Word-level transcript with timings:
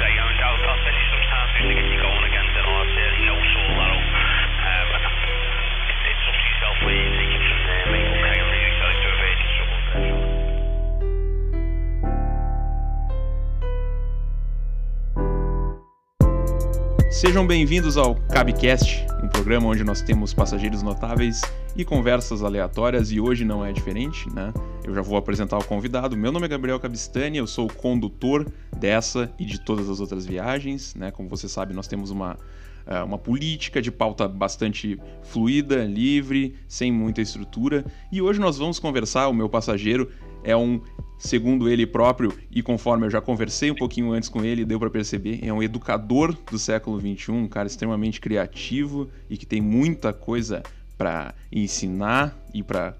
Delta, 0.00 0.72
finish 0.80 1.08
Lufthansa, 1.12 1.60
you 1.92 2.00
going 2.00 2.29
Sejam 17.20 17.46
bem-vindos 17.46 17.98
ao 17.98 18.14
Cabcast, 18.14 19.04
um 19.22 19.28
programa 19.28 19.68
onde 19.68 19.84
nós 19.84 20.00
temos 20.00 20.32
passageiros 20.32 20.82
notáveis 20.82 21.42
e 21.76 21.84
conversas 21.84 22.42
aleatórias, 22.42 23.12
e 23.12 23.20
hoje 23.20 23.44
não 23.44 23.62
é 23.62 23.70
diferente, 23.74 24.26
né? 24.34 24.54
Eu 24.82 24.94
já 24.94 25.02
vou 25.02 25.18
apresentar 25.18 25.58
o 25.58 25.64
convidado. 25.64 26.16
Meu 26.16 26.32
nome 26.32 26.46
é 26.46 26.48
Gabriel 26.48 26.80
Cabistani, 26.80 27.36
eu 27.36 27.46
sou 27.46 27.66
o 27.66 27.74
condutor 27.74 28.50
dessa 28.74 29.30
e 29.38 29.44
de 29.44 29.60
todas 29.60 29.90
as 29.90 30.00
outras 30.00 30.24
viagens, 30.24 30.94
né? 30.94 31.10
Como 31.10 31.28
você 31.28 31.46
sabe, 31.46 31.74
nós 31.74 31.86
temos 31.86 32.10
uma, 32.10 32.38
eh, 32.86 33.02
uma 33.02 33.18
política 33.18 33.82
de 33.82 33.92
pauta 33.92 34.26
bastante 34.26 34.98
fluida, 35.22 35.84
livre, 35.84 36.54
sem 36.66 36.90
muita 36.90 37.20
estrutura, 37.20 37.84
e 38.10 38.22
hoje 38.22 38.40
nós 38.40 38.56
vamos 38.56 38.78
conversar. 38.78 39.28
O 39.28 39.34
meu 39.34 39.46
passageiro 39.50 40.10
é 40.42 40.56
um 40.56 40.80
segundo 41.20 41.68
ele 41.68 41.86
próprio, 41.86 42.32
e 42.50 42.62
conforme 42.62 43.06
eu 43.06 43.10
já 43.10 43.20
conversei 43.20 43.70
um 43.70 43.74
pouquinho 43.74 44.10
antes 44.10 44.28
com 44.28 44.42
ele, 44.42 44.64
deu 44.64 44.80
para 44.80 44.90
perceber, 44.90 45.38
é 45.42 45.52
um 45.52 45.62
educador 45.62 46.34
do 46.50 46.58
século 46.58 46.98
XXI, 46.98 47.30
um 47.30 47.46
cara 47.46 47.68
extremamente 47.68 48.20
criativo 48.20 49.08
e 49.28 49.36
que 49.36 49.44
tem 49.44 49.60
muita 49.60 50.12
coisa 50.14 50.62
para 50.96 51.34
ensinar 51.52 52.36
e 52.52 52.62
para, 52.62 52.94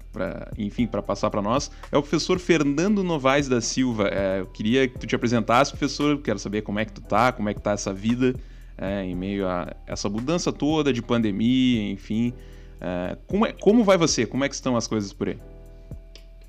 enfim, 0.57 0.87
para 0.87 1.01
passar 1.01 1.29
para 1.29 1.41
nós. 1.41 1.69
É 1.91 1.97
o 1.97 2.01
professor 2.01 2.39
Fernando 2.39 3.03
Novaes 3.03 3.47
da 3.47 3.59
Silva. 3.59 4.07
É, 4.07 4.39
eu 4.39 4.47
queria 4.47 4.87
que 4.87 4.97
tu 4.97 5.05
te 5.05 5.15
apresentasse, 5.15 5.71
professor. 5.71 6.19
Quero 6.19 6.39
saber 6.39 6.61
como 6.61 6.79
é 6.79 6.85
que 6.85 6.93
tu 6.93 7.01
tá, 7.01 7.31
como 7.31 7.49
é 7.49 7.53
que 7.53 7.61
tá 7.61 7.73
essa 7.73 7.93
vida 7.93 8.33
é, 8.77 9.03
em 9.03 9.15
meio 9.15 9.47
a 9.47 9.75
essa 9.85 10.09
mudança 10.09 10.51
toda 10.51 10.91
de 10.91 11.01
pandemia, 11.01 11.91
enfim. 11.91 12.33
É, 12.79 13.17
como, 13.27 13.45
é, 13.45 13.51
como 13.51 13.83
vai 13.83 13.97
você? 13.97 14.25
Como 14.25 14.43
é 14.43 14.49
que 14.49 14.55
estão 14.55 14.75
as 14.75 14.87
coisas 14.87 15.13
por 15.13 15.29
aí? 15.29 15.37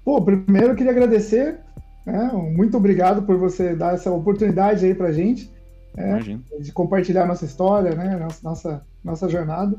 Pô, 0.04 0.20
primeiro 0.20 0.68
eu 0.72 0.74
queria 0.74 0.92
agradecer, 0.92 1.60
né? 2.04 2.30
muito 2.32 2.76
obrigado 2.76 3.22
por 3.22 3.36
você 3.36 3.74
dar 3.74 3.94
essa 3.94 4.10
oportunidade 4.10 4.84
aí 4.84 4.94
pra 4.94 5.12
gente, 5.12 5.50
né? 5.96 6.20
de 6.58 6.72
compartilhar 6.72 7.26
nossa 7.26 7.44
história, 7.44 7.94
né? 7.94 8.16
nossa, 8.16 8.40
nossa, 8.42 8.86
nossa 9.04 9.28
jornada. 9.28 9.76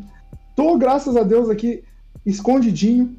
Tô, 0.56 0.78
graças 0.78 1.18
a 1.18 1.24
Deus, 1.24 1.50
aqui 1.50 1.84
escondidinho, 2.26 3.16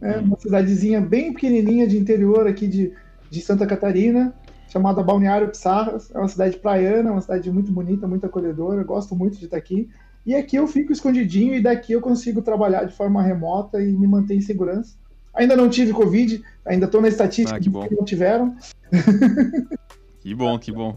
né? 0.00 0.18
uma 0.18 0.38
cidadezinha 0.38 1.00
bem 1.00 1.32
pequenininha 1.32 1.86
de 1.86 1.96
interior 1.96 2.46
aqui 2.46 2.66
de, 2.66 2.92
de 3.30 3.40
Santa 3.40 3.66
Catarina, 3.66 4.34
chamada 4.68 5.02
Balneário 5.02 5.48
Pissarras. 5.48 6.10
É 6.12 6.18
uma 6.18 6.28
cidade 6.28 6.56
praiana, 6.56 7.12
uma 7.12 7.20
cidade 7.20 7.50
muito 7.52 7.70
bonita, 7.70 8.08
muito 8.08 8.26
acolhedora, 8.26 8.82
gosto 8.82 9.14
muito 9.14 9.38
de 9.38 9.44
estar 9.44 9.56
aqui. 9.56 9.88
E 10.26 10.34
aqui 10.34 10.56
eu 10.56 10.66
fico 10.66 10.92
escondidinho 10.92 11.54
e 11.54 11.62
daqui 11.62 11.92
eu 11.92 12.00
consigo 12.00 12.42
trabalhar 12.42 12.84
de 12.84 12.94
forma 12.94 13.22
remota 13.22 13.80
e 13.80 13.92
me 13.92 14.06
manter 14.06 14.34
em 14.34 14.40
segurança. 14.40 14.96
Ainda 15.34 15.56
não 15.56 15.68
tive 15.68 15.92
Covid, 15.92 16.42
ainda 16.64 16.86
estou 16.86 17.00
na 17.00 17.08
estatística 17.08 17.56
ah, 17.56 17.60
que, 17.60 17.68
bom. 17.68 17.86
que 17.86 17.94
não 17.94 18.04
tiveram. 18.04 18.56
que 20.20 20.34
bom, 20.34 20.58
que 20.58 20.72
bom. 20.72 20.96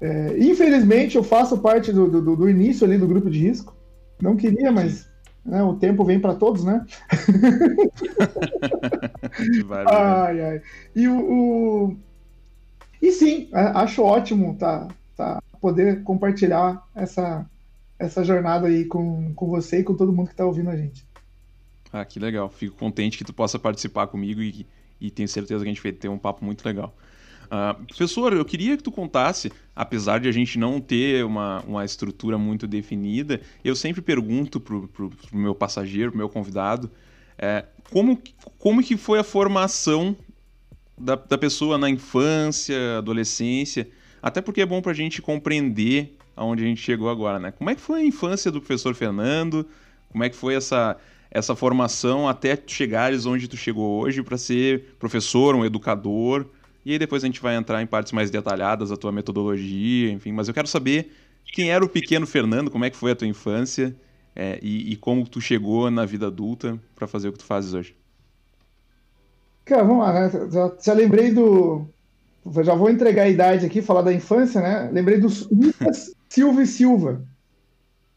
É, 0.00 0.36
infelizmente, 0.38 1.16
eu 1.16 1.24
faço 1.24 1.58
parte 1.58 1.92
do, 1.92 2.08
do, 2.08 2.36
do, 2.36 2.48
início 2.48 2.86
ali 2.86 2.96
do 2.96 3.06
grupo 3.06 3.28
de 3.28 3.40
risco. 3.40 3.76
Não 4.20 4.36
queria, 4.36 4.70
mas 4.70 5.08
né, 5.44 5.62
o 5.62 5.74
tempo 5.74 6.04
vem 6.04 6.20
para 6.20 6.34
todos, 6.34 6.62
né? 6.64 6.84
ai, 9.86 10.40
ai. 10.40 10.62
E, 10.94 11.08
o, 11.08 11.18
o, 11.18 11.96
e 13.02 13.10
sim, 13.10 13.48
acho 13.52 14.02
ótimo 14.02 14.56
tá, 14.56 14.88
tá, 15.16 15.42
poder 15.60 16.02
compartilhar 16.04 16.86
essa, 16.94 17.44
essa 17.98 18.22
jornada 18.22 18.68
aí 18.68 18.84
com, 18.84 19.32
com 19.34 19.48
você 19.48 19.80
e 19.80 19.84
com 19.84 19.94
todo 19.94 20.12
mundo 20.12 20.28
que 20.28 20.34
está 20.34 20.46
ouvindo 20.46 20.70
a 20.70 20.76
gente. 20.76 21.07
Ah, 21.92 22.04
que 22.04 22.18
legal. 22.18 22.48
Fico 22.50 22.76
contente 22.76 23.16
que 23.18 23.24
tu 23.24 23.32
possa 23.32 23.58
participar 23.58 24.06
comigo 24.06 24.42
e, 24.42 24.66
e 25.00 25.10
tenho 25.10 25.28
certeza 25.28 25.64
que 25.64 25.70
a 25.70 25.72
gente 25.72 25.82
vai 25.82 25.92
ter 25.92 26.08
um 26.08 26.18
papo 26.18 26.44
muito 26.44 26.64
legal. 26.64 26.94
Uh, 27.46 27.86
professor, 27.86 28.34
eu 28.34 28.44
queria 28.44 28.76
que 28.76 28.82
tu 28.82 28.92
contasse, 28.92 29.50
apesar 29.74 30.20
de 30.20 30.28
a 30.28 30.32
gente 30.32 30.58
não 30.58 30.80
ter 30.80 31.24
uma, 31.24 31.62
uma 31.66 31.84
estrutura 31.84 32.36
muito 32.36 32.66
definida, 32.66 33.40
eu 33.64 33.74
sempre 33.74 34.02
pergunto 34.02 34.60
pro, 34.60 34.86
pro, 34.88 35.08
pro 35.08 35.36
meu 35.36 35.54
passageiro, 35.54 36.10
pro 36.10 36.18
meu 36.18 36.28
convidado, 36.28 36.90
é, 37.38 37.64
como, 37.90 38.20
como 38.58 38.82
que 38.82 38.98
foi 38.98 39.18
a 39.18 39.24
formação 39.24 40.14
da, 40.96 41.14
da 41.14 41.38
pessoa 41.38 41.78
na 41.78 41.88
infância, 41.88 42.98
adolescência, 42.98 43.88
até 44.20 44.42
porque 44.42 44.60
é 44.60 44.66
bom 44.66 44.82
pra 44.82 44.92
gente 44.92 45.22
compreender 45.22 46.16
aonde 46.36 46.62
a 46.64 46.66
gente 46.66 46.82
chegou 46.82 47.08
agora, 47.08 47.38
né? 47.38 47.50
Como 47.50 47.70
é 47.70 47.74
que 47.74 47.80
foi 47.80 48.00
a 48.00 48.04
infância 48.04 48.50
do 48.50 48.60
professor 48.60 48.94
Fernando? 48.94 49.66
Como 50.10 50.22
é 50.22 50.28
que 50.28 50.36
foi 50.36 50.54
essa, 50.54 50.96
essa 51.30 51.54
formação 51.54 52.28
até 52.28 52.58
chegares 52.66 53.26
onde 53.26 53.48
tu 53.48 53.56
chegou 53.56 54.00
hoje 54.00 54.22
para 54.22 54.38
ser 54.38 54.94
professor, 54.98 55.54
um 55.54 55.64
educador? 55.64 56.46
E 56.84 56.92
aí 56.92 56.98
depois 56.98 57.22
a 57.22 57.26
gente 57.26 57.40
vai 57.40 57.54
entrar 57.54 57.82
em 57.82 57.86
partes 57.86 58.12
mais 58.12 58.30
detalhadas, 58.30 58.90
a 58.90 58.96
tua 58.96 59.12
metodologia, 59.12 60.10
enfim. 60.10 60.32
Mas 60.32 60.48
eu 60.48 60.54
quero 60.54 60.66
saber 60.66 61.12
quem 61.52 61.70
era 61.70 61.84
o 61.84 61.88
pequeno 61.88 62.26
Fernando, 62.26 62.70
como 62.70 62.84
é 62.84 62.90
que 62.90 62.96
foi 62.96 63.12
a 63.12 63.16
tua 63.16 63.26
infância 63.26 63.94
é, 64.34 64.58
e, 64.62 64.92
e, 64.92 64.96
como 64.96 65.28
tu 65.28 65.40
chegou 65.40 65.90
na 65.90 66.04
vida 66.04 66.28
adulta 66.28 66.78
para 66.94 67.08
fazer 67.08 67.28
o 67.28 67.32
que 67.32 67.38
tu 67.38 67.44
fazes 67.44 67.74
hoje. 67.74 67.96
Cara, 69.64 69.82
vamos 69.82 70.06
lá, 70.06 70.12
né? 70.12 70.48
já, 70.50 70.72
já, 70.80 70.92
lembrei 70.92 71.32
do... 71.32 71.86
Já 72.62 72.74
vou 72.74 72.88
entregar 72.88 73.24
a 73.24 73.28
idade 73.28 73.66
aqui, 73.66 73.82
falar 73.82 74.02
da 74.02 74.12
infância, 74.12 74.60
né? 74.60 74.88
Lembrei 74.92 75.18
do 75.18 75.26
Lucas 75.50 76.14
Silva 76.30 76.62
e 76.62 76.66
Silva. 76.66 77.22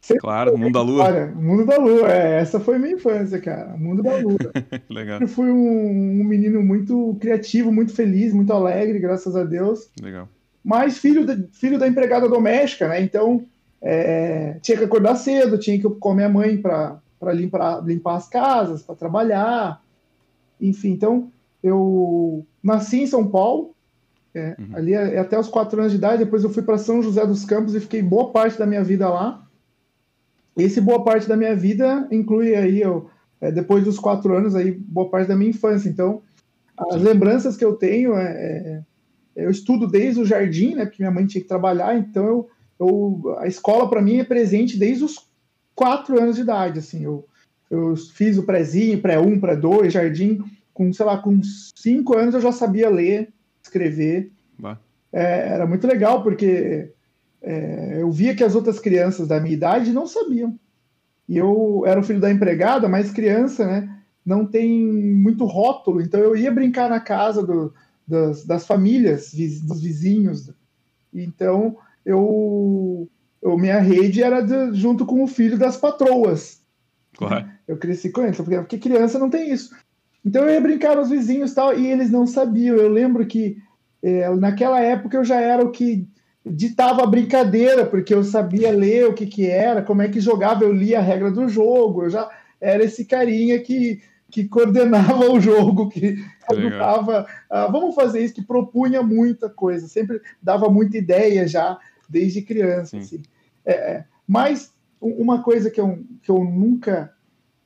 Sempre 0.01 0.21
claro, 0.21 0.57
Mundo 0.57 0.73
da 0.73 0.81
Lua. 0.81 1.03
Olha, 1.03 1.27
Mundo 1.27 1.63
da 1.63 1.77
Lua, 1.77 2.11
é, 2.11 2.41
essa 2.41 2.59
foi 2.59 2.79
minha 2.79 2.95
infância, 2.95 3.39
cara. 3.39 3.77
Mundo 3.77 4.01
da 4.01 4.17
Lua. 4.17 4.37
Legal. 4.89 5.21
Eu 5.21 5.27
fui 5.27 5.47
um, 5.47 6.21
um, 6.21 6.23
menino 6.23 6.63
muito 6.63 7.15
criativo, 7.21 7.71
muito 7.71 7.93
feliz, 7.93 8.33
muito 8.33 8.51
alegre, 8.51 8.97
graças 8.97 9.35
a 9.35 9.43
Deus. 9.43 9.91
Legal. 10.01 10.27
Mas 10.63 10.97
filho, 10.97 11.23
de, 11.23 11.47
filho 11.53 11.77
da 11.77 11.87
empregada 11.87 12.27
doméstica, 12.27 12.87
né? 12.87 12.99
Então 12.99 13.45
é, 13.79 14.57
tinha 14.63 14.75
que 14.75 14.83
acordar 14.83 15.15
cedo, 15.15 15.59
tinha 15.59 15.79
que 15.79 15.87
com 15.87 16.11
a 16.11 16.15
minha 16.15 16.29
mãe 16.29 16.57
para 16.57 16.99
limpar, 17.31 17.85
limpar 17.85 18.15
as 18.15 18.27
casas, 18.27 18.81
para 18.81 18.95
trabalhar. 18.95 19.83
Enfim, 20.59 20.93
então 20.93 21.31
eu 21.61 22.43
nasci 22.63 23.01
em 23.01 23.07
São 23.07 23.27
Paulo, 23.27 23.75
é, 24.33 24.55
uhum. 24.57 24.75
ali 24.75 24.93
é, 24.93 25.19
até 25.19 25.37
os 25.37 25.47
quatro 25.47 25.79
anos 25.79 25.91
de 25.91 25.99
idade. 25.99 26.23
Depois 26.23 26.43
eu 26.43 26.49
fui 26.49 26.63
para 26.63 26.79
São 26.79 27.03
José 27.03 27.23
dos 27.23 27.45
Campos 27.45 27.75
e 27.75 27.79
fiquei 27.79 28.01
boa 28.01 28.31
parte 28.31 28.57
da 28.57 28.65
minha 28.65 28.83
vida 28.83 29.07
lá. 29.07 29.47
Esse 30.57 30.81
boa 30.81 31.03
parte 31.03 31.27
da 31.27 31.37
minha 31.37 31.55
vida 31.55 32.07
inclui 32.11 32.53
aí, 32.55 32.81
eu, 32.81 33.09
é, 33.39 33.51
depois 33.51 33.83
dos 33.83 33.97
quatro 33.97 34.35
anos, 34.35 34.55
aí, 34.55 34.71
boa 34.71 35.09
parte 35.09 35.27
da 35.27 35.35
minha 35.35 35.49
infância. 35.49 35.89
Então, 35.89 36.21
as 36.77 36.95
Sim. 36.95 37.03
lembranças 37.07 37.55
que 37.55 37.65
eu 37.65 37.73
tenho 37.75 38.15
é, 38.15 38.31
é, 38.31 38.81
eu 39.35 39.49
estudo 39.49 39.87
desde 39.87 40.21
o 40.21 40.25
jardim, 40.25 40.75
né? 40.75 40.85
Porque 40.85 41.01
minha 41.01 41.11
mãe 41.11 41.25
tinha 41.25 41.41
que 41.41 41.47
trabalhar, 41.47 41.97
então 41.97 42.25
eu, 42.25 42.49
eu 42.79 43.35
a 43.39 43.47
escola 43.47 43.89
para 43.89 44.01
mim 44.01 44.17
é 44.17 44.23
presente 44.23 44.77
desde 44.77 45.03
os 45.03 45.27
quatro 45.73 46.19
anos 46.21 46.35
de 46.35 46.41
idade. 46.41 46.79
Assim, 46.79 47.03
eu, 47.03 47.25
eu 47.69 47.95
fiz 47.95 48.37
o 48.37 48.43
prézinho, 48.43 49.01
pré-1, 49.01 49.39
pré-2, 49.39 49.89
jardim, 49.89 50.43
com, 50.73 50.91
sei 50.91 51.05
lá, 51.05 51.17
com 51.17 51.39
cinco 51.75 52.17
anos 52.17 52.35
eu 52.35 52.41
já 52.41 52.51
sabia 52.51 52.89
ler, 52.89 53.29
escrever. 53.63 54.31
É, 55.13 55.49
era 55.53 55.65
muito 55.65 55.87
legal, 55.87 56.23
porque 56.23 56.91
é, 57.41 57.97
eu 58.01 58.11
via 58.11 58.35
que 58.35 58.43
as 58.43 58.55
outras 58.55 58.79
crianças 58.79 59.27
da 59.27 59.39
minha 59.39 59.53
idade 59.53 59.91
não 59.91 60.05
sabiam. 60.05 60.57
E 61.27 61.37
eu 61.37 61.83
era 61.85 61.99
o 61.99 62.03
filho 62.03 62.19
da 62.19 62.31
empregada, 62.31 62.87
mas 62.87 63.11
criança, 63.11 63.65
né? 63.65 63.97
Não 64.23 64.45
tem 64.45 64.85
muito 64.85 65.45
rótulo, 65.45 66.01
então 66.01 66.19
eu 66.19 66.35
ia 66.35 66.51
brincar 66.51 66.89
na 66.89 66.99
casa 66.99 67.41
do, 67.41 67.73
das, 68.07 68.45
das, 68.45 68.67
famílias, 68.67 69.33
dos 69.63 69.81
vizinhos. 69.81 70.51
Então 71.11 71.77
eu, 72.05 73.09
eu 73.41 73.57
minha 73.57 73.79
rede 73.79 74.21
era 74.21 74.41
de, 74.41 74.73
junto 74.73 75.05
com 75.05 75.23
o 75.23 75.27
filho 75.27 75.57
das 75.57 75.77
patroas. 75.77 76.61
Claro. 77.17 77.49
Eu 77.67 77.77
cresci 77.77 78.11
com 78.11 78.29
porque, 78.31 78.57
porque 78.57 78.77
criança 78.77 79.17
não 79.17 79.29
tem 79.29 79.51
isso. 79.51 79.73
Então 80.23 80.43
eu 80.43 80.53
ia 80.53 80.61
brincar 80.61 80.95
nos 80.95 81.09
vizinhos 81.09 81.53
tal, 81.53 81.77
e 81.77 81.87
eles 81.87 82.11
não 82.11 82.27
sabiam. 82.27 82.75
Eu 82.75 82.89
lembro 82.89 83.25
que 83.25 83.57
é, 84.03 84.29
naquela 84.35 84.79
época 84.79 85.17
eu 85.17 85.23
já 85.23 85.39
era 85.41 85.63
o 85.63 85.71
que 85.71 86.07
ditava 86.45 87.03
a 87.03 87.07
brincadeira, 87.07 87.85
porque 87.85 88.13
eu 88.13 88.23
sabia 88.23 88.71
ler 88.71 89.07
o 89.07 89.13
que, 89.13 89.25
que 89.25 89.47
era, 89.47 89.81
como 89.81 90.01
é 90.01 90.09
que 90.09 90.19
jogava, 90.19 90.63
eu 90.63 90.73
lia 90.73 90.99
a 90.99 91.01
regra 91.01 91.31
do 91.31 91.47
jogo, 91.47 92.03
eu 92.03 92.09
já 92.09 92.29
era 92.59 92.83
esse 92.83 93.05
carinha 93.05 93.59
que, 93.59 94.01
que 94.29 94.47
coordenava 94.47 95.25
o 95.29 95.39
jogo, 95.39 95.89
que 95.89 96.17
ajudava, 96.49 97.27
ah, 97.49 97.67
vamos 97.67 97.93
fazer 97.93 98.23
isso, 98.23 98.33
que 98.33 98.43
propunha 98.43 99.03
muita 99.03 99.49
coisa, 99.49 99.87
sempre 99.87 100.19
dava 100.41 100.69
muita 100.69 100.97
ideia 100.97 101.47
já 101.47 101.77
desde 102.09 102.41
criança. 102.41 102.97
Assim. 102.97 103.21
É, 103.65 103.73
é, 103.73 104.05
mas 104.27 104.73
uma 104.99 105.43
coisa 105.43 105.69
que 105.69 105.79
eu, 105.79 106.03
que 106.21 106.29
eu 106.29 106.43
nunca, 106.43 107.13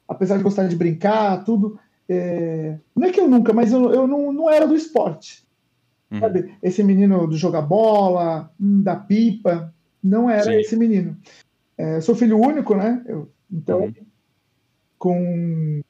apesar 0.08 0.38
de 0.38 0.44
gostar 0.44 0.68
de 0.68 0.76
brincar, 0.76 1.44
tudo, 1.44 1.80
é, 2.08 2.78
não 2.96 3.08
é 3.08 3.12
que 3.12 3.20
eu 3.20 3.28
nunca, 3.28 3.54
mas 3.54 3.72
eu, 3.72 3.92
eu 3.92 4.08
não, 4.08 4.32
não 4.32 4.50
era 4.50 4.68
do 4.68 4.76
esporte. 4.76 5.45
Uhum. 6.12 6.20
Sabe? 6.20 6.54
Esse 6.62 6.84
menino 6.84 7.28
do 7.28 7.38
jogar 7.38 7.62
bola, 7.62 8.52
hum, 8.60 8.82
da 8.82 8.96
pipa, 8.96 9.74
não 10.04 10.30
era 10.30 10.44
Sim. 10.44 10.60
esse 10.60 10.76
menino. 10.76 11.18
É, 11.78 12.00
sou 12.00 12.16
filho 12.16 12.40
único, 12.40 12.76
né? 12.76 13.04
Eu, 13.08 13.30
então, 13.52 13.82
uhum. 13.82 13.94
com, 14.98 15.82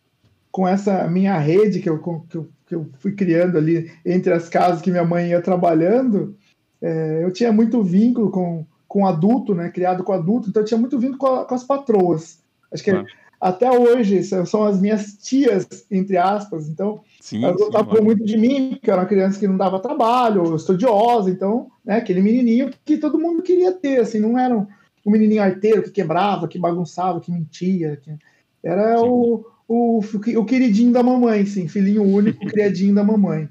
com 0.51 0.67
essa 0.67 1.07
minha 1.07 1.37
rede 1.37 1.79
que 1.79 1.89
eu, 1.89 1.99
que, 1.99 2.37
eu, 2.37 2.49
que 2.65 2.75
eu 2.75 2.89
fui 2.99 3.13
criando 3.13 3.57
ali 3.57 3.91
entre 4.05 4.33
as 4.33 4.49
casas 4.49 4.81
que 4.81 4.91
minha 4.91 5.05
mãe 5.05 5.29
ia 5.29 5.41
trabalhando, 5.41 6.35
é, 6.81 7.23
eu 7.23 7.31
tinha 7.31 7.51
muito 7.51 7.83
vínculo 7.83 8.31
com, 8.31 8.65
com 8.87 9.05
adulto, 9.05 9.53
né? 9.53 9.69
Criado 9.69 10.03
com 10.03 10.13
adulto, 10.13 10.49
então 10.49 10.61
eu 10.61 10.65
tinha 10.65 10.79
muito 10.79 10.97
vínculo 10.97 11.19
com, 11.19 11.27
a, 11.27 11.45
com 11.45 11.55
as 11.55 11.63
patroas. 11.63 12.39
Acho 12.71 12.83
que 12.83 12.91
ah. 12.91 13.05
até 13.39 13.69
hoje 13.71 14.23
são 14.23 14.63
as 14.63 14.79
minhas 14.79 15.17
tias, 15.17 15.67
entre 15.91 16.17
aspas, 16.17 16.67
então 16.67 17.01
sim, 17.25 17.43
elas 17.43 17.57
gostavam 17.57 18.03
muito 18.03 18.23
de 18.23 18.37
mim, 18.37 18.71
porque 18.75 18.91
era 18.91 19.01
uma 19.01 19.07
criança 19.07 19.39
que 19.39 19.47
não 19.47 19.57
dava 19.57 19.79
trabalho, 19.79 20.55
estudiosa, 20.55 21.29
então, 21.29 21.71
né, 21.83 21.97
aquele 21.97 22.21
menininho 22.21 22.69
que 22.85 22.97
todo 22.97 23.17
mundo 23.17 23.41
queria 23.41 23.71
ter, 23.71 23.99
assim, 23.99 24.19
não 24.19 24.37
era 24.37 24.55
um, 24.55 24.67
um 25.03 25.11
menininho 25.11 25.41
arteiro 25.41 25.81
que 25.81 25.89
quebrava, 25.89 26.47
que 26.47 26.59
bagunçava, 26.59 27.19
que 27.19 27.31
mentia, 27.31 27.97
que... 27.97 28.15
era 28.63 29.01
o, 29.01 29.43
o, 29.67 29.99
o 30.37 30.45
queridinho 30.45 30.93
da 30.93 31.01
mamãe, 31.01 31.43
sim, 31.47 31.67
filhinho 31.67 32.03
único, 32.03 32.45
criadinho 32.45 32.93
da 32.93 33.03
mamãe. 33.03 33.49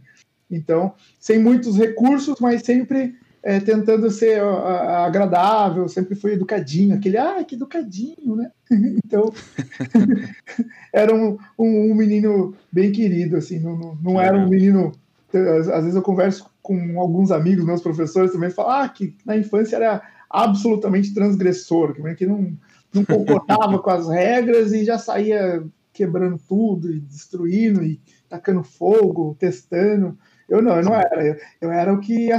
Então, 0.48 0.94
sem 1.18 1.40
muitos 1.40 1.76
recursos, 1.76 2.38
mas 2.38 2.62
sempre 2.62 3.16
é, 3.44 3.60
tentando 3.60 4.10
ser 4.10 4.40
agradável, 4.40 5.86
sempre 5.86 6.14
fui 6.14 6.32
educadinho, 6.32 6.96
aquele, 6.96 7.18
ah, 7.18 7.44
que 7.44 7.54
educadinho, 7.56 8.34
né? 8.34 8.50
então, 9.04 9.30
era 10.90 11.14
um, 11.14 11.36
um, 11.58 11.90
um, 11.90 11.94
menino 11.94 12.54
bem 12.72 12.90
querido, 12.90 13.36
assim, 13.36 13.60
não, 13.60 13.76
não, 13.76 13.98
não 14.02 14.20
era 14.20 14.34
um 14.34 14.48
menino. 14.48 14.92
Às, 15.30 15.68
às, 15.68 15.82
vezes 15.82 15.94
eu 15.94 16.00
converso 16.00 16.50
com 16.62 16.98
alguns 16.98 17.30
amigos, 17.30 17.66
meus 17.66 17.82
professores 17.82 18.32
também, 18.32 18.48
falam 18.48 18.80
ah, 18.80 18.88
que 18.88 19.14
na 19.26 19.36
infância 19.36 19.76
era 19.76 20.00
absolutamente 20.30 21.12
transgressor, 21.12 21.94
que 22.16 22.26
não, 22.26 22.56
não 22.94 23.04
concordava 23.04 23.78
com 23.78 23.90
as 23.90 24.08
regras 24.08 24.72
e 24.72 24.86
já 24.86 24.96
saía 24.96 25.62
quebrando 25.92 26.40
tudo 26.48 26.90
e 26.90 26.98
destruindo 26.98 27.84
e 27.84 28.00
tacando 28.26 28.64
fogo, 28.64 29.36
testando. 29.38 30.16
Eu 30.48 30.62
não, 30.62 30.76
eu 30.76 30.82
não 30.82 30.94
era. 30.94 31.26
Eu, 31.26 31.36
eu 31.60 31.70
era 31.70 31.92
o 31.92 32.00
que 32.00 32.30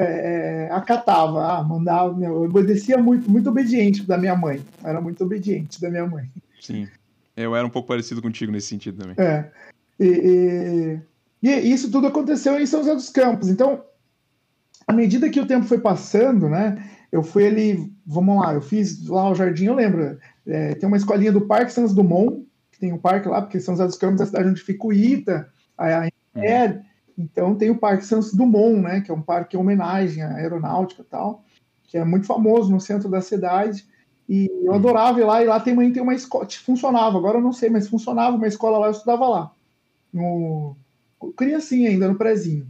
é, 0.00 0.68
é, 0.68 0.72
acatava, 0.72 1.58
ah, 1.58 1.62
mandava. 1.62 2.18
Eu 2.24 2.42
obedecia 2.42 2.96
muito, 2.96 3.30
muito 3.30 3.50
obediente 3.50 4.02
da 4.02 4.16
minha 4.16 4.34
mãe. 4.34 4.62
Era 4.82 5.00
muito 5.00 5.22
obediente 5.22 5.80
da 5.80 5.90
minha 5.90 6.06
mãe. 6.06 6.30
Sim. 6.60 6.88
Eu 7.36 7.54
era 7.54 7.66
um 7.66 7.70
pouco 7.70 7.88
parecido 7.88 8.22
contigo 8.22 8.50
nesse 8.50 8.68
sentido 8.68 9.02
também. 9.02 9.14
É. 9.18 9.50
E, 9.98 11.00
e, 11.42 11.48
e 11.48 11.72
isso 11.72 11.90
tudo 11.90 12.06
aconteceu 12.06 12.58
em 12.58 12.66
São 12.66 12.80
José 12.80 12.94
dos 12.94 13.10
Campos. 13.10 13.48
Então, 13.48 13.84
à 14.86 14.92
medida 14.92 15.28
que 15.28 15.40
o 15.40 15.46
tempo 15.46 15.66
foi 15.66 15.78
passando, 15.78 16.48
né? 16.48 16.82
Eu 17.12 17.22
fui 17.22 17.46
ali, 17.46 17.92
vamos 18.06 18.40
lá, 18.40 18.54
eu 18.54 18.62
fiz 18.62 19.06
lá 19.06 19.28
o 19.30 19.34
jardim, 19.34 19.66
eu 19.66 19.74
lembro. 19.74 20.18
É, 20.46 20.74
tem 20.74 20.86
uma 20.86 20.96
escolinha 20.96 21.32
do 21.32 21.42
Parque 21.42 21.72
Santos 21.72 21.94
Dumont, 21.94 22.46
que 22.72 22.78
tem 22.78 22.92
um 22.92 22.98
parque 22.98 23.28
lá, 23.28 23.42
porque 23.42 23.60
São 23.60 23.74
José 23.74 23.86
dos 23.86 23.98
Campos 23.98 24.20
é 24.20 24.24
a 24.24 24.26
cidade 24.26 24.48
onde 24.48 24.62
fica 24.62 24.86
o 24.86 24.92
ITA, 24.92 25.48
a, 25.76 26.04
a 26.04 26.08
uhum. 26.34 26.82
Então 27.20 27.54
tem 27.54 27.70
o 27.70 27.76
Parque 27.76 28.06
Santos 28.06 28.32
Dumont, 28.32 28.80
né, 28.80 29.00
que 29.02 29.10
é 29.10 29.14
um 29.14 29.20
parque 29.20 29.56
em 29.56 29.60
homenagem 29.60 30.22
à 30.22 30.36
aeronáutica 30.36 31.02
e 31.02 31.04
tal, 31.04 31.44
que 31.84 31.98
é 31.98 32.04
muito 32.04 32.26
famoso 32.26 32.72
no 32.72 32.80
centro 32.80 33.08
da 33.08 33.20
cidade. 33.20 33.84
E 34.28 34.48
eu 34.62 34.72
adorava 34.72 35.20
ir 35.20 35.24
lá, 35.24 35.42
e 35.42 35.46
lá 35.46 35.60
também 35.60 35.92
tem 35.92 36.02
uma 36.02 36.14
escola, 36.14 36.46
funcionava, 36.64 37.18
agora 37.18 37.38
eu 37.38 37.42
não 37.42 37.52
sei, 37.52 37.68
mas 37.68 37.88
funcionava 37.88 38.36
uma 38.36 38.46
escola 38.46 38.78
lá, 38.78 38.86
eu 38.86 38.92
estudava 38.92 39.28
lá. 39.28 39.52
No 40.12 40.76
criancinha 41.36 41.90
ainda, 41.90 42.08
no 42.08 42.14
prezinho. 42.14 42.66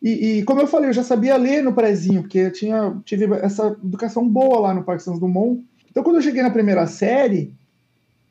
E, 0.00 0.38
e, 0.38 0.44
como 0.44 0.60
eu 0.60 0.66
falei, 0.66 0.88
eu 0.88 0.94
já 0.94 1.02
sabia 1.02 1.36
ler 1.36 1.62
no 1.62 1.72
prezinho, 1.72 2.22
porque 2.22 2.38
eu 2.38 2.52
tinha, 2.52 2.96
tive 3.04 3.26
essa 3.36 3.76
educação 3.84 4.26
boa 4.26 4.60
lá 4.60 4.74
no 4.74 4.84
Parque 4.84 5.02
Santos 5.02 5.20
Dumont. 5.20 5.64
Então, 5.90 6.02
quando 6.02 6.16
eu 6.16 6.22
cheguei 6.22 6.42
na 6.42 6.50
primeira 6.50 6.86
série, 6.86 7.52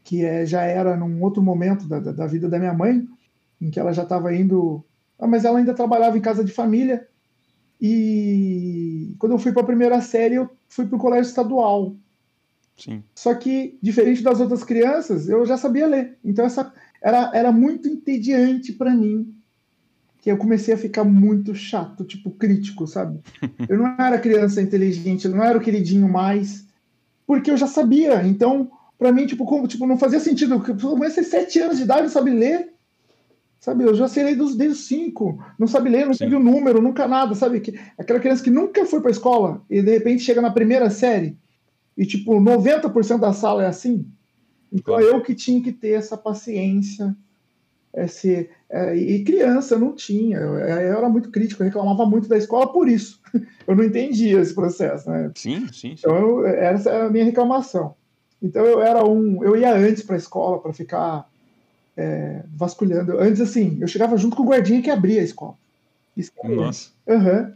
que 0.04 0.24
é, 0.24 0.46
já 0.46 0.64
era 0.64 0.96
num 0.96 1.22
outro 1.22 1.44
momento 1.44 1.88
da, 1.88 2.00
da 2.00 2.26
vida 2.26 2.48
da 2.48 2.58
minha 2.58 2.74
mãe, 2.74 3.06
em 3.62 3.70
que 3.70 3.80
ela 3.80 3.94
já 3.94 4.04
estava 4.04 4.34
indo 4.34 4.84
ah, 5.20 5.28
mas 5.28 5.44
ela 5.44 5.60
ainda 5.60 5.74
trabalhava 5.74 6.18
em 6.18 6.22
casa 6.22 6.44
de 6.44 6.52
família. 6.52 7.08
E 7.82 9.16
quando 9.20 9.34
eu 9.34 9.40
fui 9.40 9.52
para 9.52 9.62
a 9.62 9.66
primeira 9.66 10.02
série, 10.02 10.36
eu 10.36 10.50
fui 10.70 10.86
para 10.86 10.96
o 10.96 11.00
colégio 11.00 11.30
estadual. 11.30 11.96
Sim. 12.78 13.04
Só 13.14 13.34
que, 13.36 13.78
diferente 13.82 14.24
das 14.24 14.40
outras 14.40 14.64
crianças, 14.64 15.28
eu 15.28 15.46
já 15.46 15.58
sabia 15.58 15.86
ler. 15.86 16.18
Então, 16.24 16.46
essa 16.46 16.74
era, 17.02 17.32
era 17.34 17.52
muito 17.52 17.90
entediante 17.90 18.72
para 18.72 18.92
mim. 18.92 19.36
Que 20.22 20.32
eu 20.32 20.38
comecei 20.38 20.74
a 20.74 20.78
ficar 20.78 21.04
muito 21.04 21.56
chato, 21.56 22.04
tipo, 22.04 22.32
crítico, 22.32 22.86
sabe? 22.88 23.20
Eu 23.70 23.78
não 23.78 23.88
era 23.98 24.20
criança 24.20 24.62
inteligente, 24.62 25.26
eu 25.26 25.32
não 25.32 25.42
era 25.42 25.58
o 25.58 25.62
queridinho 25.62 26.10
mais, 26.10 26.68
porque 27.26 27.50
eu 27.50 27.56
já 27.56 27.68
sabia. 27.68 28.28
Então, 28.28 28.70
para 28.98 29.14
mim, 29.14 29.26
tipo, 29.26 29.46
como, 29.46 29.66
tipo, 29.66 29.86
não 29.86 29.98
fazia 29.98 30.20
sentido. 30.20 30.56
Eu 30.56 30.76
comecei 30.76 31.24
sete 31.24 31.60
anos 31.60 31.78
de 31.78 31.84
idade, 31.84 32.02
não 32.02 32.10
sabe 32.10 32.32
ler. 32.32 32.74
Sabe, 33.60 33.84
eu 33.84 33.94
já 33.94 34.08
sei 34.08 34.36
dos, 34.36 34.56
desde 34.56 34.78
os 34.78 34.88
cinco, 34.88 35.44
não 35.60 35.68
sabe 35.68 35.90
ler, 35.90 36.06
não 36.06 36.14
Sim. 36.14 36.34
o 36.34 36.40
número, 36.40 36.82
nunca 36.82 37.08
nada, 37.08 37.36
sabe? 37.36 37.60
Que, 37.60 37.78
aquela 37.98 38.20
criança 38.20 38.42
que 38.42 38.50
nunca 38.50 38.86
foi 38.86 39.02
para 39.02 39.10
a 39.10 39.12
escola 39.12 39.62
e 39.70 39.82
de 39.82 39.92
repente 39.92 40.24
chega 40.24 40.42
na 40.42 40.50
primeira 40.50 40.90
série 40.90 41.38
e, 41.98 42.06
tipo, 42.06 42.40
90% 42.40 43.20
da 43.20 43.34
sala 43.34 43.64
é 43.64 43.68
assim. 43.68 44.08
Então 44.72 44.96
claro. 44.96 45.04
eu 45.04 45.22
que 45.22 45.36
tinha 45.36 45.62
que 45.62 45.74
ter 45.74 45.92
essa 45.92 46.16
paciência. 46.16 47.14
Esse, 47.94 48.50
é, 48.70 48.96
e 48.96 49.24
criança 49.26 49.78
não 49.78 49.94
tinha, 49.94 50.38
eu, 50.38 50.60
eu, 50.60 50.98
era 50.98 51.10
muito 51.10 51.32
crítico, 51.32 51.62
eu 51.62 51.66
reclamava 51.66 52.06
muito 52.06 52.30
da 52.30 52.38
escola 52.38 52.72
por 52.72 52.88
isso. 52.88 53.20
Eu 53.68 53.76
não 53.76 53.84
entendia 53.84 54.40
esse 54.40 54.56
processo, 54.56 55.08
né? 55.08 55.32
Sim, 55.36 55.68
sim. 55.68 55.96
sim. 55.96 55.96
Então 56.00 56.16
eu, 56.16 56.48
essa 56.48 56.90
era 56.90 57.06
a 57.06 57.10
minha 57.12 57.24
reclamação. 57.24 57.94
Então 58.42 58.66
eu 58.66 58.82
era 58.82 59.06
um, 59.06 59.44
eu 59.44 59.56
ia 59.56 59.76
antes 59.76 60.02
para 60.02 60.16
a 60.16 60.18
escola 60.18 60.60
para 60.60 60.74
ficar 60.74 61.30
é, 62.00 62.44
vasculhando. 62.56 63.20
Antes, 63.20 63.42
assim, 63.42 63.78
eu 63.82 63.88
chegava 63.88 64.16
junto 64.16 64.38
com 64.38 64.44
o 64.44 64.46
guardinha 64.46 64.82
que 64.82 64.90
abria 64.90 65.20
a 65.20 65.24
escola. 65.24 65.56
escola 66.16 66.56
Nossa. 66.56 66.92
Uhum. 67.06 67.52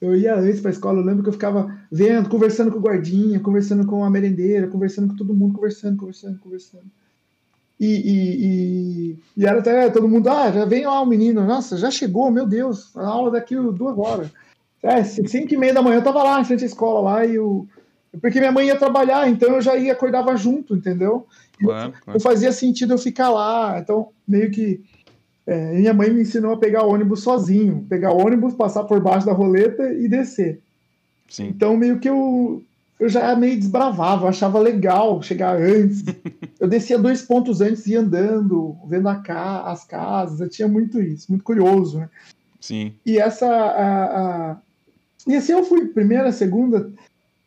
Eu 0.00 0.16
ia 0.16 0.34
antes 0.36 0.60
para 0.60 0.70
a 0.70 0.72
escola, 0.72 1.00
eu 1.00 1.04
lembro 1.04 1.24
que 1.24 1.28
eu 1.28 1.32
ficava 1.32 1.76
vendo, 1.90 2.28
conversando 2.28 2.70
com 2.70 2.78
o 2.78 2.82
guardinha, 2.82 3.40
conversando 3.40 3.84
com 3.84 4.04
a 4.04 4.08
merendeira, 4.08 4.68
conversando 4.68 5.08
com 5.08 5.16
todo 5.16 5.34
mundo, 5.34 5.54
conversando, 5.54 5.98
conversando, 5.98 6.38
conversando. 6.38 6.84
E, 7.78 7.86
e, 7.86 8.46
e, 8.46 9.18
e, 9.36 9.46
era 9.46 9.58
até 9.58 9.90
todo 9.90 10.08
mundo, 10.08 10.28
ah, 10.28 10.52
já 10.52 10.64
vem 10.64 10.86
lá 10.86 11.00
o 11.00 11.06
menino, 11.06 11.44
nossa, 11.44 11.76
já 11.76 11.90
chegou, 11.90 12.30
meu 12.30 12.46
Deus, 12.46 12.96
a 12.96 13.06
aula 13.06 13.30
daqui 13.30 13.56
duas 13.56 13.98
horas. 13.98 14.30
É, 14.82 15.02
cinco 15.02 15.52
e 15.52 15.56
meia 15.56 15.74
da 15.74 15.82
manhã 15.82 15.96
eu 15.96 16.04
tava 16.04 16.22
lá 16.22 16.40
em 16.40 16.44
frente 16.44 16.62
à 16.62 16.66
escola 16.66 17.00
lá 17.00 17.26
e 17.26 17.38
o. 17.38 17.66
Porque 18.20 18.40
minha 18.40 18.50
mãe 18.50 18.66
ia 18.66 18.76
trabalhar, 18.76 19.28
então 19.28 19.54
eu 19.54 19.62
já 19.62 19.76
ia, 19.76 19.92
acordava 19.92 20.36
junto, 20.36 20.74
entendeu? 20.74 21.26
Claro, 21.60 21.92
claro. 21.92 22.18
Não 22.18 22.20
fazia 22.20 22.50
sentido 22.50 22.94
eu 22.94 22.98
ficar 22.98 23.30
lá. 23.30 23.78
Então, 23.78 24.08
meio 24.26 24.50
que. 24.50 24.82
É, 25.46 25.72
minha 25.74 25.94
mãe 25.94 26.10
me 26.10 26.22
ensinou 26.22 26.52
a 26.52 26.56
pegar 26.56 26.84
ônibus 26.84 27.22
sozinho. 27.22 27.86
Pegar 27.88 28.12
ônibus, 28.12 28.54
passar 28.54 28.84
por 28.84 29.00
baixo 29.00 29.26
da 29.26 29.32
roleta 29.32 29.92
e 29.92 30.08
descer. 30.08 30.60
Sim. 31.28 31.48
Então, 31.48 31.76
meio 31.76 32.00
que 32.00 32.08
eu, 32.08 32.62
eu 32.98 33.08
já 33.08 33.34
meio 33.36 33.56
desbravava, 33.56 34.28
achava 34.28 34.58
legal 34.58 35.22
chegar 35.22 35.56
antes. 35.56 36.04
eu 36.58 36.66
descia 36.66 36.98
dois 36.98 37.22
pontos 37.22 37.60
antes 37.60 37.86
e 37.86 37.92
ia 37.92 38.00
andando, 38.00 38.76
vendo 38.88 39.22
ca 39.22 39.62
as 39.62 39.84
casas. 39.84 40.40
Eu 40.40 40.48
tinha 40.48 40.66
muito 40.66 41.00
isso, 41.00 41.26
muito 41.30 41.44
curioso, 41.44 42.00
né? 42.00 42.08
Sim. 42.60 42.92
E 43.06 43.18
essa. 43.18 43.46
A, 43.46 44.04
a... 44.50 44.56
E 45.26 45.36
assim 45.36 45.52
eu 45.52 45.62
fui, 45.62 45.86
primeira, 45.86 46.32
segunda, 46.32 46.90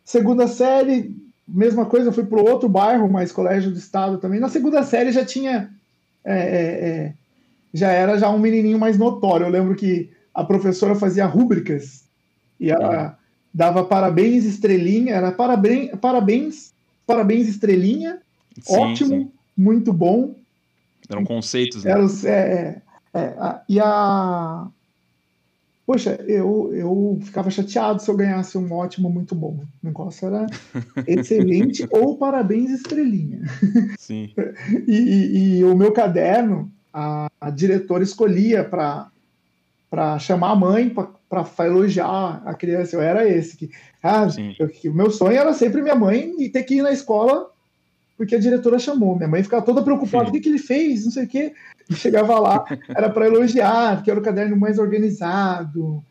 segunda 0.04 0.46
série, 0.46 1.16
mesma 1.46 1.86
coisa, 1.86 2.08
eu 2.08 2.12
fui 2.12 2.24
para 2.24 2.40
outro 2.40 2.68
bairro, 2.68 3.10
mais 3.10 3.32
colégio 3.32 3.70
do 3.70 3.78
estado 3.78 4.18
também. 4.18 4.38
Na 4.38 4.48
segunda 4.48 4.82
série 4.82 5.12
já 5.12 5.24
tinha. 5.24 5.70
É, 6.24 6.38
é, 6.38 6.88
é, 6.88 7.14
já 7.72 7.90
era 7.90 8.16
já 8.16 8.30
um 8.30 8.38
menininho 8.38 8.78
mais 8.78 8.96
notório. 8.96 9.46
Eu 9.46 9.50
lembro 9.50 9.74
que 9.74 10.10
a 10.32 10.44
professora 10.44 10.94
fazia 10.94 11.26
rúbricas 11.26 12.04
e 12.58 12.70
ela 12.70 12.94
é. 12.94 13.12
dava 13.52 13.84
parabéns, 13.84 14.44
estrelinha, 14.44 15.14
era 15.14 15.32
parabéns, 15.32 15.90
parabéns, 16.00 16.72
parabéns, 17.06 17.48
estrelinha, 17.48 18.18
sim, 18.60 18.76
ótimo, 18.76 19.08
sim. 19.10 19.30
muito 19.56 19.92
bom. 19.92 20.34
Eram 21.08 21.24
conceitos, 21.24 21.84
né? 21.84 21.90
Era, 21.90 22.04
é, 22.24 22.80
é, 23.12 23.20
é 23.20 23.60
e 23.68 23.80
a, 23.80 24.66
Poxa, 25.86 26.18
eu, 26.26 26.72
eu 26.72 27.18
ficava 27.22 27.50
chateado 27.50 28.00
se 28.00 28.10
eu 28.10 28.16
ganhasse 28.16 28.56
um 28.56 28.72
ótimo, 28.72 29.10
muito 29.10 29.34
bom. 29.34 29.60
O 29.82 29.86
negócio 29.86 30.26
era 30.26 30.46
excelente 31.06 31.86
ou 31.90 32.16
parabéns, 32.16 32.70
estrelinha. 32.70 33.42
Sim. 33.98 34.30
e, 34.88 34.96
e, 34.96 35.58
e 35.58 35.64
o 35.64 35.76
meu 35.76 35.92
caderno, 35.92 36.72
a, 36.92 37.28
a 37.38 37.50
diretora 37.50 38.02
escolhia 38.02 38.64
para 38.64 40.18
chamar 40.18 40.52
a 40.52 40.56
mãe, 40.56 40.88
para 41.28 41.66
elogiar 41.66 42.42
a 42.46 42.54
criança. 42.54 42.96
Eu 42.96 43.02
era 43.02 43.28
esse. 43.28 43.54
Que, 43.54 43.70
ah, 44.02 44.26
eu, 44.58 44.70
o 44.90 44.94
meu 44.94 45.10
sonho 45.10 45.36
era 45.36 45.52
sempre 45.52 45.82
minha 45.82 45.94
mãe 45.94 46.34
e 46.38 46.48
ter 46.48 46.62
que 46.62 46.76
ir 46.76 46.82
na 46.82 46.92
escola 46.92 47.50
porque 48.16 48.34
a 48.34 48.38
diretora 48.38 48.78
chamou. 48.78 49.16
Minha 49.16 49.28
mãe 49.28 49.42
ficava 49.42 49.64
toda 49.64 49.82
preocupada: 49.82 50.28
o 50.28 50.32
que, 50.32 50.40
que 50.40 50.48
ele 50.48 50.58
fez? 50.58 51.04
Não 51.04 51.12
sei 51.12 51.24
o 51.24 51.28
quê. 51.28 51.52
E 51.88 51.94
chegava 51.94 52.38
lá, 52.38 52.64
era 52.96 53.10
para 53.10 53.26
elogiar, 53.26 54.02
que 54.02 54.10
era 54.10 54.18
o 54.18 54.22
caderno 54.22 54.56
mais 54.56 54.78
organizado, 54.78 56.02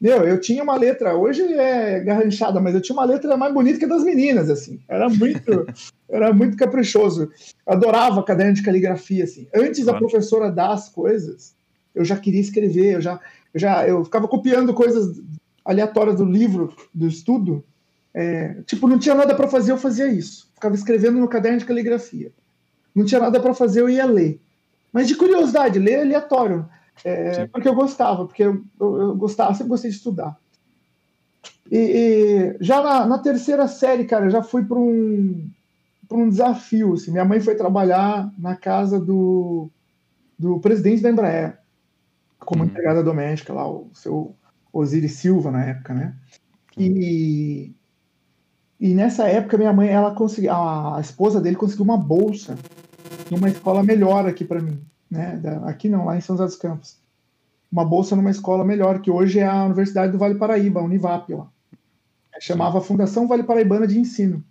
Meu, 0.00 0.22
eu 0.22 0.40
tinha 0.40 0.62
uma 0.62 0.76
letra, 0.76 1.16
hoje 1.16 1.42
é 1.42 2.00
garranchada, 2.00 2.60
mas 2.60 2.74
eu 2.74 2.80
tinha 2.80 2.94
uma 2.94 3.04
letra 3.04 3.36
mais 3.36 3.52
bonita 3.52 3.78
que 3.78 3.84
a 3.84 3.88
das 3.88 4.04
meninas, 4.04 4.48
assim. 4.48 4.78
Era 4.88 5.08
muito, 5.08 5.66
era 6.08 6.32
muito 6.32 6.56
caprichoso. 6.56 7.30
adorava 7.66 8.22
caderno 8.22 8.54
de 8.54 8.62
caligrafia, 8.62 9.24
assim. 9.24 9.48
Antes 9.54 9.82
claro. 9.82 9.92
da 9.92 9.98
professora 9.98 10.50
dar 10.50 10.72
as 10.72 10.88
coisas, 10.88 11.54
eu 11.94 12.04
já 12.04 12.16
queria 12.16 12.40
escrever, 12.40 12.94
eu 12.94 13.00
já, 13.00 13.18
eu 13.52 13.60
já, 13.60 13.88
eu 13.88 14.04
ficava 14.04 14.28
copiando 14.28 14.74
coisas 14.74 15.20
aleatórias 15.64 16.16
do 16.16 16.24
livro, 16.24 16.72
do 16.94 17.08
estudo. 17.08 17.64
É, 18.14 18.62
tipo, 18.66 18.86
não 18.86 18.98
tinha 18.98 19.14
nada 19.14 19.34
para 19.34 19.48
fazer, 19.48 19.72
eu 19.72 19.78
fazia 19.78 20.06
isso. 20.08 20.45
Ficava 20.56 20.74
escrevendo 20.74 21.20
no 21.20 21.28
caderno 21.28 21.58
de 21.58 21.64
caligrafia. 21.64 22.32
Não 22.94 23.04
tinha 23.04 23.20
nada 23.20 23.38
para 23.38 23.54
fazer, 23.54 23.82
eu 23.82 23.90
ia 23.90 24.06
ler. 24.06 24.40
Mas 24.90 25.06
de 25.06 25.14
curiosidade, 25.14 25.78
ler 25.78 26.00
aleatório. 26.00 26.66
É, 27.04 27.46
porque 27.48 27.68
eu 27.68 27.74
gostava, 27.74 28.26
porque 28.26 28.42
eu, 28.42 28.64
eu, 28.80 28.96
eu, 28.96 29.14
gostava, 29.14 29.52
sempre 29.52 29.68
gostei 29.68 29.90
de 29.90 29.98
estudar. 29.98 30.34
E, 31.70 31.76
e 31.76 32.56
já 32.58 32.82
na, 32.82 33.06
na, 33.06 33.18
terceira 33.18 33.68
série, 33.68 34.06
cara, 34.06 34.24
eu 34.24 34.30
já 34.30 34.42
fui 34.42 34.64
para 34.64 34.78
um, 34.78 35.50
um 36.10 36.28
desafio. 36.30 36.94
Assim. 36.94 37.10
Minha 37.10 37.26
mãe 37.26 37.38
foi 37.38 37.54
trabalhar 37.54 38.32
na 38.38 38.56
casa 38.56 38.98
do, 38.98 39.68
do 40.38 40.58
presidente 40.60 41.02
da 41.02 41.10
Embraer, 41.10 41.58
como 42.38 42.62
uhum. 42.62 42.70
empregada 42.70 43.02
doméstica 43.02 43.52
lá, 43.52 43.68
o 43.68 43.90
seu 43.92 44.34
Osiris 44.72 45.12
Silva 45.12 45.50
na 45.50 45.62
época, 45.66 45.92
né? 45.92 46.16
E, 46.78 47.74
e 48.80 48.94
nessa 48.94 49.26
época 49.26 49.56
minha 49.58 49.72
mãe, 49.72 49.88
ela 49.88 50.14
conseguiu, 50.14 50.52
a, 50.52 50.98
esposa 51.00 51.40
dele 51.40 51.56
conseguiu 51.56 51.84
uma 51.84 51.96
bolsa 51.96 52.58
numa 53.30 53.48
escola 53.48 53.82
melhor 53.82 54.26
aqui 54.26 54.44
para 54.44 54.60
mim 54.60 54.80
né? 55.10 55.40
Aqui 55.64 55.88
não, 55.88 56.04
lá 56.04 56.16
em 56.16 56.20
São 56.20 56.36
José 56.36 56.46
dos 56.46 56.56
Campos. 56.56 56.96
Uma 57.70 57.84
bolsa 57.84 58.14
numa 58.14 58.30
escola 58.30 58.64
melhor, 58.64 59.00
que 59.00 59.10
hoje 59.10 59.38
é 59.38 59.46
a 59.46 59.64
Universidade 59.64 60.12
do 60.12 60.18
Vale 60.18 60.36
Paraíba, 60.36 60.80
a 60.80 60.84
Univap 60.84 61.32
lá. 61.32 61.48
Chamava 62.40 62.80
Fundação 62.80 63.26
Vale 63.26 63.42
Paraibana 63.42 63.86
de 63.86 63.98
Ensino. 63.98 64.44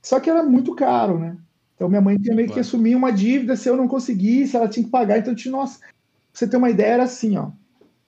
Só 0.00 0.20
que 0.20 0.30
era 0.30 0.42
muito 0.42 0.74
caro, 0.74 1.18
né? 1.18 1.36
Então 1.74 1.88
minha 1.88 2.00
mãe 2.00 2.16
tinha 2.16 2.34
meio 2.36 2.50
que 2.50 2.60
assumir 2.60 2.94
uma 2.94 3.10
dívida 3.10 3.56
se 3.56 3.68
eu 3.68 3.76
não 3.76 3.88
conseguisse, 3.88 4.56
ela 4.56 4.68
tinha 4.68 4.84
que 4.84 4.90
pagar. 4.90 5.18
Então, 5.18 5.34
tinha, 5.34 5.50
nossa, 5.50 5.80
pra 5.80 5.88
você 6.32 6.46
ter 6.46 6.56
uma 6.56 6.70
ideia, 6.70 6.94
era 6.94 7.02
assim, 7.04 7.36
ó. 7.36 7.50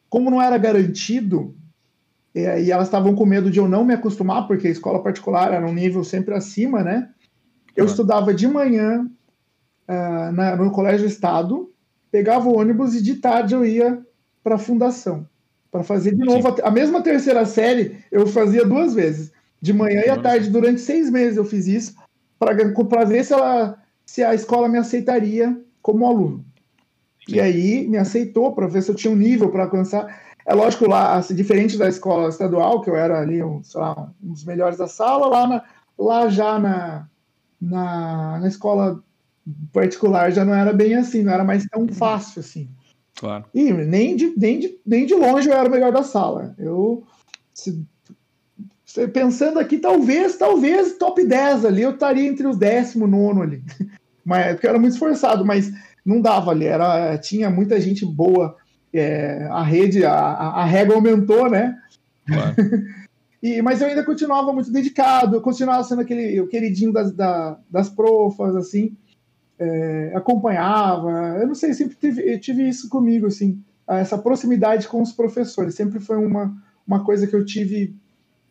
Como 0.09 0.31
não 0.31 0.41
era 0.41 0.57
garantido, 0.57 1.55
e 2.35 2.73
elas 2.73 2.89
estavam 2.89 3.15
com 3.15 3.25
medo 3.25 3.51
de 3.51 3.59
eu 3.59 3.69
não 3.69 3.85
me 3.85 3.95
acostumar, 3.95 4.49
porque 4.49 4.67
a 4.67 4.71
escola 4.71 5.03
particular 5.03 5.53
era 5.53 5.67
um 5.67 5.73
nível 5.73 6.03
sempre 6.03 6.35
acima, 6.35 6.83
né? 6.83 7.09
Eu 7.77 7.87
estudava 7.87 8.35
de 8.35 8.49
manhã 8.49 9.09
uh, 9.89 10.33
na, 10.33 10.57
no 10.57 10.71
Colégio 10.73 11.07
Estado, 11.07 11.73
pegava 12.11 12.49
o 12.49 12.59
ônibus 12.59 12.95
e 12.95 13.03
de 13.03 13.17
tarde 13.17 13.55
eu 13.55 13.65
ia 13.65 14.01
para 14.43 14.57
a 14.57 14.59
fundação 14.59 15.27
para 15.75 15.83
fazer 15.83 16.15
de 16.15 16.25
novo 16.25 16.55
Sim. 16.55 16.63
a 16.63 16.71
mesma 16.71 17.03
terceira 17.03 17.45
série 17.45 17.99
eu 18.13 18.29
fazia 18.29 18.65
duas 18.65 18.95
vezes 18.95 19.33
de 19.61 19.73
manhã 19.73 20.03
e 20.07 20.09
à 20.09 20.17
tarde 20.17 20.49
durante 20.49 20.81
seis 20.81 21.11
meses 21.11 21.37
eu 21.37 21.45
fiz 21.45 21.67
isso 21.67 21.97
para 22.39 23.05
ver 23.05 23.25
se 23.25 23.33
ela 23.33 23.83
se 24.07 24.23
a 24.23 24.37
escola 24.37 24.69
me 24.69 24.79
aceitaria 24.79 25.61
como 25.83 26.07
aluno 26.07 26.45
Sim. 27.27 27.35
e 27.35 27.41
aí 27.41 27.89
me 27.89 27.97
aceitou 27.97 28.55
para 28.55 28.69
ver 28.69 28.83
se 28.83 28.91
eu 28.93 28.95
tinha 28.95 29.13
um 29.13 29.17
nível 29.17 29.51
para 29.51 29.65
alcançar 29.65 30.23
é 30.47 30.55
lógico 30.55 30.89
lá 30.89 31.17
assim, 31.17 31.35
diferente 31.35 31.77
da 31.77 31.89
escola 31.89 32.29
estadual 32.29 32.81
que 32.81 32.91
eu 32.91 32.97
era 32.97 33.21
ali 33.21 33.43
um, 33.43 33.61
lá, 33.75 34.11
um 34.23 34.33
dos 34.33 34.45
melhores 34.45 34.79
da 34.79 34.87
sala 34.87 35.27
lá 35.27 35.47
na, 35.47 35.63
lá 35.99 36.29
já 36.29 36.59
na, 36.59 37.09
na, 37.61 38.39
na 38.41 38.49
escola 38.49 39.03
particular 39.73 40.31
já 40.33 40.45
não 40.45 40.55
era 40.55 40.73
bem 40.73 40.95
assim, 40.95 41.23
não 41.23 41.33
era 41.33 41.45
mais 41.45 41.67
tão 41.67 41.89
fácil 41.89 42.41
assim. 42.41 42.69
Claro. 43.17 43.45
E 43.55 43.73
nem 43.73 44.17
de, 44.17 44.35
nem 44.37 44.59
de, 44.59 44.79
nem 44.85 45.07
de 45.07 45.15
longe 45.15 45.49
eu 45.49 45.55
era 45.55 45.69
o 45.69 45.71
melhor 45.71 45.93
da 45.93 46.03
sala. 46.03 46.55
Eu, 46.59 47.05
se, 47.55 47.87
pensando 49.13 49.59
aqui, 49.59 49.79
talvez, 49.79 50.37
talvez 50.37 50.97
top 50.99 51.25
10 51.25 51.65
ali, 51.65 51.83
eu 51.83 51.91
estaria 51.91 52.29
entre 52.29 52.47
os 52.47 52.57
décimo, 52.57 53.07
nono 53.07 53.43
ali. 53.43 53.63
Mas, 54.25 54.53
porque 54.53 54.67
eu 54.67 54.71
era 54.71 54.79
muito 54.79 54.95
esforçado, 54.95 55.45
mas 55.45 55.71
não 56.03 56.19
dava 56.19 56.51
ali, 56.51 56.65
era, 56.65 57.19
tinha 57.19 57.51
muita 57.51 57.79
gente 57.79 58.07
boa. 58.07 58.57
É, 58.95 59.49
a 59.51 59.63
rede, 59.63 60.05
a, 60.05 60.15
a 60.15 60.65
régua 60.65 60.95
aumentou, 60.95 61.51
né? 61.51 61.77
Claro. 62.27 62.55
e, 63.43 63.61
mas 63.61 63.81
eu 63.81 63.89
ainda 63.89 64.05
continuava 64.05 64.53
muito 64.53 64.71
dedicado, 64.71 65.37
eu 65.37 65.41
continuava 65.41 65.83
sendo 65.83 66.03
aquele 66.03 66.41
o 66.41 66.47
queridinho 66.47 66.93
das, 66.93 67.13
da, 67.13 67.59
das 67.69 67.89
profas, 67.91 68.55
assim 68.55 68.97
é, 69.59 70.13
acompanhava. 70.15 71.39
Eu 71.41 71.47
não 71.47 71.55
sei, 71.55 71.73
sempre 71.75 71.97
tive, 71.97 72.39
tive 72.39 72.69
isso 72.69 72.89
comigo, 72.89 73.27
assim, 73.27 73.63
essa 73.89 74.19
proximidade 74.19 74.89
com 74.89 75.01
os 75.01 75.13
professores. 75.13 75.75
Sempre 75.75 76.01
foi 76.01 76.17
uma, 76.17 76.55
uma 76.87 77.05
coisa 77.05 77.27
que 77.27 77.35
eu 77.35 77.45
tive 77.45 77.95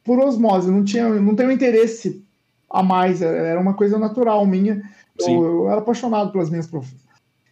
por 0.04 0.20
osmose. 0.20 0.72
Não 0.72 0.84
tinha, 0.84 1.10
não 1.10 1.36
tenho 1.36 1.52
interesse 1.52 2.24
a 2.70 2.82
mais. 2.82 3.22
Era 3.22 3.60
uma 3.60 3.74
coisa 3.74 3.98
natural 3.98 4.46
minha. 4.46 4.82
Eu, 5.20 5.44
eu, 5.44 5.70
era 5.70 5.80
apaixonado 5.80 6.32
pelas 6.32 6.50
minhas 6.50 6.68
profs. 6.68 6.96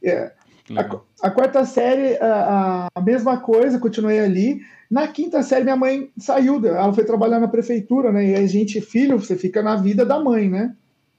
É, 0.04 0.34
a, 0.78 1.28
a, 1.28 1.32
quarta 1.32 1.66
série, 1.66 2.18
a, 2.18 2.88
a, 2.94 3.02
mesma 3.02 3.38
coisa, 3.38 3.80
continuei 3.80 4.20
ali. 4.20 4.62
Na 4.90 5.08
quinta 5.08 5.42
série, 5.42 5.64
minha 5.64 5.76
mãe 5.76 6.12
saiu, 6.18 6.64
ela 6.66 6.94
foi 6.94 7.04
trabalhar 7.04 7.40
na 7.40 7.48
prefeitura, 7.48 8.12
né? 8.12 8.32
E 8.32 8.36
a 8.36 8.46
gente, 8.46 8.82
filho, 8.82 9.18
você 9.18 9.36
fica 9.36 9.62
na 9.62 9.76
vida 9.76 10.06
da 10.06 10.20
mãe, 10.20 10.50
né? 10.50 10.76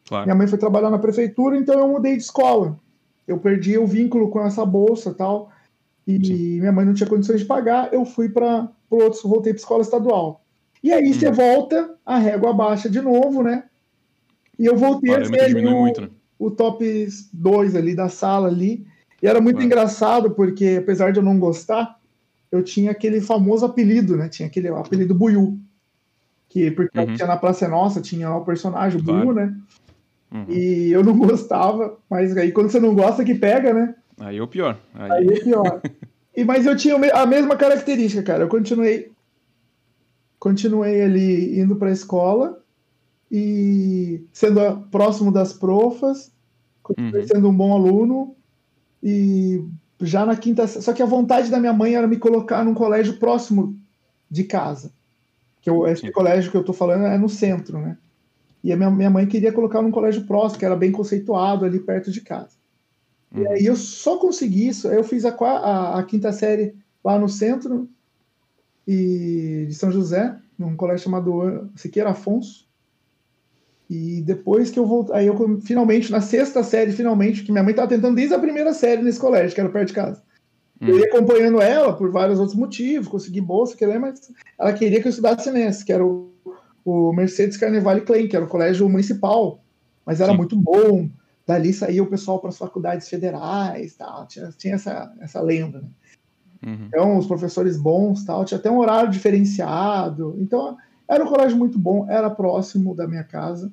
Claro. 0.06 0.26
Minha 0.26 0.36
mãe 0.36 0.46
foi 0.46 0.58
trabalhar 0.58 0.90
na 0.90 0.98
prefeitura, 0.98 1.56
então 1.56 1.78
eu 1.78 1.88
mudei 1.88 2.16
de 2.16 2.22
escola. 2.22 2.78
Eu 3.26 3.38
perdi 3.38 3.78
o 3.78 3.86
vínculo 3.86 4.28
com 4.28 4.44
essa 4.44 4.64
bolsa 4.64 5.14
tal. 5.14 5.50
E 6.06 6.24
Sim. 6.24 6.60
minha 6.60 6.72
mãe 6.72 6.84
não 6.84 6.94
tinha 6.94 7.08
condições 7.08 7.40
de 7.40 7.46
pagar, 7.46 7.92
eu 7.94 8.04
fui 8.04 8.28
para 8.28 8.68
o 8.90 8.96
outro, 8.96 9.28
voltei 9.28 9.52
para 9.52 9.60
escola 9.60 9.82
estadual. 9.82 10.44
E 10.82 10.92
aí 10.92 11.10
hum. 11.10 11.14
você 11.14 11.30
volta, 11.30 11.94
a 12.04 12.18
régua 12.18 12.52
baixa 12.52 12.90
de 12.90 13.00
novo, 13.00 13.42
né? 13.42 13.64
E 14.58 14.66
eu 14.66 14.76
voltei 14.76 15.14
a 15.14 15.24
ser 15.24 15.56
o, 15.56 15.70
muito, 15.70 16.00
né? 16.02 16.10
o 16.38 16.50
top 16.50 17.08
2 17.32 17.76
ali 17.76 17.94
da 17.94 18.08
sala 18.08 18.48
ali. 18.48 18.84
E 19.22 19.26
era 19.28 19.40
muito 19.40 19.62
engraçado, 19.62 20.32
porque 20.32 20.78
apesar 20.80 21.12
de 21.12 21.20
eu 21.20 21.22
não 21.22 21.38
gostar, 21.38 21.96
eu 22.50 22.62
tinha 22.62 22.90
aquele 22.90 23.20
famoso 23.20 23.64
apelido, 23.64 24.16
né? 24.16 24.28
Tinha 24.28 24.48
aquele 24.48 24.68
apelido 24.68 25.14
Buiu. 25.14 25.60
Que, 26.48 26.72
porque 26.72 26.98
uhum. 26.98 27.14
tinha 27.14 27.28
na 27.28 27.36
Praça 27.36 27.68
Nossa, 27.68 28.02
tinha 28.02 28.34
o 28.34 28.44
personagem, 28.44 29.00
o 29.00 29.02
Buiu, 29.02 29.32
né? 29.32 29.56
Uhum. 30.32 30.46
E 30.48 30.90
eu 30.90 31.04
não 31.04 31.16
gostava, 31.16 31.96
mas 32.10 32.36
aí 32.36 32.50
quando 32.50 32.68
você 32.68 32.80
não 32.80 32.94
gosta 32.94 33.24
que 33.24 33.34
pega, 33.34 33.72
né? 33.72 33.94
Aí 34.18 34.38
é 34.38 34.42
o 34.42 34.48
pior. 34.48 34.76
Aí, 34.92 35.12
aí 35.12 35.28
é 35.28 35.40
pior. 35.40 35.80
e, 36.36 36.44
mas 36.44 36.66
eu 36.66 36.76
tinha 36.76 36.96
a 37.14 37.24
mesma 37.24 37.56
característica, 37.56 38.24
cara. 38.24 38.42
Eu 38.42 38.48
continuei 38.48 39.12
continuei 40.38 41.00
ali 41.00 41.60
indo 41.60 41.76
para 41.76 41.88
a 41.88 41.92
escola 41.92 42.60
e 43.30 44.26
sendo 44.32 44.60
próximo 44.90 45.30
das 45.30 45.52
profas, 45.52 46.32
continuei 46.82 47.22
uhum. 47.22 47.28
sendo 47.28 47.48
um 47.48 47.54
bom 47.54 47.72
aluno 47.72 48.36
e 49.02 49.64
já 50.00 50.24
na 50.24 50.36
quinta, 50.36 50.66
só 50.66 50.92
que 50.92 51.02
a 51.02 51.06
vontade 51.06 51.50
da 51.50 51.58
minha 51.58 51.72
mãe 51.72 51.94
era 51.94 52.06
me 52.06 52.16
colocar 52.16 52.64
num 52.64 52.74
colégio 52.74 53.18
próximo 53.18 53.76
de 54.30 54.44
casa. 54.44 54.92
Que 55.60 55.70
eu, 55.70 55.86
esse 55.86 56.02
Sim. 56.02 56.12
colégio 56.12 56.50
que 56.50 56.56
eu 56.56 56.64
tô 56.64 56.72
falando 56.72 57.06
é 57.06 57.18
no 57.18 57.28
centro, 57.28 57.78
né? 57.78 57.96
E 58.64 58.72
a 58.72 58.76
minha, 58.76 58.90
minha 58.90 59.10
mãe 59.10 59.26
queria 59.26 59.52
colocar 59.52 59.82
num 59.82 59.90
colégio 59.90 60.24
próximo, 60.24 60.58
que 60.58 60.64
era 60.64 60.76
bem 60.76 60.92
conceituado, 60.92 61.64
ali 61.64 61.80
perto 61.80 62.10
de 62.10 62.20
casa. 62.20 62.56
Uhum. 63.34 63.42
E 63.42 63.48
aí 63.48 63.66
eu 63.66 63.76
só 63.76 64.18
consegui 64.18 64.68
isso. 64.68 64.88
Eu 64.88 65.02
fiz 65.02 65.24
a, 65.24 65.30
a, 65.30 65.98
a, 65.98 66.02
quinta 66.04 66.32
série 66.32 66.74
lá 67.04 67.18
no 67.18 67.28
centro 67.28 67.88
e 68.86 69.66
de 69.68 69.74
São 69.74 69.90
José, 69.90 70.36
num 70.58 70.76
colégio 70.76 71.04
chamado 71.04 71.70
Siqueira 71.74 72.10
Afonso. 72.10 72.66
E 73.92 74.22
depois 74.22 74.70
que 74.70 74.78
eu 74.78 74.86
voltei, 74.86 75.16
aí 75.16 75.26
eu 75.26 75.60
finalmente, 75.60 76.10
na 76.10 76.20
sexta 76.20 76.62
série, 76.62 76.92
finalmente, 76.92 77.42
que 77.42 77.52
minha 77.52 77.62
mãe 77.62 77.72
estava 77.72 77.88
tentando 77.88 78.16
desde 78.16 78.34
a 78.34 78.38
primeira 78.38 78.72
série 78.72 79.02
nesse 79.02 79.20
colégio, 79.20 79.54
que 79.54 79.60
era 79.60 79.68
perto 79.68 79.88
de 79.88 79.94
casa. 79.94 80.22
Uhum. 80.80 80.88
Eu 80.88 80.98
ia 80.98 81.06
acompanhando 81.06 81.60
ela 81.60 81.92
por 81.92 82.10
vários 82.10 82.38
outros 82.38 82.56
motivos, 82.56 83.08
consegui 83.08 83.40
bolsa, 83.40 83.76
que 83.76 83.84
ela, 83.84 83.98
mas 83.98 84.32
ela 84.58 84.72
queria 84.72 85.00
que 85.00 85.08
eu 85.08 85.10
estudasse 85.10 85.50
nesse, 85.50 85.84
que 85.84 85.92
era 85.92 86.04
o 86.04 86.32
o 86.84 87.12
Mercedes 87.12 87.56
Carnevale 87.56 88.00
Klein, 88.00 88.28
que 88.28 88.36
era 88.36 88.44
um 88.44 88.48
colégio 88.48 88.88
municipal, 88.88 89.62
mas 90.04 90.20
era 90.20 90.32
Sim. 90.32 90.38
muito 90.38 90.56
bom. 90.56 91.08
Dali 91.46 91.72
saía 91.72 92.02
o 92.02 92.06
pessoal 92.06 92.38
para 92.38 92.50
as 92.50 92.58
faculdades 92.58 93.08
federais, 93.08 93.94
tal. 93.94 94.26
Tinha, 94.26 94.52
tinha 94.56 94.74
essa, 94.74 95.12
essa 95.20 95.40
lenda. 95.40 95.80
Né? 95.80 95.88
Uhum. 96.64 96.86
Então, 96.86 97.18
os 97.18 97.26
professores 97.26 97.76
bons, 97.76 98.24
tal. 98.24 98.44
Tinha 98.44 98.58
até 98.58 98.70
um 98.70 98.78
horário 98.78 99.10
diferenciado. 99.10 100.36
Então, 100.38 100.76
era 101.08 101.24
um 101.24 101.28
colégio 101.28 101.56
muito 101.56 101.78
bom, 101.78 102.06
era 102.08 102.30
próximo 102.30 102.94
da 102.94 103.06
minha 103.06 103.24
casa. 103.24 103.70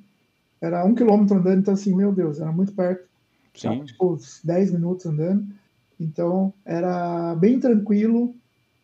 Era 0.62 0.84
um 0.86 0.94
quilômetro 0.94 1.38
andando, 1.38 1.60
então, 1.60 1.74
assim, 1.74 1.96
meu 1.96 2.12
Deus, 2.12 2.40
era 2.40 2.52
muito 2.52 2.74
perto. 2.74 3.08
Sim. 3.54 3.84
tipo, 3.84 4.14
uns 4.14 4.42
10 4.44 4.72
minutos 4.74 5.06
andando. 5.06 5.46
Então, 6.00 6.54
era 6.66 7.36
bem 7.36 7.60
tranquilo. 7.60 8.34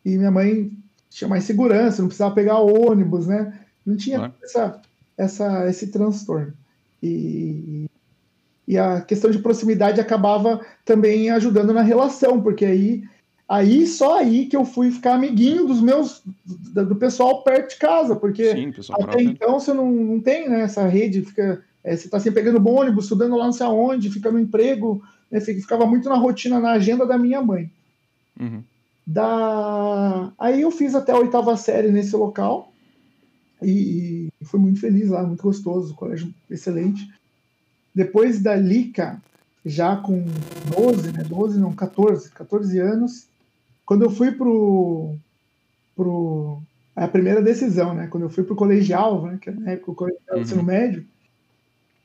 E 0.03 0.17
minha 0.17 0.31
mãe 0.31 0.71
tinha 1.09 1.27
mais 1.27 1.43
segurança, 1.43 2.01
não 2.01 2.09
precisava 2.09 2.35
pegar 2.35 2.59
ônibus, 2.59 3.27
né? 3.27 3.59
Não 3.85 3.95
tinha 3.95 4.33
essa, 4.43 4.81
essa, 5.17 5.69
esse 5.69 5.87
transtorno. 5.87 6.53
E, 7.01 7.85
e 8.67 8.77
a 8.77 9.01
questão 9.01 9.31
de 9.31 9.39
proximidade 9.39 10.01
acabava 10.01 10.65
também 10.83 11.29
ajudando 11.29 11.73
na 11.73 11.81
relação, 11.81 12.41
porque 12.41 12.65
aí 12.65 13.03
Aí, 13.47 13.85
só 13.85 14.17
aí 14.19 14.47
que 14.47 14.55
eu 14.55 14.65
fui 14.65 14.89
ficar 14.89 15.13
amiguinho 15.13 15.67
dos 15.67 15.79
meus, 15.79 16.23
do, 16.45 16.95
pessoal 16.95 17.43
perto 17.43 17.71
de 17.71 17.75
casa, 17.77 18.15
porque 18.15 18.51
Sim, 18.51 18.69
até 18.91 19.03
próprio. 19.03 19.29
então 19.29 19.59
você 19.59 19.71
não, 19.71 19.91
não 19.91 20.19
tem 20.19 20.49
né, 20.49 20.61
essa 20.61 20.87
rede, 20.87 21.21
fica, 21.21 21.63
é, 21.83 21.95
você 21.95 22.05
está 22.05 22.19
sempre 22.19 22.41
pegando 22.41 22.59
bom 22.59 22.81
ônibus, 22.81 23.05
estudando 23.05 23.35
lá 23.35 23.45
não 23.45 23.53
sei 23.53 23.67
aonde, 23.67 24.09
fica 24.09 24.31
no 24.31 24.39
emprego, 24.39 25.03
né, 25.29 25.39
fica- 25.39 25.61
ficava 25.61 25.85
muito 25.85 26.09
na 26.09 26.15
rotina, 26.15 26.59
na 26.59 26.71
agenda 26.71 27.05
da 27.05 27.19
minha 27.19 27.39
mãe. 27.39 27.69
Uhum. 28.39 28.63
Da... 29.05 30.31
Aí 30.39 30.61
eu 30.61 30.71
fiz 30.71 30.95
até 30.95 31.11
a 31.11 31.19
oitava 31.19 31.55
série 31.55 31.91
nesse 31.91 32.15
local 32.15 32.73
e, 33.61 34.29
e 34.41 34.45
fui 34.45 34.59
muito 34.59 34.79
feliz 34.79 35.09
lá, 35.09 35.21
muito 35.21 35.43
gostoso, 35.43 35.93
colégio 35.93 36.33
excelente. 36.49 37.07
Depois 37.93 38.41
dali, 38.41 38.85
cara, 38.85 39.21
já 39.63 39.95
com 39.95 40.25
12, 40.75 41.11
né? 41.11 41.23
12 41.23 41.59
não, 41.59 41.71
14, 41.73 42.31
14 42.31 42.79
anos, 42.79 43.27
quando 43.85 44.03
eu 44.03 44.09
fui 44.09 44.31
pro. 44.31 45.15
pro 45.95 46.61
é 46.95 47.03
a 47.03 47.07
primeira 47.07 47.41
decisão, 47.41 47.93
né? 47.93 48.07
Quando 48.07 48.23
eu 48.23 48.29
fui 48.29 48.43
pro 48.43 48.55
colegial, 48.55 49.21
né? 49.25 49.37
Que 49.41 49.51
na 49.51 49.71
época 49.71 49.91
o 49.91 49.95
colegial 49.95 50.37
Uhum. 50.37 50.41
ensino 50.41 50.63
médio, 50.63 51.05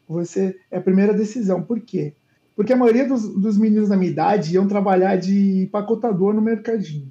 você 0.09 0.59
é 0.71 0.79
a 0.79 0.83
primeira 0.83 1.15
decisão. 1.15 1.63
Por 1.63 1.81
quê? 1.81 2.13
Porque 2.57 2.73
a 2.73 2.77
maioria 2.77 3.07
dos, 3.07 3.23
dos 3.29 3.57
meninos 3.57 3.89
da 3.89 3.97
minha 3.97 4.11
idade 4.11 4.55
iam 4.55 4.67
trabalhar 4.67 5.17
de 5.17 5.63
empacotador 5.63 6.35
no 6.35 6.43
mercadinho. 6.43 7.11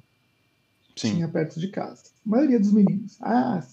Sim. 0.94 1.14
Tinha 1.14 1.28
perto 1.28 1.58
de 1.58 1.68
casa. 1.68 2.02
A 2.26 2.28
maioria 2.28 2.60
dos 2.60 2.72
meninos. 2.72 3.16
Ah, 3.20 3.64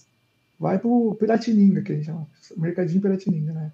vai 0.58 0.78
pro 0.78 1.14
Piratininga, 1.20 1.82
que 1.82 1.92
a 1.92 1.94
gente 1.94 2.06
chama. 2.06 2.26
Mercadinho 2.56 3.02
Piratininga, 3.02 3.52
né? 3.52 3.72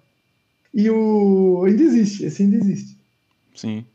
E 0.73 0.89
o. 0.89 1.63
Ainda 1.65 1.81
existe, 1.81 2.25
esse 2.25 2.43
ainda 2.43 2.57
existe. 2.57 2.97
Sim. 3.55 3.85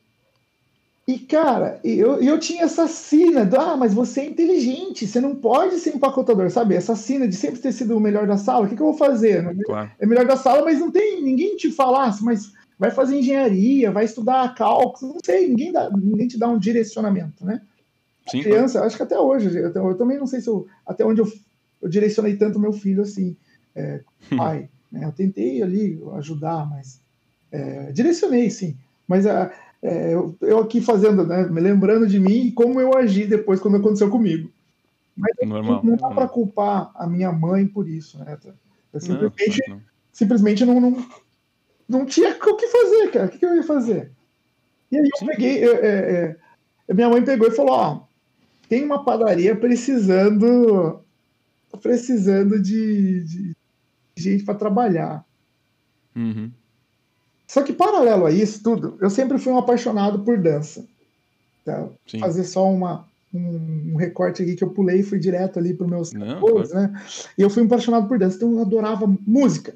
E, 1.11 1.19
cara, 1.19 1.81
eu, 1.83 2.23
eu 2.23 2.39
tinha 2.39 2.63
essa 2.63 2.87
sina 2.87 3.45
do, 3.45 3.57
ah, 3.59 3.77
mas 3.77 3.93
você 3.93 4.21
é 4.21 4.27
inteligente, 4.27 5.09
você 5.09 5.21
não 5.21 5.35
pode 5.35 5.81
ser 5.81 5.97
empacotador, 5.97 6.49
sabe? 6.51 6.77
Essa 6.77 6.95
sina 6.95 7.27
de 7.27 7.35
sempre 7.35 7.61
ter 7.61 7.73
sido 7.73 7.97
o 7.97 8.01
melhor 8.01 8.29
da 8.29 8.37
sala, 8.37 8.65
o 8.65 8.69
que, 8.69 8.77
que 8.77 8.81
eu 8.81 8.87
vou 8.87 8.97
fazer? 8.97 9.43
Não- 9.43 9.57
Claro. 9.65 9.91
É 9.99 10.07
melhor 10.07 10.25
da 10.25 10.37
sala, 10.37 10.65
mas 10.65 10.79
não 10.79 10.89
tem 10.89 11.21
ninguém 11.21 11.57
te 11.57 11.73
falasse, 11.73 12.25
mas 12.25 12.53
vai 12.79 12.93
fazer 12.93 13.19
engenharia, 13.19 13.91
vai 13.91 14.05
estudar 14.05 14.55
cálculo, 14.55 15.15
não 15.15 15.21
sei, 15.25 15.49
ninguém, 15.49 15.73
dá, 15.73 15.91
ninguém 15.91 16.29
te 16.29 16.39
dá 16.39 16.49
um 16.49 16.61
direcionamento, 16.61 17.45
né? 17.45 17.61
Sim, 18.29 18.43
claro. 18.43 18.45
criança, 18.45 18.85
acho 18.85 18.97
que 18.97 19.03
até 19.03 19.19
hoje, 19.19 19.49
eu, 19.59 19.73
eu 19.75 19.95
também 19.97 20.17
não 20.17 20.29
sei 20.29 20.41
se 20.41 20.49
eu, 20.49 20.65
até 20.87 21.05
onde 21.05 21.21
eu, 21.21 21.33
eu 21.83 21.89
direcionei 21.89 22.37
tanto 22.37 22.61
meu 22.61 22.73
filho 22.73 23.03
assim, 23.03 23.37
é, 23.75 24.01
pai, 24.37 24.69
né? 24.93 25.05
Eu 25.07 25.11
tentei 25.13 25.61
ali 25.61 26.01
ajudar, 26.19 26.71
mas 26.71 27.01
é, 27.51 27.91
direcionei 27.91 28.49
sim, 28.49 28.77
mas 29.09 29.27
a, 29.27 29.51
é, 29.83 30.15
eu, 30.15 30.37
eu 30.41 30.59
aqui 30.59 30.81
fazendo, 30.81 31.27
né, 31.27 31.47
me 31.49 31.61
lembrando 31.61 32.07
de 32.07 32.21
mim 32.21 32.47
e 32.47 32.53
como 32.53 32.81
eu 32.81 32.97
agi 32.97 33.27
depois 33.27 33.61
quando 33.61 33.77
aconteceu 33.79 34.11
comigo. 34.11 34.51
Mas 35.17 35.33
Normal. 35.47 35.85
não 35.85 35.97
dá 35.97 36.09
para 36.09 36.29
culpar 36.29 36.91
a 36.95 37.07
minha 37.07 37.33
mãe 37.33 37.67
por 37.67 37.89
isso, 37.89 38.19
né? 38.19 38.39
Eu 38.45 38.55
Não, 38.93 39.01
simplesmente, 39.01 39.63
não. 39.69 39.81
simplesmente 40.13 40.65
não, 40.65 40.81
não, 40.81 41.07
não 41.89 42.07
tinha 42.07 42.31
o 42.31 42.57
que 42.57 42.67
fazer, 42.69 43.11
cara. 43.11 43.27
O 43.27 43.29
que, 43.31 43.45
eu 43.45 43.57
ia 43.57 43.63
fazer? 43.63 44.13
E 44.91 44.99
aí 44.99 45.09
eu 45.21 45.27
peguei, 45.27 45.65
eu- 45.65 45.77
é, 45.77 46.37
é, 46.89 46.95
minha 46.95 47.09
mãe 47.09 47.23
pegou 47.25 47.49
e 47.49 47.53
falou: 47.53 47.73
ó, 47.73 48.01
tem 48.69 48.85
uma 48.85 49.05
padaria 49.05 49.55
precisando 49.55 51.05
precisando 51.83 52.61
de, 52.61 53.23
de 53.25 53.57
gente 54.17 54.45
para 54.45 54.55
trabalhar. 54.55 55.25
Uhum. 56.17 56.51
Só 57.51 57.63
que 57.63 57.73
paralelo 57.73 58.27
a 58.27 58.31
isso 58.31 58.63
tudo, 58.63 58.97
eu 59.01 59.11
sempre 59.11 59.37
fui 59.37 59.53
um 59.53 59.59
apaixonado 59.59 60.21
por 60.21 60.39
dança. 60.39 60.87
Sim. 62.07 62.21
Fazer 62.21 62.45
só 62.45 62.71
uma, 62.71 63.05
um, 63.35 63.91
um 63.93 63.97
recorte 63.97 64.41
aqui 64.41 64.55
que 64.55 64.63
eu 64.63 64.71
pulei 64.71 65.01
e 65.01 65.03
fui 65.03 65.19
direto 65.19 65.59
ali 65.59 65.75
para 65.75 65.85
meus 65.85 66.13
Não, 66.13 66.41
14, 66.41 66.73
né? 66.73 67.03
E 67.37 67.43
eu 67.43 67.51
fui 67.51 67.65
um 67.65 67.67
apaixonado 67.67 68.07
por 68.07 68.21
dança, 68.21 68.37
então 68.37 68.53
eu 68.53 68.61
adorava 68.61 69.13
música. 69.27 69.75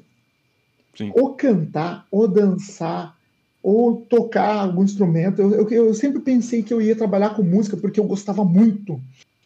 Sim. 0.97 1.11
Ou 1.15 1.33
cantar, 1.33 2.07
ou 2.09 2.29
dançar, 2.29 3.13
ou 3.61 3.97
tocar 3.97 4.55
algum 4.61 4.85
instrumento. 4.85 5.41
Eu, 5.41 5.51
eu, 5.51 5.69
eu 5.69 5.93
sempre 5.93 6.21
pensei 6.21 6.63
que 6.63 6.73
eu 6.73 6.81
ia 6.81 6.95
trabalhar 6.95 7.35
com 7.35 7.43
música 7.43 7.75
porque 7.75 7.99
eu 7.99 8.05
gostava 8.05 8.45
muito 8.45 9.01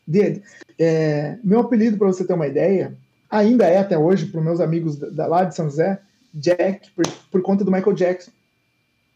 dele. 0.05 0.43
É, 0.77 1.39
meu 1.43 1.61
apelido, 1.61 1.97
para 1.97 2.05
você 2.05 2.23
ter 2.23 2.33
uma 2.33 2.45
ideia, 2.45 2.95
ainda 3.27 3.65
é 3.65 3.79
até 3.79 3.97
hoje, 3.97 4.27
para 4.27 4.37
os 4.37 4.45
meus 4.45 4.59
amigos 4.59 4.97
da, 4.97 5.09
da- 5.09 5.27
lá 5.27 5.43
de 5.45 5.55
São 5.55 5.65
José, 5.65 5.99
Jack, 6.33 6.91
por, 6.91 7.05
por 7.31 7.41
conta 7.41 7.63
do 7.63 7.71
Michael 7.71 7.95
Jackson. 7.95 8.31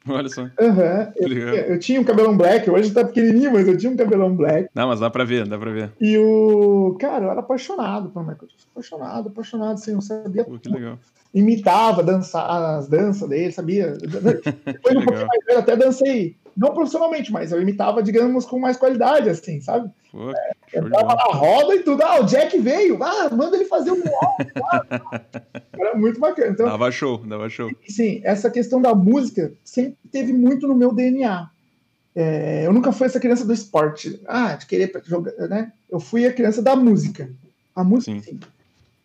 Olha 0.07 0.27
só. 0.27 0.49
Aham, 0.59 1.13
eu, 1.15 1.29
eu 1.29 1.79
tinha 1.79 1.99
um 1.99 2.03
cabelão 2.03 2.35
black, 2.35 2.69
hoje 2.69 2.91
tá 2.91 3.05
pequenininho, 3.05 3.53
mas 3.53 3.65
eu 3.67 3.77
tinha 3.77 3.91
um 3.91 3.95
cabelão 3.95 4.35
black. 4.35 4.69
Não, 4.75 4.89
mas 4.89 4.99
dá 4.99 5.09
pra 5.09 5.23
ver, 5.23 5.47
dá 5.47 5.57
pra 5.57 5.71
ver. 5.71 5.93
E 5.99 6.17
o. 6.17 6.97
Cara, 6.99 7.25
eu 7.25 7.31
era 7.31 7.39
apaixonado 7.39 8.09
pelo 8.09 8.25
Michael 8.25 8.47
Jackson. 8.49 8.67
Apaixonado, 8.71 9.29
apaixonado, 9.29 9.73
assim, 9.75 9.93
eu 9.93 10.01
sabia. 10.01 10.43
Pô, 10.43 10.59
que 10.59 10.69
legal. 10.69 10.99
Imitava 11.33 12.03
dançar, 12.03 12.77
as 12.77 12.87
danças 12.87 13.29
dele, 13.29 13.51
sabia? 13.51 13.91
Depois, 13.97 14.95
um 14.97 15.03
pouquinho 15.03 15.27
mais 15.27 15.45
velho, 15.45 15.59
até 15.59 15.75
dancei. 15.77 16.35
Não 16.55 16.73
profissionalmente, 16.73 17.31
mas 17.31 17.51
eu 17.51 17.61
imitava, 17.61 18.03
digamos, 18.03 18.45
com 18.45 18.59
mais 18.59 18.77
qualidade, 18.77 19.29
assim, 19.29 19.59
sabe? 19.59 19.89
Pô, 20.11 20.31
de 20.31 20.77
Entrava 20.77 21.15
na 21.15 21.23
roda 21.33 21.75
e 21.75 21.83
tudo. 21.83 22.01
Ah, 22.03 22.19
o 22.21 22.25
Jack 22.25 22.57
veio. 22.59 23.01
Ah, 23.03 23.29
manda 23.31 23.55
ele 23.55 23.65
fazer 23.65 23.91
um. 23.91 24.01
Era 25.73 25.95
muito 25.95 26.19
bacana. 26.19 26.51
Então, 26.51 26.65
Dava 26.67 26.91
show, 26.91 27.17
dava 27.19 27.49
show. 27.49 27.69
sim, 27.87 28.21
essa 28.23 28.49
questão 28.49 28.81
da 28.81 28.93
música 28.93 29.53
sempre 29.63 29.97
teve 30.11 30.33
muito 30.33 30.67
no 30.67 30.75
meu 30.75 30.93
DNA. 30.93 31.49
É, 32.15 32.65
eu 32.65 32.73
nunca 32.73 32.91
fui 32.91 33.07
essa 33.07 33.19
criança 33.19 33.43
do 33.45 33.53
esporte, 33.53 34.21
ah, 34.27 34.53
de 34.55 34.65
querer 34.67 34.91
jogar, 35.05 35.31
né? 35.47 35.71
Eu 35.89 35.99
fui 35.99 36.25
a 36.25 36.33
criança 36.33 36.61
da 36.61 36.75
música. 36.75 37.29
A 37.75 37.83
música, 37.83 38.11
Sim. 38.11 38.21
sim. 38.21 38.39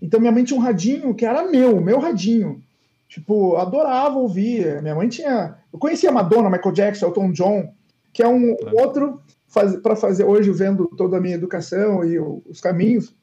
Então 0.00 0.20
minha 0.20 0.32
mãe 0.32 0.44
tinha 0.44 0.58
um 0.58 0.62
radinho 0.62 1.14
que 1.14 1.24
era 1.24 1.44
meu, 1.50 1.80
meu 1.80 1.98
radinho. 1.98 2.62
Tipo, 3.08 3.56
adorava 3.56 4.18
ouvir. 4.18 4.82
Minha 4.82 4.94
mãe 4.94 5.08
tinha. 5.08 5.56
Eu 5.72 5.78
conhecia 5.78 6.12
Madonna, 6.12 6.50
Michael 6.50 6.74
Jackson, 6.74 7.06
Elton 7.06 7.32
John, 7.32 7.72
que 8.12 8.22
é 8.22 8.28
um 8.28 8.54
Claro. 8.56 8.76
outro 8.78 9.22
faz, 9.46 9.74
para 9.76 9.96
fazer 9.96 10.24
hoje, 10.24 10.50
vendo 10.50 10.86
toda 10.96 11.16
a 11.16 11.20
minha 11.20 11.34
educação 11.34 12.04
e 12.04 12.18
o- 12.18 12.42
os 12.46 12.60
caminhos. 12.60 13.14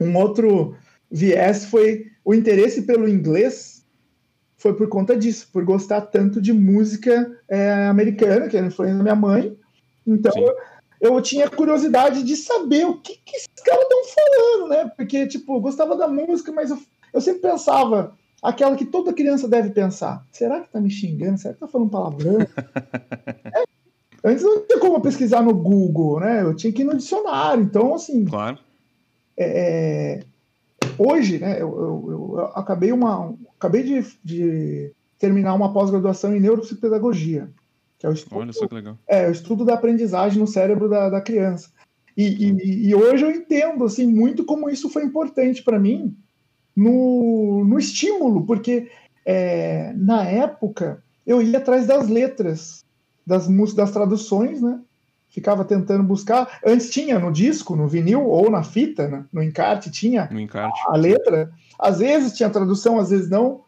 Um 0.00 0.16
outro 0.16 0.74
viés 1.10 1.64
foi 1.64 2.06
o 2.24 2.32
interesse 2.32 2.82
pelo 2.82 3.08
inglês 3.08 3.80
foi 4.56 4.74
por 4.74 4.88
conta 4.90 5.16
disso, 5.16 5.48
por 5.50 5.64
gostar 5.64 6.02
tanto 6.02 6.38
de 6.38 6.52
música 6.52 7.34
é, 7.48 7.86
americana, 7.86 8.46
que 8.46 8.56
era 8.58 8.66
influência 8.66 8.98
da 8.98 9.02
minha 9.02 9.16
mãe. 9.16 9.56
Então 10.06 10.32
eu, 10.36 10.54
eu 11.14 11.22
tinha 11.22 11.48
curiosidade 11.48 12.22
de 12.22 12.36
saber 12.36 12.84
o 12.86 13.00
que, 13.00 13.16
que 13.24 13.36
esses 13.36 13.48
caras 13.64 13.82
estão 13.84 14.02
falando, 14.04 14.68
né? 14.68 14.92
Porque, 14.94 15.26
tipo, 15.26 15.56
eu 15.56 15.60
gostava 15.60 15.96
da 15.96 16.06
música, 16.06 16.52
mas 16.52 16.68
eu, 16.70 16.78
eu 17.12 17.22
sempre 17.22 17.40
pensava 17.40 18.14
aquela 18.42 18.76
que 18.76 18.84
toda 18.84 19.12
criança 19.12 19.48
deve 19.48 19.70
pensar. 19.70 20.24
Será 20.32 20.60
que 20.60 20.70
tá 20.70 20.80
me 20.80 20.90
xingando? 20.90 21.38
Será 21.38 21.54
que 21.54 21.60
tá 21.60 21.68
falando 21.68 21.90
palavrão? 21.90 22.40
É, 22.40 23.64
Antes 24.24 24.42
não 24.44 24.66
tinha 24.66 24.78
como 24.78 25.00
pesquisar 25.00 25.40
no 25.42 25.54
Google, 25.54 26.20
né? 26.20 26.42
Eu 26.42 26.54
tinha 26.54 26.72
que 26.72 26.82
ir 26.82 26.84
no 26.84 26.96
dicionário. 26.96 27.62
Então, 27.62 27.94
assim, 27.94 28.24
Claro. 28.26 28.58
é, 29.36 30.20
hoje, 30.98 31.38
né, 31.38 31.54
eu, 31.60 31.68
eu- 31.80 32.06
eu 32.38 32.40
acabei 32.54 32.92
uma, 32.92 33.34
acabei 33.58 33.82
de, 33.82 34.04
de 34.22 34.92
terminar 35.18 35.54
uma 35.54 35.72
pós-graduação 35.72 36.34
em 36.34 36.40
neuropsicopedagogia, 36.40 37.48
que 37.98 38.06
é 38.06 38.10
o 38.10 38.12
estudo, 38.12 38.36
Olha 38.40 38.52
só 38.52 38.66
que 38.68 38.74
legal. 38.74 38.98
é, 39.06 39.28
o 39.28 39.32
estudo 39.32 39.64
da 39.64 39.74
aprendizagem 39.74 40.38
no 40.38 40.46
cérebro 40.46 40.88
da, 40.88 41.08
da 41.10 41.20
criança. 41.20 41.70
E, 42.16 42.24
e- 42.50 42.88
e 42.88 42.94
hoje 42.94 43.24
eu 43.24 43.30
entendo 43.30 43.84
assim 43.84 44.06
muito 44.06 44.44
como 44.44 44.68
isso 44.68 44.90
foi 44.90 45.04
importante 45.04 45.62
para 45.62 45.78
mim 45.78 46.14
no, 46.82 47.64
no 47.64 47.78
estímulo, 47.78 48.44
porque 48.46 48.90
é, 49.26 49.92
na 49.96 50.24
época 50.24 51.02
eu 51.26 51.42
ia 51.42 51.58
atrás 51.58 51.86
das 51.86 52.08
letras 52.08 52.84
das 53.26 53.46
músicas, 53.46 53.84
das 53.84 53.90
traduções, 53.92 54.60
né? 54.62 54.80
Ficava 55.28 55.64
tentando 55.64 56.02
buscar. 56.02 56.58
Antes 56.66 56.90
tinha 56.90 57.18
no 57.18 57.30
disco, 57.30 57.76
no 57.76 57.86
vinil 57.86 58.26
ou 58.26 58.50
na 58.50 58.64
fita, 58.64 59.06
né? 59.06 59.24
no 59.32 59.40
encarte 59.42 59.88
tinha 59.90 60.28
No 60.32 60.40
encarte. 60.40 60.80
a 60.88 60.96
letra. 60.96 61.52
Às 61.78 61.98
vezes 62.00 62.32
tinha 62.32 62.50
tradução, 62.50 62.98
às 62.98 63.10
vezes 63.10 63.30
não. 63.30 63.60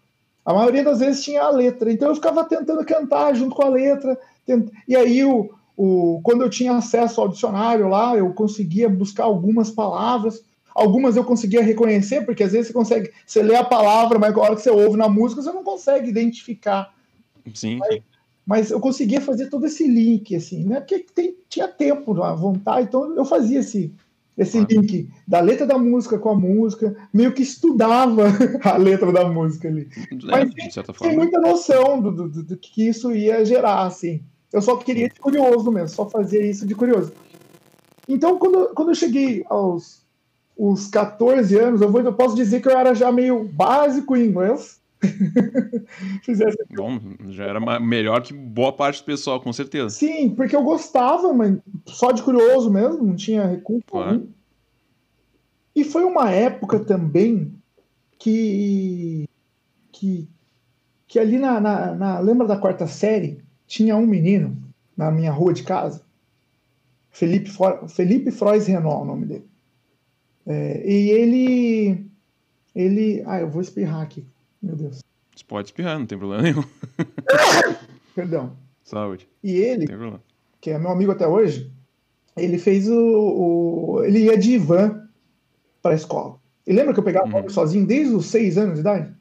A 0.45 0.53
maioria 0.53 0.83
das 0.83 0.99
vezes 0.99 1.23
tinha 1.23 1.43
a 1.43 1.51
letra. 1.51 1.93
Então 1.93 2.09
eu 2.09 2.15
ficava 2.17 2.43
tentando 2.45 2.85
cantar 2.85 3.33
junto 3.37 3.55
com 3.55 3.63
a 3.65 3.69
letra. 3.69 4.19
tent- 4.45 4.73
E 4.89 4.97
aí, 4.97 5.25
o, 5.25 5.51
o, 5.77 6.21
quando 6.25 6.43
eu 6.43 6.51
tinha 6.51 6.75
acesso 6.75 7.21
ao 7.21 7.29
dicionário 7.29 7.87
lá, 7.89 8.17
eu 8.17 8.33
conseguia 8.33 8.89
buscar 8.89 9.25
algumas 9.25 9.71
palavras. 9.71 10.43
Algumas 10.75 11.17
eu 11.17 11.25
conseguia 11.25 11.63
reconhecer, 11.63 12.23
porque 12.25 12.43
às 12.43 12.53
vezes 12.53 12.69
você 12.69 12.73
consegue, 12.73 13.11
você 13.27 13.43
lê 13.43 13.57
a 13.57 13.65
palavra, 13.65 14.19
mas 14.19 14.35
na 14.35 14.41
hora 14.41 14.57
que 14.57 14.63
você 14.63 14.71
ouve 14.71 14.97
na 14.97 15.09
música, 15.09 15.43
você 15.43 15.53
não 15.53 15.65
consegue 15.65 16.09
identificar. 16.09 16.95
Sim, 17.55 17.79
sim. 17.91 18.03
Mas 18.47 18.71
eu 18.71 18.81
conseguia 18.81 19.21
fazer 19.21 19.49
todo 19.49 19.67
esse 19.67 19.87
link, 19.87 20.35
assim, 20.35 20.65
né? 20.65 20.81
Porque 20.81 20.99
tem, 21.15 21.37
tinha 21.49 21.69
tempo, 21.69 22.21
à 22.23 22.35
vontade, 22.35 22.89
então 22.89 23.15
eu 23.15 23.25
fazia 23.25 23.61
esse, 23.61 23.93
esse 24.37 24.59
Claro. 24.59 24.67
link 24.81 25.09
da 25.29 25.41
letra 25.41 25.67
da 25.67 25.79
música 25.79 26.19
com 26.19 26.31
a 26.31 26.35
música, 26.35 26.97
meio 27.13 27.33
que 27.33 27.43
estudava 27.43 28.25
a 28.65 28.77
letra 28.77 29.13
da 29.13 29.29
música 29.29 29.69
ali. 29.69 29.89
É, 30.11 30.15
Mas 30.25 30.51
de 30.51 30.73
certa 30.73 30.93
Tem 30.93 31.11
forma. 31.11 31.23
muita 31.23 31.41
noção 31.41 32.01
do, 32.01 32.11
do, 32.11 32.43
do 32.43 32.57
que 32.57 32.89
isso 32.89 33.15
ia 33.15 33.45
gerar, 33.45 33.83
assim. 33.83 34.23
Eu 34.53 34.61
só 34.61 34.77
queria 34.77 35.09
de 35.09 35.19
curioso 35.21 35.71
mesmo, 35.71 35.89
só 35.89 36.11
fazia 36.11 36.45
isso 36.45 36.67
de 36.67 36.75
curioso. 36.75 37.13
Então, 38.09 38.39
quando, 38.39 38.75
quando 38.75 38.89
eu 38.91 38.95
cheguei 38.95 39.45
aos 39.49 40.02
os 40.57 40.87
14 40.89 41.59
anos, 41.59 41.81
eu, 41.81 41.91
vou, 41.91 42.01
eu 42.01 42.13
posso 42.13 42.37
dizer 42.37 42.61
que 42.61 42.69
eu 42.69 42.77
era 42.77 42.95
já 42.95 43.11
meio 43.11 43.45
básico 43.45 44.17
em 44.17 44.27
inglês. 44.27 44.81
Fizesse... 46.23 46.57
Bom, 46.75 47.01
já 47.29 47.45
era 47.45 47.81
melhor 47.81 48.23
que 48.23 48.33
boa 48.33 48.73
parte 48.73 49.03
do 49.03 49.07
pessoal, 49.07 49.41
com 49.41 49.53
certeza. 49.53 49.91
Sim, 49.91 50.31
porque 50.31 50.55
eu 50.55 50.63
gostava, 50.63 51.33
mas 51.33 51.59
só 51.87 52.13
de 52.13 52.23
curioso 52.23 52.71
mesmo, 52.71 53.03
não 53.03 53.17
tinha 53.17 53.47
recurso 53.47 53.85
claro. 53.87 54.29
E 55.75 55.85
foi 55.85 56.05
uma 56.05 56.31
época 56.31 56.79
também 56.79 57.53
que. 58.19 59.29
que, 59.91 60.29
que 61.09 61.19
ali 61.19 61.39
na, 61.39 61.59
na, 61.61 61.95
na, 61.95 62.19
Lembra 62.21 62.47
da 62.47 62.59
quarta 62.59 62.87
série? 62.87 63.43
Tinha 63.67 63.97
um 63.97 64.07
menino 64.07 64.57
na 64.95 65.11
minha 65.11 65.33
rua 65.33 65.53
de 65.53 65.63
casa. 65.63 66.03
Felipe, 67.11 67.51
Felipe 67.89 68.31
Frois 68.31 68.67
Renault, 68.67 69.03
o 69.03 69.05
nome 69.07 69.27
dele. 69.27 69.52
É, 70.47 70.91
e 70.91 71.11
ele. 71.11 72.07
Ele. 72.75 73.23
Ah, 73.27 73.41
eu 73.41 73.51
vou 73.51 73.63
espirrar 73.63 74.01
aqui. 74.01 74.25
Meu 74.63 74.77
Deus. 74.77 75.01
Você 75.35 75.45
pode 75.45 75.69
espirrar, 75.69 75.99
não 75.99 76.07
tem 76.07 76.19
problema 76.19 76.43
nenhum. 76.43 76.65
Perdão. 78.15 78.57
Saúde. 78.85 79.29
E 79.43 79.57
ele, 79.57 79.87
que 80.61 80.71
é 80.71 80.79
meu 80.79 80.91
amigo 80.91 81.13
até 81.13 81.27
hoje, 81.27 81.73
ele 82.37 82.59
fez 82.59 82.89
o. 82.89 82.95
o 82.97 84.05
ele 84.05 84.25
ia 84.25 84.37
de 84.37 84.59
van 84.59 85.09
para 85.81 85.93
a 85.93 85.95
escola. 85.95 86.39
E 86.67 86.73
lembra 86.73 86.93
que 86.93 87.01
eu 87.01 87.05
pegava 87.05 87.41
uhum. 87.41 87.49
sozinho 87.49 87.87
desde 87.87 88.15
os 88.15 88.27
seis 88.27 88.57
anos 88.57 88.75
de 88.75 88.81
idade? 88.81 89.13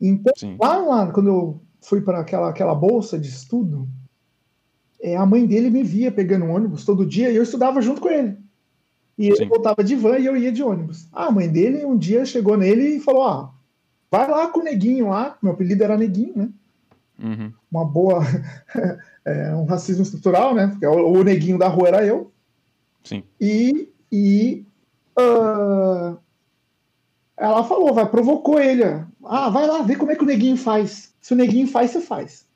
Então, 0.00 0.32
Sim. 0.36 0.56
lá, 0.60 0.78
lá, 0.78 1.12
quando 1.12 1.28
eu 1.28 1.60
fui 1.80 2.00
para 2.00 2.20
aquela, 2.20 2.48
aquela 2.48 2.74
bolsa 2.74 3.18
de 3.18 3.28
estudo, 3.28 3.88
é, 5.00 5.16
a 5.16 5.24
mãe 5.24 5.46
dele 5.46 5.70
me 5.70 5.82
via 5.82 6.10
pegando 6.10 6.46
um 6.46 6.54
ônibus 6.54 6.84
todo 6.84 7.06
dia 7.06 7.30
e 7.30 7.36
eu 7.36 7.42
estudava 7.42 7.80
junto 7.80 8.00
com 8.00 8.08
ele. 8.08 8.36
E 9.20 9.28
ele 9.28 9.44
voltava 9.44 9.84
de 9.84 9.94
van 9.94 10.18
e 10.18 10.24
eu 10.24 10.34
ia 10.34 10.50
de 10.50 10.62
ônibus. 10.62 11.06
A 11.12 11.30
mãe 11.30 11.46
dele 11.46 11.84
um 11.84 11.94
dia 11.94 12.24
chegou 12.24 12.56
nele 12.56 12.96
e 12.96 13.00
falou: 13.00 13.22
Ah, 13.22 13.52
vai 14.10 14.26
lá 14.26 14.48
com 14.48 14.60
o 14.60 14.64
neguinho 14.64 15.10
lá. 15.10 15.36
Meu 15.42 15.52
apelido 15.52 15.84
era 15.84 15.94
neguinho, 15.94 16.32
né? 16.34 16.48
Uhum. 17.22 17.52
Uma 17.70 17.84
boa. 17.84 18.22
é, 19.26 19.54
um 19.54 19.66
racismo 19.66 20.04
estrutural, 20.04 20.54
né? 20.54 20.68
Porque 20.68 20.86
o, 20.86 21.12
o, 21.12 21.22
neguinho 21.22 21.58
da 21.58 21.68
rua 21.68 21.88
era 21.88 22.06
eu. 22.06 22.32
Sim. 23.04 23.22
E. 23.38 23.90
e 24.10 24.64
uh, 25.18 26.16
ela 27.36 27.62
falou, 27.64 27.92
vai, 27.92 28.08
provocou 28.08 28.58
ele. 28.58 28.84
Ah, 29.22 29.50
vai 29.50 29.66
lá, 29.66 29.82
vê 29.82 29.96
como 29.96 30.12
é 30.12 30.16
que 30.16 30.24
o 30.24 30.26
neguinho 30.26 30.56
faz. 30.56 31.14
Se 31.20 31.34
o 31.34 31.36
neguinho 31.36 31.68
faz, 31.68 31.90
você 31.90 32.00
faz. 32.00 32.46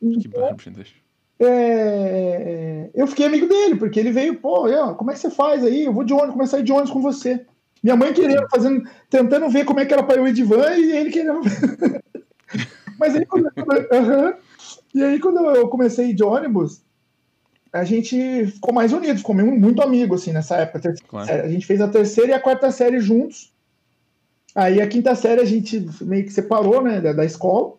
Que 0.00 0.06
então, 0.06 0.56
é, 1.40 2.90
eu 2.94 3.06
fiquei 3.06 3.26
amigo 3.26 3.46
dele, 3.46 3.76
porque 3.76 3.98
ele 4.00 4.10
veio, 4.10 4.40
pô, 4.40 4.66
eu, 4.68 4.94
como 4.94 5.10
é 5.10 5.14
que 5.14 5.20
você 5.20 5.30
faz 5.30 5.62
aí? 5.62 5.84
Eu 5.84 5.92
vou 5.92 6.04
de 6.04 6.12
ônibus, 6.12 6.32
começar 6.32 6.56
a 6.56 6.60
ir 6.60 6.64
de 6.64 6.72
ônibus 6.72 6.90
com 6.90 7.00
você. 7.00 7.44
Minha 7.82 7.96
mãe 7.96 8.12
querendo, 8.12 8.48
fazendo, 8.50 8.88
tentando 9.08 9.48
ver 9.48 9.64
como 9.64 9.78
é 9.78 9.86
que 9.86 9.94
era 9.94 10.02
para 10.02 10.16
eu 10.16 10.26
ir 10.26 10.32
de 10.32 10.42
van 10.42 10.76
e 10.76 10.96
ele 10.96 11.10
querendo. 11.10 11.40
Mas 12.98 13.14
aí, 13.14 13.24
quando, 13.24 13.48
e 14.92 15.02
aí, 15.04 15.20
quando 15.20 15.38
eu 15.54 15.68
comecei 15.68 16.06
a 16.06 16.08
ir 16.08 16.14
de 16.14 16.24
ônibus, 16.24 16.82
a 17.72 17.84
gente 17.84 18.46
ficou 18.46 18.74
mais 18.74 18.92
unido, 18.92 19.18
ficou 19.18 19.36
muito 19.36 19.80
amigo, 19.80 20.16
assim, 20.16 20.32
nessa 20.32 20.56
época. 20.56 20.94
Claro. 21.06 21.30
A 21.30 21.48
gente 21.48 21.64
fez 21.64 21.80
a 21.80 21.86
terceira 21.86 22.32
e 22.32 22.34
a 22.34 22.40
quarta 22.40 22.72
série 22.72 22.98
juntos. 22.98 23.52
Aí 24.54 24.80
a 24.80 24.88
quinta 24.88 25.14
série 25.14 25.40
a 25.40 25.44
gente 25.44 25.88
meio 26.00 26.24
que 26.24 26.32
separou, 26.32 26.82
né, 26.82 27.00
da, 27.00 27.12
da 27.12 27.24
escola. 27.24 27.74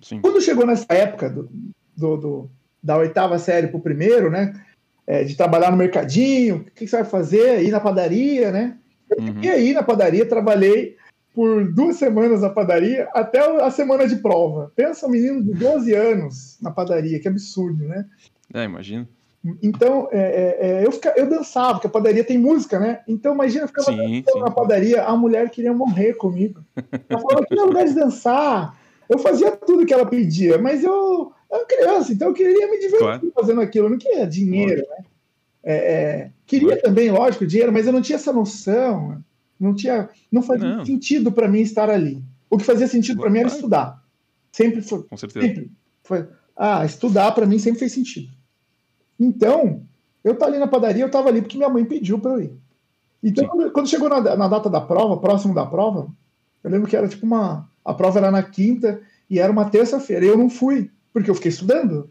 Sim. 0.00 0.20
Quando 0.20 0.40
chegou 0.40 0.64
nessa 0.64 0.86
época 0.90 1.28
do, 1.28 1.50
do, 1.96 2.16
do 2.16 2.50
da 2.82 2.96
oitava 2.96 3.38
série 3.38 3.68
para 3.68 3.76
o 3.76 3.82
primeiro, 3.82 4.30
né? 4.30 4.54
É, 5.06 5.24
de 5.24 5.36
trabalhar 5.36 5.70
no 5.70 5.76
mercadinho, 5.76 6.56
o 6.56 6.64
que, 6.64 6.84
que, 6.84 6.88
você 6.88 6.96
vai 6.96 7.04
fazer? 7.04 7.62
Ir 7.62 7.70
na 7.70 7.80
padaria, 7.80 8.52
né? 8.52 8.76
Uhum. 9.18 9.40
E 9.42 9.48
aí, 9.48 9.72
na 9.72 9.82
padaria, 9.82 10.26
trabalhei 10.26 10.96
por 11.34 11.72
duas 11.72 11.96
semanas 11.96 12.42
na 12.42 12.50
padaria, 12.50 13.08
até 13.14 13.38
a 13.62 13.70
semana 13.70 14.06
de 14.06 14.16
prova. 14.16 14.72
Pensa 14.74 15.06
um 15.06 15.10
menino 15.10 15.42
de 15.42 15.52
12 15.54 15.94
anos 15.94 16.58
na 16.60 16.70
padaria, 16.70 17.18
que 17.20 17.28
absurdo, 17.28 17.84
né? 17.84 18.04
É, 18.52 18.64
imagino. 18.64 19.06
Então, 19.62 20.08
é, 20.10 20.18
é, 20.18 20.68
é, 20.68 20.86
eu, 20.86 20.90
fica, 20.90 21.14
eu 21.16 21.28
dançava, 21.28 21.74
porque 21.74 21.86
a 21.86 21.90
padaria 21.90 22.24
tem 22.24 22.36
música, 22.36 22.78
né? 22.78 23.00
Então, 23.06 23.34
imagina, 23.34 23.64
eu 23.64 23.68
ficava 23.68 23.92
sim, 23.92 24.24
sim. 24.28 24.40
na 24.40 24.50
padaria, 24.50 25.04
a 25.04 25.16
mulher 25.16 25.48
queria 25.48 25.72
morrer 25.72 26.14
comigo. 26.14 26.60
Ela 27.08 27.20
falava, 27.20 27.46
é 27.48 27.54
lugar 27.54 27.86
de 27.86 27.94
dançar. 27.94 28.76
Eu 29.08 29.18
fazia 29.18 29.52
tudo 29.52 29.86
que 29.86 29.94
ela 29.94 30.04
pedia, 30.04 30.58
mas 30.58 30.82
eu, 30.82 31.32
era 31.50 31.64
criança, 31.66 32.12
então 32.12 32.28
eu 32.28 32.34
queria 32.34 32.70
me 32.70 32.78
divertir 32.78 32.98
claro. 32.98 33.32
fazendo 33.34 33.60
aquilo, 33.60 33.86
eu 33.86 33.90
não 33.90 33.98
queria 33.98 34.26
dinheiro, 34.26 34.82
né? 34.88 35.04
É, 35.62 35.74
é, 35.74 36.30
queria 36.46 36.80
também, 36.80 37.10
lógico, 37.10 37.46
dinheiro, 37.46 37.72
mas 37.72 37.86
eu 37.86 37.92
não 37.92 38.00
tinha 38.00 38.16
essa 38.16 38.32
noção, 38.32 39.22
não 39.58 39.74
tinha, 39.74 40.08
não 40.30 40.42
fazia 40.42 40.76
não. 40.76 40.84
sentido 40.84 41.32
para 41.32 41.48
mim 41.48 41.60
estar 41.60 41.90
ali. 41.90 42.22
O 42.48 42.56
que 42.56 42.64
fazia 42.64 42.86
sentido 42.86 43.20
para 43.20 43.30
mim 43.30 43.40
era 43.40 43.48
estudar. 43.48 44.02
Sempre 44.50 44.80
foi. 44.80 45.02
Com 45.02 45.16
certeza. 45.16 45.46
Sempre 45.46 45.70
foi. 46.02 46.26
Ah, 46.56 46.84
estudar 46.84 47.32
para 47.32 47.46
mim 47.46 47.58
sempre 47.58 47.78
fez 47.78 47.92
sentido. 47.92 48.32
Então, 49.20 49.82
eu 50.24 50.32
estava 50.32 50.50
ali 50.50 50.58
na 50.58 50.66
padaria, 50.66 51.02
eu 51.02 51.08
estava 51.08 51.28
ali 51.28 51.42
porque 51.42 51.56
minha 51.56 51.68
mãe 51.68 51.84
pediu 51.84 52.18
para 52.18 52.32
eu 52.32 52.40
ir. 52.42 52.52
Então, 53.22 53.46
quando, 53.46 53.70
quando, 53.72 53.88
chegou 53.88 54.08
na, 54.08 54.20
na, 54.36 54.48
data 54.48 54.70
da 54.70 54.80
prova, 54.80 55.18
próximo 55.18 55.52
da 55.52 55.66
prova, 55.66 56.08
eu 56.62 56.70
lembro 56.70 56.88
que 56.88 56.96
era 56.96 57.08
tipo 57.08 57.26
uma. 57.26 57.68
A 57.84 57.92
prova 57.92 58.18
era 58.18 58.30
na 58.30 58.42
quinta 58.42 59.00
e 59.28 59.38
era 59.38 59.50
uma 59.50 59.68
terça-feira. 59.68 60.24
E 60.24 60.28
eu 60.28 60.38
não 60.38 60.48
fui 60.48 60.90
porque 61.12 61.30
eu 61.30 61.34
fiquei 61.34 61.50
estudando. 61.50 62.10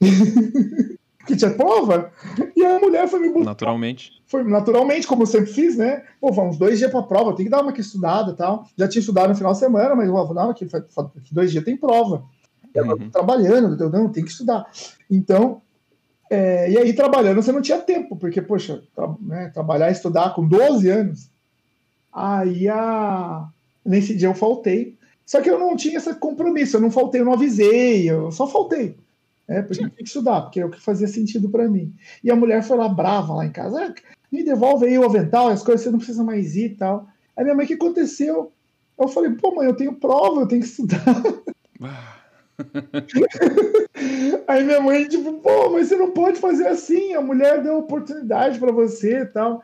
porque 1.18 1.36
tinha 1.36 1.50
prova. 1.50 2.12
E 2.56 2.64
a 2.64 2.78
mulher 2.78 3.08
foi 3.08 3.20
me 3.20 3.28
buscar. 3.28 3.50
Naturalmente. 3.50 4.22
Foi 4.26 4.42
naturalmente, 4.44 5.06
como 5.06 5.22
eu 5.22 5.26
sempre 5.26 5.52
fiz, 5.52 5.76
né? 5.76 6.02
Pô, 6.20 6.32
vamos 6.32 6.56
dois 6.56 6.78
dias 6.78 6.90
para 6.90 7.02
prova, 7.02 7.34
tem 7.34 7.46
que 7.46 7.50
dar 7.50 7.62
uma 7.62 7.72
que 7.72 7.80
estudada 7.80 8.32
e 8.32 8.34
tal. 8.34 8.66
Já 8.76 8.88
tinha 8.88 9.00
estudado 9.00 9.28
no 9.28 9.34
final 9.34 9.52
de 9.52 9.58
semana, 9.58 9.94
mas 9.94 10.08
vou 10.08 10.34
dar 10.34 10.44
uma 10.44 10.54
que 10.54 10.66
dois 11.30 11.50
dias 11.50 11.64
tem 11.64 11.76
prova. 11.76 12.24
Uhum. 12.74 13.10
trabalhando, 13.10 13.82
eu 13.82 13.90
não, 13.90 14.08
tem 14.08 14.24
que 14.24 14.30
estudar. 14.30 14.66
Então, 15.10 15.60
é, 16.30 16.70
e 16.70 16.78
aí 16.78 16.94
trabalhando 16.94 17.42
você 17.42 17.52
não 17.52 17.60
tinha 17.60 17.78
tempo, 17.78 18.16
porque, 18.16 18.40
poxa, 18.40 18.82
tra 18.94 19.14
né, 19.20 19.50
trabalhar 19.52 19.90
e 19.90 19.92
estudar 19.92 20.34
com 20.34 20.46
12 20.48 20.88
anos. 20.88 21.30
Aí 22.10 22.68
a... 22.68 23.46
nesse 23.84 24.16
dia 24.16 24.28
eu 24.28 24.34
faltei. 24.34 24.96
Só 25.24 25.40
que 25.40 25.50
eu 25.50 25.58
não 25.58 25.76
tinha 25.76 25.98
esse 25.98 26.14
compromisso, 26.14 26.76
eu 26.76 26.80
não 26.80 26.90
faltei, 26.90 27.20
eu 27.20 27.24
não 27.24 27.34
avisei, 27.34 28.10
eu 28.10 28.30
só 28.30 28.46
faltei. 28.46 28.96
É, 29.48 29.60
porque 29.60 29.74
eu 29.74 29.78
tinha 29.78 29.90
que 29.90 30.04
estudar, 30.04 30.42
porque 30.42 30.60
é 30.60 30.64
o 30.64 30.70
que 30.70 30.80
fazia 30.80 31.08
sentido 31.08 31.48
para 31.48 31.68
mim. 31.68 31.92
E 32.22 32.30
a 32.30 32.36
mulher 32.36 32.62
foi 32.62 32.76
lá 32.76 32.88
brava 32.88 33.34
lá 33.34 33.44
em 33.44 33.52
casa, 33.52 33.86
ah, 33.86 33.94
me 34.30 34.42
devolve 34.42 34.86
aí 34.86 34.98
o 34.98 35.04
avental, 35.04 35.48
as 35.48 35.62
coisas 35.62 35.82
você 35.82 35.90
não 35.90 35.98
precisa 35.98 36.24
mais 36.24 36.56
ir 36.56 36.66
e 36.66 36.76
tal. 36.76 37.08
Aí 37.36 37.44
minha 37.44 37.54
mãe, 37.54 37.64
o 37.64 37.68
que 37.68 37.74
aconteceu? 37.74 38.52
Eu 38.98 39.08
falei, 39.08 39.30
pô, 39.32 39.54
mãe, 39.54 39.66
eu 39.66 39.76
tenho 39.76 39.94
prova, 39.94 40.40
eu 40.40 40.48
tenho 40.48 40.62
que 40.62 40.68
estudar. 40.68 41.02
aí 44.46 44.64
minha 44.64 44.80
mãe, 44.80 45.08
tipo, 45.08 45.32
pô, 45.34 45.70
mas 45.70 45.88
você 45.88 45.96
não 45.96 46.10
pode 46.10 46.38
fazer 46.38 46.68
assim, 46.68 47.14
a 47.14 47.20
mulher 47.20 47.62
deu 47.62 47.78
oportunidade 47.78 48.58
para 48.58 48.72
você 48.72 49.20
e 49.20 49.26
tal. 49.26 49.62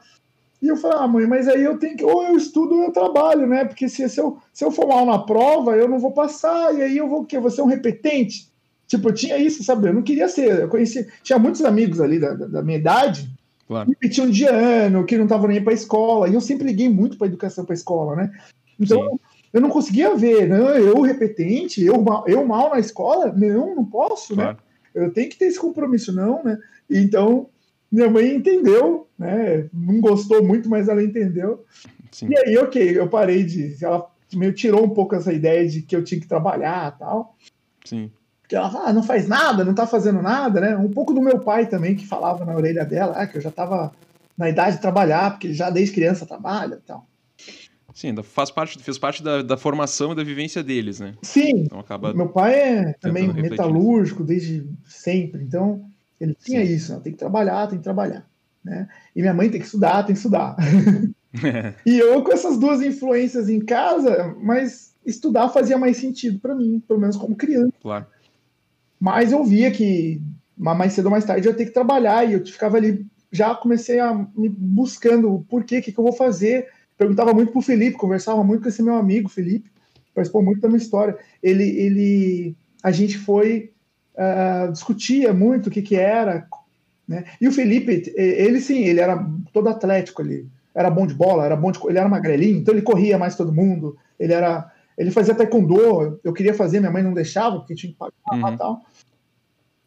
E 0.61 0.66
eu 0.66 0.77
falei, 0.77 0.99
ah, 1.01 1.07
mãe, 1.07 1.27
mas 1.27 1.47
aí 1.47 1.62
eu 1.62 1.79
tenho 1.79 1.97
que, 1.97 2.05
ou 2.05 2.25
eu 2.25 2.37
estudo 2.37 2.75
ou 2.75 2.85
eu 2.85 2.92
trabalho, 2.92 3.47
né? 3.47 3.64
Porque 3.64 3.88
se, 3.88 4.09
se, 4.09 4.21
eu, 4.21 4.38
se 4.53 4.64
eu 4.64 4.73
for 4.73 4.88
mal 4.88 5.07
na 5.07 5.18
prova, 5.18 5.77
eu 5.77 5.88
não 5.88 6.01
vou 6.01 6.11
passar, 6.11 6.75
e 6.75 6.83
aí 6.83 6.97
eu 6.97 7.09
vou 7.09 7.21
o 7.21 7.25
quê? 7.25 7.38
Vou 7.38 7.51
ser 7.51 7.62
um 7.62 7.66
repetente? 7.66 8.49
Tipo, 8.88 9.11
eu 9.11 9.14
tinha 9.14 9.38
isso, 9.38 9.62
sabe? 9.62 9.88
Eu 9.88 9.94
não 9.94 10.03
queria 10.03 10.29
ser. 10.29 10.62
Eu 10.62 10.68
conheci, 10.68 11.07
tinha 11.23 11.38
muitos 11.38 11.62
amigos 11.64 12.01
ali 12.01 12.18
da, 12.18 12.35
da 12.35 12.62
minha 12.62 12.79
idade 12.79 13.31
claro. 13.68 13.87
que 13.87 13.92
repetiam 13.92 14.29
de 14.29 14.47
ano, 14.47 15.05
que 15.05 15.16
não 15.16 15.25
estavam 15.25 15.47
nem 15.47 15.62
para 15.62 15.73
escola, 15.73 16.29
e 16.29 16.35
eu 16.35 16.40
sempre 16.40 16.66
liguei 16.66 16.88
muito 16.88 17.16
para 17.16 17.27
educação 17.29 17.64
para 17.64 17.75
a 17.75 17.77
escola, 17.77 18.16
né? 18.16 18.33
Então, 18.81 19.11
Sim. 19.11 19.18
eu 19.53 19.61
não 19.61 19.68
conseguia 19.68 20.14
ver, 20.16 20.49
não, 20.49 20.71
eu 20.71 21.01
repetente, 21.03 21.85
eu, 21.85 22.05
eu 22.27 22.44
mal 22.47 22.71
na 22.71 22.81
escola, 22.81 23.33
não, 23.33 23.77
não 23.77 23.85
posso, 23.85 24.35
né? 24.35 24.44
claro. 24.44 24.59
né? 24.59 24.62
Eu 24.94 25.12
tenho 25.12 25.29
que 25.29 25.37
ter 25.37 25.44
esse 25.44 25.61
compromisso, 25.61 26.12
não, 26.12 26.42
né? 26.42 26.59
Então, 26.90 27.49
minha 27.90 28.11
mãe 28.11 28.35
entendeu, 28.35 29.09
né? 29.18 29.68
Não 29.72 30.01
gostou 30.01 30.42
muito, 30.42 30.68
mas 30.68 30.88
ela 30.88 31.03
entendeu. 31.03 31.64
Sim. 32.11 32.29
E 32.31 32.38
aí, 32.38 32.59
ok, 32.59 32.98
eu 32.98 33.09
parei 33.09 33.44
de. 33.44 33.77
Ela 33.83 34.07
meio 34.35 34.53
tirou 34.53 34.85
um 34.85 34.90
pouco 34.90 35.14
essa 35.14 35.33
ideia 35.33 35.66
de 35.66 35.83
que 35.83 35.96
eu 35.96 36.05
tinha 36.05 36.20
que 36.20 36.27
trabalhar 36.27 36.98
tal. 36.98 37.37
Sim. 37.85 38.11
Porque 38.42 38.57
ela 38.57 38.70
fala, 38.70 38.88
ah, 38.88 38.92
não 38.92 39.03
faz 39.03 39.29
nada, 39.29 39.64
não 39.64 39.74
tá 39.74 39.87
fazendo 39.87 40.22
nada, 40.22 40.61
né? 40.61 40.77
Um 40.77 40.90
pouco 40.90 41.12
do 41.12 41.20
meu 41.20 41.38
pai 41.40 41.66
também, 41.66 41.94
que 41.94 42.07
falava 42.07 42.44
na 42.44 42.55
orelha 42.55 42.85
dela, 42.85 43.14
ah, 43.16 43.27
que 43.27 43.37
eu 43.37 43.42
já 43.42 43.51
tava 43.51 43.92
na 44.37 44.48
idade 44.48 44.77
de 44.77 44.83
trabalhar, 44.83 45.33
porque 45.33 45.53
já 45.53 45.68
desde 45.68 45.94
criança 45.94 46.24
trabalha 46.24 46.77
e 46.77 46.87
tal. 46.87 47.07
Sim, 47.92 48.14
faz 48.22 48.51
parte, 48.51 48.79
fez 48.79 48.96
parte 48.96 49.22
da, 49.22 49.42
da 49.42 49.57
formação 49.57 50.12
e 50.12 50.14
da 50.14 50.22
vivência 50.22 50.62
deles, 50.62 51.01
né? 51.01 51.14
Sim. 51.20 51.64
Então 51.64 51.81
acaba 51.81 52.14
meu 52.14 52.29
pai 52.29 52.55
é 52.55 52.92
também 53.01 53.27
metalúrgico 53.33 54.22
desde 54.22 54.64
sempre, 54.85 55.42
então 55.42 55.88
ele 56.20 56.35
tinha 56.35 56.64
Sim. 56.64 56.72
isso, 56.72 56.92
né? 56.92 57.00
tem 57.02 57.12
que 57.12 57.18
trabalhar, 57.18 57.66
tem 57.68 57.78
que 57.78 57.85
trabalhar. 57.85 58.28
Né? 58.64 58.88
E 59.14 59.20
minha 59.20 59.35
mãe 59.35 59.50
tem 59.50 59.61
que 59.61 59.66
estudar, 59.66 60.02
tem 60.04 60.14
que 60.14 60.18
estudar. 60.18 60.57
e 61.87 61.98
eu 61.98 62.22
com 62.22 62.33
essas 62.33 62.59
duas 62.59 62.81
influências 62.83 63.48
em 63.48 63.61
casa, 63.61 64.35
mas 64.40 64.94
estudar 65.04 65.48
fazia 65.48 65.78
mais 65.78 65.96
sentido 65.96 66.38
para 66.38 66.54
mim, 66.54 66.83
pelo 66.87 67.00
menos 67.00 67.16
como 67.16 67.37
criança. 67.37 67.72
Claro. 67.81 68.07
Mas 69.00 69.33
eu 69.33 69.44
via 69.44 69.70
que 69.70 70.20
mais 70.57 70.92
cedo 70.92 71.07
ou 71.07 71.11
mais 71.11 71.24
tarde 71.24 71.46
eu 71.46 71.52
ia 71.52 71.57
ter 71.57 71.66
que 71.66 71.72
trabalhar 71.72 72.28
e 72.28 72.33
eu 72.33 72.44
ficava 72.44 72.76
ali 72.76 73.07
já 73.31 73.54
comecei 73.54 74.00
a 74.00 74.14
me 74.14 74.48
buscando 74.48 75.33
o 75.33 75.44
porquê, 75.44 75.78
o 75.78 75.83
que, 75.83 75.92
que 75.92 75.98
eu 75.98 76.04
vou 76.04 76.12
fazer. 76.12 76.68
Perguntava 76.96 77.33
muito 77.33 77.52
pro 77.52 77.61
Felipe, 77.61 77.96
conversava 77.96 78.42
muito 78.42 78.62
com 78.62 78.68
esse 78.68 78.83
meu 78.83 78.96
amigo, 78.96 79.28
Felipe, 79.28 79.70
participou 80.14 80.42
muito 80.42 80.61
da 80.61 80.68
minha 80.68 80.78
história. 80.78 81.16
Ele, 81.42 81.64
ele, 81.64 82.57
a 82.83 82.90
gente 82.90 83.18
foi 83.18 83.72
uh, 84.18 84.72
discutia 84.72 85.33
muito 85.33 85.68
o 85.68 85.70
que 85.70 85.81
que 85.81 85.96
era, 85.96 86.46
né? 87.07 87.24
E 87.40 87.48
o 87.48 87.52
Felipe, 87.52 88.12
ele 88.16 88.61
sim, 88.61 88.85
ele 88.85 89.00
era 89.00 89.24
todo 89.52 89.68
atlético 89.68 90.20
ali, 90.20 90.46
era 90.74 90.90
bom 90.90 91.07
de 91.07 91.14
bola, 91.14 91.44
era 91.44 91.57
bom 91.57 91.70
de, 91.70 91.78
ele 91.88 91.98
era 91.98 92.09
magrelinho, 92.09 92.59
então 92.59 92.74
ele 92.74 92.83
corria 92.83 93.16
mais 93.16 93.37
todo 93.37 93.54
mundo, 93.54 93.96
ele 94.18 94.33
era, 94.33 94.70
ele 94.96 95.11
fazia 95.11 95.35
taekwondo, 95.35 96.20
eu 96.22 96.33
queria 96.33 96.52
fazer, 96.52 96.81
minha 96.81 96.92
mãe 96.92 97.02
não 97.02 97.14
deixava 97.14 97.59
porque 97.59 97.74
tinha 97.74 97.92
que 97.92 97.98
pagar 97.98 98.12
uhum. 98.33 98.54
e 98.54 98.57
tal. 98.59 98.83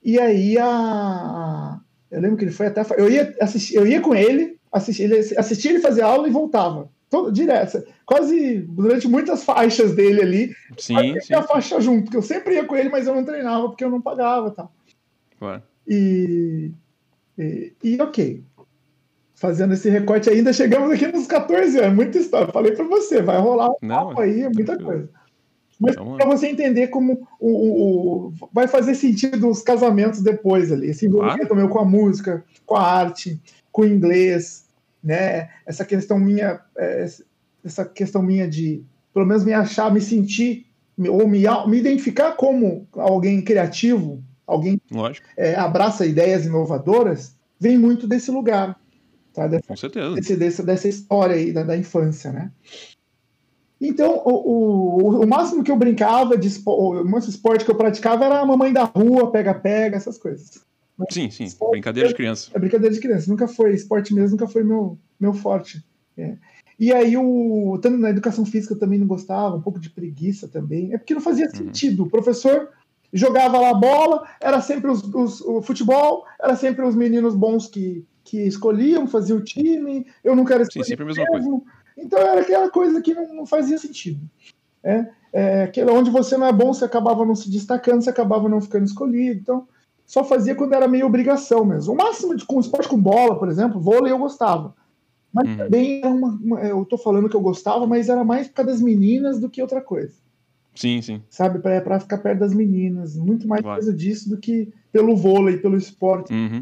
E 0.03 0.19
aí 0.19 0.57
a, 0.57 1.79
eu 2.09 2.21
lembro 2.21 2.37
que 2.37 2.45
ele 2.45 2.51
foi 2.51 2.67
até, 2.67 2.83
eu 2.97 3.09
ia 3.09 3.35
assistir, 3.39 3.75
eu 3.75 3.85
ia 3.85 4.01
com 4.01 4.15
ele, 4.15 4.57
assistir 4.71 5.03
ele, 5.03 5.19
assistia 5.37 5.71
ele 5.71 5.79
fazer 5.79 6.01
aula 6.01 6.27
e 6.27 6.31
voltava 6.31 6.89
todo, 7.11 7.29
direto, 7.29 7.83
quase 8.05 8.59
durante 8.59 9.05
muitas 9.05 9.43
faixas 9.43 9.93
dele 9.93 10.21
ali. 10.21 10.55
Sim, 10.77 11.19
sim. 11.19 11.33
a 11.33 11.43
faixa 11.43 11.79
junto, 11.81 12.05
porque 12.05 12.17
eu 12.17 12.21
sempre 12.21 12.55
ia 12.55 12.63
com 12.63 12.75
ele, 12.75 12.87
mas 12.87 13.05
eu 13.05 13.13
não 13.13 13.25
treinava 13.25 13.67
porque 13.67 13.83
eu 13.83 13.89
não 13.91 14.01
pagava 14.01 14.49
tá? 14.49 14.69
Claro. 15.37 15.61
E, 15.85 16.71
e, 17.37 17.73
e, 17.83 18.01
ok. 18.01 18.41
Fazendo 19.35 19.73
esse 19.73 19.89
recorte 19.89 20.29
ainda, 20.29 20.53
chegamos 20.53 20.89
aqui 20.91 21.07
nos 21.07 21.27
14 21.27 21.79
anos, 21.79 21.95
muita 21.95 22.17
história. 22.17 22.53
Falei 22.53 22.71
para 22.71 22.85
você, 22.85 23.21
vai 23.21 23.39
rolar 23.39 23.71
um 23.71 23.75
não, 23.81 24.17
aí, 24.17 24.43
é 24.43 24.49
muita 24.49 24.77
coisa. 24.81 25.09
Mas 25.79 25.95
para 25.95 26.27
você 26.27 26.47
entender 26.47 26.87
como 26.87 27.27
o, 27.39 27.49
o, 27.49 28.27
o, 28.27 28.33
vai 28.53 28.67
fazer 28.67 28.93
sentido 28.93 29.49
os 29.49 29.63
casamentos 29.63 30.21
depois 30.21 30.71
ali, 30.71 30.91
esse 30.91 31.07
envolvimento 31.07 31.47
claro. 31.47 31.55
meu 31.55 31.69
com 31.69 31.79
a 31.79 31.85
música, 31.85 32.45
com 32.67 32.75
a 32.75 32.83
arte, 32.83 33.41
com 33.71 33.81
o 33.81 33.87
inglês, 33.87 34.65
né? 35.03 35.49
Essa 35.65 35.85
questão 35.85 36.19
minha, 36.19 36.59
é, 36.77 37.07
essa 37.63 37.85
questão 37.85 38.21
minha 38.21 38.47
de, 38.47 38.83
pelo 39.13 39.25
menos 39.25 39.43
me 39.43 39.53
achar, 39.53 39.91
me 39.91 40.01
sentir 40.01 40.65
ou 41.09 41.27
me, 41.27 41.43
me 41.67 41.77
identificar 41.77 42.33
como 42.33 42.87
alguém 42.93 43.41
criativo, 43.41 44.23
alguém 44.45 44.77
que 44.77 44.93
é, 45.37 45.55
abraça 45.55 46.05
ideias 46.05 46.45
inovadoras, 46.45 47.35
vem 47.59 47.77
muito 47.77 48.07
desse 48.07 48.29
lugar, 48.29 48.79
tá? 49.33 49.47
Dessa, 49.47 49.67
Com 49.67 49.75
certeza. 49.75 50.15
Desse, 50.15 50.35
dessa, 50.35 50.63
dessa 50.63 50.87
história 50.87 51.35
aí 51.35 51.51
da, 51.51 51.63
da 51.63 51.77
infância, 51.77 52.31
né? 52.31 52.51
Então, 53.79 54.21
o, 54.23 55.07
o, 55.07 55.23
o, 55.23 55.27
máximo 55.27 55.63
que 55.63 55.71
eu 55.71 55.75
brincava 55.75 56.37
de 56.37 56.47
o 56.67 57.03
máximo 57.03 57.31
esporte 57.31 57.65
que 57.65 57.71
eu 57.71 57.75
praticava 57.75 58.25
era 58.25 58.39
a 58.39 58.45
mamãe 58.45 58.71
da 58.71 58.83
rua, 58.83 59.31
pega-pega, 59.31 59.97
essas 59.97 60.19
coisas. 60.19 60.63
Sim, 61.09 61.29
sim. 61.29 61.45
Esporte, 61.45 61.71
brincadeira 61.71 62.09
de 62.09 62.15
criança. 62.15 62.51
É 62.53 62.59
brincadeira 62.59 62.93
de 62.93 63.01
criança. 63.01 63.29
Nunca 63.29 63.47
foi. 63.47 63.73
Esporte 63.73 64.13
mesmo 64.13 64.31
nunca 64.31 64.47
foi 64.47 64.63
meu, 64.63 64.97
meu 65.19 65.33
forte. 65.33 65.83
É. 66.17 66.37
E 66.79 66.91
aí, 66.91 67.15
o, 67.15 67.77
tanto 67.81 67.97
na 67.97 68.09
educação 68.09 68.45
física 68.45 68.73
eu 68.73 68.79
também 68.79 68.97
não 68.97 69.07
gostava, 69.07 69.55
um 69.55 69.61
pouco 69.61 69.79
de 69.79 69.89
preguiça 69.89 70.47
também. 70.47 70.93
É 70.93 70.97
porque 70.97 71.13
não 71.13 71.21
fazia 71.21 71.45
uhum. 71.47 71.55
sentido. 71.55 72.03
O 72.03 72.09
professor 72.09 72.69
jogava 73.13 73.59
lá 73.59 73.73
bola, 73.73 74.27
era 74.39 74.61
sempre 74.61 74.89
os, 74.89 75.03
os, 75.03 75.41
o 75.41 75.61
futebol, 75.61 76.25
era 76.41 76.55
sempre 76.55 76.85
os 76.85 76.95
meninos 76.95 77.35
bons 77.35 77.67
que, 77.67 78.05
que 78.23 78.41
escolhiam, 78.41 79.07
faziam 79.07 79.39
o 79.39 79.43
time. 79.43 80.05
Eu 80.23 80.35
não 80.35 80.45
quero 80.45 80.63
escolher. 80.63 80.85
Sim, 80.85 80.89
sempre 80.89 81.03
a 81.03 81.07
mesma 81.07 81.25
mesmo. 81.31 81.61
coisa. 81.61 81.81
Então 81.97 82.19
era 82.19 82.41
aquela 82.41 82.69
coisa 82.69 83.01
que 83.01 83.13
não, 83.13 83.33
não 83.33 83.45
fazia 83.45 83.77
sentido. 83.77 84.19
É, 84.83 85.07
é, 85.31 85.63
aquele 85.63 85.91
onde 85.91 86.09
você 86.09 86.35
não 86.35 86.47
é 86.47 86.51
bom, 86.51 86.73
você 86.73 86.85
acabava 86.85 87.25
não 87.25 87.35
se 87.35 87.49
destacando, 87.49 88.01
você 88.01 88.09
acabava 88.09 88.49
não 88.49 88.61
ficando 88.61 88.85
escolhido. 88.85 89.39
Então, 89.39 89.67
só 90.11 90.25
fazia 90.25 90.53
quando 90.53 90.73
era 90.73 90.89
meio 90.89 91.05
obrigação 91.05 91.63
mesmo. 91.63 91.93
O 91.93 91.95
máximo 91.95 92.35
de 92.35 92.45
com 92.45 92.59
esporte 92.59 92.89
com 92.89 93.01
bola, 93.01 93.39
por 93.39 93.47
exemplo, 93.47 93.79
vôlei 93.79 94.11
eu 94.11 94.17
gostava. 94.17 94.75
Mas 95.31 95.47
uhum. 95.47 95.55
também 95.55 95.99
era 95.99 96.09
uma, 96.09 96.27
uma, 96.27 96.59
Eu 96.59 96.83
tô 96.83 96.97
falando 96.97 97.29
que 97.29 97.35
eu 97.35 97.39
gostava, 97.39 97.87
mas 97.87 98.09
era 98.09 98.21
mais 98.21 98.49
por 98.49 98.55
causa 98.55 98.71
das 98.71 98.81
meninas 98.81 99.39
do 99.39 99.49
que 99.49 99.61
outra 99.61 99.79
coisa. 99.79 100.13
Sim, 100.75 101.01
sim. 101.01 101.21
Sabe, 101.29 101.59
para 101.59 101.97
ficar 102.01 102.17
perto 102.17 102.39
das 102.39 102.53
meninas. 102.53 103.15
Muito 103.15 103.47
mais 103.47 103.61
Vai. 103.63 103.75
coisa 103.75 103.93
disso 103.93 104.29
do 104.29 104.35
que 104.35 104.73
pelo 104.91 105.15
vôlei, 105.15 105.55
pelo 105.55 105.77
esporte. 105.77 106.33
Uhum. 106.33 106.61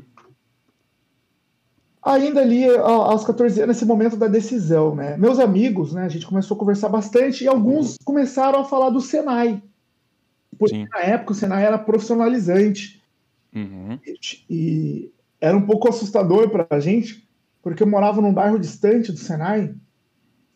Ainda 2.04 2.42
ali, 2.42 2.70
aos 2.70 3.26
14 3.26 3.62
anos, 3.62 3.76
nesse 3.76 3.86
momento 3.86 4.16
da 4.16 4.28
decisão, 4.28 4.94
né? 4.94 5.18
Meus 5.18 5.40
amigos, 5.40 5.92
né? 5.92 6.04
A 6.04 6.10
gente 6.10 6.28
começou 6.28 6.54
a 6.54 6.60
conversar 6.60 6.90
bastante 6.90 7.44
e 7.44 7.48
alguns 7.48 7.98
começaram 8.06 8.60
a 8.60 8.64
falar 8.64 8.92
do 8.92 9.02
Senai. 9.02 9.60
Porque 10.56 10.76
Sim. 10.76 10.88
na 10.92 11.00
época 11.00 11.32
o 11.32 11.36
Senai 11.36 11.66
era 11.66 11.80
profissionalizante. 11.80 12.99
Uhum. 13.54 14.00
E, 14.50 15.12
era 15.42 15.56
um 15.56 15.66
pouco 15.66 15.88
assustador 15.88 16.50
para 16.50 16.68
a 16.70 16.80
gente, 16.80 17.28
porque 17.62 17.84
eu 17.84 17.88
morava 17.88 18.22
num 18.22 18.34
bairro 18.34 18.60
distante 18.60 19.12
do 19.12 19.18
Senai, 19.18 19.74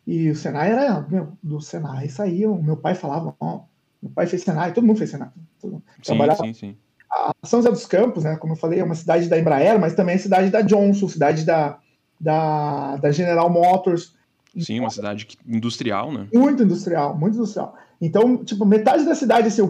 e 0.06 0.30
o 0.30 0.36
Senai 0.36 0.70
era, 0.70 1.00
meu, 1.08 1.32
do 1.42 1.60
Senai 1.60 2.08
saíam, 2.08 2.62
meu 2.62 2.76
pai 2.76 2.94
falava, 2.94 3.34
ó, 3.40 3.62
meu 4.02 4.12
pai 4.12 4.26
fez 4.26 4.42
Senai, 4.42 4.72
todo 4.72 4.86
mundo 4.86 4.98
fez 4.98 5.10
Senai. 5.10 5.30
Mundo. 5.62 5.82
Sim, 5.96 6.02
Trabalhava. 6.02 6.44
sim, 6.44 6.52
sim. 6.52 6.76
A 7.10 7.32
São 7.44 7.60
José 7.60 7.70
dos 7.70 7.86
Campos, 7.86 8.24
né, 8.24 8.36
como 8.36 8.52
eu 8.52 8.56
falei, 8.56 8.80
é 8.80 8.84
uma 8.84 8.94
cidade 8.94 9.28
da 9.28 9.38
Embraer, 9.38 9.78
mas 9.78 9.94
também 9.94 10.16
é 10.16 10.18
cidade 10.18 10.50
da 10.50 10.60
Johnson, 10.60 11.08
cidade 11.08 11.44
da, 11.44 11.78
da, 12.20 12.96
da 12.96 13.10
General 13.10 13.48
Motors. 13.48 14.14
Sim, 14.58 14.80
uma 14.80 14.90
cidade 14.90 15.26
industrial, 15.46 16.12
né? 16.12 16.28
Muito 16.32 16.62
industrial, 16.62 17.16
muito 17.16 17.36
industrial. 17.36 17.74
Então, 18.00 18.44
tipo, 18.44 18.64
metade 18.66 19.04
da 19.04 19.14
cidade, 19.14 19.48
assim, 19.48 19.62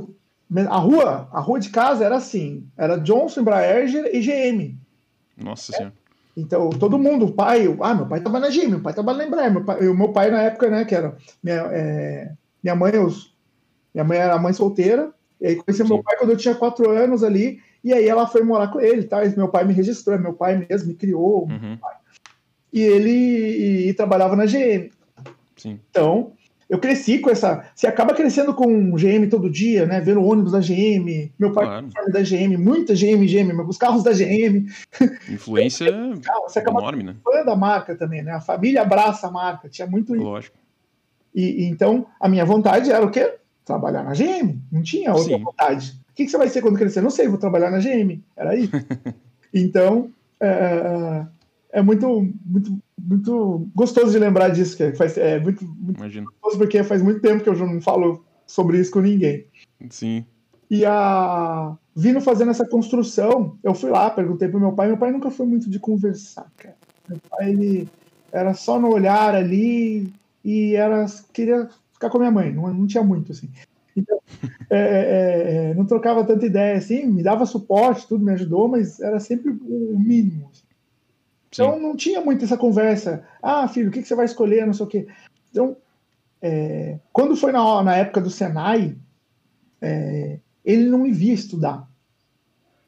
a 0.69 0.77
rua, 0.77 1.29
a 1.33 1.41
rua 1.41 1.59
de 1.59 1.71
casa 1.71 2.05
era 2.05 2.17
assim, 2.17 2.67
era 2.77 2.97
Johnson, 2.97 3.41
Embraer 3.41 3.89
e 4.13 4.21
GM. 4.21 4.79
Nossa 5.37 5.73
é. 5.73 5.77
senhora. 5.77 5.95
Então, 6.37 6.71
todo 6.71 6.99
mundo, 6.99 7.27
o 7.27 7.33
pai, 7.33 7.65
ah, 7.81 7.95
meu 7.95 8.07
pai 8.07 8.21
tava 8.21 8.41
na 8.41 8.49
GM, 8.49 8.69
meu 8.69 8.81
pai 8.81 8.93
tava 8.93 9.15
na 9.15 9.25
Embraer, 9.25 9.53
meu 9.53 9.65
pai, 9.65 9.87
o 9.87 9.97
meu 9.97 10.09
pai 10.09 10.31
na 10.31 10.43
época, 10.43 10.69
né, 10.69 10.85
que 10.85 10.95
era, 10.95 11.17
minha, 11.43 11.57
é, 11.73 12.33
minha 12.63 12.75
mãe, 12.75 12.99
os, 12.99 13.33
minha 13.95 14.05
mãe 14.05 14.19
era 14.19 14.39
mãe 14.39 14.53
solteira, 14.53 15.13
e 15.41 15.47
aí 15.47 15.57
conheci 15.57 15.83
Sim. 15.85 15.89
meu 15.89 16.03
pai 16.03 16.17
quando 16.17 16.31
eu 16.31 16.37
tinha 16.37 16.55
quatro 16.55 16.91
anos 16.91 17.23
ali, 17.23 17.61
e 17.85 17.93
aí 17.93 18.09
ela 18.09 18.27
foi 18.27 18.43
morar 18.43 18.69
com 18.69 18.81
ele, 18.81 19.05
tá, 19.05 19.25
e 19.25 19.37
meu 19.37 19.49
pai 19.49 19.65
me 19.65 19.73
registrou, 19.73 20.19
meu 20.19 20.33
pai 20.33 20.67
mesmo 20.69 20.89
me 20.89 20.95
criou, 20.95 21.49
uhum. 21.49 21.79
e 22.73 22.81
ele 22.81 23.11
e, 23.11 23.89
e 23.89 23.95
trabalhava 23.95 24.35
na 24.35 24.47
GM. 24.47 24.91
Sim. 25.57 25.79
Então, 25.89 26.33
eu 26.75 26.81
cresci 26.81 27.21
com 27.21 27.31
essa. 27.31 27.65
Você 27.73 27.87
acaba 27.87 28.13
crescendo 28.15 28.53
com 28.53 28.97
GM 28.97 29.29
todo 29.31 29.49
dia, 29.49 29.87
né? 29.87 30.01
Vendo 30.01 30.25
ônibus 30.25 30.51
da 30.51 30.59
GM, 30.59 31.31
meu 31.39 31.53
pai 31.53 31.67
claro. 31.67 32.13
da 32.13 32.21
GM, 32.21 32.57
muita 32.59 32.95
GM, 32.95 33.25
GM, 33.25 33.53
os 33.69 33.79
carros 33.79 34.03
da 34.03 34.11
GM. 34.11 34.67
Influência 35.31 35.87
você 36.49 36.59
acaba 36.59 36.81
enorme, 36.81 37.05
né? 37.05 37.15
Fã 37.23 37.45
da 37.45 37.55
marca 37.55 37.95
também, 37.95 38.25
né? 38.25 38.33
A 38.33 38.41
família 38.41 38.83
abraça 38.83 39.29
a 39.29 39.31
marca, 39.31 39.69
tinha 39.69 39.87
muito 39.87 40.13
Lógico. 40.15 40.57
E, 41.33 41.63
e, 41.63 41.69
então, 41.69 42.07
a 42.19 42.29
minha 42.29 42.45
vontade 42.45 42.91
era 42.91 43.05
o 43.07 43.11
quê? 43.11 43.35
Trabalhar 43.65 44.03
na 44.03 44.13
GM. 44.13 44.59
Não 44.73 44.83
tinha 44.83 45.13
outra 45.13 45.37
Sim. 45.37 45.45
vontade. 45.45 45.93
O 46.11 46.15
que, 46.15 46.25
que 46.25 46.31
você 46.31 46.39
vai 46.39 46.49
ser 46.49 46.61
quando 46.61 46.77
crescer? 46.77 47.03
Não 47.03 47.11
sei, 47.11 47.29
vou 47.29 47.39
trabalhar 47.39 47.71
na 47.71 47.79
GM. 47.79 48.21
Era 48.37 48.57
isso. 48.57 48.73
então, 49.55 50.11
é, 50.41 51.25
é 51.75 51.83
muito, 51.83 52.33
muito, 52.45 52.79
muito 52.97 53.69
gostoso 53.75 54.13
de 54.13 54.19
lembrar 54.19 54.49
disso, 54.49 54.77
que 54.77 54.93
faz, 54.93 55.19
é 55.19 55.41
muito, 55.41 55.65
muito 55.65 56.01
porque 56.57 56.83
faz 56.83 57.03
muito 57.03 57.21
tempo 57.21 57.43
que 57.43 57.49
eu 57.49 57.57
não 57.57 57.81
falo 57.81 58.25
sobre 58.47 58.79
isso 58.79 58.91
com 58.91 59.01
ninguém. 59.01 59.47
Sim. 59.91 60.25
E 60.71 60.85
a 60.85 61.77
vindo 61.95 62.21
fazendo 62.21 62.51
essa 62.51 62.67
construção, 62.67 63.57
eu 63.63 63.75
fui 63.75 63.91
lá, 63.91 64.11
perguntei 64.11 64.49
pro 64.49 64.59
meu 64.59 64.73
pai, 64.73 64.89
meu 64.89 64.97
pai 64.97 65.13
nunca 65.13 65.31
foi 65.31 65.47
muito 65.47 65.71
de 65.71 65.79
conversar, 65.79 66.51
cara. 66.57 66.77
Meu 67.09 67.19
pai 67.31 67.51
ele 67.51 67.89
era 68.33 68.53
só 68.55 68.81
no 68.81 68.93
olhar 68.93 69.35
ali 69.35 70.13
e 70.45 70.75
era 70.75 71.07
queria 71.33 71.69
ficar 71.93 72.11
com 72.11 72.17
a 72.17 72.21
minha 72.21 72.33
mãe, 72.33 72.53
não, 72.53 72.73
não 72.73 72.87
tinha 72.87 73.03
muito 73.03 73.31
assim. 73.31 73.49
Então, 73.97 74.19
é, 74.69 74.79
é, 74.79 75.71
é, 75.71 75.75
não 75.75 75.87
trocava 75.87 76.25
tanta 76.25 76.45
ideia 76.45 76.77
assim, 76.77 77.07
me 77.07 77.23
dava 77.23 77.47
suporte, 77.47 78.09
tudo 78.09 78.25
me 78.25 78.33
ajudou, 78.33 78.67
mas 78.67 78.99
era 78.99 79.21
sempre 79.21 79.51
o 79.51 79.97
mínimo. 79.99 80.49
Assim. 80.51 80.65
Então 81.53 81.79
não 81.79 81.95
tinha 81.95 82.21
muito 82.21 82.45
essa 82.45 82.57
conversa. 82.57 83.25
Ah, 83.41 83.69
filho, 83.69 83.89
o 83.89 83.93
que, 83.93 84.03
que 84.03 84.09
você 84.09 84.17
vai 84.17 84.25
escolher? 84.25 84.67
Não 84.67 84.73
sei 84.73 84.87
o 84.87 84.89
quê. 84.89 85.07
Então, 85.53 85.77
é, 86.47 86.99
quando 87.11 87.35
foi 87.35 87.53
na, 87.53 87.83
na 87.83 87.97
época 87.97 88.21
do 88.21 88.29
Senai, 88.29 88.95
é, 89.81 90.39
ele 90.63 90.91
não 90.91 90.99
me 90.99 91.11
via 91.11 91.33
estudar. 91.33 91.89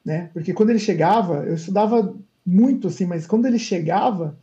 Né? 0.05 0.29
Porque 0.35 0.53
quando 0.53 0.69
ele 0.69 0.79
chegava, 0.79 1.37
eu 1.37 1.55
estudava 1.55 2.15
muito, 2.45 2.89
assim, 2.89 3.07
mas 3.07 3.27
quando 3.27 3.47
ele 3.47 3.59
chegava, 3.59 4.39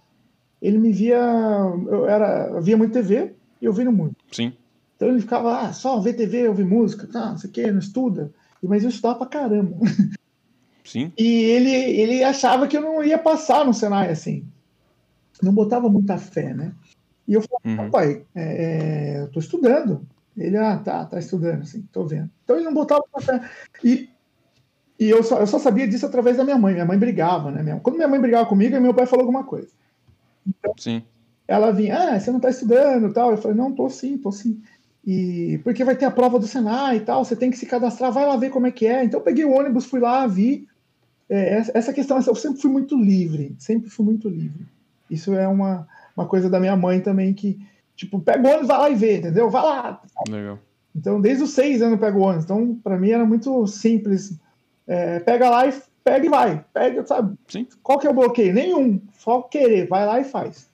ele 0.60 0.80
me 0.80 0.91
via. 0.91 1.19
Eu, 1.19 2.10
era, 2.10 2.47
eu 2.56 2.62
via 2.63 2.76
muito 2.76 2.93
TV 2.93 3.36
e 3.62 3.65
eu 3.65 3.71
via 3.71 3.91
muito. 3.91 4.15
Sim. 4.32 4.52
Então 4.95 5.10
ele 5.10 5.21
ficava, 5.21 5.60
ah, 5.60 5.73
só 5.73 5.99
ver 5.99 6.13
TV, 6.13 6.47
ouvir 6.47 6.65
música, 6.65 7.06
tá, 7.06 7.30
não 7.30 7.38
sei 7.38 7.52
o 7.52 7.54
quê, 7.54 7.71
não 7.71 7.80
estuda. 7.80 8.34
Mas 8.63 8.82
eu 8.82 8.89
estudava 8.89 9.19
pra 9.19 9.28
caramba. 9.28 9.78
Sim. 10.84 11.13
E 11.15 11.23
ele, 11.23 11.69
ele 11.69 12.23
achava 12.23 12.67
que 12.67 12.76
eu 12.76 12.82
não 12.82 13.04
ia 13.04 13.19
passar 13.19 13.63
no 13.63 13.76
Senai, 13.76 14.10
assim. 14.10 14.43
Não 15.39 15.54
botava 15.54 15.88
muita 15.88 16.17
fé, 16.17 16.54
né? 16.54 16.73
E 17.28 17.34
eu 17.34 17.42
falei, 17.42 17.78
uhum. 17.78 17.90
pai, 17.92 18.26
é, 18.36 18.42
é, 19.16 19.22
eu 19.22 19.32
tô 19.32 19.40
estudando. 19.40 20.06
Ele, 20.38 20.58
ah, 20.58 20.78
tá, 20.78 21.06
tá 21.06 21.20
estudando, 21.20 21.62
assim, 21.62 21.88
tô 21.92 22.04
vendo. 22.06 22.30
Então 22.44 22.56
ele 22.56 22.66
não 22.66 22.74
botava. 22.74 23.04
E 23.84 24.10
E 25.00 25.10
eu 25.10 25.24
só, 25.24 25.40
eu 25.40 25.48
só 25.48 25.60
sabia 25.60 25.88
disso 25.88 26.06
através 26.06 26.38
da 26.38 26.44
minha 26.44 26.58
mãe. 26.58 26.74
Minha 26.74 26.86
mãe 26.86 26.98
brigava, 26.98 27.52
né? 27.52 27.62
Minha- 27.64 27.80
Quando 27.80 27.96
minha 27.96 28.08
mãe 28.08 28.20
brigava 28.20 28.46
comigo, 28.48 28.80
meu 28.80 28.94
pai 28.94 29.06
falou 29.06 29.24
alguma 29.24 29.44
coisa. 29.44 29.70
Sim. 30.78 31.04
Ela 31.48 31.72
vinha, 31.72 31.98
ah, 31.98 32.20
você 32.20 32.32
não 32.32 32.40
tá 32.40 32.50
estudando 32.50 33.08
e 33.10 33.14
tal. 33.14 33.32
Eu 33.32 33.38
falei, 33.38 33.58
não, 33.58 33.72
tô 33.74 33.90
sim, 33.90 34.18
tô 34.18 34.32
sim. 34.32 34.62
E 35.06 35.60
porque 35.64 35.84
vai 35.84 35.96
ter 35.96 36.06
a 36.06 36.12
prova 36.12 36.40
do 36.40 36.48
Senai 36.48 36.98
e 36.98 37.02
tal, 37.02 37.26
você 37.26 37.36
tem 37.36 37.52
que 37.52 37.58
se 37.58 37.66
cadastrar, 37.66 38.12
vai 38.12 38.26
lá 38.26 38.38
ver 38.38 38.50
como 38.50 38.68
é 38.68 38.72
que 38.72 38.88
é. 38.88 39.04
Então 39.04 39.20
eu 39.20 39.24
peguei 39.24 39.44
o 39.44 39.52
ônibus, 39.52 39.86
fui 39.86 40.00
lá, 40.00 40.26
vi. 40.26 40.66
É, 41.30 41.62
essa 41.74 41.92
questão, 41.92 42.18
eu 42.26 42.36
sempre 42.36 42.62
fui 42.62 42.72
muito 42.72 42.98
livre, 42.98 43.56
sempre 43.60 43.90
fui 43.90 44.06
muito 44.06 44.30
livre. 44.30 44.66
Isso 45.10 45.34
é 45.34 45.48
uma, 45.48 45.88
uma 46.15 46.26
coisa 46.28 46.49
da 46.49 46.60
minha 46.60 46.76
mãe 46.76 46.99
também 47.02 47.34
que, 47.34 47.60
tipo, 47.95 48.19
pega 48.19 48.45
o 48.47 48.49
ônibus, 48.49 48.67
vai 48.67 48.78
lá 48.78 48.89
e 48.89 48.95
vê, 48.95 49.17
entendeu? 49.17 49.49
Vai 49.49 49.63
lá. 49.63 50.02
Legal. 50.30 50.60
Então, 50.95 51.19
desde 51.19 51.43
os 51.43 51.52
seis 51.52 51.82
anos 51.82 51.93
eu 51.93 51.99
pego 51.99 52.19
o 52.19 52.23
ônibus. 52.23 52.45
Então, 52.45 52.76
para 52.84 52.97
mim 52.97 53.10
era 53.10 53.26
muito 53.26 53.65
simples. 53.67 54.38
É, 54.88 55.19
pega 55.19 55.49
lá 55.49 55.65
e 55.67 55.73
pega 56.04 56.26
e 56.26 56.30
vai. 56.30 56.63
Pega, 56.73 57.06
sabe? 57.06 57.36
Sim, 57.47 57.65
Qual 57.82 57.97
que 57.97 58.06
é 58.06 58.10
o 58.10 58.13
bloqueio? 58.13 58.54
Nenhum. 58.54 59.02
Só 59.17 59.41
querer, 59.41 59.88
vai 59.88 60.06
lá 60.06 60.19
e 60.19 60.23
faz. 60.23 60.69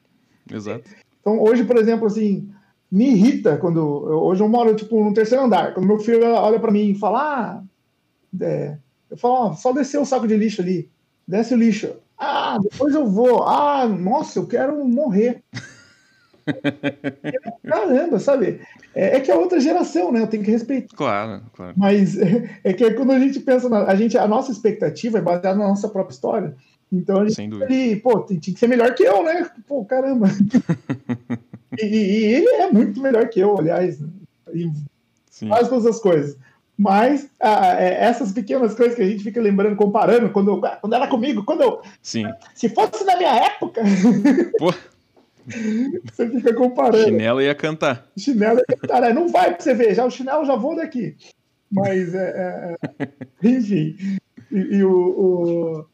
exato. 0.52 0.89
Então, 1.21 1.39
hoje, 1.41 1.63
por 1.63 1.78
exemplo, 1.78 2.08
assim, 2.08 2.49
me 2.91 3.12
irrita 3.12 3.58
quando. 3.58 3.78
eu- 3.80 4.19
hoje 4.23 4.41
eu 4.41 4.49
moro, 4.49 4.75
tipo, 4.75 5.04
no 5.04 5.13
terceiro 5.13 5.43
andar. 5.45 5.73
Quando 5.73 5.86
meu 5.88 5.99
filho 5.99 6.25
olha 6.25 6.60
para 6.60 6.71
mim 6.71 6.89
e 6.89 6.95
fala, 6.95 7.19
ah, 7.21 7.63
é, 8.41 8.78
eu 9.10 9.17
falo, 9.17 9.34
ó, 9.36 9.54
só 9.54 9.71
descer 9.71 9.99
o 9.99 10.06
saco 10.06 10.28
de 10.28 10.36
lixo 10.36 10.62
ali. 10.62 10.89
Desce 11.28 11.54
o 11.54 11.58
lixo. 11.58 11.93
Ah, 12.20 12.58
depois 12.62 12.94
eu 12.94 13.08
vou. 13.08 13.44
Ah, 13.44 13.88
nossa, 13.88 14.40
eu 14.40 14.46
quero 14.48 14.86
morrer. 14.86 15.42
Caramba, 17.66 18.20
sabe? 18.20 18.60
É, 18.94 19.18
é 19.18 19.20
que 19.20 19.32
é 19.32 19.36
outra 19.36 19.60
geração, 19.60 20.12
né? 20.12 20.22
Eu 20.22 20.28
tenho 20.28 20.44
que 20.44 20.52
respeitar. 20.52 20.96
Claro, 20.96 21.42
claro. 21.54 21.74
Mas 21.78 22.18
é, 22.18 22.50
é 22.64 22.74
que 22.74 22.92
quando 22.92 23.12
a 23.12 23.20
gente 23.20 23.40
pensa, 23.40 23.70
na, 23.70 23.84
a, 23.86 23.96
gente, 23.96 24.18
a 24.18 24.28
nossa 24.28 24.52
expectativa 24.52 25.18
é 25.20 25.22
baseada 25.22 25.58
na 25.58 25.68
nossa 25.68 25.88
própria 25.88 26.14
história. 26.14 26.56
Então 26.92 27.22
a 27.22 27.24
gente 27.24 27.36
Sem 27.36 27.50
dúvida. 27.50 27.66
ali, 27.72 27.96
pô, 27.98 28.20
tinha 28.22 28.40
que 28.42 28.60
ser 28.60 28.68
melhor 28.68 28.94
que 28.96 29.04
eu, 29.04 29.24
né? 29.24 29.48
Pô, 29.68 29.86
caramba. 29.86 30.28
e, 31.80 31.86
e- 31.86 32.20
e 32.20 32.26
ele 32.34 32.48
é 32.50 32.72
muito 32.72 33.00
melhor 33.00 33.30
que 33.30 33.40
eu, 33.40 33.58
aliás, 33.58 34.00
né? 34.00 34.10
em 34.54 34.74
Sim. 35.30 35.48
quase 35.50 35.70
todas 35.70 35.86
as 35.86 36.00
coisas. 36.00 36.36
Mas 36.82 37.30
ah, 37.42 37.76
é, 37.78 38.06
essas 38.06 38.32
pequenas 38.32 38.74
coisas 38.74 38.96
que 38.96 39.02
a 39.02 39.06
gente 39.08 39.22
fica 39.22 39.42
lembrando, 39.42 39.76
comparando, 39.76 40.30
quando, 40.30 40.52
eu- 40.52 40.62
quando 40.80 40.94
era 40.96 41.08
comigo, 41.08 41.44
quando 41.44 41.60
eu. 41.62 41.82
Sim. 42.02 42.24
Se 42.56 42.70
fosse 42.70 43.04
na 43.04 43.18
minha 43.18 43.36
época, 43.36 43.82
Pô, 44.58 44.74
você 46.13 46.30
fica 46.30 46.54
comparando. 46.54 47.04
chinelo 47.04 47.42
ia 47.42 47.54
cantar. 47.54 48.08
Chinelo 48.18 48.62
é 48.62 48.88
cara, 48.88 49.13
não 49.13 49.28
vai 49.28 49.52
pra 49.54 49.60
você 49.60 49.74
ver, 49.74 49.94
já 49.94 50.06
o 50.06 50.10
chinelo 50.10 50.46
já 50.46 50.56
vou 50.56 50.76
daqui. 50.76 51.18
Mas, 51.70 52.15
é, 52.15 52.18
é, 52.30 52.76
é, 53.04 53.48
enfim. 53.50 53.96
E, 54.50 54.78
e 54.78 54.84
o, 54.84 54.92
o- 54.92 55.86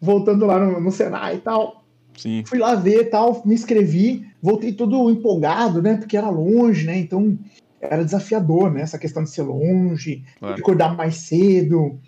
voltando 0.00 0.44
lá 0.44 0.58
no, 0.58 0.80
no 0.80 0.90
Senai 0.92 1.36
e 1.36 1.40
tal, 1.40 1.82
Sim. 2.16 2.44
fui 2.46 2.58
lá 2.58 2.74
ver 2.74 3.00
e 3.00 3.04
tal, 3.06 3.40
me 3.44 3.54
inscrevi, 3.54 4.28
voltei 4.42 4.72
todo 4.72 5.10
empolgado, 5.10 5.80
né? 5.80 5.96
Porque 5.96 6.16
era 6.16 6.28
longe, 6.28 6.84
né? 6.84 6.98
Então 6.98 7.38
era 7.80 8.04
desafiador, 8.04 8.72
né? 8.72 8.82
Essa 8.82 8.98
questão 8.98 9.22
de 9.22 9.30
ser 9.30 9.42
longe, 9.42 10.24
Claro. 10.38 10.60
acordar 10.60 10.96
mais 10.96 11.16
cedo, 11.16 11.98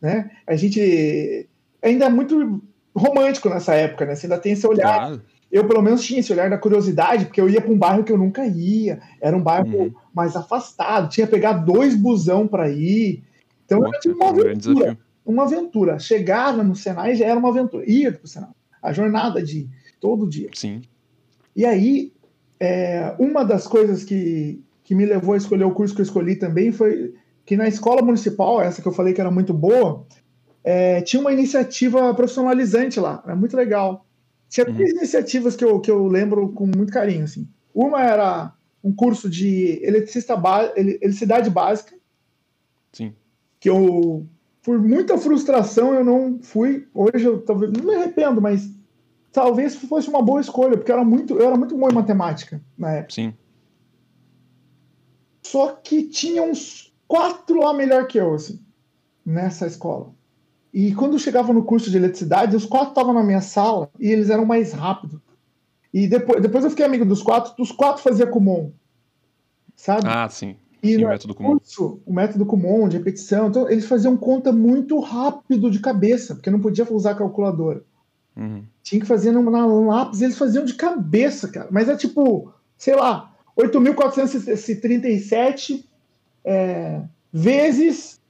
né? 0.00 0.30
A 0.46 0.56
gente 0.56 1.48
ainda 1.82 2.06
é 2.06 2.08
muito 2.10 2.62
romântico 2.94 3.48
nessa 3.48 3.74
época, 3.74 4.06
né? 4.06 4.14
Você 4.14 4.26
ainda 4.26 4.38
tem 4.38 4.52
esse 4.52 4.66
olhar 4.66 5.06
Claro. 5.08 5.22
eu 5.50 5.66
pelo 5.66 5.82
menos 5.82 6.04
tinha 6.04 6.20
esse 6.20 6.32
olhar 6.32 6.50
da 6.50 6.58
curiosidade, 6.58 7.26
porque 7.26 7.40
eu 7.40 7.48
ia 7.48 7.60
para 7.60 7.70
um 7.72 7.78
bairro 7.78 8.02
que 8.04 8.10
eu 8.12 8.18
nunca 8.18 8.44
ia, 8.46 9.00
era 9.20 9.36
um 9.36 9.42
bairro 9.42 9.68
Uhum. 9.68 9.92
mais 10.12 10.34
afastado, 10.36 11.08
tinha 11.08 11.26
que 11.26 11.32
pegar 11.32 11.52
dois 11.54 11.94
busão 11.96 12.46
para 12.48 12.68
ir. 12.70 13.22
Então 13.64 13.80
Pô, 13.80 13.86
era 13.86 13.98
tipo 14.00 14.16
uma 14.16 14.30
um 14.30 14.34
grande 14.34 14.68
aventura, 14.68 14.98
uma 15.24 15.42
aventura. 15.44 15.98
Chegar 15.98 16.56
no 16.56 16.74
Senai 16.74 17.14
já 17.14 17.26
era 17.26 17.38
uma 17.38 17.48
aventura, 17.50 17.84
ia 17.88 18.12
para 18.12 18.24
o 18.24 18.28
Senai. 18.28 18.50
A 18.82 18.92
jornada 18.92 19.42
de 19.42 19.68
todo 20.00 20.28
dia. 20.28 20.50
Sim. 20.52 20.82
E 21.56 21.64
aí, 21.64 22.12
é, 22.60 23.14
uma 23.18 23.44
das 23.44 23.66
coisas 23.66 24.04
que, 24.04 24.60
que 24.84 24.94
me 24.94 25.04
levou 25.06 25.34
a 25.34 25.36
escolher 25.36 25.64
o 25.64 25.72
curso 25.72 25.94
que 25.94 26.00
eu 26.02 26.04
escolhi 26.04 26.36
também 26.36 26.70
foi 26.70 27.14
que 27.44 27.56
na 27.56 27.66
escola 27.66 28.02
municipal, 28.02 28.60
essa 28.62 28.80
que 28.80 28.86
eu 28.88 28.92
falei 28.92 29.12
que 29.12 29.20
era 29.20 29.30
muito 29.30 29.52
boa, 29.52 30.06
é, 30.62 31.00
tinha 31.00 31.20
uma 31.20 31.32
iniciativa 31.32 32.14
profissionalizante 32.14 33.00
lá, 33.00 33.22
era 33.24 33.34
muito 33.34 33.56
legal. 33.56 34.06
Tinha 34.48 34.66
Uhum. 34.68 34.74
três 34.74 34.90
iniciativas 34.92 35.56
que 35.56 35.64
eu, 35.64 35.80
que 35.80 35.90
eu 35.90 36.06
lembro 36.06 36.50
com 36.52 36.66
muito 36.66 36.92
carinho. 36.92 37.24
Assim. 37.24 37.48
Uma 37.74 38.02
era 38.02 38.52
um 38.82 38.92
curso 38.94 39.28
de 39.28 39.80
eletricista 39.82 40.40
eletricidade 40.76 41.50
básica, 41.50 41.94
Sim. 42.92 43.14
que 43.58 43.68
eu, 43.68 44.26
por 44.62 44.78
muita 44.78 45.18
frustração, 45.18 45.94
eu 45.94 46.04
não 46.04 46.38
fui. 46.40 46.86
Hoje 46.94 47.24
eu 47.24 47.40
talvez 47.42 47.72
não 47.72 47.84
me 47.84 47.94
arrependo, 47.94 48.40
mas 48.40 48.70
talvez 49.32 49.74
fosse 49.74 50.08
uma 50.08 50.22
boa 50.22 50.40
escolha, 50.40 50.76
porque 50.76 50.90
eu 50.92 50.96
era 50.96 51.04
muito, 51.04 51.34
eu 51.34 51.46
era 51.46 51.56
muito 51.56 51.76
bom 51.76 51.88
em 51.90 51.94
matemática 51.94 52.60
na 52.78 52.92
época. 52.92 53.14
Sim. 53.14 53.34
Só 55.54 55.68
que 55.68 56.02
tinha 56.02 56.42
uns 56.42 56.92
quatro 57.06 57.60
lá 57.60 57.72
melhor 57.72 58.08
que 58.08 58.18
eu, 58.18 58.34
assim, 58.34 58.58
nessa 59.24 59.68
escola. 59.68 60.10
E 60.72 60.92
quando 60.96 61.16
chegava 61.16 61.52
no 61.52 61.62
curso 61.62 61.92
de 61.92 61.96
eletricidade, 61.96 62.56
os 62.56 62.66
quatro 62.66 62.88
estavam 62.88 63.14
na 63.14 63.22
minha 63.22 63.40
sala 63.40 63.88
e 64.00 64.10
eles 64.10 64.30
eram 64.30 64.44
mais 64.44 64.72
rápidos. 64.72 65.20
E 65.92 66.08
depois, 66.08 66.42
depois 66.42 66.64
eu 66.64 66.70
fiquei 66.70 66.84
amigo 66.84 67.04
dos 67.04 67.22
quatro, 67.22 67.54
dos 67.56 67.70
quatro 67.70 68.02
fazia 68.02 68.26
Kumon. 68.26 68.72
Sabe? 69.76 70.08
Ah, 70.08 70.28
sim. 70.28 70.56
e 70.82 70.96
Sim, 70.96 71.04
o 71.04 71.08
método 71.08 71.36
comum. 71.36 71.50
curso, 71.50 72.00
o 72.04 72.12
método 72.12 72.44
Kumon, 72.44 72.88
de 72.88 72.98
repetição, 72.98 73.46
então 73.46 73.70
eles 73.70 73.86
faziam 73.86 74.16
conta 74.16 74.50
muito 74.50 74.98
rápido 74.98 75.70
de 75.70 75.78
cabeça, 75.78 76.34
porque 76.34 76.50
não 76.50 76.58
podia 76.58 76.84
usar 76.92 77.14
calculadora. 77.14 77.84
Uhum. 78.36 78.64
Tinha 78.82 79.00
que 79.00 79.06
fazer 79.06 79.30
no, 79.30 79.48
na- 79.48 79.66
lápis, 79.66 80.20
eles 80.20 80.36
faziam 80.36 80.64
de 80.64 80.74
cabeça, 80.74 81.46
cara. 81.46 81.68
Mas 81.70 81.88
é 81.88 81.94
tipo, 81.94 82.52
sei 82.76 82.96
lá, 82.96 83.30
8.437 83.56 85.84
é, 86.44 87.00
vezes 87.32 88.20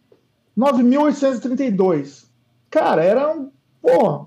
9.832. 0.57 2.25
Cara, 2.71 3.03
era 3.05 3.33
um. 3.35 3.51
Pô, 3.81 4.27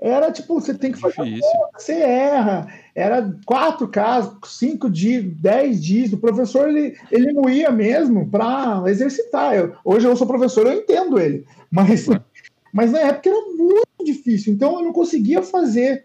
era 0.00 0.30
tipo, 0.30 0.60
você 0.60 0.74
tem 0.74 0.92
que 0.92 0.98
fazer 1.00 1.22
Difícil. 1.24 1.50
você 1.76 1.92
erra. 1.94 2.72
Era 2.94 3.34
quatro 3.46 3.88
casos, 3.88 4.36
cinco 4.46 4.88
dias, 4.90 5.24
dez 5.40 5.82
dias. 5.82 6.12
O 6.12 6.18
professor 6.18 6.68
ele, 6.68 6.96
ele 7.10 7.32
não 7.32 7.48
ia 7.48 7.70
mesmo 7.70 8.28
para 8.28 8.82
exercitar. 8.86 9.54
Eu- 9.54 9.74
hoje 9.84 10.06
eu 10.06 10.16
sou 10.16 10.26
professor, 10.26 10.66
eu 10.66 10.74
entendo 10.80 11.18
ele. 11.18 11.46
Mas, 11.70 12.04
Claro. 12.06 12.24
mas 12.72 12.92
na 12.92 13.00
época 13.00 13.28
era 13.30 13.40
muito 13.56 14.04
difícil. 14.04 14.52
Então 14.52 14.74
eu 14.78 14.84
não 14.84 14.92
conseguia 14.92 15.42
fazer, 15.42 16.04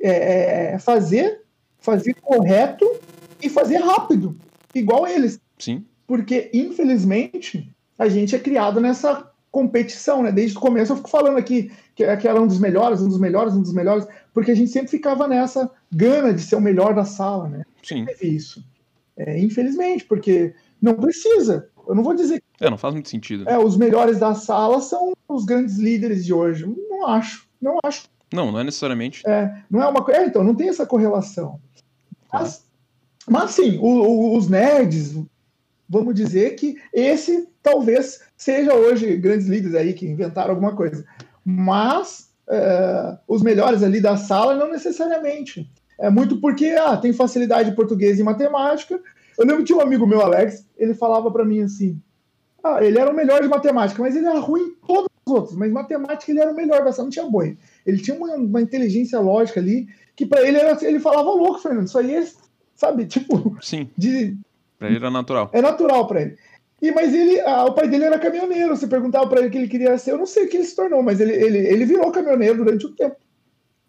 é, 0.00 0.74
é, 0.74 0.78
fazer, 0.78 1.42
fazer 1.78 2.14
correto 2.14 2.88
e 3.42 3.48
fazer 3.48 3.78
rápido, 3.78 4.36
igual 4.74 5.06
eles. 5.06 5.40
Sim. 5.58 5.84
Porque, 6.06 6.50
infelizmente, 6.54 7.70
a 7.98 8.08
gente 8.08 8.34
é 8.34 8.38
criado 8.38 8.80
nessa 8.80 9.30
competição, 9.50 10.22
né? 10.22 10.30
Desde 10.30 10.56
o 10.56 10.60
começo 10.60 10.92
eu 10.92 10.96
fico 10.96 11.08
falando 11.10 11.38
aqui 11.38 11.70
que, 11.94 12.16
que 12.16 12.28
era 12.28 12.40
um 12.40 12.46
dos 12.46 12.58
melhores, 12.58 13.00
um 13.00 13.08
dos 13.08 13.18
melhores, 13.18 13.54
um 13.54 13.62
dos 13.62 13.72
melhores, 13.72 14.06
porque 14.32 14.50
a 14.50 14.54
gente 14.54 14.70
sempre 14.70 14.88
ficava 14.90 15.26
nessa 15.26 15.70
gana 15.90 16.32
de 16.32 16.42
ser 16.42 16.56
o 16.56 16.60
melhor 16.60 16.94
da 16.94 17.04
sala, 17.04 17.48
né? 17.48 17.64
Sim. 17.82 18.04
Teve 18.04 18.28
isso. 18.28 18.64
É, 19.16 19.38
infelizmente, 19.38 20.04
porque 20.04 20.54
não 20.80 20.94
precisa. 20.94 21.68
Eu 21.88 21.94
não 21.94 22.02
vou 22.02 22.14
dizer 22.14 22.42
É, 22.60 22.70
não 22.70 22.78
faz 22.78 22.94
muito 22.94 23.08
sentido. 23.08 23.48
é, 23.48 23.58
os 23.58 23.76
melhores 23.76 24.18
da 24.18 24.34
sala 24.34 24.80
são 24.80 25.12
os 25.28 25.44
grandes 25.44 25.76
líderes 25.78 26.24
de 26.24 26.32
hoje. 26.32 26.66
Não 26.88 27.08
acho. 27.08 27.48
Não 27.60 27.78
acho. 27.84 28.04
Não, 28.32 28.52
não 28.52 28.60
é 28.60 28.64
necessariamente. 28.64 29.26
É, 29.26 29.62
não 29.70 29.82
é 29.82 29.88
uma 29.88 30.04
coisa. 30.04 30.20
É, 30.20 30.26
então, 30.26 30.44
não 30.44 30.54
tem 30.54 30.68
essa 30.68 30.86
correlação. 30.86 31.58
Mas, 32.32 32.64
mas 33.30 33.52
sim, 33.52 33.78
o- 33.78 33.84
o- 33.84 34.36
os 34.36 34.48
nerds, 34.48 35.14
vamos 35.88 36.14
dizer 36.14 36.54
que 36.56 36.76
esse 36.92 37.48
talvez 37.62 38.20
seja 38.36 38.74
hoje 38.74 39.16
grandes 39.16 39.46
líderes 39.46 39.74
aí 39.74 39.92
que 39.92 40.06
inventaram 40.06 40.50
alguma 40.50 40.74
coisa. 40.74 41.04
Mas 41.44 42.28
é, 42.50 43.18
os 43.26 43.42
melhores 43.42 43.82
ali 43.82 44.00
da 44.00 44.16
sala 44.16 44.54
não 44.54 44.70
necessariamente. 44.70 45.70
É 45.98 46.08
muito 46.10 46.40
porque 46.40 46.66
ah, 46.78 46.96
tem 46.96 47.12
facilidade 47.12 47.70
em 47.70 47.74
português 47.74 48.18
e 48.18 48.22
matemática. 48.22 49.00
Eu 49.36 49.46
lembro 49.46 49.64
tinha 49.64 49.76
um 49.78 49.82
amigo 49.82 50.06
meu, 50.06 50.20
Alex, 50.20 50.64
ele 50.76 50.94
falava 50.94 51.30
para 51.30 51.44
mim 51.44 51.62
assim: 51.62 52.00
ah, 52.62 52.82
ele 52.84 52.98
era 52.98 53.10
o 53.10 53.14
melhor 53.14 53.42
de 53.42 53.48
matemática, 53.48 54.00
mas 54.02 54.14
ele 54.16 54.26
era 54.26 54.38
ruim 54.38 54.62
em 54.62 54.74
todos 54.86 55.08
os 55.26 55.32
outros. 55.32 55.56
Mas 55.56 55.72
matemática 55.72 56.30
ele 56.30 56.40
era 56.40 56.50
o 56.52 56.56
melhor 56.56 56.84
da 56.84 56.92
sala, 56.92 57.04
não 57.06 57.10
tinha 57.10 57.26
boi. 57.26 57.56
Ele 57.84 57.98
tinha 58.00 58.16
uma, 58.16 58.34
uma 58.34 58.60
inteligência 58.62 59.18
lógica 59.20 59.60
ali 59.60 59.88
que 60.16 60.24
para 60.26 60.42
ele 60.46 60.56
era, 60.58 60.76
ele 60.84 60.98
falava 61.00 61.30
louco, 61.30 61.58
Fernando. 61.60 61.86
Isso 61.86 61.98
aí, 61.98 62.14
é, 62.14 62.26
sabe, 62.78 63.04
tipo, 63.10 63.56
Sim. 63.60 63.90
de, 63.98 64.36
Pra 64.78 64.86
ele 64.88 64.96
era 64.96 65.10
natural. 65.10 65.50
é 65.52 65.60
natural 65.60 66.06
para 66.06 66.22
ele. 66.22 66.38
E, 66.80 66.92
mas 66.92 67.12
ele, 67.12 67.42
o 67.42 67.72
pai 67.72 67.88
dele 67.88 68.04
era 68.04 68.20
caminhoneiro. 68.20 68.76
Você 68.76 68.86
perguntava 68.86 69.26
para 69.28 69.40
ele 69.40 69.48
o 69.48 69.50
que 69.50 69.58
ele 69.58 69.66
queria 69.68 69.98
ser, 69.98 70.12
eu 70.12 70.18
não 70.18 70.26
sei 70.26 70.44
o 70.44 70.48
que 70.48 70.56
ele 70.56 70.64
se 70.64 70.76
tornou, 70.76 71.02
mas 71.02 71.18
ele, 71.20 71.32
ele, 71.32 71.58
ele 71.58 71.84
virou 71.84 72.12
caminhoneiro 72.12 72.64
durante 72.64 72.86
um 72.86 72.94
tempo. 72.94 73.16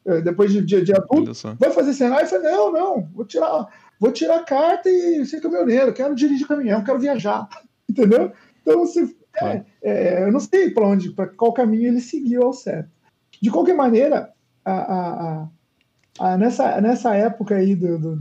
Eh, 0.08 0.22
Depois 0.22 0.52
de, 0.52 0.62
de, 0.64 0.82
de 0.82 0.92
adulto, 0.94 1.32
vai 1.60 1.70
fazer 1.70 1.94
Senai? 1.94 2.24
Eu 2.24 2.28
falei, 2.28 2.52
não, 2.52 2.74
não, 2.74 3.08
vou 3.14 3.26
tirar, 3.26 3.68
vou 4.00 4.12
tirar 4.12 4.38
a 4.38 4.44
carta 4.44 4.90
e 4.90 5.24
ser 5.28 5.40
caminhoneiro, 5.40 5.94
quero 5.94 6.16
dirigir 6.16 6.48
caminhão, 6.48 6.84
quero 6.84 6.98
viajar, 7.00 7.48
entendeu? 7.88 8.32
Então, 8.64 8.80
você, 8.80 9.08
Claro. 9.38 9.64
É, 9.84 10.24
eu 10.24 10.32
não 10.32 10.40
sei 10.40 10.72
para 10.72 10.88
onde, 10.88 11.12
para 11.12 11.28
qual 11.28 11.54
caminho 11.54 11.88
ele 11.90 12.02
seguiu 12.02 12.42
ao 12.44 12.54
certo. 12.54 12.90
De 13.42 13.52
qualquer 13.52 13.76
maneira, 13.76 14.34
a, 14.66 14.72
a, 14.74 15.10
a, 15.44 15.48
a 16.18 16.38
nessa, 16.38 16.80
nessa 16.82 17.16
época 17.16 17.56
aí 17.56 17.76
do, 17.76 17.98
do, 17.98 18.16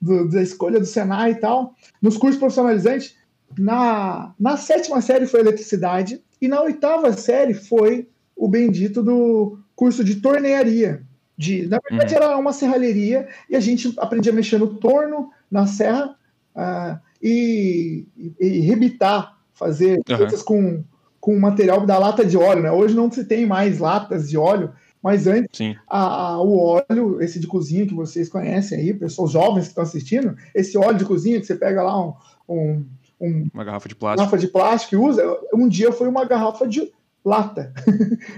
do, 0.00 0.28
da 0.28 0.42
escolha 0.42 0.80
do 0.80 0.86
Senai 0.86 1.32
e 1.32 1.36
tal, 1.36 1.74
nos 2.00 2.16
cursos 2.16 2.38
profissionalizantes, 2.38 3.16
na, 3.58 4.34
na 4.38 4.56
sétima 4.56 5.00
série 5.00 5.26
foi 5.26 5.40
eletricidade 5.40 6.22
e 6.40 6.48
na 6.48 6.60
oitava 6.62 7.12
série 7.12 7.54
foi 7.54 8.08
o 8.34 8.48
bendito 8.48 9.02
do 9.02 9.58
curso 9.76 10.02
de 10.02 10.16
tornearia. 10.16 11.02
De, 11.36 11.66
na 11.66 11.78
verdade, 11.78 12.14
Uhum. 12.14 12.22
era 12.22 12.36
uma 12.36 12.52
serralheria 12.52 13.28
e 13.48 13.56
a 13.56 13.60
gente 13.60 13.92
aprendia 13.98 14.32
a 14.32 14.34
mexer 14.34 14.58
no 14.58 14.74
torno, 14.74 15.30
na 15.50 15.66
serra 15.66 16.14
ah, 16.54 17.00
e, 17.22 18.06
e, 18.16 18.34
e 18.40 18.60
rebitar, 18.60 19.38
fazer 19.54 20.00
Aham. 20.08 20.18
coisas 20.18 20.42
com, 20.42 20.84
com 21.20 21.38
material 21.38 21.86
da 21.86 21.98
lata 21.98 22.24
de 22.24 22.36
óleo. 22.36 22.62
Né? 22.62 22.70
Hoje 22.70 22.94
não 22.94 23.10
se 23.10 23.24
tem 23.24 23.46
mais 23.46 23.78
latas 23.78 24.28
de 24.28 24.36
óleo, 24.36 24.72
mas 25.02 25.26
antes 25.26 25.48
Sim. 25.52 25.74
a- 25.88 26.32
a- 26.34 26.40
o 26.42 26.56
óleo, 26.58 27.20
esse 27.20 27.40
de 27.40 27.46
cozinha 27.46 27.86
que 27.86 27.94
vocês 27.94 28.28
conhecem 28.28 28.78
aí, 28.78 28.94
pessoas 28.94 29.30
jovens 29.32 29.62
que 29.64 29.68
estão 29.68 29.82
assistindo, 29.84 30.36
esse 30.54 30.78
óleo 30.78 30.98
de 30.98 31.04
cozinha 31.04 31.40
que 31.40 31.46
você 31.46 31.54
pega 31.56 31.82
lá 31.82 32.00
um, 32.00 32.14
um, 32.48 32.84
um 33.20 33.48
Uma 33.52 33.64
garrafa 33.64 33.88
de 33.88 33.94
plástico. 33.94 34.18
garrafa 34.24 34.38
de 34.38 34.48
plástico 34.48 34.94
e 34.94 34.98
usa, 34.98 35.22
um 35.54 35.68
dia 35.68 35.90
foi 35.92 36.08
uma 36.08 36.24
garrafa 36.24 36.66
de 36.68 36.92
lata. 37.24 37.72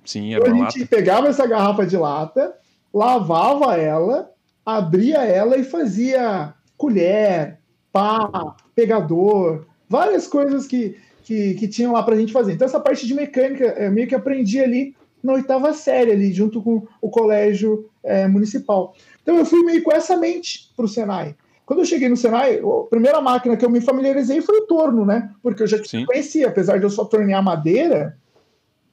Sim, 0.05 0.33
Então 0.35 0.47
era 0.47 0.55
a 0.55 0.59
gente 0.71 0.79
lata. 0.81 0.91
pegava 0.97 1.29
essa 1.29 1.47
garrafa 1.47 1.87
de 1.87 1.97
lata, 1.97 2.55
lavava 2.93 3.77
ela, 3.77 4.31
abria 4.65 5.19
ela 5.25 5.57
e 5.57 5.65
fazia 5.65 6.55
colher, 6.77 7.59
pá, 7.93 8.55
pegador, 8.75 9.65
várias 9.89 10.27
coisas 10.27 10.67
que, 10.67 10.97
que, 11.23 11.55
que 11.55 11.69
tinham 11.69 11.93
lá 11.93 12.03
pra 12.03 12.17
gente 12.17 12.33
fazer. 12.33 12.53
Então 12.53 12.67
essa 12.67 12.81
parte 12.81 13.07
de 13.07 13.15
mecânica 13.15 13.65
eu 13.79 13.91
meio 13.93 14.07
que 14.09 14.15
aprendi 14.15 14.61
ali 14.61 14.95
na 15.25 15.33
oitava 15.33 15.73
série, 15.73 16.13
ali, 16.13 16.33
junto 16.33 16.63
com 16.63 16.87
o 17.01 17.09
colégio 17.09 17.89
é, 18.03 18.29
municipal. 18.29 18.95
Então 19.23 19.37
eu 19.37 19.47
fui 19.47 19.65
meio 19.65 19.83
com 19.83 19.91
essa 19.91 20.17
mente 20.19 20.71
pro 20.77 20.87
Senai. 20.87 21.35
Quando 21.65 21.79
eu 21.81 21.87
cheguei 21.87 22.11
no 22.11 22.17
Senai, 22.17 22.59
a 22.61 22.91
primeira 22.91 23.23
máquina 23.23 23.57
que 23.57 23.65
eu 23.65 23.71
me 23.71 23.81
familiarizei 23.81 24.43
foi 24.43 24.59
o 24.59 24.67
torno, 24.67 25.07
né? 25.07 25.33
Porque 25.43 25.63
eu 25.63 25.67
já 25.67 25.83
Sim. 25.83 26.05
conhecia, 26.05 26.49
apesar 26.49 26.79
de 26.79 26.85
eu 26.85 26.91
só 26.91 27.07
tornear 27.07 27.43
madeira, 27.43 28.19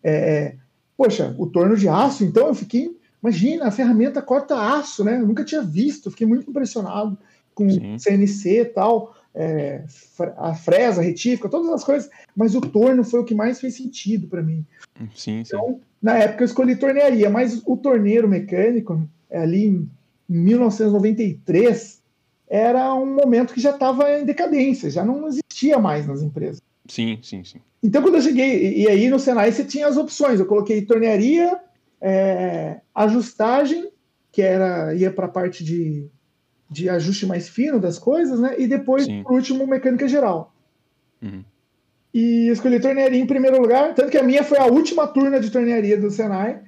é, 0.02 0.56
poxa, 0.96 1.36
o 1.38 1.48
torno 1.48 1.76
de 1.76 1.90
aço, 1.90 2.24
então 2.24 2.48
eu 2.48 2.56
fiquei, 2.56 2.98
imagina, 3.22 3.68
a 3.68 3.72
ferramenta 3.72 4.22
corta 4.22 4.56
aço, 4.56 5.04
né? 5.04 5.20
Eu 5.20 5.28
nunca 5.28 5.44
tinha 5.44 5.62
visto, 5.62 6.10
fiquei 6.10 6.26
muito 6.26 6.50
impressionado 6.50 7.18
com 7.54 7.70
Sim. 7.70 8.00
CNC 8.00 8.62
e 8.62 8.66
tal, 8.66 9.14
é, 9.36 9.84
a 10.38 10.54
fresa, 10.54 11.02
a 11.02 11.04
retífica, 11.04 11.50
todas 11.50 11.70
as 11.70 11.84
coisas, 11.84 12.10
mas 12.34 12.56
o 12.56 12.62
torno 12.62 13.04
foi 13.04 13.20
o 13.20 13.26
que 13.26 13.36
mais 13.36 13.60
fez 13.60 13.76
sentido 13.76 14.28
para 14.28 14.42
mim. 14.42 14.66
Sim, 15.16 15.44
sim. 15.44 15.56
Então, 15.56 15.80
na 16.02 16.18
época 16.18 16.44
eu 16.44 16.46
escolhi 16.46 16.76
tornearia, 16.76 17.30
mas 17.30 17.62
o 17.66 17.78
torneiro 17.78 18.28
mecânico, 18.28 19.02
é, 19.30 19.42
ali 19.42 19.66
em 19.66 19.90
1993, 20.28 22.02
era 22.48 22.94
um 22.94 23.16
momento 23.16 23.54
que 23.54 23.62
já 23.62 23.72
estava 23.72 24.20
em 24.20 24.26
decadência, 24.26 24.90
já 24.90 25.06
não 25.06 25.28
existia 25.28 25.80
mais 25.80 26.08
nas 26.08 26.22
empresas. 26.22 26.62
Sim, 26.88 27.20
sim, 27.22 27.44
sim. 27.44 27.62
Então, 27.82 28.02
quando 28.02 28.16
eu 28.16 28.22
cheguei, 28.22 28.74
e 28.76 28.82
e 28.84 28.88
aí 28.90 29.10
no 29.10 29.20
Senai 29.20 29.52
você 29.52 29.64
tinha 29.64 29.88
as 29.88 29.98
opções. 29.98 30.40
Eu 30.40 30.46
coloquei 30.46 30.82
tornearia, 30.82 31.60
é, 32.02 32.82
ajustagem, 32.94 33.90
que 34.32 34.42
era 34.42 34.94
ia 34.94 35.12
para 35.12 35.26
a 35.26 35.30
parte 35.30 35.64
de, 35.64 36.08
de 36.70 36.90
ajuste 36.90 37.26
mais 37.26 37.48
fino 37.48 37.80
das 37.80 37.98
coisas, 37.98 38.40
né? 38.40 38.56
E 38.58 38.68
depois, 38.68 39.06
Sim. 39.06 39.24
por 39.24 39.34
último, 39.34 39.66
mecânica 39.66 40.08
geral. 40.08 40.54
Uhum. 41.22 41.44
E 42.14 42.50
escolhi 42.50 42.80
tornearia 42.80 43.20
em 43.20 43.26
primeiro 43.26 43.62
lugar, 43.62 43.94
tanto 43.96 44.10
que 44.12 44.18
a 44.18 44.24
minha 44.24 44.44
foi 44.44 44.58
a 44.58 44.66
última 44.66 45.08
turma 45.08 45.40
de 45.40 45.50
tornearia 45.50 45.98
do 45.98 46.12
Senai, 46.12 46.60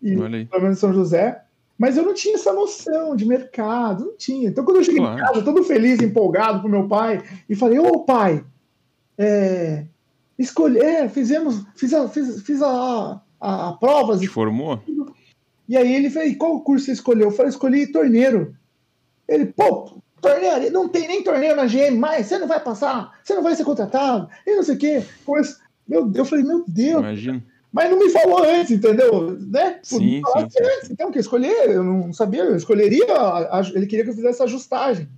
e, 0.00 0.14
pelo 0.46 0.62
menos 0.62 0.78
São 0.78 0.92
José. 0.92 1.42
Mas 1.76 1.96
eu 1.96 2.04
não 2.04 2.14
tinha 2.14 2.36
essa 2.36 2.52
noção 2.52 3.16
de 3.16 3.24
mercado, 3.26 4.04
não 4.04 4.16
tinha. 4.16 4.48
Então, 4.48 4.64
quando 4.64 4.76
eu 4.76 4.84
cheguei 4.84 5.00
Claro. 5.00 5.18
em 5.18 5.20
casa, 5.20 5.42
todo 5.42 5.64
feliz, 5.64 6.00
empolgado 6.00 6.60
pro 6.60 6.68
meu 6.68 6.86
pai, 6.86 7.20
e 7.48 7.56
falei: 7.56 7.78
Ô 7.80 8.00
pai, 8.04 8.44
é, 9.18 9.84
escolhi, 10.38 10.78
é, 10.78 11.08
fizemos, 11.08 11.64
fiz 11.74 11.92
a, 11.92 12.08
fiz, 12.08 12.42
fiz 12.42 12.62
a, 12.62 13.20
a, 13.40 13.68
a 13.70 13.72
provas. 13.72 14.20
Te 14.20 14.28
formou? 14.28 14.80
E 15.68 15.76
aí 15.76 15.92
ele 15.94 16.06
"E 16.08 16.36
qual 16.36 16.60
curso 16.60 16.84
você 16.86 16.92
escolheu? 16.92 17.28
Eu 17.28 17.32
falei: 17.32 17.50
escolhi 17.50 17.86
torneiro. 17.90 18.54
Ele, 19.28 19.46
pô, 19.46 20.00
torneiro, 20.22 20.72
não 20.72 20.88
tem 20.88 21.06
nem 21.08 21.22
torneio 21.22 21.54
na 21.56 21.66
GM 21.66 21.98
mais, 21.98 22.26
você 22.26 22.38
não 22.38 22.46
vai 22.48 22.60
passar, 22.60 23.12
você 23.22 23.34
não 23.34 23.42
vai 23.42 23.54
ser 23.54 23.64
contratado, 23.64 24.28
e 24.46 24.54
não 24.56 24.62
sei 24.62 24.76
o 24.76 24.78
quê. 24.78 25.02
Meu 25.86 26.06
Deus, 26.06 26.16
eu 26.16 26.24
falei: 26.24 26.44
meu 26.44 26.64
Deus, 26.66 27.00
Imagina. 27.00 27.42
mas 27.72 27.90
não 27.90 27.98
me 27.98 28.08
falou 28.08 28.42
antes, 28.44 28.70
entendeu? 28.70 29.36
Né? 29.38 29.80
Sim, 29.82 29.98
sim, 29.98 30.22
sim. 30.48 30.58
antes, 30.64 30.90
Então, 30.90 31.10
que 31.10 31.18
escolher, 31.18 31.70
eu 31.70 31.82
não 31.82 32.12
sabia, 32.12 32.44
eu 32.44 32.56
escolheria, 32.56 33.12
a- 33.14 33.58
a- 33.60 33.70
ele 33.74 33.86
queria 33.86 34.04
que 34.04 34.10
eu 34.10 34.14
fizesse 34.14 34.42
ajustagem, 34.42 35.08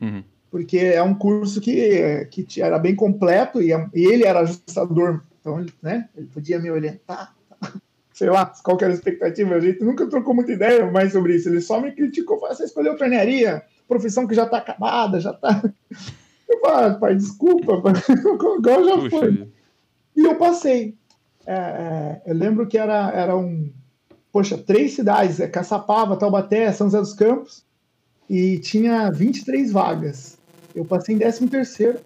Uhum. 0.00 0.22
porque 0.50 0.78
é 0.78 1.02
um 1.02 1.14
curso 1.14 1.60
que, 1.60 2.26
que 2.30 2.60
era 2.62 2.78
bem 2.78 2.94
completo 2.94 3.60
e, 3.62 3.70
e 3.94 4.04
ele 4.04 4.24
era 4.24 4.40
ajustador, 4.40 5.22
então 5.40 5.58
ele, 5.60 5.72
né, 5.82 6.08
ele 6.16 6.26
podia 6.26 6.58
me 6.58 6.70
orientar. 6.70 7.34
Sei 8.12 8.28
lá, 8.28 8.52
qual 8.62 8.76
era 8.82 8.90
a 8.90 8.94
expectativa, 8.94 9.54
a 9.54 9.60
gente 9.60 9.82
nunca 9.82 10.06
trocou 10.06 10.34
muita 10.34 10.52
ideia 10.52 10.84
mais 10.90 11.12
sobre 11.12 11.34
isso, 11.36 11.48
ele 11.48 11.62
só 11.62 11.80
me 11.80 11.90
criticou, 11.92 12.38
falou, 12.38 12.54
você 12.54 12.64
escolheu 12.64 12.96
tornearia, 12.96 13.62
profissão 13.92 14.26
que 14.26 14.34
já 14.34 14.44
está 14.44 14.58
acabada, 14.58 15.20
já 15.20 15.30
está... 15.30 15.62
Eu 16.48 16.60
falei, 16.60 16.90
ah, 16.90 16.94
pai, 16.94 17.14
desculpa, 17.16 17.74
agora 17.74 17.96
já 18.84 18.96
Puxa 18.96 19.10
foi. 19.10 19.30
vida. 19.30 19.48
E 20.14 20.20
eu 20.20 20.36
passei. 20.36 20.94
É, 21.46 21.54
é, 21.54 22.22
eu 22.26 22.34
lembro 22.34 22.66
que 22.66 22.78
era, 22.78 23.10
era 23.10 23.36
um. 23.36 23.72
Poxa, 24.30 24.58
três 24.58 24.92
cidades: 24.92 25.40
é 25.40 25.48
Caçapava, 25.48 26.16
Taubaté, 26.16 26.70
São 26.72 26.86
José 26.88 26.98
dos 26.98 27.14
Campos. 27.14 27.64
E 28.28 28.58
tinha 28.58 29.10
23 29.10 29.72
vagas. 29.72 30.38
Eu 30.74 30.84
passei 30.84 31.14
em 31.14 31.18
13 31.18 31.48
terceiro. 31.48 31.98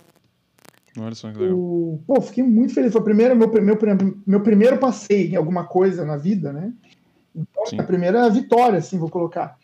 Olha 0.99 1.15
só 1.15 1.31
que 1.31 1.39
legal. 1.39 1.59
O, 1.59 2.01
pô, 2.07 2.21
fiquei 2.21 2.43
muito 2.43 2.73
feliz. 2.73 2.93
Foi 2.93 3.01
o 3.01 3.05
primeiro, 3.05 3.37
meu, 3.37 3.49
meu, 3.49 3.79
meu 4.27 4.41
primeiro 4.41 4.79
passeio 4.79 5.33
em 5.33 5.37
alguma 5.37 5.65
coisa 5.65 6.05
na 6.05 6.17
vida, 6.17 6.53
né? 6.53 6.73
Então, 7.35 7.65
a 7.79 7.83
primeira 7.83 8.29
vitória, 8.31 8.79
assim, 8.79 8.99
vou 8.99 9.11
colocar. 9.11 9.59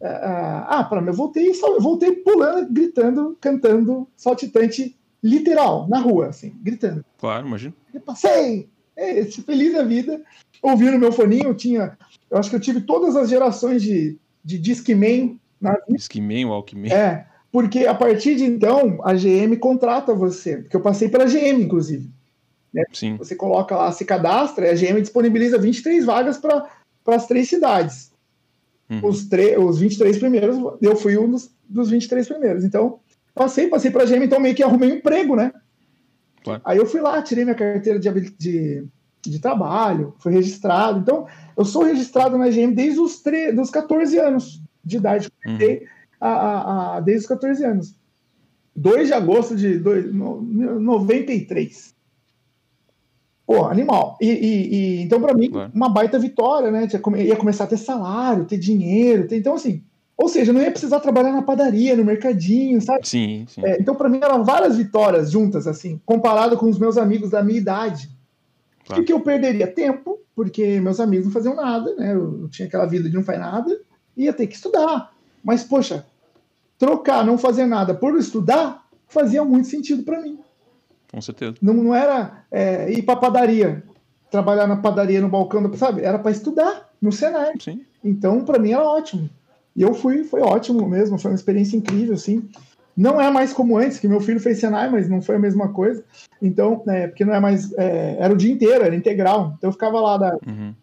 É, 0.00 0.08
ah, 0.08 0.86
para 0.88 1.00
mim, 1.00 1.08
eu 1.08 1.14
voltei, 1.14 1.52
só- 1.54 1.74
eu 1.74 1.80
voltei 1.80 2.12
pulando, 2.12 2.72
gritando, 2.72 3.36
cantando, 3.40 4.08
saltitante, 4.16 4.96
literal, 5.22 5.88
na 5.88 5.98
rua, 5.98 6.28
assim, 6.28 6.54
gritando. 6.62 7.04
Claro, 7.18 7.46
imagina. 7.46 7.74
Eu 7.92 8.00
passei! 8.00 8.68
É, 8.96 9.24
feliz 9.24 9.72
da 9.72 9.84
vida. 9.84 10.20
Ouvindo 10.60 10.98
meu 10.98 11.12
foninho, 11.12 11.48
eu 11.48 11.54
tinha. 11.54 11.96
Eu 12.30 12.38
acho 12.38 12.50
que 12.50 12.56
eu 12.56 12.60
tive 12.60 12.80
todas 12.80 13.14
as 13.14 13.28
gerações 13.28 13.80
de, 13.80 14.18
de 14.44 14.58
Discman 14.58 15.38
na 15.60 15.72
vida. 15.72 15.84
O 15.92 15.94
Alckmin. 16.52 16.90
É, 16.90 17.26
porque 17.52 17.86
a 17.86 17.94
partir 17.94 18.34
de 18.34 18.44
então, 18.44 18.98
a 19.04 19.14
GM 19.14 19.56
contrata 19.58 20.14
você. 20.14 20.58
Porque 20.58 20.76
eu 20.76 20.80
passei 20.80 21.08
pela 21.08 21.26
GM, 21.26 21.62
inclusive. 21.62 22.10
Sim. 22.92 23.16
Você 23.16 23.34
coloca 23.34 23.76
lá, 23.76 23.90
se 23.92 24.04
cadastra, 24.04 24.66
e 24.66 24.70
a 24.70 24.74
GM 24.74 25.00
disponibiliza 25.00 25.58
23 25.58 26.04
vagas 26.04 26.36
para 26.36 26.68
as 27.06 27.26
três 27.26 27.48
cidades. 27.48 28.12
Uhum. 28.90 29.00
Os, 29.06 29.28
os 29.58 29.78
23 29.78 30.18
primeiros, 30.18 30.56
eu 30.80 30.96
fui 30.96 31.18
um 31.18 31.30
dos, 31.30 31.50
dos 31.68 31.90
23 31.90 32.26
primeiros. 32.26 32.64
Então, 32.64 33.00
passei, 33.34 33.68
passei 33.68 33.90
para 33.90 34.02
a 34.04 34.06
GM, 34.06 34.24
então 34.24 34.40
meio 34.40 34.54
que 34.54 34.62
arrumei 34.62 34.90
um 34.92 34.96
emprego, 34.96 35.36
né? 35.36 35.52
Claro. 36.42 36.62
Aí 36.64 36.78
eu 36.78 36.86
fui 36.86 37.00
lá, 37.00 37.20
tirei 37.22 37.44
minha 37.44 37.54
carteira 37.54 37.98
de, 37.98 38.10
de, 38.38 38.84
de 39.22 39.38
trabalho, 39.38 40.14
fui 40.18 40.32
registrado. 40.32 41.00
Então, 41.00 41.26
eu 41.56 41.64
sou 41.64 41.82
registrado 41.82 42.38
na 42.38 42.48
GM 42.48 42.72
desde 42.74 42.98
os 43.00 43.22
dos 43.54 43.70
14 43.70 44.18
anos 44.18 44.62
de 44.84 44.96
idade. 44.96 45.28
Comecei 45.44 45.86
a, 46.20 46.28
a- 46.28 46.96
a- 46.96 47.00
desde 47.00 47.22
os 47.24 47.28
14 47.28 47.64
anos. 47.64 47.94
2 48.74 49.08
de 49.08 49.12
agosto 49.12 49.56
de 49.56 49.78
dois, 49.78 50.14
no, 50.14 50.40
93. 50.80 51.94
Pô, 53.48 53.64
animal. 53.64 54.18
E, 54.20 54.26
e- 54.30 54.74
e- 54.74 55.02
então, 55.04 55.18
para 55.22 55.32
mim, 55.32 55.48
Claro. 55.50 55.72
uma 55.74 55.88
baita 55.88 56.18
vitória, 56.18 56.70
né? 56.70 56.86
Ia 57.24 57.34
começar 57.34 57.64
a 57.64 57.66
ter 57.66 57.78
salário, 57.78 58.44
ter 58.44 58.58
dinheiro. 58.58 59.26
ter- 59.26 59.38
então, 59.38 59.54
assim, 59.54 59.82
ou 60.18 60.28
seja, 60.28 60.52
não 60.52 60.60
ia 60.60 60.70
precisar 60.70 61.00
trabalhar 61.00 61.32
na 61.32 61.40
padaria, 61.40 61.96
no 61.96 62.04
mercadinho, 62.04 62.78
sabe? 62.82 63.08
Sim, 63.08 63.46
sim. 63.48 63.62
É, 63.64 63.80
então, 63.80 63.94
para 63.94 64.10
mim, 64.10 64.20
eram 64.22 64.44
várias 64.44 64.76
vitórias 64.76 65.30
juntas, 65.30 65.66
assim, 65.66 65.98
comparado 66.04 66.58
com 66.58 66.68
os 66.68 66.78
meus 66.78 66.98
amigos 66.98 67.30
da 67.30 67.42
minha 67.42 67.56
idade. 67.58 68.10
Claro. 68.84 69.02
E 69.02 69.06
que 69.06 69.12
eu 69.14 69.20
perderia 69.20 69.66
tempo, 69.66 70.18
porque 70.36 70.78
meus 70.78 71.00
amigos 71.00 71.24
não 71.24 71.32
faziam 71.32 71.54
nada, 71.56 71.94
né? 71.96 72.12
Eu, 72.12 72.42
eu 72.42 72.48
tinha 72.50 72.68
aquela 72.68 72.84
vida 72.84 73.08
de 73.08 73.16
não 73.16 73.24
faz 73.24 73.38
nada, 73.40 73.80
ia 74.14 74.32
ter 74.34 74.46
que 74.46 74.56
estudar. 74.56 75.10
Mas, 75.42 75.64
poxa, 75.64 76.04
trocar 76.78 77.24
não 77.24 77.38
fazer 77.38 77.64
nada 77.64 77.94
por 77.94 78.14
estudar 78.18 78.84
fazia 79.06 79.42
muito 79.42 79.68
sentido 79.68 80.02
para 80.02 80.20
mim. 80.20 80.38
Com 81.12 81.20
certeza. 81.20 81.54
Não, 81.62 81.74
não 81.74 81.94
era 81.94 82.44
é, 82.50 82.90
ir 82.92 83.02
para 83.02 83.16
padaria, 83.16 83.82
trabalhar 84.30 84.66
na 84.66 84.76
padaria, 84.76 85.20
no 85.20 85.28
balcão, 85.28 85.62
do- 85.62 85.76
sabe? 85.76 86.02
Era 86.02 86.18
para 86.18 86.30
estudar 86.30 86.90
no 87.00 87.10
Senai. 87.12 87.54
Sim. 87.60 87.84
Então, 88.04 88.44
para 88.44 88.58
mim 88.58 88.72
era 88.72 88.82
ótimo. 88.84 89.28
E 89.74 89.82
eu 89.82 89.94
fui, 89.94 90.24
foi 90.24 90.40
ótimo 90.40 90.86
mesmo, 90.88 91.18
foi 91.18 91.30
uma 91.30 91.36
experiência 91.36 91.76
incrível, 91.76 92.14
assim. 92.14 92.48
Não 92.96 93.20
é 93.20 93.30
mais 93.30 93.52
como 93.52 93.78
antes, 93.78 93.98
que 93.98 94.08
meu 94.08 94.20
filho 94.20 94.40
fez 94.40 94.58
Senai, 94.58 94.90
mas 94.90 95.08
não 95.08 95.22
foi 95.22 95.36
a 95.36 95.38
mesma 95.38 95.68
coisa. 95.72 96.04
Então, 96.42 96.82
é, 96.88 97.06
porque 97.06 97.24
não 97.24 97.32
é 97.34 97.40
mais. 97.40 97.72
É, 97.74 98.16
era 98.18 98.32
o 98.32 98.36
dia 98.36 98.52
inteiro, 98.52 98.84
era 98.84 98.94
integral. 98.94 99.54
Então 99.56 99.68
eu 99.68 99.72
ficava 99.72 100.00
lá 100.00 100.16
da. 100.16 100.36
Uhum. 100.46 100.74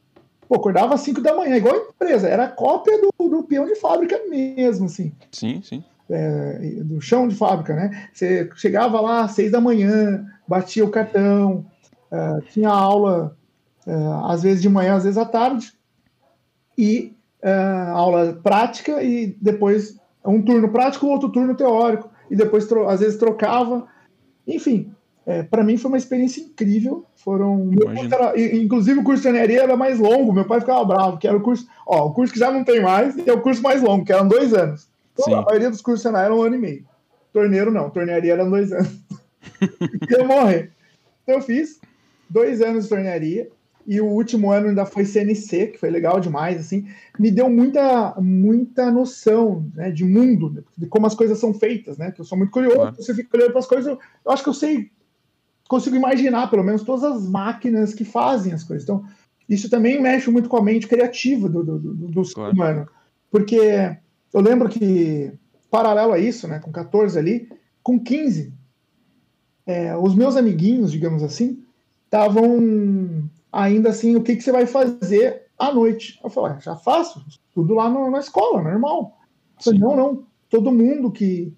Pô, 0.48 0.56
acordava 0.56 0.94
às 0.94 1.02
5 1.02 1.22
da 1.22 1.36
manhã, 1.36 1.58
igual 1.58 1.76
a 1.76 1.90
empresa, 1.90 2.28
era 2.30 2.48
cópia 2.48 3.02
do, 3.02 3.30
do 3.30 3.44
peão 3.44 3.66
de 3.66 3.76
fábrica 3.76 4.18
mesmo, 4.30 4.86
assim. 4.86 5.12
Sim, 5.32 5.62
sim. 5.64 5.84
É, 6.08 6.60
do 6.84 7.02
chão 7.02 7.28
de 7.28 7.36
fábrica, 7.36 7.76
né? 7.76 8.10
Você 8.14 8.48
chegava 8.56 9.02
lá 9.02 9.24
às 9.24 9.32
6 9.32 9.52
da 9.52 9.60
manhã, 9.60 10.24
batia 10.48 10.86
o 10.86 10.92
cartão, 10.92 11.66
uh, 12.12 12.42
tinha 12.52 12.70
aula, 12.70 13.36
uh, 13.88 14.26
às 14.26 14.44
vezes 14.44 14.62
de 14.62 14.70
manhã, 14.70 14.96
às 14.96 15.04
vezes 15.04 15.18
à 15.18 15.26
tarde, 15.26 15.74
e 16.78 17.16
uh, 17.44 17.92
aula 17.92 18.40
prática, 18.44 19.02
e 19.02 19.36
depois 19.42 19.98
um 20.24 20.42
turno 20.42 20.70
prático, 20.70 21.08
outro 21.08 21.30
turno 21.30 21.56
teórico, 21.56 22.10
e 22.30 22.36
depois 22.36 22.68
às 22.88 23.00
vezes 23.00 23.18
trocava. 23.18 23.88
Enfim, 24.48 24.92
é, 25.26 25.44
para 25.44 25.64
mim 25.64 25.78
foi 25.78 25.90
uma 25.90 25.98
experiência 25.98 26.42
incrível. 26.42 27.06
Foram. 27.16 27.72
Era, 28.12 28.40
inclusive 28.56 29.00
o 29.00 29.04
curso 29.04 29.24
de 29.24 29.30
engenharia 29.30 29.64
era 29.64 29.76
mais 29.76 30.00
longo, 30.00 30.34
meu 30.34 30.46
pai 30.46 30.60
ficava 30.60 30.86
bravo, 30.86 31.18
que 31.18 31.28
era 31.28 31.38
o 31.38 31.42
curso. 31.42 31.68
Ó, 31.88 32.08
o 32.08 32.14
curso 32.14 32.34
que 32.34 32.40
já 32.40 32.52
não 32.52 32.64
tem 32.64 32.82
mais, 32.82 33.16
e 33.18 33.30
é 33.30 33.34
o 33.34 33.42
curso 33.42 33.62
mais 33.62 33.82
longo, 33.82 34.06
que 34.06 34.14
eram 34.14 34.28
dois 34.28 34.54
anos. 34.54 34.88
Então, 35.18 35.40
a 35.40 35.42
maioria 35.44 35.70
dos 35.70 35.82
cursos 35.82 36.02
de 36.02 36.10
Senai 36.10 36.26
eram 36.26 36.40
um 36.40 36.42
ano 36.44 36.56
e 36.56 36.60
meio. 36.60 36.86
Torneiro 37.32 37.72
não, 37.72 37.90
tornearia 37.90 38.34
eram 38.34 38.50
dois 38.50 38.72
anos. 38.72 39.00
ia 40.10 40.24
morrer. 40.24 40.72
Então 41.24 41.36
eu 41.36 41.42
fiz 41.42 41.80
dois 42.30 42.62
anos 42.62 42.84
de 42.84 42.90
tornearia 42.90 43.50
e 43.88 44.02
o 44.02 44.06
último 44.06 44.52
ano 44.52 44.70
ainda 44.70 44.86
foi 44.86 45.06
CNC, 45.06 45.68
que 45.68 45.78
foi 45.78 45.90
legal 45.92 46.20
demais, 46.20 46.60
assim, 46.60 46.88
me 47.20 47.30
deu 47.30 47.50
muita, 47.50 48.16
muita 48.20 48.90
noção, 48.90 49.70
né, 49.76 49.92
de 49.92 50.04
mundo, 50.04 50.66
de 50.76 50.88
como 50.88 51.06
as 51.06 51.14
coisas 51.14 51.38
são 51.38 51.54
feitas, 51.54 51.98
né, 51.98 52.12
que 52.12 52.20
eu 52.20 52.26
sou 52.26 52.38
muito 52.38 52.52
curioso, 52.52 52.78
claro. 52.78 52.96
você 52.96 53.14
fica 53.14 53.38
olhando 53.38 53.52
para 53.52 53.60
as 53.60 53.68
coisas, 53.68 53.86
eu, 53.86 54.00
eu, 54.26 54.32
acho 54.32 54.42
que 54.42 54.50
eu 54.50 54.56
sei, 54.56 54.90
consigo 55.68 55.96
imaginar, 55.96 56.50
pelo 56.50 56.64
menos, 56.64 56.82
todas 56.82 57.04
as 57.04 57.30
máquinas 57.30 57.94
que 57.94 58.04
fazem 58.04 58.54
as 58.54 58.64
coisas, 58.64 58.84
então, 58.84 59.06
isso 59.48 59.70
também 59.70 60.02
mexe 60.02 60.32
muito 60.32 60.50
com 60.50 60.58
a 60.58 60.64
mente 60.64 60.88
criativa 60.88 61.48
do, 61.48 61.64
do, 61.64 61.78
do, 61.78 61.94
do 61.94 62.26
ser 62.26 62.40
humano, 62.40 62.88
porque 63.30 63.96
eu 64.36 64.42
lembro 64.42 64.68
que, 64.68 65.32
paralelo 65.72 66.12
a 66.12 66.20
isso, 66.20 66.46
né, 66.46 66.60
com 66.60 66.70
14 66.70 67.18
ali, 67.18 67.50
com 67.82 67.98
15, 67.98 68.54
é, 69.66 69.96
os 69.96 70.14
meus 70.14 70.36
amiguinhos, 70.36 70.92
digamos 70.92 71.24
assim, 71.24 71.64
estavam 72.04 73.30
ainda 73.50 73.92
assim, 73.92 74.18
o 74.18 74.22
que, 74.22 74.36
que 74.36 74.44
você 74.44 74.52
vai 74.52 74.66
fazer 74.66 75.44
à 75.58 75.74
noite? 75.74 76.20
Eu 76.22 76.30
falei, 76.30 76.58
ah, 76.58 76.60
já 76.60 76.76
faço, 76.76 77.26
tudo 77.54 77.76
lá 77.76 77.90
no, 77.90 78.12
na 78.12 78.20
escola, 78.20 78.62
normal. 78.62 79.18
Eu 79.58 79.64
falei, 79.64 79.80
não, 79.80 79.96
não, 79.96 80.28
todo 80.50 80.70
mundo 80.70 81.10
que 81.14 81.54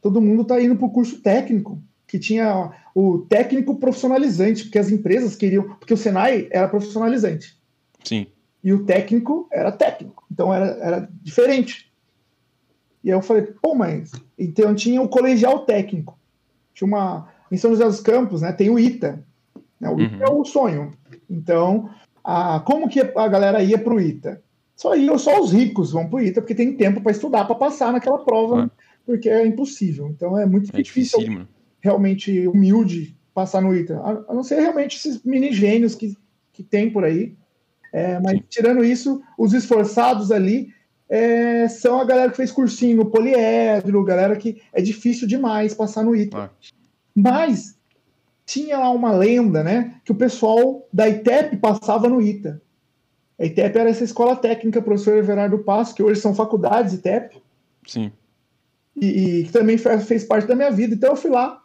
todo 0.00 0.20
mundo 0.20 0.42
está 0.42 0.62
indo 0.62 0.76
para 0.76 0.86
o 0.86 0.92
curso 0.92 1.20
técnico, 1.20 1.82
que 2.06 2.20
tinha 2.20 2.70
o 2.94 3.18
técnico 3.28 3.74
profissionalizante, 3.74 4.62
porque 4.62 4.78
as 4.78 4.88
empresas 4.88 5.34
queriam, 5.34 5.64
porque 5.64 5.94
o 5.94 5.96
Senai 5.96 6.46
era 6.52 6.68
profissionalizante. 6.68 7.58
Sim. 8.04 8.28
E 8.62 8.72
o 8.72 8.84
técnico 8.84 9.48
era 9.50 9.72
técnico, 9.72 10.24
então 10.30 10.54
era, 10.54 10.66
era 10.80 11.08
diferente. 11.24 11.89
E 13.02 13.10
aí 13.10 13.16
eu 13.16 13.22
falei, 13.22 13.42
pô, 13.42 13.74
mas 13.74 14.12
então 14.38 14.74
tinha 14.74 15.00
o 15.00 15.08
colegial 15.08 15.60
técnico. 15.60 16.18
Tinha 16.74 16.86
uma 16.88 17.28
em 17.50 17.56
São 17.56 17.70
José 17.70 17.84
dos 17.84 18.00
Campos, 18.00 18.42
né? 18.42 18.52
Tem 18.52 18.70
o 18.70 18.78
ITA. 18.78 19.24
Né, 19.80 19.90
o 19.90 20.00
ITA 20.00 20.24
é 20.24 20.28
uhum. 20.28 20.40
o 20.40 20.44
sonho. 20.44 20.92
Então, 21.28 21.90
a, 22.22 22.60
como 22.60 22.88
que 22.88 23.00
a 23.00 23.28
galera 23.28 23.62
ia 23.62 23.78
para 23.78 23.94
o 23.94 24.00
ITA? 24.00 24.42
Só 24.76 24.94
iam 24.94 25.18
só 25.18 25.40
os 25.40 25.52
ricos 25.52 25.92
vão 25.92 26.08
para 26.08 26.16
o 26.16 26.22
ITA, 26.22 26.40
porque 26.40 26.54
tem 26.54 26.76
tempo 26.76 27.00
para 27.00 27.12
estudar, 27.12 27.44
para 27.44 27.54
passar 27.54 27.92
naquela 27.92 28.18
prova, 28.24 28.64
ah. 28.64 28.70
porque 29.04 29.28
é 29.28 29.46
impossível. 29.46 30.08
Então 30.08 30.38
é 30.38 30.46
muito 30.46 30.74
é 30.74 30.82
difícil, 30.82 31.18
difícil 31.18 31.46
realmente 31.80 32.46
humilde 32.46 33.16
passar 33.34 33.60
no 33.60 33.74
ITA. 33.74 33.98
A, 33.98 34.32
a, 34.32 34.34
não 34.34 34.42
ser 34.42 34.60
realmente 34.60 34.96
esses 34.96 35.22
mini 35.22 35.52
gênios 35.52 35.94
que, 35.94 36.16
que 36.52 36.62
tem 36.62 36.90
por 36.90 37.04
aí. 37.04 37.34
É, 37.92 38.20
mas 38.20 38.32
Sim. 38.32 38.44
tirando 38.48 38.84
isso, 38.84 39.20
os 39.36 39.52
esforçados 39.52 40.30
ali 40.30 40.72
é, 41.10 41.68
são 41.68 42.00
a 42.00 42.04
galera 42.04 42.30
que 42.30 42.36
fez 42.36 42.52
cursinho 42.52 42.98
no 42.98 43.10
poliedro, 43.10 44.04
galera 44.04 44.36
que 44.36 44.62
é 44.72 44.80
difícil 44.80 45.26
demais 45.26 45.74
passar 45.74 46.04
no 46.04 46.14
ITA. 46.14 46.44
Ah. 46.44 46.50
Mas 47.12 47.76
tinha 48.46 48.78
lá 48.78 48.90
uma 48.90 49.10
lenda, 49.10 49.64
né? 49.64 49.96
Que 50.04 50.12
o 50.12 50.14
pessoal 50.14 50.86
da 50.92 51.08
ITEP 51.08 51.56
passava 51.56 52.08
no 52.08 52.22
ITA. 52.22 52.62
A 53.36 53.44
ITEP 53.44 53.76
era 53.76 53.90
essa 53.90 54.04
escola 54.04 54.36
técnica, 54.36 54.80
professor 54.80 55.16
Everardo 55.16 55.58
Passo, 55.58 55.96
que 55.96 56.02
hoje 56.02 56.20
são 56.20 56.32
faculdades 56.32 56.94
ITEP. 56.94 57.42
Sim. 57.84 58.12
E, 58.94 59.06
e 59.40 59.44
que 59.44 59.52
também 59.52 59.78
fez, 59.78 60.06
fez 60.06 60.24
parte 60.24 60.46
da 60.46 60.54
minha 60.54 60.70
vida. 60.70 60.94
Então 60.94 61.10
eu 61.10 61.16
fui 61.16 61.30
lá 61.30 61.60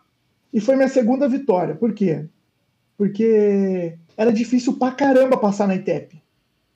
e 0.51 0.59
foi 0.59 0.75
minha 0.75 0.89
segunda 0.89 1.29
vitória. 1.29 1.75
Por 1.75 1.93
quê? 1.93 2.25
Porque 2.97 3.95
era 4.17 4.33
difícil 4.33 4.79
pra 4.79 4.91
caramba 4.91 5.37
passar 5.37 5.67
na 5.67 5.75
ITEP. 5.75 6.19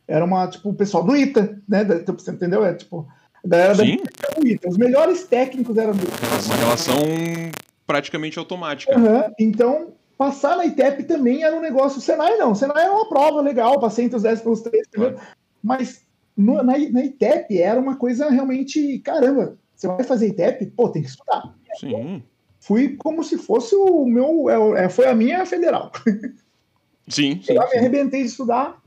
Era 0.10 0.26
uma, 0.26 0.47
tipo, 0.47 0.70
o 0.70 0.74
pessoal 0.74 1.03
do 1.03 1.16
ITA, 1.16 1.62
né? 1.68 1.84
Você 1.84 2.32
entendeu? 2.32 2.66
É 2.66 2.74
tipo, 2.74 3.07
a 3.43 3.47
galera 3.47 3.76
Sim. 3.76 3.97
da 3.97 4.47
ITA. 4.47 4.70
Os 4.70 4.78
melhores 4.78 5.24
técnicos 5.24 5.78
eram 5.78 5.93
do 5.93 6.03
ITA. 6.03 6.45
Uma 6.45 6.55
relação 6.55 6.97
praticamente 7.86 8.38
automática. 8.38 8.97
Uhum. 8.97 9.34
Então, 9.39 9.93
Passar 10.20 10.57
na 10.57 10.66
ITEP 10.66 11.03
também 11.05 11.43
era 11.45 11.55
um 11.55 11.62
negócio. 11.62 12.01
Senai 12.01 12.36
não. 12.36 12.53
Senai 12.53 12.84
era 12.84 12.91
uma 12.91 13.07
prova 13.07 13.39
legal, 13.39 13.80
passei 13.80 14.03
entre 14.03 14.18
os 14.18 14.24
10 14.24 14.41
pelos 14.41 14.60
3, 14.60 14.86
entendeu? 14.89 15.18
Mas 15.64 16.05
no, 16.36 16.55
na, 16.55 16.78
na 16.78 17.05
ITEP 17.05 17.57
era 17.57 17.80
uma 17.80 17.95
coisa 17.95 18.30
realmente. 18.30 18.99
Caramba, 18.99 19.57
você 19.74 19.88
vai 19.88 20.03
fazer 20.03 20.28
ITEP? 20.28 20.66
Pô, 20.76 20.89
tem 20.89 21.03
que 21.03 21.07
estudar. 21.07 21.55
Sim. 21.80 22.22
Fui 22.60 22.97
como 22.97 23.24
se 23.24 23.38
fosse 23.38 23.74
o 23.74 24.05
meu. 24.05 24.49
É, 24.49 24.84
é 24.84 24.89
foi 24.89 25.07
a 25.07 25.16
minha 25.16 25.45
federal. 25.45 25.89
Sim. 27.07 27.41
sim 27.41 27.53
eu 27.53 27.70
me 27.70 27.78
arrebentei 27.78 28.22
de 28.22 28.28
estudar. 28.28 28.78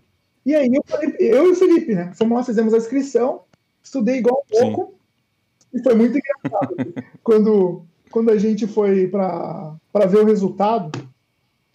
E 0.45 0.55
aí 0.55 0.71
eu, 0.73 0.83
eu 1.19 1.49
e 1.49 1.51
o 1.53 1.57
Felipe, 1.57 1.95
né? 1.95 2.13
Fomos 2.15 2.37
lá, 2.37 2.45
fizemos 2.45 2.75
a 2.75 2.79
inscrição, 2.79 3.43
estudei 3.83 4.19
igual 4.19 4.45
um 4.45 4.59
pouco. 4.59 4.95
Sim. 5.61 5.79
E 5.79 5.83
foi 5.83 5.95
muito 5.95 6.19
engraçado. 6.19 6.77
quando, 7.23 7.85
quando 8.11 8.31
a 8.31 8.37
gente 8.37 8.67
foi 8.67 9.07
para 9.07 10.07
ver 10.07 10.19
o 10.19 10.27
resultado, 10.27 10.91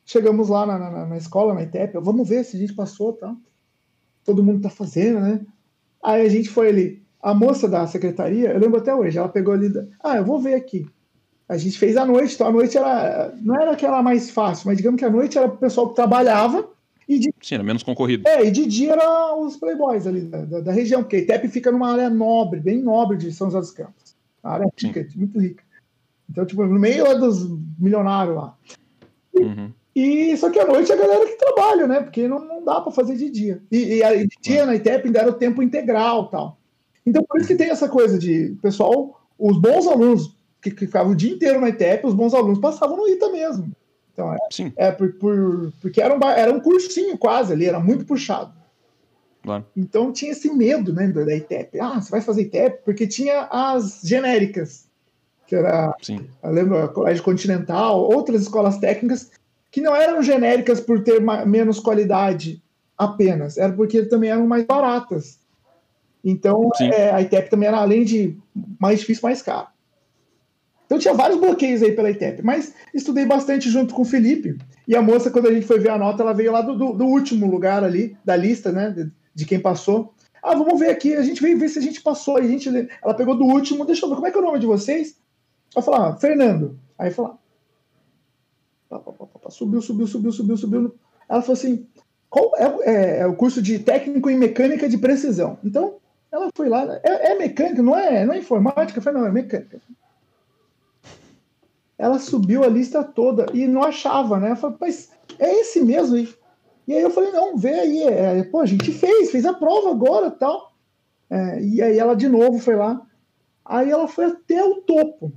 Chegamos 0.07 0.47
lá 0.47 0.65
na, 0.65 0.79
na, 0.79 1.05
na 1.05 1.17
escola, 1.17 1.53
na 1.53 1.63
ITEP, 1.63 1.99
vamos 1.99 2.29
ver 2.29 2.45
se 2.45 2.55
a 2.55 2.59
gente 2.61 2.73
passou, 2.73 3.11
tá? 3.11 3.35
Todo 4.23 4.41
mundo 4.41 4.61
tá 4.61 4.69
fazendo, 4.69 5.19
né? 5.19 5.41
Aí 6.01 6.25
a 6.25 6.29
gente 6.29 6.49
foi 6.49 6.69
ali. 6.69 7.03
A 7.21 7.33
moça 7.33 7.67
da 7.67 7.85
secretaria, 7.85 8.53
eu 8.53 8.59
lembro 8.59 8.77
até 8.79 8.95
hoje, 8.95 9.17
ela 9.17 9.27
pegou 9.27 9.53
ali, 9.53 9.69
ah, 10.01 10.15
eu 10.15 10.23
vou 10.23 10.39
ver 10.39 10.53
aqui. 10.53 10.87
A 11.49 11.57
gente 11.57 11.77
fez 11.77 11.97
à 11.97 12.05
noite, 12.05 12.35
então 12.35 12.47
a 12.47 12.51
noite 12.53 12.77
era, 12.77 13.35
não 13.41 13.53
era 13.55 13.71
aquela 13.71 14.01
mais 14.01 14.29
fácil, 14.29 14.67
mas 14.67 14.77
digamos 14.77 14.97
que 14.97 15.03
a 15.03 15.09
noite 15.09 15.37
era 15.37 15.47
o 15.47 15.57
pessoal 15.57 15.89
que 15.89 15.95
trabalhava 15.95 16.69
e 17.07 17.19
de, 17.19 17.33
Sim, 17.41 17.55
era 17.55 17.63
menos 17.63 17.83
concorrido. 17.83 18.27
É, 18.27 18.45
e 18.45 18.51
de 18.51 18.65
dia 18.65 18.93
era 18.93 19.35
os 19.35 19.55
playboys 19.55 20.05
ali 20.05 20.21
da, 20.21 20.43
da, 20.43 20.59
da 20.59 20.71
região, 20.71 21.01
porque 21.01 21.15
a 21.15 21.19
ITEP 21.19 21.47
fica 21.47 21.71
numa 21.71 21.91
área 21.91 22.09
nobre, 22.09 22.59
bem 22.59 22.81
nobre 22.81 23.17
de 23.17 23.31
São 23.31 23.47
José 23.47 23.59
dos 23.59 23.71
Campos. 23.71 24.15
A 24.43 24.53
área 24.53 24.67
rica, 24.77 25.07
muito 25.15 25.39
rica. 25.39 25.63
Então, 26.29 26.45
tipo, 26.45 26.65
no 26.65 26.79
meio 26.79 27.17
dos 27.17 27.47
milionários 27.79 28.35
lá. 28.35 28.57
Uhum. 29.33 29.71
E 29.95 30.35
só 30.37 30.49
que 30.51 30.59
à 30.59 30.67
noite 30.67 30.91
é 30.91 30.95
a 30.95 30.97
galera 30.97 31.25
que 31.25 31.37
trabalha, 31.37 31.87
né? 31.87 32.01
Porque 32.01 32.27
não, 32.27 32.43
não 32.45 32.63
dá 32.63 32.81
para 32.81 32.91
fazer 32.91 33.15
de 33.15 33.29
dia. 33.29 33.63
E, 33.71 34.01
e, 34.01 34.27
de 34.27 34.37
dia 34.41 34.65
na 34.65 34.75
ITEP 34.75 35.07
ainda 35.07 35.19
era 35.19 35.29
o 35.29 35.33
tempo 35.33 35.63
integral 35.63 36.27
tal. 36.27 36.59
Então 37.05 37.23
por 37.23 37.39
isso 37.39 37.47
que 37.47 37.55
tem 37.55 37.69
essa 37.69 37.87
coisa 37.87 38.19
de 38.19 38.55
pessoal, 38.61 39.19
os 39.39 39.57
bons 39.59 39.87
alunos 39.87 40.35
que, 40.61 40.69
que 40.69 40.85
ficavam 40.85 41.13
o 41.13 41.15
dia 41.15 41.33
inteiro 41.33 41.59
na 41.59 41.69
ITEP, 41.69 42.05
os 42.05 42.13
bons 42.13 42.33
alunos 42.33 42.59
passavam 42.59 42.97
no 42.97 43.07
ITA 43.07 43.31
mesmo. 43.31 43.71
Então 44.17 44.33
é, 44.33 44.37
Sim. 44.51 44.73
é 44.75 44.91
por, 44.91 45.13
por, 45.13 45.71
porque 45.79 46.01
era 46.01 46.17
um, 46.17 46.27
era 46.27 46.51
um 46.51 46.59
cursinho 46.59 47.15
quase 47.19 47.53
ali, 47.53 47.67
era 47.67 47.79
muito 47.79 48.03
puxado. 48.03 48.51
Claro. 49.43 49.63
Então 49.77 50.11
tinha 50.11 50.31
esse 50.31 50.51
medo 50.51 50.91
né, 50.91 51.07
da 51.07 51.35
ITEP. 51.35 51.79
Ah, 51.79 52.01
você 52.01 52.09
vai 52.09 52.21
fazer 52.21 52.41
ITEP? 52.41 52.83
Porque 52.83 53.05
tinha 53.05 53.47
as 53.51 54.01
genéricas, 54.03 54.87
que 55.45 55.55
era, 55.55 55.95
Sim. 56.01 56.27
eu 56.43 56.51
lembro, 56.51 56.79
a 56.79 56.87
Colégio 56.87 57.23
Continental, 57.23 57.99
outras 57.99 58.41
escolas 58.41 58.79
técnicas 58.79 59.29
que 59.69 59.81
não 59.81 59.95
eram 59.95 60.23
genéricas 60.23 60.81
por 60.81 61.03
ter 61.03 61.21
menos 61.45 61.79
qualidade 61.79 62.59
apenas, 62.97 63.55
era 63.59 63.71
porque 63.71 64.01
também 64.05 64.31
eram 64.31 64.47
mais 64.47 64.65
baratas. 64.65 65.37
Então, 66.25 66.71
é, 66.81 67.11
a 67.11 67.21
ITEP 67.21 67.51
também 67.51 67.67
era, 67.67 67.77
além 67.77 68.03
de 68.03 68.35
mais 68.79 69.01
difícil, 69.01 69.21
mais 69.21 69.43
caro. 69.43 69.67
Então, 70.87 70.97
tinha 70.97 71.13
vários 71.13 71.39
bloqueios 71.39 71.83
aí 71.83 71.91
pela 71.91 72.09
ITEP, 72.09 72.41
mas 72.43 72.73
estudei 72.93 73.25
bastante 73.25 73.69
junto 73.69 73.93
com 73.93 74.01
o 74.01 74.05
Felipe. 74.05 74.57
E 74.87 74.95
a 74.95 75.01
moça, 75.01 75.29
quando 75.29 75.47
a 75.47 75.53
gente 75.53 75.67
foi 75.67 75.79
ver 75.79 75.89
a 75.89 75.97
nota, 75.97 76.23
ela 76.23 76.33
veio 76.33 76.51
lá 76.51 76.61
do, 76.61 76.75
do, 76.75 76.93
do 76.93 77.05
último 77.05 77.45
lugar 77.45 77.83
ali, 77.83 78.17
da 78.23 78.35
lista, 78.35 78.71
né, 78.71 78.89
de, 78.89 79.11
de, 79.35 79.45
quem 79.45 79.59
passou. 79.59 80.13
Ah, 80.41 80.55
vamos 80.55 80.79
ver 80.79 80.89
aqui, 80.89 81.13
a 81.13 81.21
gente 81.21 81.41
veio 81.41 81.59
ver 81.59 81.67
se 81.67 81.77
a 81.77 81.81
gente 81.81 82.01
passou. 82.01 82.37
A 82.37 82.41
gente, 82.41 82.69
ela 83.03 83.13
pegou 83.13 83.35
do 83.35 83.43
último, 83.43 83.85
deixa 83.85 84.05
eu 84.05 84.09
ver, 84.09 84.15
como 84.15 84.27
é 84.27 84.31
que 84.31 84.37
é 84.37 84.41
o 84.41 84.45
nome 84.45 84.59
de 84.59 84.65
vocês? 84.65 85.17
Ela 85.75 85.83
falou, 85.83 86.01
ah, 86.01 86.15
Fernando. 86.15 86.79
Aí 86.97 87.11
falou, 87.11 87.37
subiu, 89.49 89.81
subiu, 89.81 90.07
subiu, 90.07 90.31
subiu, 90.31 90.57
subiu. 90.57 90.95
Ela 91.27 91.41
falou 91.41 91.53
assim: 91.53 91.85
qual 92.29 92.51
é, 92.57 92.89
é, 92.89 93.19
é, 93.19 93.27
o 93.27 93.35
curso 93.35 93.61
de 93.61 93.79
técnico 93.79 94.29
em 94.29 94.37
mecânica 94.37 94.87
de 94.87 94.97
precisão? 94.97 95.57
Então, 95.63 95.95
ela 96.31 96.49
foi 96.55 96.69
lá, 96.69 96.99
é, 97.03 97.31
é 97.31 97.37
mecânica, 97.37 97.81
não 97.81 97.97
é, 97.97 98.25
não 98.25 98.33
é 98.33 98.39
informática? 98.39 98.99
Eu 98.99 99.03
falei, 99.03 99.21
não, 99.21 99.27
é 99.27 99.31
mecânica. 99.31 99.79
Ela 101.97 102.19
subiu 102.19 102.63
a 102.63 102.67
lista 102.67 103.03
toda 103.03 103.47
e 103.53 103.67
não 103.67 103.83
achava, 103.83 104.39
né? 104.39 104.51
Eu 104.51 104.55
falei, 104.55 104.77
mas 104.79 105.09
é 105.39 105.61
esse 105.61 105.81
mesmo? 105.81 106.17
E, 106.17 106.29
e 106.87 106.93
aí 106.93 107.01
eu 107.01 107.09
falei, 107.09 107.31
não, 107.31 107.57
vê 107.57 107.73
aí, 107.73 108.03
é, 108.03 108.43
pô, 108.43 108.59
a 108.59 108.65
gente 108.65 108.91
fez, 108.91 109.31
fez 109.31 109.45
a 109.45 109.53
prova 109.53 109.91
agora 109.91 110.29
tal. 110.29 110.73
É, 111.29 111.61
e 111.61 111.81
aí 111.81 111.97
ela 111.97 112.15
de 112.15 112.29
novo 112.29 112.59
foi 112.59 112.75
lá. 112.75 113.01
Aí 113.65 113.89
ela 113.89 114.07
foi 114.07 114.25
até 114.25 114.63
o 114.63 114.75
topo. 114.81 115.33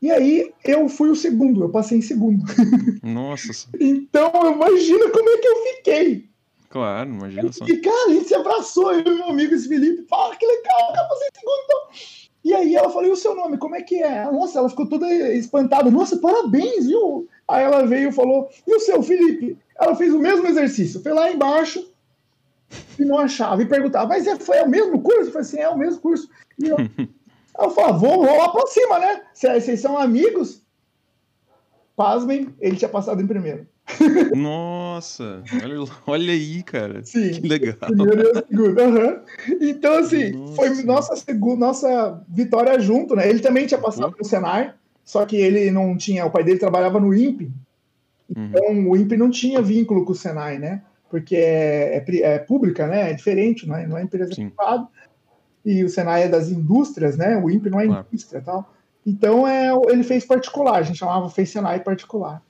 E 0.00 0.10
aí 0.10 0.52
eu 0.64 0.88
fui 0.88 1.10
o 1.10 1.16
segundo, 1.16 1.62
eu 1.62 1.68
passei 1.68 1.98
em 1.98 2.02
segundo. 2.02 2.42
Nossa. 3.04 3.68
então 3.78 4.32
imagina 4.52 5.10
como 5.10 5.28
é 5.28 5.38
que 5.38 5.46
eu 5.46 5.56
fiquei. 5.56 6.32
Claro, 6.68 7.10
imagina 7.10 7.52
só. 7.52 7.64
E 7.66 7.76
cara, 7.76 8.06
a 8.08 8.12
gente 8.14 8.26
se 8.26 8.34
abraçou, 8.34 8.92
eu 8.92 9.00
e 9.00 9.14
meu 9.14 9.28
amigo 9.28 9.54
esse 9.54 9.68
Felipe, 9.68 10.06
fala 10.08 10.34
que 10.34 10.44
legal, 10.44 10.88
eu 10.88 11.08
passei 11.08 11.28
em 11.28 11.38
segundo 11.38 11.62
então. 11.64 12.21
E 12.44 12.52
aí 12.52 12.74
ela 12.74 12.90
falou, 12.90 13.08
e 13.08 13.12
o 13.12 13.16
seu 13.16 13.36
nome, 13.36 13.56
como 13.56 13.76
é 13.76 13.82
que 13.82 14.02
é? 14.02 14.24
Nossa, 14.30 14.58
ela 14.58 14.68
ficou 14.68 14.86
toda 14.86 15.06
espantada. 15.32 15.90
Nossa, 15.90 16.16
parabéns, 16.16 16.86
viu? 16.86 17.28
Aí 17.46 17.62
ela 17.62 17.86
veio 17.86 18.08
e 18.08 18.12
falou, 18.12 18.48
e 18.66 18.74
o 18.74 18.80
seu, 18.80 19.02
Felipe? 19.02 19.56
Ela 19.78 19.94
fez 19.94 20.12
o 20.12 20.18
mesmo 20.18 20.46
exercício, 20.46 21.02
foi 21.02 21.12
lá 21.12 21.30
embaixo 21.30 21.88
e 22.98 23.04
não 23.04 23.18
achava. 23.18 23.62
E 23.62 23.66
perguntava, 23.66 24.08
mas 24.08 24.26
é, 24.26 24.36
foi 24.36 24.56
é 24.56 24.62
o 24.62 24.68
mesmo 24.68 25.00
curso? 25.00 25.28
Eu 25.28 25.32
falei 25.32 25.40
assim, 25.40 25.58
é 25.60 25.68
o 25.68 25.78
mesmo 25.78 26.00
curso. 26.00 26.28
E 26.58 26.68
eu, 26.68 26.76
eu 27.58 27.70
falei, 27.70 28.36
lá 28.36 28.48
pra 28.48 28.66
cima, 28.66 28.98
né? 28.98 29.22
Vocês 29.34 29.80
são 29.80 29.96
amigos? 29.96 30.62
Pasmem, 31.94 32.52
ele 32.60 32.76
tinha 32.76 32.88
passado 32.88 33.22
em 33.22 33.26
primeiro. 33.26 33.68
Nossa, 34.34 35.42
olha, 35.62 35.90
olha 36.06 36.32
aí, 36.32 36.62
cara. 36.62 37.04
Sim. 37.04 37.30
Que 37.32 37.48
legal. 37.48 37.76
Uhum. 37.90 39.20
Então, 39.60 39.98
assim, 39.98 40.30
Nossa. 40.32 40.54
foi 40.54 40.82
nossa, 40.82 41.16
segu- 41.16 41.56
nossa 41.56 42.22
vitória 42.28 42.78
junto, 42.80 43.14
né? 43.16 43.28
Ele 43.28 43.40
também 43.40 43.66
tinha 43.66 43.80
passado 43.80 44.14
no 44.18 44.24
Senai, 44.24 44.72
só 45.04 45.24
que 45.26 45.36
ele 45.36 45.70
não 45.70 45.96
tinha, 45.96 46.24
o 46.26 46.30
pai 46.30 46.44
dele 46.44 46.58
trabalhava 46.58 47.00
no 47.00 47.14
INPE, 47.14 47.50
Uhum. 48.34 48.46
então 48.46 48.88
o 48.90 48.96
INPE 48.96 49.16
não 49.16 49.30
tinha 49.30 49.60
vínculo 49.60 50.04
com 50.04 50.12
o 50.12 50.16
Senai, 50.16 50.58
né? 50.58 50.82
Porque 51.10 51.36
é, 51.36 51.96
é 52.08 52.20
é 52.22 52.38
pública, 52.38 52.86
né? 52.86 53.10
É 53.10 53.12
diferente, 53.12 53.68
não 53.68 53.76
é, 53.76 53.86
não 53.86 53.98
é 53.98 54.02
empresa 54.02 54.32
Sim. 54.34 54.48
privada. 54.48 54.88
E 55.64 55.84
o 55.84 55.88
Senai 55.88 56.22
é 56.24 56.28
das 56.28 56.48
indústrias, 56.48 57.16
né? 57.16 57.36
O 57.36 57.50
INPE 57.50 57.68
não 57.70 57.78
é 57.80 57.86
Claro. 57.86 58.06
indústria 58.10 58.40
tal. 58.40 58.72
Então 59.06 59.46
é, 59.46 59.70
ele 59.90 60.02
fez 60.02 60.24
particular, 60.24 60.76
a 60.78 60.82
gente 60.82 60.98
chamava 60.98 61.28
fez 61.28 61.50
Senai 61.50 61.80
particular. 61.80 62.40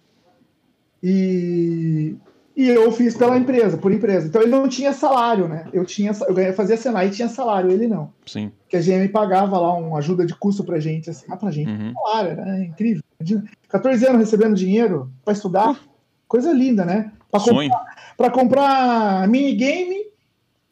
E, 1.03 2.15
e 2.57 2.69
eu 2.69 2.93
fiz 2.93 3.17
pela 3.17 3.37
empresa, 3.37 3.77
por 3.77 3.91
empresa. 3.93 4.29
Então 4.29 4.41
ele 4.43 4.51
não 4.51 4.69
tinha 4.69 4.93
salário, 4.93 5.49
né? 5.49 5.67
Eu 5.73 5.85
tinha, 5.85 6.13
eu 6.29 6.35
ganhava, 6.35 6.55
fazia 6.57 6.77
Senai 6.77 7.09
e 7.09 7.11
tinha 7.11 7.29
salário, 7.29 7.71
ele 7.71 7.87
não. 7.89 8.13
Sim. 8.27 8.53
Porque 8.63 8.77
a 8.77 8.81
GM 8.81 9.09
pagava 9.09 9.59
lá 9.59 9.75
uma 9.75 9.99
ajuda 9.99 10.25
de 10.25 10.35
custo 10.35 10.63
pra 10.65 10.79
gente, 10.79 11.11
assim, 11.11 11.27
ah, 11.29 11.37
pra 11.37 11.51
gente, 11.51 11.71
Uhum. 11.71 11.93
salário, 11.93 12.31
era 12.33 12.65
incrível. 12.65 13.03
Imagina, 13.21 13.45
14 13.69 14.07
anos 14.07 14.21
recebendo 14.21 14.55
dinheiro 14.55 15.11
pra 15.25 15.33
estudar, 15.33 15.81
coisa 16.29 16.53
linda, 16.53 16.85
né? 16.85 17.13
Pra, 17.31 17.41
Sonho. 17.41 17.71
comprar, 17.71 18.15
pra 18.17 18.31
comprar 18.31 19.29
minigame, 19.29 20.07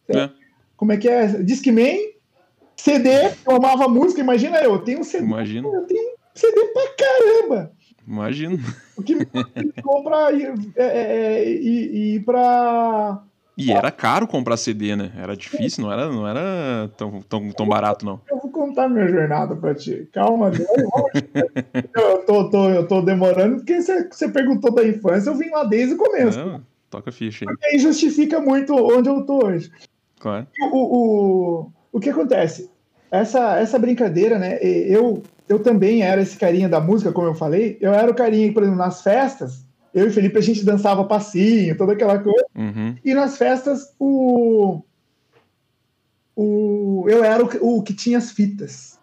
É. 0.08 0.28
como 0.76 0.92
é 0.92 0.96
que 0.96 1.08
é? 1.08 1.26
Discman, 1.42 1.96
CD, 2.76 3.08
eu 3.46 3.56
amava 3.56 3.88
música, 3.88 4.20
imagina 4.20 4.58
eu, 4.58 4.72
eu 4.74 4.78
tenho 4.80 5.00
um 5.00 5.04
CD, 5.04 5.24
Imagina. 5.24 5.66
eu 5.68 5.86
tenho 5.86 6.14
CD 6.34 6.60
pra 6.72 6.82
caramba. 6.98 7.72
Imagina. 8.06 8.58
O 8.96 9.02
que 9.02 9.14
me 9.14 9.24
pra 9.24 10.32
ir, 10.32 10.52
é, 10.76 10.84
é, 10.84 11.42
é, 11.42 11.50
ir, 11.50 12.14
ir 12.14 12.24
pra. 12.24 13.22
E 13.56 13.70
era 13.70 13.90
caro 13.90 14.26
comprar 14.26 14.56
CD, 14.56 14.96
né? 14.96 15.12
Era 15.16 15.36
difícil, 15.36 15.84
não 15.84 15.92
era, 15.92 16.10
não 16.10 16.26
era 16.26 16.90
tão, 16.96 17.20
tão, 17.20 17.50
tão 17.50 17.68
barato, 17.68 18.06
não. 18.06 18.20
Eu 18.30 18.38
vou 18.38 18.50
contar 18.50 18.88
minha 18.88 19.06
jornada 19.06 19.54
pra 19.54 19.74
ti. 19.74 20.08
Calma, 20.12 20.50
eu, 21.94 22.24
tô, 22.24 22.48
tô, 22.48 22.70
eu 22.70 22.88
tô 22.88 23.02
demorando, 23.02 23.56
porque 23.56 23.82
você, 23.82 24.28
perguntou 24.30 24.72
da 24.72 24.86
infância, 24.86 25.28
eu 25.28 25.34
vim 25.34 25.50
lá 25.50 25.64
desde 25.64 25.94
o 25.94 25.98
começo. 25.98 26.38
Não, 26.38 26.62
toca 26.88 27.12
ficha 27.12 27.44
aí. 27.46 27.54
E 27.60 27.74
aí 27.74 27.78
justifica 27.78 28.40
muito 28.40 28.74
onde 28.74 29.10
eu 29.10 29.26
tô 29.26 29.44
hoje. 29.44 29.70
Claro. 30.18 30.46
O, 30.72 30.76
o, 30.76 31.72
o 31.92 32.00
que 32.00 32.08
acontece? 32.08 32.70
Essa, 33.10 33.58
essa 33.58 33.78
brincadeira, 33.78 34.38
né? 34.38 34.58
Eu, 34.62 35.22
eu 35.50 35.58
também 35.58 36.02
era 36.02 36.22
esse 36.22 36.36
carinha 36.36 36.68
da 36.68 36.80
música, 36.80 37.10
como 37.10 37.26
eu 37.26 37.34
falei. 37.34 37.76
Eu 37.80 37.92
era 37.92 38.08
o 38.08 38.14
carinha, 38.14 38.52
por 38.52 38.62
exemplo, 38.62 38.78
nas 38.78 39.02
festas. 39.02 39.66
Eu 39.92 40.06
e 40.06 40.12
Felipe, 40.12 40.38
a 40.38 40.40
gente 40.40 40.64
dançava 40.64 41.04
passinho, 41.04 41.76
toda 41.76 41.92
aquela 41.92 42.20
coisa. 42.20 42.46
Uhum. 42.54 42.94
E 43.04 43.12
nas 43.12 43.36
festas, 43.36 43.92
o. 43.98 44.80
o 46.36 47.04
eu 47.08 47.24
era 47.24 47.44
o, 47.44 47.78
o 47.78 47.82
que 47.82 47.92
tinha 47.92 48.16
as 48.16 48.30
fitas. 48.30 48.96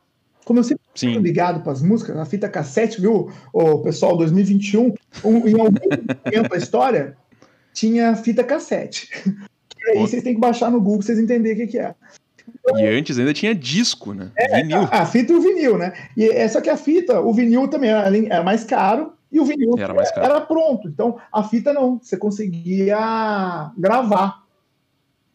Como 0.46 0.60
eu 0.60 0.64
sempre 0.64 0.86
fui 0.96 1.16
Sim. 1.16 1.20
ligado 1.20 1.62
para 1.62 1.74
as 1.74 1.82
músicas, 1.82 2.16
a 2.16 2.26
fita 2.26 2.48
cassete, 2.48 3.02
viu, 3.02 3.30
o 3.52 3.80
pessoal 3.80 4.16
2021, 4.16 4.94
um, 5.26 5.48
em 5.50 5.52
algum 5.52 5.66
momento 5.66 6.50
da 6.50 6.56
história, 6.56 7.18
tinha 7.74 8.16
fita 8.16 8.44
cassete. 8.44 9.10
E 9.80 9.92
aí 9.92 10.00
vocês 10.00 10.22
têm 10.22 10.34
que 10.34 10.40
baixar 10.42 10.70
no 10.70 10.82
Google 10.82 10.98
pra 10.98 11.06
vocês 11.06 11.20
entenderem 11.20 11.54
o 11.54 11.66
que, 11.66 11.72
que 11.72 11.80
é. 11.80 11.96
E 12.76 12.86
antes 12.88 13.18
ainda 13.18 13.34
tinha 13.34 13.56
disco, 13.56 14.14
né? 14.14 14.32
É, 14.38 14.58
Vinil. 14.62 14.82
A, 14.92 15.02
a 15.02 15.06
fita 15.06 15.32
e 15.32 15.36
o 15.36 15.42
vinil, 15.42 15.78
né? 15.78 15.94
E 16.16 16.26
é 16.26 16.48
só 16.48 16.60
que 16.60 16.70
a 16.70 16.78
fita, 16.78 17.22
o 17.22 17.34
vinil 17.34 17.68
também 17.68 17.90
era, 17.90 18.18
era 18.18 18.44
mais 18.44 18.64
caro 18.64 19.14
e 19.32 19.40
o 19.40 19.46
vinil 19.46 19.76
Era 19.78 19.94
mais 19.94 20.12
caro. 20.12 20.26
era 20.26 20.42
pronto. 20.42 20.88
Então 20.88 21.18
a 21.32 21.44
fita 21.44 21.74
não, 21.74 22.00
você 22.02 22.18
conseguia 22.18 23.72
gravar. 23.78 24.44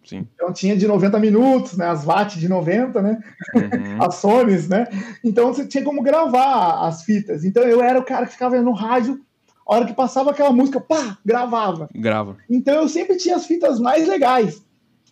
Sim. 0.04 0.26
Então 0.34 0.52
tinha 0.52 0.76
de 0.76 0.86
90 0.86 1.18
minutos, 1.18 1.76
né? 1.76 1.86
As 1.86 2.04
VAT 2.04 2.34
de 2.36 2.48
90, 2.48 3.00
né? 3.00 3.18
Uhum. 3.54 4.02
As 4.02 4.16
Sonys, 4.16 4.68
né? 4.68 4.86
Então 5.22 5.52
você 5.52 5.66
tinha 5.66 5.84
como 5.84 6.02
gravar 6.02 6.86
as 6.86 7.04
fitas. 7.04 7.44
Então 7.44 7.62
eu 7.62 7.80
era 7.80 7.98
o 7.98 8.04
cara 8.04 8.26
que 8.26 8.32
ficava 8.32 8.60
no 8.60 8.72
rádio, 8.72 9.20
a 9.66 9.74
hora 9.74 9.86
que 9.86 9.94
passava 9.94 10.32
aquela 10.32 10.50
música, 10.50 10.80
pá, 10.80 11.18
gravava. 11.24 11.88
Grava. 11.94 12.36
Então 12.50 12.74
eu 12.74 12.88
sempre 12.88 13.16
tinha 13.16 13.36
as 13.36 13.46
fitas 13.46 13.78
mais 13.78 14.08
legais. 14.08 14.62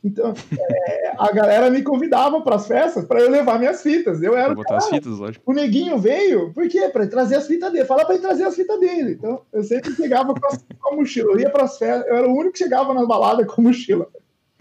Então 0.02 0.32
é, 0.58 1.12
a 1.18 1.30
galera 1.30 1.70
me 1.70 1.82
convidava 1.82 2.40
para 2.40 2.56
as 2.56 2.66
festas 2.66 3.04
para 3.04 3.20
eu 3.20 3.30
levar 3.30 3.58
minhas 3.58 3.82
fitas. 3.82 4.22
Eu 4.22 4.36
era 4.36 4.54
botar 4.54 4.78
as 4.78 4.88
fitas, 4.88 5.18
lógico. 5.18 5.50
o 5.50 5.54
neguinho 5.54 5.98
veio, 5.98 6.52
por 6.54 6.66
quê? 6.68 6.88
Para 6.88 7.06
trazer 7.06 7.36
as 7.36 7.46
fitas 7.46 7.70
dele. 7.72 7.84
Fala 7.84 8.04
para 8.06 8.14
ele 8.14 8.22
trazer 8.22 8.44
as 8.44 8.54
fitas 8.56 8.80
dele. 8.80 9.12
Então, 9.12 9.42
eu 9.52 9.62
sempre 9.62 9.92
chegava 9.94 10.32
com, 10.34 10.46
as- 10.46 10.64
com 10.80 10.94
a 10.94 10.96
mochila. 10.96 11.32
Eu 11.32 11.40
ia 11.40 11.50
para 11.50 11.64
as 11.64 11.76
festas, 11.76 12.06
eu 12.08 12.16
era 12.16 12.26
o 12.28 12.32
único 12.34 12.52
que 12.52 12.58
chegava 12.60 12.94
na 12.94 13.04
balada 13.04 13.44
com 13.44 13.60
mochila. 13.62 14.06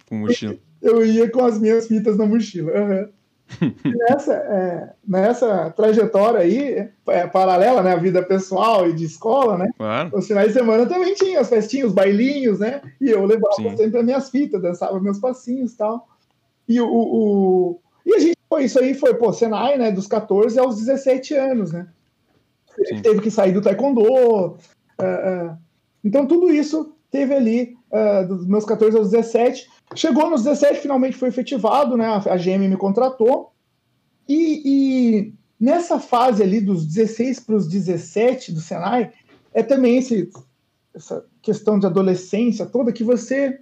Com 0.09 0.15
mochila. 0.17 0.57
Eu 0.81 1.05
ia 1.05 1.29
com 1.31 1.43
as 1.45 1.57
minhas 1.59 1.87
fitas 1.87 2.17
na 2.17 2.25
mochila. 2.25 2.71
aham. 2.77 3.09
Nessa, 3.83 4.33
é, 4.33 4.93
nessa 5.07 5.69
trajetória 5.71 6.39
aí, 6.41 6.89
é, 7.07 7.27
paralela, 7.27 7.81
né? 7.81 7.93
A 7.93 7.97
vida 7.97 8.21
pessoal 8.23 8.87
e 8.89 8.93
de 8.93 9.05
escola, 9.05 9.57
né? 9.57 9.69
Claro. 9.77 10.11
Os 10.17 10.27
finais 10.27 10.49
de 10.49 10.53
semana 10.53 10.85
também 10.85 11.13
tinha 11.15 11.39
as 11.39 11.49
festinhas, 11.49 11.87
os 11.89 11.93
bailinhos, 11.93 12.59
né? 12.59 12.81
E 13.01 13.09
eu 13.09 13.25
levava 13.25 13.55
Sim. 13.55 13.75
sempre 13.75 13.99
as 13.99 14.05
minhas 14.05 14.29
fitas, 14.29 14.61
dançava 14.61 14.99
meus 14.99 15.19
passinhos 15.19 15.73
e 15.73 15.77
tal. 15.77 16.07
E 16.67 16.79
o, 16.79 16.87
o- 16.87 17.79
E 18.05 18.13
a 18.15 18.19
gente 18.19 18.37
foi, 18.47 18.63
isso 18.65 18.79
aí 18.79 18.93
foi, 18.93 19.13
pô, 19.15 19.33
Senai, 19.33 19.77
né? 19.77 19.91
Dos 19.91 20.07
14 20.07 20.57
aos 20.59 20.77
17 20.77 21.33
anos, 21.33 21.71
né? 21.71 21.87
Sim. 22.87 23.01
teve 23.01 23.19
que 23.21 23.31
sair 23.31 23.51
do 23.51 23.61
taekwondo. 23.61 24.57
ah, 24.97 25.03
ah. 25.03 25.57
Então 26.03 26.25
tudo 26.25 26.49
isso 26.51 26.93
teve 27.11 27.33
ali 27.33 27.75
ah, 27.91 28.21
dos 28.23 28.45
meus 28.47 28.63
14 28.63 28.95
aos 28.97 29.09
17. 29.09 29.67
Chegou 29.95 30.29
nos 30.29 30.43
17, 30.43 30.81
finalmente 30.81 31.17
foi 31.17 31.29
efetivado, 31.29 31.97
né? 31.97 32.07
A 32.07 32.37
GM 32.37 32.67
me 32.67 32.77
contratou. 32.77 33.51
E, 34.27 34.61
e 34.63 35.33
nessa 35.59 35.99
fase 35.99 36.43
ali 36.43 36.61
dos 36.61 36.85
16 36.85 37.39
para 37.39 37.55
os 37.55 37.67
17 37.67 38.51
do 38.51 38.61
Senai, 38.61 39.11
é 39.53 39.63
também 39.63 39.97
esse, 39.97 40.29
essa 40.93 41.25
questão 41.41 41.79
de 41.79 41.87
adolescência 41.87 42.65
toda 42.65 42.93
que 42.93 43.03
você 43.03 43.59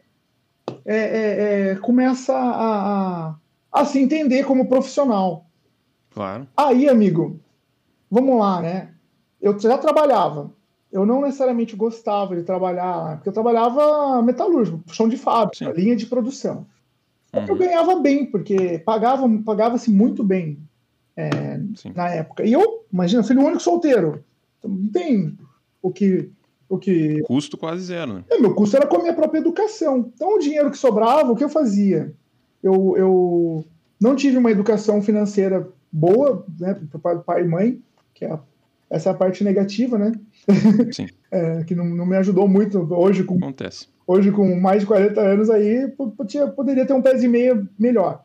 é, 0.85 0.97
é, 0.97 1.71
é, 1.71 1.75
começa 1.75 2.33
a, 2.33 3.29
a, 3.29 3.35
a 3.71 3.85
se 3.85 3.99
entender 3.99 4.45
como 4.45 4.67
profissional. 4.67 5.45
Claro. 6.13 6.47
Aí, 6.57 6.89
amigo, 6.89 7.39
vamos 8.11 8.37
lá, 8.39 8.61
né? 8.61 8.93
Eu 9.41 9.57
já 9.57 9.77
trabalhava. 9.77 10.51
Eu 10.91 11.05
não 11.05 11.21
necessariamente 11.21 11.75
gostava 11.75 12.35
de 12.35 12.43
trabalhar 12.43 12.95
lá, 12.95 13.15
porque 13.15 13.29
eu 13.29 13.33
trabalhava 13.33 14.21
metalúrgico, 14.21 14.81
chão 14.87 15.07
de 15.09 15.17
fábrica, 15.17 15.65
Sim. 15.65 15.71
linha 15.79 15.95
de 15.95 16.05
produção. 16.05 16.65
Que 17.31 17.39
Eu 17.39 17.53
Uhum. 17.53 17.57
ganhava 17.57 17.95
bem, 17.99 18.25
porque 18.25 18.79
pagava, 18.79 19.27
pagava-se 19.45 19.91
muito 19.91 20.23
bem 20.23 20.57
Sim. 21.75 21.91
na 21.95 22.09
época. 22.09 22.43
E 22.45 22.53
eu, 22.53 22.85
imagina, 22.91 23.23
fui 23.23 23.35
o 23.35 23.43
único 23.43 23.59
solteiro. 23.61 24.23
Então, 24.59 24.71
não 24.71 24.89
tem 24.89 25.37
o 25.81 25.91
que. 25.91 26.29
O 26.69 26.77
que 26.77 27.21
Custo 27.21 27.57
quase 27.57 27.83
zero, 27.85 28.13
né? 28.13 28.23
é, 28.29 28.37
meu 28.39 28.53
custo 28.53 28.75
era 28.75 28.85
com 28.85 28.97
a 28.97 29.01
minha 29.01 29.13
própria 29.13 29.39
educação. 29.39 30.11
Então, 30.13 30.35
o 30.35 30.39
dinheiro 30.39 30.69
que 30.69 30.77
sobrava, 30.77 31.31
o 31.31 31.35
que 31.35 31.43
eu 31.43 31.47
fazia? 31.49 32.13
Eu, 32.61 32.95
eu 32.97 33.65
não 33.99 34.15
tive 34.17 34.37
uma 34.37 34.51
educação 34.51 35.01
financeira 35.01 35.69
boa, 35.89 36.45
né, 36.59 36.73
do 36.73 36.99
pai 36.99 37.41
e 37.43 37.47
mãe, 37.47 37.81
que 38.13 38.25
é 38.25 38.31
a- 38.33 38.39
essa 38.89 39.09
é 39.09 39.11
a 39.11 39.15
parte 39.15 39.43
negativa, 39.43 39.97
né? 39.97 40.11
Sim. 40.91 41.07
É, 41.29 41.61
que 41.65 41.75
não, 41.75 41.83
não 41.83 42.05
me 42.05 42.15
ajudou 42.15 42.47
muito 42.47 42.79
hoje 42.93 43.21
com 43.25 43.35
Acontece. 43.35 43.87
hoje 44.07 44.31
com 44.31 44.55
mais 44.61 44.79
de 44.79 44.85
40 44.87 45.19
anos 45.19 45.49
aí, 45.49 45.85
po- 45.89 46.09
podia- 46.11 46.47
poderia 46.47 46.85
ter 46.85 46.93
um 46.93 47.01
pezinho 47.01 47.29
meio 47.31 47.67
melhor. 47.77 48.23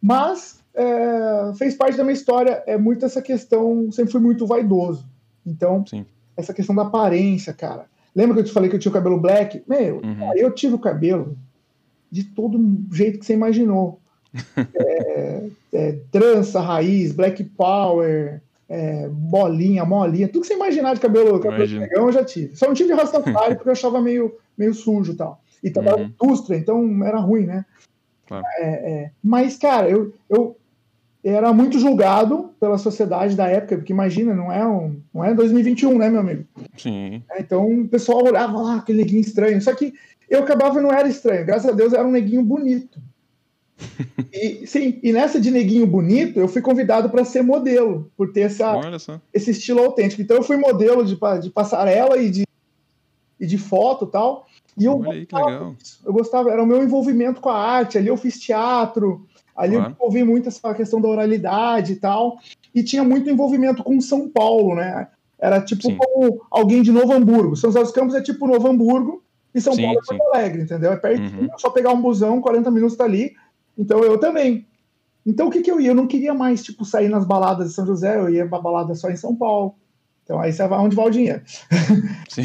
Mas 0.00 0.60
é, 0.72 1.52
fez 1.58 1.74
parte 1.74 1.96
da 1.96 2.04
minha 2.04 2.14
história, 2.14 2.62
é 2.68 2.78
muito 2.78 3.04
essa 3.04 3.20
questão, 3.20 3.90
sempre 3.90 4.12
fui 4.12 4.20
muito 4.20 4.46
vaidoso. 4.46 5.04
Então, 5.44 5.84
Sim. 5.86 6.06
essa 6.36 6.54
questão 6.54 6.72
da 6.74 6.82
aparência, 6.82 7.52
cara. 7.52 7.86
Lembra 8.14 8.34
que 8.34 8.40
eu 8.42 8.44
te 8.44 8.52
falei 8.52 8.70
que 8.70 8.76
eu 8.76 8.80
tinha 8.80 8.90
o 8.90 8.94
cabelo 8.94 9.18
black? 9.18 9.60
Meu, 9.66 9.96
Uhum. 9.96 10.30
eu 10.36 10.52
tive 10.52 10.74
o 10.76 10.78
cabelo 10.78 11.36
de 12.12 12.22
todo 12.22 12.60
jeito 12.92 13.18
que 13.18 13.26
você 13.26 13.32
imaginou. 13.34 13.98
É, 14.76 15.48
é, 15.72 15.98
trança, 16.12 16.60
raiz, 16.60 17.10
black 17.12 17.42
power, 17.42 18.40
é, 18.70 19.08
bolinha, 19.08 19.84
molinha, 19.84 20.28
tudo 20.28 20.42
que 20.42 20.46
você 20.46 20.54
imaginar 20.54 20.94
de 20.94 21.00
cabelo, 21.00 21.40
cabelo 21.40 21.80
negão 21.80 22.06
eu 22.06 22.12
já 22.12 22.24
tive. 22.24 22.56
Só 22.56 22.68
não 22.68 22.74
tive 22.74 22.94
Rastafari 22.94 23.56
porque 23.56 23.68
eu 23.68 23.72
achava 23.72 24.00
meio, 24.00 24.36
meio 24.56 24.72
sujo 24.72 25.12
e 25.12 25.16
tal. 25.16 25.42
E 25.62 25.70
trabalhava 25.70 26.02
Uhum. 26.04 26.14
indústria, 26.22 26.56
então 26.56 27.04
era 27.04 27.18
ruim, 27.18 27.46
né? 27.46 27.66
Claro. 28.28 28.46
É, 28.58 28.68
é. 28.92 29.10
Mas, 29.22 29.58
cara, 29.58 29.90
eu, 29.90 30.14
eu 30.28 30.56
era 31.22 31.52
muito 31.52 31.80
julgado 31.80 32.50
pela 32.60 32.78
sociedade 32.78 33.34
da 33.34 33.48
época, 33.48 33.76
porque 33.76 33.92
imagina, 33.92 34.34
não 34.34 34.52
é, 34.52 34.64
um, 34.64 35.00
não 35.12 35.24
é 35.24 35.34
2021, 35.34 35.98
né, 35.98 36.08
meu 36.08 36.20
amigo? 36.20 36.44
Sim. 36.76 37.22
É, 37.32 37.40
Então 37.40 37.82
o 37.82 37.88
pessoal 37.88 38.24
olhava 38.24 38.56
lá, 38.56 38.76
aquele 38.76 38.98
neguinho 38.98 39.20
estranho. 39.20 39.60
Só 39.60 39.74
que 39.74 39.92
eu 40.30 40.40
acabava 40.40 40.78
e 40.78 40.82
não 40.82 40.92
era 40.92 41.08
estranho. 41.08 41.44
Graças 41.44 41.68
a 41.68 41.74
Deus 41.74 41.92
era 41.92 42.06
um 42.06 42.12
neguinho 42.12 42.42
bonito. 42.44 43.00
E, 44.32 44.64
sim, 44.66 45.00
e 45.02 45.12
nessa 45.12 45.40
de 45.40 45.50
neguinho 45.50 45.86
bonito, 45.86 46.38
eu 46.38 46.46
fui 46.46 46.62
convidado 46.62 47.10
para 47.10 47.24
ser 47.24 47.42
modelo, 47.42 48.10
por 48.16 48.32
ter 48.32 48.42
essa, 48.42 48.74
esse 49.34 49.50
estilo 49.50 49.80
autêntico. 49.80 50.22
Então 50.22 50.36
eu 50.36 50.42
fui 50.42 50.56
modelo 50.56 51.04
de, 51.04 51.18
de 51.42 51.50
passarela 51.50 52.16
e 52.16 52.30
de, 52.30 52.46
e 53.40 53.46
de 53.46 53.58
foto 53.58 54.06
tal. 54.06 54.46
E 54.78 54.84
eu 54.84 54.98
Olha 55.00 55.20
gostava. 55.20 55.76
Eu 56.06 56.12
gostava, 56.12 56.50
era 56.52 56.62
o 56.62 56.66
meu 56.66 56.82
envolvimento 56.82 57.40
com 57.40 57.48
a 57.50 57.58
arte. 57.58 57.98
Ali 57.98 58.06
eu 58.06 58.16
fiz 58.16 58.38
teatro, 58.38 59.26
ali 59.54 59.74
Claro. 59.74 59.90
eu 59.90 59.94
envolvi 59.96 60.22
muito 60.24 60.48
essa 60.48 60.72
questão 60.74 61.00
da 61.00 61.08
oralidade 61.08 61.94
e 61.94 61.96
tal. 61.96 62.38
E 62.74 62.82
tinha 62.84 63.02
muito 63.02 63.28
envolvimento 63.28 63.82
com 63.82 64.00
São 64.00 64.28
Paulo, 64.28 64.76
né? 64.76 65.08
Era 65.38 65.60
tipo 65.60 65.82
Sim. 65.82 65.96
como 65.98 66.40
alguém 66.50 66.82
de 66.82 66.92
Novo 66.92 67.12
Hamburgo. 67.12 67.56
São 67.56 67.70
José 67.70 67.82
dos 67.82 67.92
Campos 67.92 68.14
é 68.14 68.22
tipo 68.22 68.46
Novo 68.46 68.68
Hamburgo 68.68 69.22
e 69.52 69.60
São 69.60 69.74
Sim, 69.74 69.82
Paulo 69.82 69.98
é. 69.98 70.06
Porto 70.06 70.22
Alegre, 70.34 70.62
entendeu? 70.62 70.92
É 70.92 70.96
pertinho, 70.96 71.42
Uhum. 71.42 71.58
só 71.58 71.68
pegar 71.70 71.90
um 71.92 72.00
busão, 72.00 72.40
40 72.40 72.70
minutos 72.70 72.96
tá 72.96 73.04
ali. 73.04 73.32
Então 73.76 74.02
eu 74.04 74.18
também. 74.18 74.66
Então 75.24 75.48
o 75.48 75.50
que 75.50 75.62
que 75.62 75.70
eu 75.70 75.80
ia? 75.80 75.90
Eu 75.90 75.94
não 75.94 76.06
queria 76.06 76.34
mais, 76.34 76.62
tipo, 76.62 76.84
sair 76.84 77.08
nas 77.08 77.24
baladas 77.24 77.68
de 77.68 77.74
São 77.74 77.86
José, 77.86 78.18
eu 78.18 78.28
ia 78.30 78.48
pra 78.48 78.60
balada 78.60 78.94
só 78.94 79.10
em 79.10 79.16
São 79.16 79.34
Paulo. 79.34 79.74
Então 80.24 80.40
aí 80.40 80.52
você 80.52 80.66
vai 80.68 80.78
onde 80.78 80.94
vai 80.94 81.06
o 81.06 81.10
dinheiro. 81.10 81.42
Sim. 82.30 82.44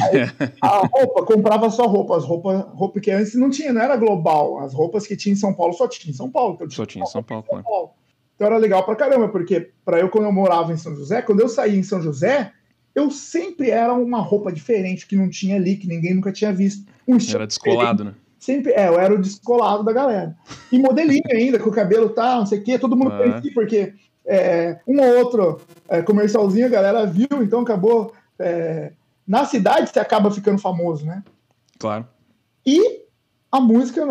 A 0.62 0.88
roupa, 0.88 1.24
comprava 1.24 1.70
só 1.70 1.86
roupa. 1.86 2.18
As 2.18 2.26
roupas, 2.26 2.66
roupa 2.74 3.00
que 3.00 3.12
antes 3.12 3.36
não 3.36 3.50
tinha, 3.50 3.72
não 3.72 3.82
era 3.82 3.96
global. 3.96 4.60
As 4.60 4.74
roupas 4.74 5.06
que 5.06 5.16
tinha 5.16 5.34
em 5.34 5.38
São 5.38 5.54
Paulo 5.54 5.74
só 5.74 5.88
tinha 5.88 6.12
em 6.12 6.16
São 6.16 6.30
Paulo. 6.30 6.56
Então, 6.56 6.70
Só 6.70 6.86
tinha 6.86 7.04
em 7.04 7.08
São 7.08 7.22
Paulo, 7.22 7.46
São. 7.48 7.62
Paulo. 7.62 7.92
Então 8.36 8.48
era 8.48 8.58
legal 8.58 8.84
pra 8.84 8.96
caramba, 8.96 9.30
porque 9.30 9.72
para 9.86 10.00
eu, 10.00 10.10
quando 10.10 10.26
eu 10.26 10.32
morava 10.32 10.74
em 10.74 10.78
São 10.78 10.96
José, 10.96 11.22
quando 11.22 11.40
eu 11.42 11.48
saía 11.48 11.78
em 11.78 11.84
São 11.84 12.02
José, 12.02 12.52
eu 12.94 13.12
sempre 13.12 13.70
era 13.70 13.94
uma 13.94 14.20
roupa 14.20 14.52
diferente 14.52 15.06
que 15.06 15.16
não 15.16 15.30
tinha 15.30 15.56
ali, 15.56 15.78
que 15.78 15.88
ninguém 15.88 16.14
nunca 16.14 16.32
tinha 16.32 16.52
visto. 16.52 16.86
Um 17.08 17.18
Era 17.34 17.46
descolado, 17.46 18.04
né? 18.04 18.14
Sempre, 18.40 18.72
é, 18.74 18.88
eu 18.88 19.00
era 19.00 19.14
o 19.14 19.18
descolado 19.22 19.84
da 19.84 19.92
galera. 19.94 20.36
E 20.72 20.78
modelinho 20.78 21.24
ainda, 21.32 21.58
com 21.60 21.70
o 21.70 21.74
cabelo 21.74 22.10
tal, 22.10 22.40
não 22.40 22.46
sei 22.46 22.60
o 22.60 22.64
quê, 22.64 22.78
todo 22.78 22.96
mundo 22.96 23.12
Ah. 23.14 23.18
conhecia, 23.18 23.52
porque 23.54 23.94
é, 24.26 24.80
um 24.88 25.00
ou 25.02 25.18
outro 25.20 25.62
é, 25.90 26.02
comercialzinho 26.02 26.66
a 26.66 26.70
galera 26.70 27.06
viu, 27.06 27.28
então 27.42 27.62
acabou. 27.62 28.14
é, 28.38 28.92
na 29.28 29.46
cidade 29.46 29.90
você 29.90 30.00
acaba 30.00 30.30
ficando 30.30 30.60
famoso, 30.62 31.06
né? 31.06 31.24
Claro. 31.80 32.06
E 32.66 33.02
a 33.52 33.60
música 33.62 34.06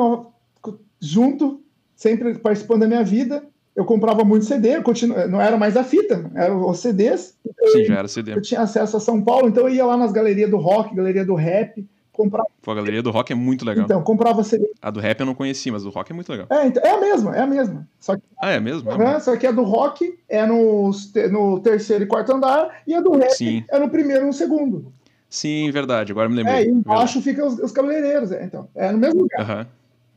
junto, 1.01 1.61
sempre 1.95 2.35
participando 2.39 2.81
da 2.81 2.87
minha 2.89 3.05
vida. 3.05 3.45
Eu 3.77 3.85
comprava 3.85 4.25
muito 4.25 4.45
CD, 4.45 4.77
eu 4.77 4.83
continu- 4.85 5.27
não 5.29 5.41
era 5.41 5.57
mais 5.57 5.77
a 5.77 5.83
fita, 5.83 6.31
eram 6.37 6.69
os 6.69 6.79
CDs. 6.79 7.37
Sim, 7.73 7.85
já 7.85 7.99
era 7.99 8.07
CD. 8.09 8.33
Eu 8.33 8.41
tinha 8.41 8.61
acesso 8.61 8.97
a 8.97 9.01
São 9.01 9.21
Paulo, 9.21 9.49
então 9.49 9.69
eu 9.69 9.75
ia 9.75 9.85
lá 9.85 9.97
nas 9.97 10.13
galerias 10.13 10.49
do 10.49 10.57
rock, 10.59 10.95
galeria 10.95 11.25
do 11.25 11.35
rap, 11.35 11.85
comprava, 12.15 12.49
Pô, 12.63 12.71
a 12.71 12.75
galeria 12.77 13.03
do 13.03 13.11
rock 13.11 13.33
é 13.33 13.37
muito 13.37 13.65
legal. 13.65 13.85
então, 13.85 14.03
comprava 14.03 14.43
CD. 14.43 14.71
A 14.81 14.91
do 14.91 15.01
rap 15.01 15.21
eu 15.21 15.27
não 15.27 15.35
conheci, 15.35 15.71
mas 15.71 15.83
do 15.83 15.91
rock 15.91 16.13
é 16.13 16.15
muito 16.15 16.31
legal. 16.31 16.47
É, 16.51 16.67
então, 16.67 16.83
é 16.83 16.91
a 16.91 17.01
mesma, 17.01 17.37
é 17.37 17.41
a 17.41 17.47
mesma. 17.47 17.87
Só 18.01 18.17
que, 18.17 18.23
Ah, 18.41 18.53
é 18.53 18.61
mesmo? 18.61 18.91
É 18.91 18.95
Aham, 18.95 19.21
só 19.21 19.37
que 19.37 19.47
a 19.47 19.53
do 19.53 19.63
rock 19.65 20.19
é 20.29 20.47
no, 20.47 20.91
no 21.31 21.61
terceiro 21.61 22.05
e 22.05 22.07
quarto 22.07 22.33
andar, 22.33 22.83
e 22.87 22.95
a 22.95 23.01
do 23.01 23.13
rap 23.17 23.31
Sim. 23.33 23.65
é 23.69 23.79
no 23.79 23.91
primeiro 23.91 24.23
e 24.25 24.27
no 24.29 24.33
segundo. 24.33 24.93
Sim, 25.29 25.71
verdade. 25.73 26.13
Agora 26.13 26.29
me 26.29 26.37
É, 26.37 26.39
lembrei. 26.39 26.65
e 26.67 26.69
embaixo 26.71 27.21
ficam 27.21 27.49
os, 27.49 27.59
os 27.59 27.73
cabeleireiros, 27.73 28.31
é, 28.31 28.45
então, 28.45 28.69
é 28.75 28.91
no 28.93 28.99
mesmo 28.99 29.23
lugar. 29.23 29.41
Aham. 29.41 29.67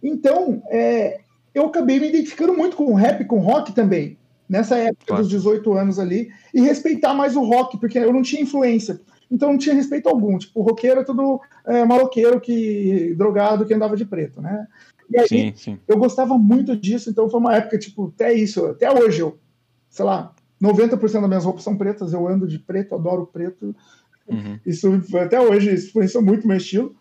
Então, 0.03 0.61
é, 0.69 1.19
eu 1.53 1.65
acabei 1.65 1.99
me 1.99 2.07
identificando 2.09 2.53
muito 2.53 2.77
com 2.77 2.85
o 2.85 2.93
rap, 2.93 3.25
com 3.25 3.37
o 3.37 3.41
rock 3.41 3.73
também, 3.73 4.17
nessa 4.47 4.77
época 4.77 5.05
Claro. 5.07 5.23
dos 5.23 5.31
18 5.31 5.73
anos 5.73 5.97
ali, 5.99 6.29
e 6.53 6.61
respeitar 6.61 7.13
mais 7.15 7.35
o 7.35 7.41
rock, 7.43 7.79
porque 7.79 7.97
eu 7.97 8.13
não 8.13 8.21
tinha 8.21 8.41
influência. 8.41 8.99
Então 9.29 9.49
não 9.49 9.57
tinha 9.57 9.75
respeito 9.75 10.07
algum. 10.07 10.37
Tipo, 10.37 10.61
o 10.61 10.63
roqueiro 10.63 11.01
é 11.01 11.03
tudo 11.03 11.41
é, 11.67 11.85
maloqueiro 11.85 12.39
que 12.39 13.13
drogado 13.15 13.65
que 13.65 13.73
andava 13.73 13.95
de 13.95 14.05
preto, 14.05 14.41
né? 14.41 14.65
E 15.09 15.19
aí 15.19 15.27
Sim, 15.27 15.53
sim. 15.55 15.79
eu 15.87 15.97
gostava 15.97 16.37
muito 16.37 16.75
disso, 16.75 17.09
então 17.09 17.29
foi 17.29 17.39
uma 17.39 17.55
época, 17.55 17.77
tipo, 17.77 18.11
até 18.13 18.33
isso, 18.33 18.65
até 18.65 18.91
hoje 18.91 19.21
eu, 19.21 19.37
sei 19.89 20.03
lá, 20.03 20.33
90% 20.61 20.99
das 20.99 21.27
minhas 21.27 21.45
roupas 21.45 21.63
são 21.63 21.77
pretas, 21.77 22.13
eu 22.13 22.27
ando 22.27 22.47
de 22.47 22.59
preto, 22.59 22.95
adoro 22.95 23.27
preto. 23.27 23.75
Uhum. 24.27 24.59
Isso 24.65 25.01
até 25.21 25.39
hoje 25.39 25.73
isso 25.73 25.89
influenciou 25.89 26.23
muito 26.23 26.47
meu 26.47 26.57
estilo. 26.57 26.95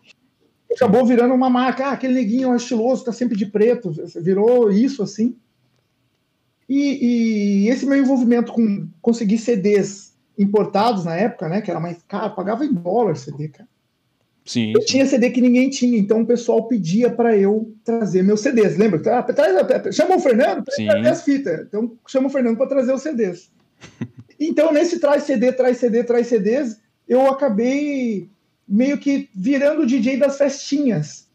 Acabou 0.71 1.05
virando 1.05 1.33
uma 1.33 1.49
marca, 1.49 1.87
ah, 1.87 1.91
aquele 1.91 2.13
neguinho 2.13 2.53
é 2.53 2.55
estiloso, 2.55 3.03
tá 3.03 3.11
sempre 3.11 3.37
de 3.37 3.45
preto, 3.45 3.91
virou 4.21 4.71
isso 4.71 5.01
assim. 5.01 5.35
E, 6.69 7.63
e 7.65 7.69
esse 7.69 7.85
meu 7.85 7.97
envolvimento 7.97 8.51
com 8.51 8.87
conseguir 9.01 9.37
CDs 9.37 10.15
importados 10.37 11.05
na 11.05 11.15
época, 11.15 11.47
né, 11.47 11.61
que 11.61 11.71
era 11.71 11.79
mais 11.79 12.01
caro, 12.03 12.35
pagava 12.35 12.65
em 12.65 12.73
dólar 12.73 13.15
CD, 13.15 13.47
cara. 13.47 13.67
Sim, 14.47 14.71
Eu 14.73 14.81
sim. 14.81 14.87
tinha 14.87 15.05
CD 15.05 15.29
que 15.29 15.41
ninguém 15.41 15.69
tinha, 15.69 15.97
então 15.99 16.21
o 16.21 16.25
pessoal 16.25 16.67
pedia 16.67 17.09
para 17.09 17.35
eu 17.37 17.71
trazer 17.83 18.23
meus 18.23 18.39
CDs. 18.39 18.77
Lembra? 18.77 19.01
Ah, 19.19 19.91
chama 19.91 20.15
o 20.15 20.19
Fernando 20.19 20.63
para 20.63 20.73
trazer 20.73 21.07
as 21.09 21.23
fitas. 21.23 21.59
Então 21.67 21.91
chama 22.07 22.27
o 22.27 22.29
Fernando 22.31 22.57
para 22.57 22.67
trazer 22.67 22.93
os 22.93 23.01
CDs. 23.01 23.51
então 24.39 24.71
nesse 24.71 24.99
traz 24.99 25.23
CD, 25.23 25.51
traz 25.51 25.77
CD, 25.77 26.03
traz 26.03 26.27
CDs, 26.27 26.79
eu 27.07 27.27
acabei 27.27 28.29
meio 28.67 28.97
que 28.97 29.29
virando 29.35 29.81
o 29.81 29.85
DJ 29.85 30.17
das 30.17 30.37
festinhas. 30.37 31.27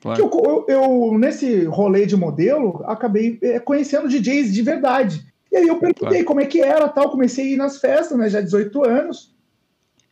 Claro. 0.00 0.20
eu, 0.20 0.30
eu- 0.44 0.66
eu, 0.68 1.18
nesse 1.18 1.64
rolê 1.64 2.04
de 2.06 2.14
modelo, 2.16 2.82
acabei 2.84 3.38
é, 3.42 3.58
conhecendo 3.58 4.08
DJs 4.08 4.52
de 4.52 4.60
verdade. 4.62 5.24
E 5.50 5.56
aí 5.56 5.66
eu 5.66 5.78
perguntei 5.78 6.08
Claro. 6.08 6.24
como 6.26 6.40
é 6.40 6.46
que 6.46 6.60
era, 6.60 6.88
tal, 6.88 7.10
comecei 7.10 7.46
a 7.46 7.48
ir 7.52 7.56
nas 7.56 7.78
festas, 7.78 8.16
né, 8.18 8.28
já 8.28 8.40
18 8.40 8.84
anos. 8.84 9.32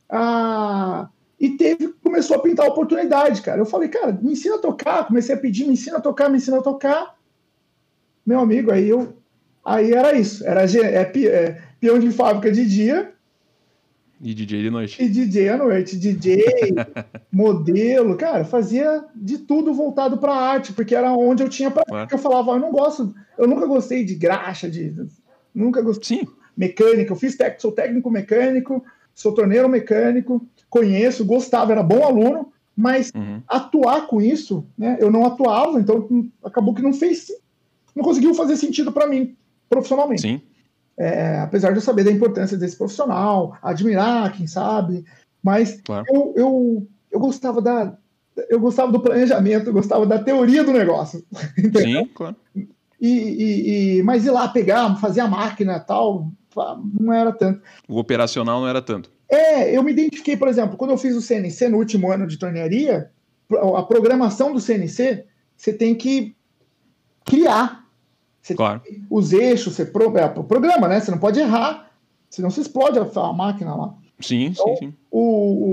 Ah, 0.09 1.09
e 1.43 1.57
teve, 1.57 1.89
começou 2.01 2.37
a 2.37 2.39
pintar 2.39 2.67
a 2.67 2.69
oportunidade, 2.69 3.43
cara. 3.43 3.61
Eu 3.61 3.67
falei, 3.67 3.89
cara, 3.89 4.13
me 4.13 4.31
ensina 4.31 4.55
a 4.55 4.61
tocar, 4.61 5.09
comecei 5.09 5.35
a 5.35 5.39
pedir, 5.39 5.67
me 5.67 5.73
ensina 5.73 5.99
a 5.99 6.01
tocar, 6.01 6.29
me 6.29 6.37
ensina 6.37 6.59
a 6.59 6.63
tocar. 6.63 7.19
Meu 8.25 8.39
amigo, 8.39 8.71
aí 8.71 8.89
eu 8.89 9.17
aí 9.65 9.93
era 9.93 10.13
isso, 10.13 10.47
era 10.47 10.63
é, 10.65 11.03
é, 11.27 11.63
peão 11.81 11.99
de 11.99 12.13
fábrica 12.13 12.53
de 12.53 12.65
dia 12.65 13.13
E 14.21 14.33
DJ 14.33 14.63
de 14.63 14.71
noite. 14.71 15.03
e 15.03 15.09
DJ 15.09 15.49
à 15.49 15.57
noite, 15.57 15.97
DJ, 15.97 16.45
modelo, 17.33 18.17
cara, 18.17 18.45
fazia 18.45 19.05
de 19.13 19.39
tudo 19.39 19.75
voltado 19.75 20.19
para 20.19 20.33
arte, 20.33 20.73
porque 20.73 20.95
era 20.95 21.13
onde 21.13 21.43
eu 21.43 21.49
tinha 21.49 21.73
Claro. 21.73 22.09
eu 22.09 22.19
falava, 22.19 22.53
eu 22.53 22.61
não 22.61 22.71
gosto, 22.71 23.13
eu 23.37 23.49
nunca 23.49 23.67
gostei 23.67 24.05
de 24.05 24.15
graxa, 24.15 24.71
de 24.71 24.95
nunca 25.53 25.83
gostei 25.83 26.19
Sim, 26.19 26.29
mecânica, 26.57 27.11
eu 27.13 27.17
fiz 27.17 27.37
técnico, 27.37 27.63
sou 27.63 27.73
técnico 27.73 28.09
mecânico, 28.09 28.85
sou 29.13 29.35
torneiro 29.35 29.69
mecânico, 29.69 30.47
conheço, 30.73 31.23
gostava, 31.23 31.71
era 31.71 31.83
bom 31.83 32.03
aluno, 32.03 32.51
mas 32.75 33.13
uhum. 33.15 33.43
atuar 33.47 34.07
com 34.07 34.23
isso, 34.23 34.65
né, 34.77 34.97
eu 34.99 35.11
não 35.11 35.27
atuava, 35.27 35.79
então 35.79 36.09
acabou 36.43 36.75
que 36.75 36.81
não 36.81 36.95
fez, 36.95 37.27
não 37.95 38.03
conseguiu 38.03 38.33
fazer 38.35 38.57
sentido 38.57 38.91
para 38.91 39.07
mim 39.07 39.37
profissionalmente. 39.69 40.23
sim. 40.23 40.41
É, 40.97 41.41
apesar 41.41 41.71
de 41.71 41.79
eu 41.79 41.83
saber 41.83 42.05
da 42.05 42.11
importância 42.11 42.57
desse 42.57 42.77
profissional, 42.77 43.57
admirar, 43.63 44.33
quem 44.33 44.47
sabe, 44.47 45.05
mas 45.43 45.81
Claro. 45.83 46.07
eu, 46.09 46.33
eu, 46.37 46.87
eu 47.11 47.21
gostava 47.21 47.61
da 47.61 47.95
eu 48.49 48.59
gostava 48.59 48.91
do 48.91 49.01
planejamento, 49.01 49.67
eu 49.67 49.73
gostava 49.75 50.07
da 50.07 50.19
teoria 50.19 50.65
do 50.65 50.73
negócio? 50.73 51.23
Sim, 51.77 52.07
claro. 52.15 52.37
E, 52.55 52.67
e- 53.01 53.99
e- 53.99 54.03
mas 54.03 54.25
ir 54.25 54.31
lá 54.31 54.49
pegar, 54.49 54.95
fazer 54.97 55.21
a 55.21 55.29
máquina 55.29 55.79
tal, 55.81 56.31
não 56.99 57.13
era 57.13 57.31
tanto. 57.31 57.61
O 57.87 57.99
operacional 57.99 58.61
não 58.61 58.69
era 58.69 58.81
tanto. 58.81 59.11
É, 59.33 59.75
eu 59.75 59.83
me 59.83 59.93
identifiquei, 59.93 60.37
por 60.37 60.47
exemplo, 60.47 60.77
quando 60.77 60.91
eu 60.91 60.99
fiz 60.99 61.17
o 61.17 61.23
CNC 61.23 61.69
no 61.69 61.79
último 61.79 62.13
ano 62.13 62.27
de 62.27 62.39
tornearia, 62.39 63.11
a 63.75 63.83
programação 63.83 64.53
do 64.53 64.61
CNC, 64.61 65.25
você 65.57 65.73
tem 65.73 65.95
que 65.95 66.35
criar. 67.25 67.87
Você 68.43 68.55
Claro. 68.55 68.83
os 69.09 69.33
eixos, 69.33 69.75
você 69.75 69.87
pro, 69.87 70.17
é, 70.19 70.29
programa, 70.29 70.87
né? 70.89 71.01
Você 71.01 71.11
não 71.11 71.19
pode 71.19 71.41
errar, 71.41 71.91
senão 72.29 72.51
você 72.51 72.61
explode 72.61 72.99
a, 72.99 73.03
a 73.03 73.33
máquina 73.33 73.75
lá. 73.75 73.95
Sim, 74.21 74.53
sim, 74.55 74.77
sim. 74.77 74.95
O, 75.11 75.21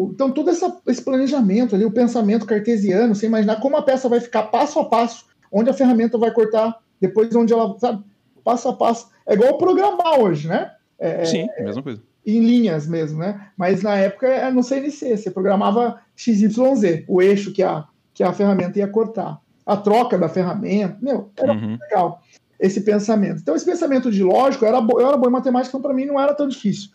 o- 0.07 0.12
então, 0.14 0.32
todo 0.32 0.49
essa, 0.49 0.80
esse 0.88 1.01
planejamento 1.01 1.76
ali, 1.76 1.84
o 1.84 1.91
pensamento 1.91 2.45
cartesiano, 2.45 3.14
você 3.14 3.26
imaginar 3.26 3.60
como 3.60 3.76
a 3.76 3.82
peça 3.82 4.07
vai 4.07 4.20
ficar 4.22 4.43
passo 4.43 4.80
a 4.80 4.86
passo, 4.86 5.26
onde 5.51 5.70
a 5.70 5.74
ferramenta 5.74 6.18
vai 6.18 6.32
cortar, 6.32 6.80
depois 7.01 7.36
onde 7.36 7.51
ela, 7.53 7.78
sabe, 7.78 8.03
passo 8.43 8.70
a 8.70 8.74
passo. 8.74 9.10
É 9.28 9.34
igual 9.34 9.57
programar 9.57 10.20
hoje, 10.20 10.47
né? 10.47 10.72
É, 10.97 11.26
Sim, 11.26 11.47
a 11.60 11.64
mesma 11.64 11.84
coisa. 11.84 12.01
Em 12.38 12.45
linhas 12.45 12.88
mesmo, 12.88 13.19
né? 13.19 13.49
Mas 13.57 13.82
na 13.82 13.95
época 13.95 14.27
era 14.27 14.51
no 14.51 14.63
CNC, 14.63 15.17
você 15.17 15.32
programava 15.32 15.99
XYZ, 16.15 17.05
o 17.07 17.21
eixo 17.21 17.51
que 17.51 17.63
a, 17.63 17.86
que 18.13 18.23
a 18.23 18.34
ferramenta 18.34 18.80
ia 18.80 18.88
cortar. 18.88 19.39
A 19.65 19.77
troca 19.77 20.17
da 20.17 20.27
ferramenta, 20.30 20.97
meu, 21.01 21.32
era 21.38 21.53
Uhum. 21.53 21.59
muito 21.59 21.82
legal 21.82 22.21
esse 22.59 22.82
pensamento. 22.82 23.39
Então, 23.41 23.55
esse 23.55 23.65
pensamento 23.65 24.11
de 24.11 24.21
lógico, 24.21 24.65
era, 24.65 24.77
eu 24.77 25.07
era 25.07 25.15
bom 25.15 25.27
em 25.27 25.32
matemática, 25.32 25.69
então 25.69 25.82
para 25.82 25.93
mim 25.93 26.05
não 26.05 26.19
era 26.19 26.34
tão 26.34 26.47
difícil. 26.47 26.89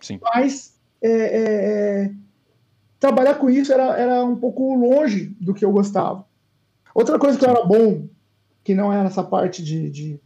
Sim. 0.00 0.18
Mas 0.22 0.74
é, 1.02 1.10
é, 1.10 2.04
é, 2.04 2.10
trabalhar 2.98 3.34
com 3.34 3.50
isso 3.50 3.70
era, 3.72 3.98
era 3.98 4.24
um 4.24 4.36
pouco 4.36 4.74
longe 4.74 5.36
do 5.38 5.52
que 5.52 5.64
eu 5.64 5.70
gostava. 5.70 6.24
Outra 6.94 7.18
coisa 7.18 7.38
que 7.38 7.44
eu 7.44 7.50
era 7.50 7.64
bom, 7.64 8.08
que 8.62 8.74
não 8.74 8.90
era 8.90 9.08
essa 9.08 9.22
parte 9.22 9.62
de, 9.62 9.90
de 9.90 10.20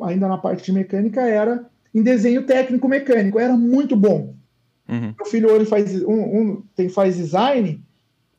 ainda 0.00 0.28
na 0.28 0.38
parte 0.38 0.64
de 0.64 0.72
mecânica, 0.72 1.20
era 1.20 1.68
em 1.96 2.02
desenho 2.02 2.42
técnico 2.44 2.86
mecânico. 2.86 3.38
Era 3.40 3.56
muito 3.56 3.96
bom. 3.96 4.34
Uhum. 4.86 5.14
Meu 5.16 5.26
filho 5.26 5.50
hoje 5.50 5.64
faz, 5.64 6.02
um, 6.04 6.12
um, 6.12 6.62
tem, 6.76 6.88
faz 6.88 7.16
design, 7.16 7.80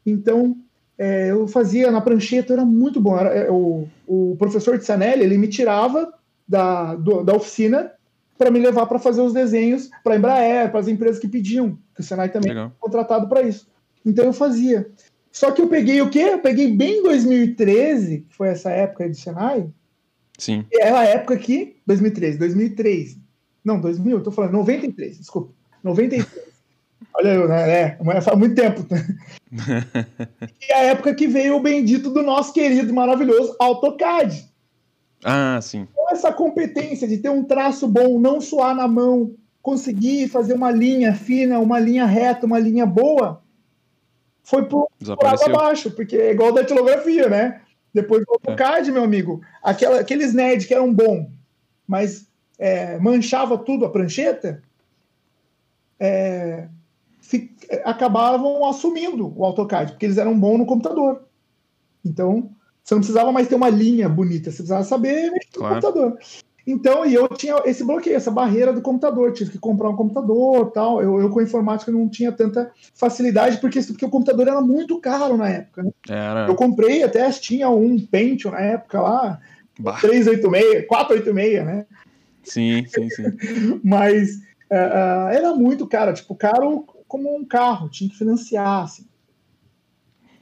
então 0.05 0.55
é, 0.97 1.31
eu 1.31 1.47
fazia 1.47 1.91
na 1.91 1.99
prancheta, 1.99 2.53
era 2.53 2.63
muito 2.63 3.01
bom. 3.01 3.17
Era, 3.17 3.29
é, 3.29 3.51
o, 3.51 3.87
o 4.05 4.35
professor 4.37 4.77
de 4.77 4.85
Sanelli, 4.85 5.23
ele 5.23 5.37
me 5.37 5.47
tirava 5.47 6.13
da, 6.47 6.95
do- 6.95 7.23
da 7.23 7.35
oficina 7.35 7.91
para 8.37 8.51
me 8.51 8.59
levar 8.59 8.85
para 8.85 8.99
fazer 8.99 9.21
os 9.21 9.33
desenhos 9.33 9.89
para 10.03 10.13
a 10.13 10.17
Embraer, 10.17 10.69
para 10.69 10.79
as 10.79 10.87
empresas 10.87 11.19
que 11.19 11.27
pediam, 11.27 11.77
que 11.95 12.01
o 12.01 12.03
Senai 12.03 12.29
também 12.29 12.49
Legal. 12.49 12.71
contratado 12.79 13.27
para 13.27 13.41
isso. 13.41 13.67
Então 14.05 14.23
eu 14.25 14.33
fazia. 14.33 14.87
Só 15.31 15.51
que 15.51 15.61
eu 15.61 15.67
peguei 15.67 15.99
o 16.01 16.09
quê? 16.09 16.19
Eu 16.19 16.39
peguei 16.39 16.71
bem 16.71 16.99
em 16.99 17.03
2013, 17.03 18.25
que 18.29 18.35
foi 18.35 18.47
essa 18.49 18.69
época 18.69 19.03
aí 19.03 19.09
do 19.09 19.17
Senai, 19.17 19.67
Sim. 20.37 20.63
e 20.71 20.81
é 20.81 20.91
a 20.91 21.03
época 21.03 21.35
que. 21.37 21.75
2013, 21.85 22.37
2003. 22.37 23.17
Não, 23.67 23.81
2000, 23.81 24.19
eu 24.19 24.23
tô 24.23 24.31
falando, 24.31 24.53
93, 24.53 25.17
desculpa. 25.17 25.51
93. 25.83 26.47
Olha 27.13 27.27
eu, 27.33 27.49
né? 27.49 27.81
É, 27.81 28.21
faz 28.21 28.37
muito 28.37 28.55
tempo. 28.55 28.85
e 29.51 30.71
é 30.71 30.73
a 30.73 30.83
época 30.83 31.13
que 31.13 31.27
veio 31.27 31.57
o 31.57 31.59
bendito 31.59 32.09
do 32.09 32.23
nosso 32.23 32.53
querido, 32.53 32.93
maravilhoso 32.93 33.57
AutoCAD. 33.59 34.47
Ah, 35.21 35.59
sim. 35.61 35.85
Então, 35.91 36.09
essa 36.09 36.31
competência 36.31 37.05
de 37.09 37.17
ter 37.17 37.27
um 37.27 37.43
traço 37.43 37.89
bom, 37.89 38.17
não 38.17 38.39
suar 38.39 38.73
na 38.73 38.87
mão, 38.87 39.35
conseguir 39.61 40.29
fazer 40.29 40.53
uma 40.53 40.71
linha 40.71 41.13
fina, 41.13 41.59
uma 41.59 41.77
linha 41.77 42.05
reta, 42.05 42.45
uma 42.45 42.59
linha 42.59 42.85
boa, 42.85 43.41
foi 44.43 44.63
por, 44.63 44.87
água 45.25 45.45
abaixo, 45.45 45.91
porque 45.91 46.15
é 46.15 46.31
igual 46.31 46.53
da 46.53 46.61
datilografia, 46.61 47.27
né? 47.27 47.59
Depois 47.93 48.23
do 48.25 48.31
AutoCAD, 48.31 48.93
meu 48.93 49.03
amigo, 49.03 49.41
aquela, 49.61 49.99
aqueles 49.99 50.33
NED 50.33 50.67
que 50.67 50.73
eram 50.73 50.93
bons, 50.93 51.27
mas 51.85 52.26
é, 52.57 52.97
manchava 52.99 53.57
tudo 53.57 53.85
a 53.85 53.89
prancheta, 53.89 54.61
é, 55.99 56.67
fi- 57.21 57.51
acabavam 57.83 58.67
assumindo 58.67 59.33
o 59.37 59.43
AutoCAD, 59.45 59.93
porque 59.93 60.05
eles 60.05 60.17
eram 60.17 60.37
bons 60.39 60.57
no 60.57 60.65
computador. 60.65 61.23
Então, 62.05 62.49
você 62.83 62.93
não 62.93 63.01
precisava 63.01 63.31
mais 63.31 63.47
ter 63.47 63.55
uma 63.55 63.69
linha 63.69 64.07
bonita, 64.07 64.45
você 64.51 64.57
precisava 64.57 64.83
saber 64.83 65.31
mexer 65.31 65.49
no 65.55 65.59
Claro. 65.59 65.81
computador. 65.81 66.19
Então, 66.69 67.05
e 67.05 67.13
eu 67.13 67.29
tinha 67.29 67.61
esse 67.65 67.81
bloqueio, 67.81 68.17
essa 68.17 68.29
barreira 68.29 68.73
do 68.73 68.81
computador, 68.81 69.31
tive 69.31 69.51
que 69.51 69.57
comprar 69.57 69.89
um 69.89 69.95
computador 69.95 70.69
tal. 70.71 71.01
Eu, 71.01 71.17
eu 71.21 71.29
com 71.29 71.41
informática 71.41 71.89
não 71.93 72.09
tinha 72.09 72.29
tanta 72.29 72.69
facilidade, 72.93 73.57
porque, 73.61 73.81
porque 73.83 74.05
o 74.05 74.09
computador 74.09 74.49
era 74.49 74.59
muito 74.59 74.99
caro 74.99 75.37
na 75.37 75.47
época. 75.47 75.83
né? 75.83 75.91
Era. 76.09 76.45
Eu 76.47 76.55
comprei 76.55 77.03
até, 77.03 77.29
tinha 77.31 77.69
um 77.69 77.97
Pentium 77.97 78.51
na 78.51 78.59
época 78.59 78.99
lá, 79.01 79.39
Bah. 79.79 79.97
386, 80.01 80.85
486, 80.87 81.65
né? 81.65 81.85
Sim, 82.47 82.85
sim, 82.87 83.09
sim. 83.09 83.23
Mas 83.83 84.39
ah, 84.69 85.29
era 85.31 85.53
muito 85.53 85.87
caro, 85.87 86.13
tipo, 86.13 86.35
caro 86.35 86.85
como 87.07 87.35
um 87.35 87.45
carro, 87.45 87.89
tinha 87.89 88.09
que 88.09 88.17
financiar, 88.17 88.83
assim. 88.83 89.05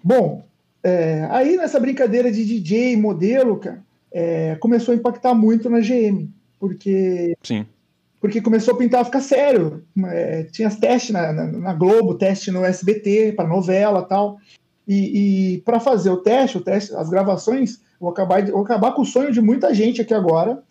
Bom, 0.03 0.43
é, 0.83 1.27
aí 1.31 1.57
nessa 1.57 1.79
brincadeira 1.79 2.31
de 2.31 2.45
DJ, 2.45 2.97
modelo, 2.97 3.57
cara, 3.57 3.83
é, 4.11 4.55
começou 4.55 4.93
a 4.93 4.95
impactar 4.95 5.33
muito 5.33 5.69
na 5.69 5.79
GM, 5.79 6.29
porque, 6.59 7.35
Sim. 7.43 7.65
porque 8.21 8.41
começou 8.41 8.73
a 8.73 8.77
pintar 8.77 9.01
a 9.01 9.05
ficar 9.05 9.21
sério. 9.21 9.83
É, 10.07 10.43
tinha 10.43 10.69
testes 10.69 11.11
na, 11.11 11.33
na, 11.33 11.45
na 11.47 11.73
Globo, 11.73 12.15
teste 12.15 12.51
no 12.51 12.63
SBT, 12.63 13.33
para 13.33 13.47
novela 13.47 14.03
tal. 14.03 14.37
E, 14.87 15.55
e 15.55 15.57
para 15.61 15.79
fazer 15.79 16.11
o 16.11 16.17
teste, 16.17 16.57
o 16.57 16.61
teste, 16.61 16.95
as 16.95 17.09
gravações, 17.09 17.81
vou 17.99 18.11
acabar, 18.11 18.45
vou 18.45 18.61
acabar 18.61 18.91
com 18.93 19.01
o 19.01 19.05
sonho 19.05 19.31
de 19.31 19.41
muita 19.41 19.73
gente 19.73 20.01
aqui 20.01 20.13
agora. 20.13 20.63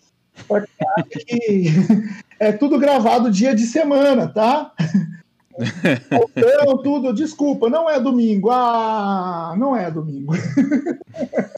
Que 1.10 1.66
é 2.38 2.52
tudo 2.52 2.78
gravado 2.78 3.30
dia 3.30 3.54
de 3.54 3.66
semana, 3.66 4.28
tá? 4.28 4.72
Então, 6.36 6.78
tudo, 6.78 7.12
desculpa, 7.12 7.70
não 7.70 7.88
é 7.88 8.00
domingo. 8.00 8.50
Ah, 8.50 9.54
não 9.56 9.76
é 9.76 9.90
domingo. 9.90 10.34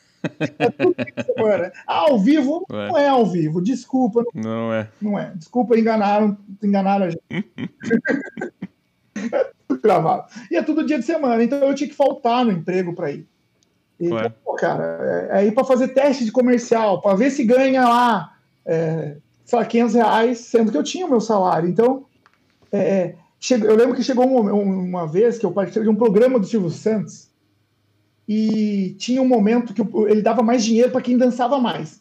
É 0.59 0.71
tudo 0.71 0.95
dia 0.97 1.13
de 1.17 1.25
semana. 1.25 1.73
Ah, 1.87 1.99
ao 1.99 2.19
vivo 2.19 2.67
Ué. 2.71 2.89
não 2.89 2.99
é 2.99 3.09
ao 3.09 3.27
vivo. 3.27 3.63
Desculpa, 3.63 4.25
Não 4.35 4.73
é. 4.73 4.89
não 5.01 5.17
é. 5.17 5.33
Desculpa, 5.37 5.79
enganaram, 5.79 6.37
enganaram 6.63 7.07
a 7.07 7.11
gente. 7.11 7.23
é 9.33 9.51
tudo 9.69 9.81
gravado. 9.81 10.25
E 10.51 10.57
é 10.57 10.63
tudo 10.63 10.85
dia 10.85 10.99
de 10.99 11.05
semana, 11.05 11.43
então 11.43 11.59
eu 11.59 11.75
tinha 11.75 11.89
que 11.89 11.95
faltar 11.95 12.45
no 12.45 12.53
emprego 12.53 12.93
para 12.93 13.13
ir. 13.13 13.27
E, 14.01 14.09
Ué. 14.09 14.33
cara, 14.59 15.29
é, 15.31 15.41
é 15.41 15.47
ir 15.47 15.53
para 15.53 15.65
fazer 15.65 15.89
teste 15.89 16.25
de 16.25 16.33
comercial, 16.33 17.01
para 17.01 17.17
ver 17.17 17.31
se 17.31 17.45
ganha 17.45 17.89
lá, 17.89 18.36
é, 18.67 19.17
sei 19.45 19.59
lá, 19.59 19.65
500 19.65 19.95
reais, 19.95 20.39
sendo 20.39 20.73
que 20.73 20.77
eu 20.79 20.83
tinha 20.83 21.07
o 21.07 21.11
meu 21.11 21.21
salário. 21.21 21.69
Então, 21.69 22.05
é, 22.73 23.15
chegou- 23.39 23.71
eu 23.71 23.77
lembro 23.77 23.95
que 23.95 24.03
chegou 24.03 24.27
um- 24.27 24.53
um- 24.53 24.89
uma 24.89 25.07
vez 25.07 25.39
que 25.39 25.47
eu 25.47 25.53
participei 25.53 25.85
de 25.85 25.91
um 25.91 25.97
programa 25.97 26.39
do 26.39 26.47
Silvio 26.47 26.71
Santos 26.71 27.29
e 28.29 28.97
tinha 28.99 29.23
um 29.23 29.29
momento 29.29 29.73
que 29.73 29.83
ele 30.11 30.23
dava 30.23 30.43
mais 30.43 30.65
dinheiro 30.65 30.91
para 30.91 31.01
quem 31.01 31.17
dançava 31.17 31.59
mais. 31.59 32.01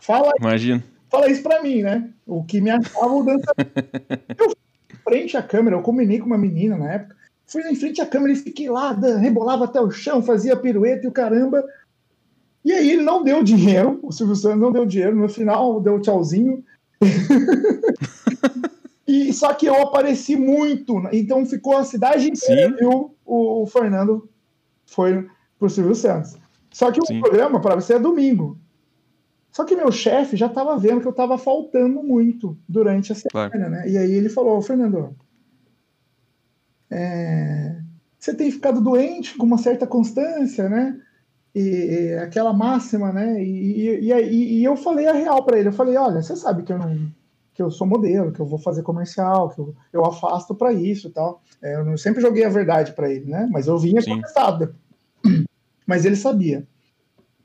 Fala 0.00 0.32
Imagina. 0.40 0.82
fala 1.08 1.30
isso 1.30 1.42
pra 1.42 1.62
mim, 1.62 1.82
né? 1.82 2.10
O 2.26 2.42
que 2.42 2.60
me 2.60 2.70
achava 2.70 3.12
o 3.12 3.22
dançarino. 3.22 3.44
eu 4.38 4.46
fui 4.46 4.56
em 4.92 4.96
frente 5.04 5.36
à 5.36 5.42
câmera, 5.42 5.76
eu 5.76 5.82
combinei 5.82 6.18
com 6.18 6.26
uma 6.26 6.38
menina 6.38 6.76
na 6.76 6.92
época, 6.92 7.16
fui 7.46 7.62
em 7.68 7.74
frente 7.76 8.00
à 8.00 8.06
câmera 8.06 8.32
e 8.32 8.36
fiquei 8.36 8.68
lá, 8.68 8.92
rebolava 8.92 9.66
até 9.66 9.80
o 9.80 9.90
chão, 9.90 10.22
fazia 10.22 10.56
pirueta 10.56 11.04
e 11.04 11.08
o 11.08 11.12
caramba. 11.12 11.64
E 12.64 12.72
aí 12.72 12.90
ele 12.90 13.02
não 13.02 13.22
deu 13.22 13.42
dinheiro, 13.42 13.98
o 14.02 14.12
Silvio 14.12 14.36
Santos 14.36 14.60
não 14.60 14.72
deu 14.72 14.84
dinheiro, 14.84 15.16
no 15.16 15.28
final 15.28 15.80
deu 15.80 16.00
tchauzinho. 16.00 16.62
e 19.06 19.32
só 19.32 19.54
que 19.54 19.66
eu 19.66 19.74
apareci 19.76 20.36
muito, 20.36 21.00
né? 21.00 21.10
então 21.14 21.46
ficou 21.46 21.76
a 21.76 21.84
cidade 21.84 22.28
inteira 22.28 22.76
viu 22.76 23.14
o, 23.24 23.62
o 23.62 23.66
Fernando 23.66 24.28
foi 24.84 25.26
pro 25.58 25.70
Silvio 25.70 25.94
Santos. 25.94 26.36
Só 26.70 26.92
que 26.92 27.04
Sim. 27.06 27.18
o 27.18 27.22
programa 27.22 27.60
para 27.60 27.76
você 27.76 27.94
é 27.94 27.98
domingo. 27.98 28.58
Só 29.50 29.64
que 29.64 29.74
meu 29.74 29.90
chefe 29.90 30.36
já 30.36 30.46
estava 30.46 30.78
vendo 30.78 31.00
que 31.00 31.06
eu 31.06 31.12
estava 31.12 31.36
faltando 31.36 32.02
muito 32.02 32.56
durante 32.68 33.12
a 33.12 33.14
semana, 33.14 33.50
Claro. 33.50 33.70
né? 33.70 33.88
E 33.88 33.98
aí 33.98 34.12
ele 34.12 34.28
falou, 34.28 34.58
"Ô, 34.58 34.62
Fernando, 34.62 35.16
é, 36.90 37.76
você 38.18 38.34
tem 38.34 38.50
ficado 38.50 38.80
doente 38.80 39.36
com 39.36 39.46
uma 39.46 39.58
certa 39.58 39.86
constância, 39.86 40.68
né? 40.68 41.00
E, 41.54 42.14
aquela 42.22 42.52
máxima, 42.52 43.12
né? 43.12 43.42
E, 43.42 44.00
e, 44.00 44.12
e, 44.12 44.60
e 44.60 44.64
eu 44.64 44.76
falei 44.76 45.06
a 45.06 45.12
real 45.12 45.44
para 45.44 45.58
ele. 45.58 45.68
Eu 45.68 45.72
falei, 45.72 45.96
olha, 45.96 46.22
você 46.22 46.36
sabe 46.36 46.62
que 46.62 46.72
eu 46.72 46.78
não 46.78 47.10
que 47.60 47.62
eu 47.62 47.70
sou 47.70 47.86
modelo, 47.86 48.32
que 48.32 48.40
eu 48.40 48.46
vou 48.46 48.58
fazer 48.58 48.82
comercial, 48.82 49.50
que 49.50 49.58
eu, 49.60 49.74
eu 49.92 50.06
afasto 50.06 50.54
para 50.54 50.72
isso 50.72 51.08
e 51.08 51.10
tal. 51.10 51.42
É, 51.60 51.74
eu 51.76 51.98
sempre 51.98 52.22
joguei 52.22 52.42
a 52.42 52.48
verdade 52.48 52.92
para 52.92 53.10
ele, 53.12 53.26
né? 53.26 53.48
Mas 53.52 53.66
eu 53.66 53.76
vinha 53.76 54.02
começado. 54.02 54.74
Mas 55.86 56.06
ele 56.06 56.16
sabia. 56.16 56.66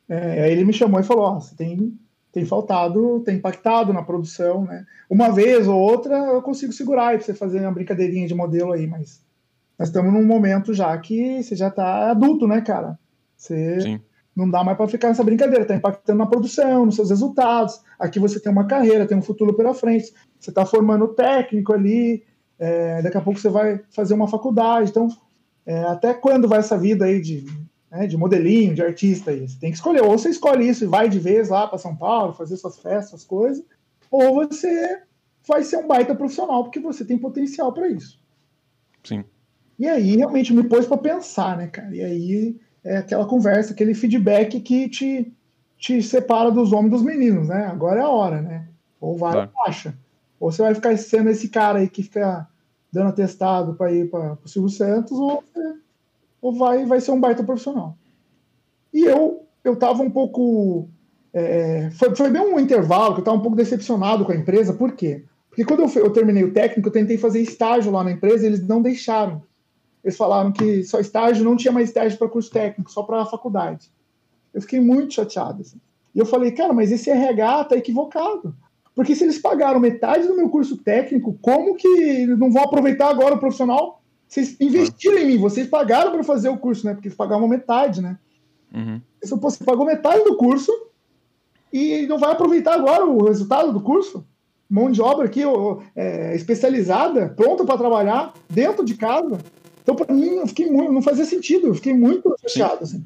É, 0.07 0.43
aí 0.43 0.51
ele 0.53 0.63
me 0.63 0.71
chamou 0.71 1.01
e 1.01 1.03
falou: 1.03 1.25
Ó, 1.25 1.39
você 1.41 1.53
tem, 1.53 1.99
tem 2.31 2.45
faltado, 2.45 3.19
tem 3.25 3.35
impactado 3.35 3.91
na 3.91 4.03
produção, 4.03 4.63
né? 4.63 4.85
Uma 5.09 5.31
vez 5.31 5.67
ou 5.67 5.77
outra 5.77 6.15
eu 6.15 6.41
consigo 6.41 6.71
segurar 6.71 7.07
aí 7.07 7.17
pra 7.17 7.25
você 7.25 7.33
fazer 7.33 7.59
uma 7.59 7.73
brincadeirinha 7.73 8.27
de 8.27 8.35
modelo 8.35 8.71
aí, 8.71 8.87
mas 8.87 9.21
nós 9.77 9.89
estamos 9.89 10.13
num 10.13 10.25
momento 10.25 10.73
já 10.73 10.97
que 10.97 11.43
você 11.43 11.57
já 11.57 11.69
tá 11.69 12.11
adulto, 12.11 12.47
né, 12.47 12.61
cara? 12.61 12.97
Você 13.37 13.81
Sim. 13.81 14.01
não 14.35 14.49
dá 14.49 14.63
mais 14.63 14.77
para 14.77 14.87
ficar 14.87 15.09
nessa 15.09 15.23
brincadeira, 15.23 15.65
tá 15.65 15.75
impactando 15.75 16.19
na 16.19 16.25
produção, 16.25 16.85
nos 16.85 16.95
seus 16.95 17.09
resultados. 17.09 17.81
Aqui 17.99 18.19
você 18.19 18.39
tem 18.39 18.51
uma 18.51 18.65
carreira, 18.65 19.05
tem 19.05 19.17
um 19.17 19.21
futuro 19.21 19.53
pela 19.53 19.73
frente, 19.73 20.13
você 20.39 20.51
tá 20.51 20.65
formando 20.65 21.09
técnico 21.09 21.73
ali, 21.73 22.23
é, 22.57 23.01
daqui 23.01 23.17
a 23.17 23.21
pouco 23.21 23.39
você 23.39 23.49
vai 23.49 23.81
fazer 23.89 24.13
uma 24.13 24.27
faculdade, 24.27 24.89
então 24.89 25.09
é, 25.65 25.83
até 25.83 26.13
quando 26.13 26.47
vai 26.47 26.59
essa 26.59 26.77
vida 26.77 27.05
aí 27.05 27.19
de, 27.19 27.45
né, 27.91 28.07
de 28.07 28.17
modelinho, 28.17 28.75
de 28.75 28.81
artista 28.81 29.31
aí? 29.31 29.47
Você 29.47 29.59
tem 29.59 29.71
que 29.71 29.77
escolher, 29.77 30.03
ou 30.03 30.17
você 30.17 30.29
escolhe 30.29 30.67
isso 30.67 30.83
e 30.83 30.87
vai 30.87 31.09
de 31.09 31.19
vez 31.19 31.49
lá 31.49 31.67
para 31.67 31.77
São 31.77 31.95
Paulo, 31.95 32.33
fazer 32.33 32.55
suas 32.57 32.77
festas, 32.77 33.09
suas 33.09 33.25
coisas, 33.25 33.65
ou 34.11 34.35
você 34.35 35.01
vai 35.47 35.63
ser 35.63 35.77
um 35.77 35.87
baita 35.87 36.15
profissional, 36.15 36.63
porque 36.63 36.79
você 36.79 37.03
tem 37.03 37.17
potencial 37.17 37.73
para 37.73 37.89
isso. 37.89 38.19
Sim. 39.03 39.23
E 39.77 39.87
aí 39.87 40.15
realmente 40.15 40.53
me 40.53 40.63
pôs 40.63 40.87
para 40.87 40.97
pensar, 40.97 41.57
né, 41.57 41.67
cara? 41.67 41.93
E 41.93 42.01
aí 42.01 42.59
é 42.85 42.97
aquela 42.97 43.25
conversa, 43.25 43.73
aquele 43.73 43.93
feedback 43.93 44.59
que 44.61 44.87
te, 44.87 45.33
te 45.77 46.01
separa 46.03 46.51
dos 46.51 46.71
homens 46.71 46.91
dos 46.91 47.01
meninos, 47.01 47.47
né? 47.47 47.65
Agora 47.65 47.99
é 47.99 48.03
a 48.03 48.09
hora, 48.09 48.41
né? 48.41 48.67
Ou 49.01 49.17
vai 49.17 49.33
Claro. 49.33 49.51
ou 49.55 49.63
acha. 49.65 49.97
Ou 50.39 50.51
você 50.51 50.61
vai 50.61 50.75
ficar 50.75 50.95
sendo 50.97 51.29
esse 51.29 51.49
cara 51.49 51.79
aí 51.79 51.89
que 51.89 52.03
fica 52.03 52.47
dando 52.93 53.09
atestado 53.09 53.73
para 53.73 53.91
ir 53.91 54.09
para 54.09 54.37
o 54.43 54.47
Silvio 54.47 54.69
Santos, 54.69 55.11
ou, 55.13 55.43
ou 56.41 56.53
vai, 56.53 56.85
vai 56.85 57.01
ser 57.01 57.11
um 57.11 57.19
baita 57.19 57.43
profissional. 57.43 57.97
E 58.93 59.03
eu 59.03 59.45
eu 59.65 59.73
estava 59.73 60.03
um 60.03 60.09
pouco. 60.09 60.87
É, 61.33 61.89
foi, 61.91 62.15
foi 62.15 62.29
bem 62.29 62.41
um 62.41 62.59
intervalo 62.59 63.13
que 63.13 63.19
eu 63.19 63.23
estava 63.23 63.37
um 63.37 63.41
pouco 63.41 63.57
decepcionado 63.57 64.23
com 64.23 64.31
a 64.31 64.35
empresa, 64.35 64.73
por 64.73 64.93
quê? 64.93 65.25
Porque 65.49 65.65
quando 65.65 65.81
eu, 65.81 66.03
eu 66.03 66.13
terminei 66.13 66.43
o 66.43 66.53
técnico, 66.53 66.87
eu 66.87 66.93
tentei 66.93 67.17
fazer 67.17 67.41
estágio 67.41 67.91
lá 67.91 68.03
na 68.03 68.11
empresa 68.11 68.43
e 68.43 68.47
eles 68.47 68.65
não 68.65 68.81
deixaram. 68.81 69.41
Eles 70.05 70.15
falaram 70.15 70.51
que 70.51 70.83
só 70.83 70.99
estágio, 70.99 71.43
não 71.43 71.55
tinha 71.55 71.71
mais 71.71 71.89
estágio 71.89 72.15
para 72.19 72.29
curso 72.29 72.51
técnico, 72.51 72.91
só 72.91 73.01
para 73.01 73.25
faculdade. 73.25 73.89
Eu 74.53 74.61
fiquei 74.61 74.79
muito 74.79 75.15
chateado. 75.15 75.63
Assim. 75.63 75.81
E 76.13 76.19
eu 76.19 76.27
falei, 76.27 76.51
cara, 76.51 76.71
mas 76.71 76.91
esse 76.91 77.09
RH 77.09 77.63
tá 77.63 77.75
equivocado. 77.75 78.55
Porque 78.93 79.15
se 79.15 79.23
eles 79.23 79.39
pagaram 79.39 79.79
metade 79.79 80.27
do 80.27 80.37
meu 80.37 80.47
curso 80.47 80.77
técnico, 80.77 81.35
como 81.41 81.75
que 81.75 82.27
não 82.27 82.51
vão 82.51 82.63
aproveitar 82.63 83.09
agora 83.09 83.33
o 83.33 83.39
profissional? 83.39 83.99
Vocês 84.27 84.55
investiram 84.61 85.17
em 85.17 85.25
mim, 85.25 85.37
vocês 85.39 85.67
pagaram 85.67 86.11
para 86.11 86.23
fazer 86.23 86.49
o 86.49 86.57
curso, 86.57 86.85
né? 86.85 86.93
Porque 86.93 87.07
eles 87.07 87.17
pagavam 87.17 87.47
metade, 87.47 87.99
né? 87.99 88.19
Uhum. 88.75 89.01
Você 89.23 89.63
pagou 89.63 89.87
metade 89.87 90.23
do 90.23 90.37
curso 90.37 90.71
e 91.73 92.05
não 92.05 92.19
vai 92.19 92.31
aproveitar 92.31 92.75
agora 92.75 93.03
o 93.03 93.25
resultado 93.25 93.73
do 93.73 93.81
curso? 93.81 94.23
Mão 94.69 94.91
de 94.91 95.01
obra 95.01 95.25
aqui 95.25 95.41
é, 95.95 96.35
especializada, 96.35 97.29
pronta 97.29 97.65
para 97.65 97.77
trabalhar 97.77 98.33
dentro 98.47 98.85
de 98.85 98.93
casa. 98.93 99.39
Então, 99.85 99.95
para 99.95 100.11
mim, 100.11 100.37
eu 100.37 100.47
fiquei 100.47 100.67
muito, 100.67 100.91
não 100.91 101.01
fazia 101.03 101.25
sentido, 101.25 101.67
eu 101.67 101.75
fiquei 101.75 101.93
muito 101.93 102.35
fechado. 102.41 102.83
Assim. 102.83 103.05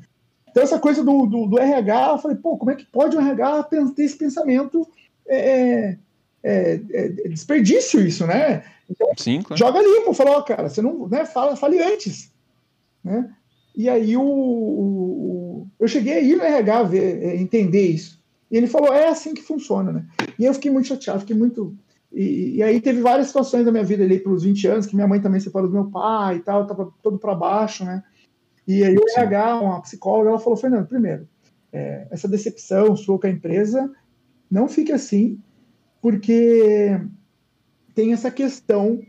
Então, 0.50 0.64
essa 0.64 0.80
coisa 0.80 1.04
do, 1.04 1.26
do, 1.26 1.46
do, 1.46 1.60
RH, 1.60 2.12
eu 2.12 2.18
falei, 2.20 2.38
pô, 2.38 2.58
como 2.58 2.72
é 2.72 2.76
que 2.76 2.86
pode 2.86 3.18
o 3.18 3.20
RH 3.20 3.64
ter 3.64 4.04
esse 4.06 4.16
pensamento? 4.16 4.88
É, 5.28 5.98
é, 6.42 6.82
é, 6.94 7.06
é 7.26 7.28
desperdício 7.28 8.00
isso, 8.00 8.26
né? 8.26 8.64
Então, 8.90 9.12
Sim, 9.18 9.42
claro. 9.42 9.60
Joga 9.60 9.82
limpo, 9.82 10.14
falou, 10.14 10.42
cara, 10.44 10.70
você 10.70 10.82
não 10.82 11.06
né, 11.10 11.26
fala, 11.26 11.58
fale 11.58 11.84
antes. 11.84 12.32
Né? 13.04 13.30
E 13.76 13.90
aí 13.90 14.16
o, 14.16 14.24
o, 14.24 15.68
eu 15.78 15.88
cheguei 15.90 16.14
a 16.14 16.22
ir 16.22 16.38
no 16.38 16.44
RH 16.44 16.84
ver, 16.84 17.24
é, 17.24 17.36
entender 17.36 17.88
isso. 17.88 18.24
E 18.50 18.56
ele 18.56 18.68
falou, 18.68 18.94
é 18.94 19.10
assim 19.10 19.34
que 19.34 19.42
funciona, 19.42 19.92
né? 19.92 20.06
E 20.40 20.46
eu 20.46 20.54
fiquei 20.54 20.72
muito 20.72 20.88
chateado, 20.88 21.20
fiquei 21.20 21.36
muito. 21.36 21.76
E, 22.12 22.58
e 22.58 22.64
aí 22.64 22.82
teve 22.82 23.02
várias 23.02 23.28
situações 23.28 23.66
da 23.66 23.72
minha 23.72 23.84
vida 23.84 24.04
ali 24.04 24.20
para 24.20 24.32
os 24.32 24.44
20 24.44 24.68
anos, 24.68 24.86
que 24.86 24.96
minha 24.96 25.08
mãe 25.08 25.22
também 25.22 25.40
separou 25.40 25.70
do 25.70 25.74
meu 25.74 25.92
pai 25.92 26.38
e 26.38 26.40
tal, 26.40 26.66
tava 26.66 26.92
todo 27.04 27.18
para 27.20 27.36
baixo, 27.36 27.86
né? 27.86 28.04
E 28.68 28.84
aí 28.84 28.96
o 28.96 29.04
RH, 29.18 29.62
uma 29.62 29.82
psicóloga, 29.82 30.30
ela 30.30 30.40
falou, 30.40 30.58
Fernando, 30.58 30.88
primeiro, 30.88 31.28
é, 31.72 32.08
essa 32.12 32.28
decepção 32.28 32.96
sua 32.96 33.20
com 33.20 33.28
a 33.28 33.30
empresa, 33.30 33.92
não 34.50 34.68
fique 34.68 34.92
assim, 34.92 35.40
porque 36.02 37.00
tem 37.94 38.14
essa 38.14 38.32
questão 38.32 39.02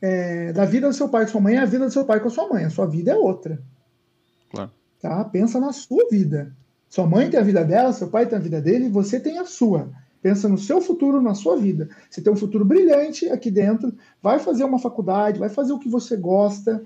é, 0.00 0.52
da 0.52 0.64
vida 0.64 0.88
do 0.88 0.94
seu 0.94 1.08
pai 1.08 1.24
com 1.24 1.32
sua 1.32 1.40
mãe, 1.40 1.56
é 1.56 1.58
a 1.58 1.64
vida 1.64 1.86
do 1.86 1.92
seu 1.92 2.04
pai 2.04 2.20
com 2.20 2.28
a 2.28 2.30
sua 2.30 2.48
mãe, 2.48 2.64
a 2.64 2.70
sua 2.70 2.86
vida 2.86 3.12
é 3.12 3.16
outra. 3.16 3.62
Claro. 4.50 4.70
Tá? 5.00 5.24
Pensa 5.24 5.60
na 5.60 5.72
sua 5.72 6.08
vida. 6.10 6.54
Sua 6.88 7.06
mãe 7.06 7.28
tem 7.28 7.40
a 7.40 7.42
vida 7.42 7.64
dela, 7.64 7.92
seu 7.92 8.08
pai 8.08 8.26
tem 8.26 8.38
a 8.38 8.40
vida 8.40 8.60
dele, 8.60 8.88
você 8.88 9.18
tem 9.18 9.38
a 9.38 9.44
sua. 9.44 9.90
Pensa 10.26 10.48
no 10.48 10.58
seu 10.58 10.80
futuro, 10.80 11.22
na 11.22 11.36
sua 11.36 11.56
vida. 11.56 11.88
Você 12.10 12.20
tem 12.20 12.32
um 12.32 12.36
futuro 12.36 12.64
brilhante 12.64 13.28
aqui 13.28 13.48
dentro, 13.48 13.94
vai 14.20 14.40
fazer 14.40 14.64
uma 14.64 14.76
faculdade, 14.76 15.38
vai 15.38 15.48
fazer 15.48 15.72
o 15.72 15.78
que 15.78 15.88
você 15.88 16.16
gosta. 16.16 16.84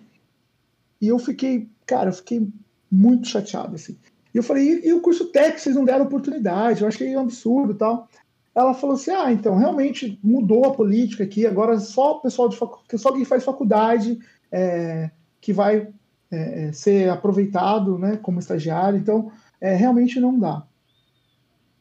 E 1.01 1.09
eu 1.09 1.19
fiquei, 1.19 1.67
cara, 1.87 2.11
eu 2.11 2.13
fiquei 2.13 2.47
muito 2.93 3.27
chateado, 3.29 3.77
assim. 3.77 3.97
E 4.35 4.37
eu 4.37 4.43
falei, 4.43 4.65
e, 4.65 4.89
e 4.89 4.93
o 4.93 5.01
curso 5.01 5.33
técnico, 5.33 5.59
vocês 5.59 5.75
não 5.75 5.87
deram 5.87 6.05
oportunidade, 6.05 6.83
eu 6.83 6.89
achei 6.89 7.17
um 7.17 7.21
absurdo 7.21 7.73
tal. 7.73 8.11
Ela 8.55 8.75
falou 8.75 8.97
assim, 8.97 9.11
ah, 9.11 9.33
então, 9.33 9.57
realmente 9.57 10.21
mudou 10.23 10.67
a 10.67 10.75
política 10.75 11.25
aqui, 11.25 11.47
agora 11.47 11.81
só 11.81 12.19
o 12.19 12.21
pessoal 12.21 12.47
de 12.47 12.57
só 12.99 13.11
quem 13.11 13.25
faz 13.25 13.43
faculdade 13.43 14.19
é, 14.53 15.11
que 15.41 15.55
vai 15.55 15.89
é, 16.31 16.65
é, 16.65 16.73
ser 16.73 17.09
aproveitado 17.09 17.99
né, 17.99 18.19
como 18.19 18.39
estagiário, 18.39 18.99
então 18.99 19.33
é, 19.59 19.75
realmente 19.75 20.21
não 20.21 20.39
dá. 20.39 20.63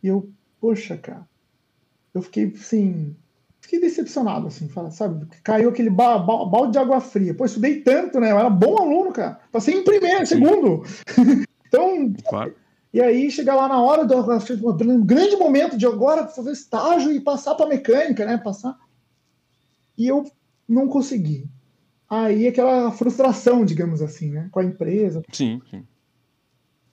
E 0.02 0.08
eu, 0.08 0.30
poxa, 0.62 0.96
cara, 0.96 1.28
eu 2.20 2.24
fiquei 2.24 2.54
assim, 2.56 3.16
fiquei 3.60 3.80
decepcionado, 3.80 4.48
assim, 4.48 4.70
sabe? 4.92 5.26
Caiu 5.44 5.70
aquele 5.70 5.90
ba 5.90 6.20
ba 6.20 6.46
balde 6.46 6.74
de 6.74 6.78
água 6.78 7.00
fria. 7.00 7.34
Pô, 7.34 7.46
estudei 7.46 7.82
tanto, 7.82 8.20
né? 8.20 8.32
Eu 8.32 8.40
era 8.40 8.50
bom 8.50 8.78
aluno, 8.78 9.12
cara. 9.12 9.40
Passei 9.52 9.76
em 9.76 9.84
primeiro, 9.84 10.26
Sim. 10.26 10.36
segundo. 10.36 10.84
então, 11.68 12.14
claro. 12.28 12.56
E 12.92 13.00
aí 13.02 13.30
chega 13.30 13.54
lá 13.54 13.68
na 13.68 13.82
hora 13.82 14.04
do 14.04 14.16
um 14.18 15.06
grande 15.06 15.36
momento 15.36 15.78
de 15.78 15.86
agora 15.86 16.28
fazer 16.28 16.52
estágio 16.52 17.12
e 17.12 17.20
passar 17.20 17.56
para 17.56 17.68
mecânica, 17.68 18.26
né? 18.26 18.38
Passar. 18.38 18.76
E 19.98 20.08
eu 20.08 20.26
não 20.68 20.88
consegui 20.88 21.48
aí 22.10 22.48
aquela 22.48 22.92
frustração, 22.92 23.64
digamos 23.64 24.02
assim, 24.02 24.32
né, 24.32 24.50
com 24.52 24.60
a 24.60 24.64
empresa. 24.64 25.22
Sim, 25.32 25.62
sim. 25.70 25.86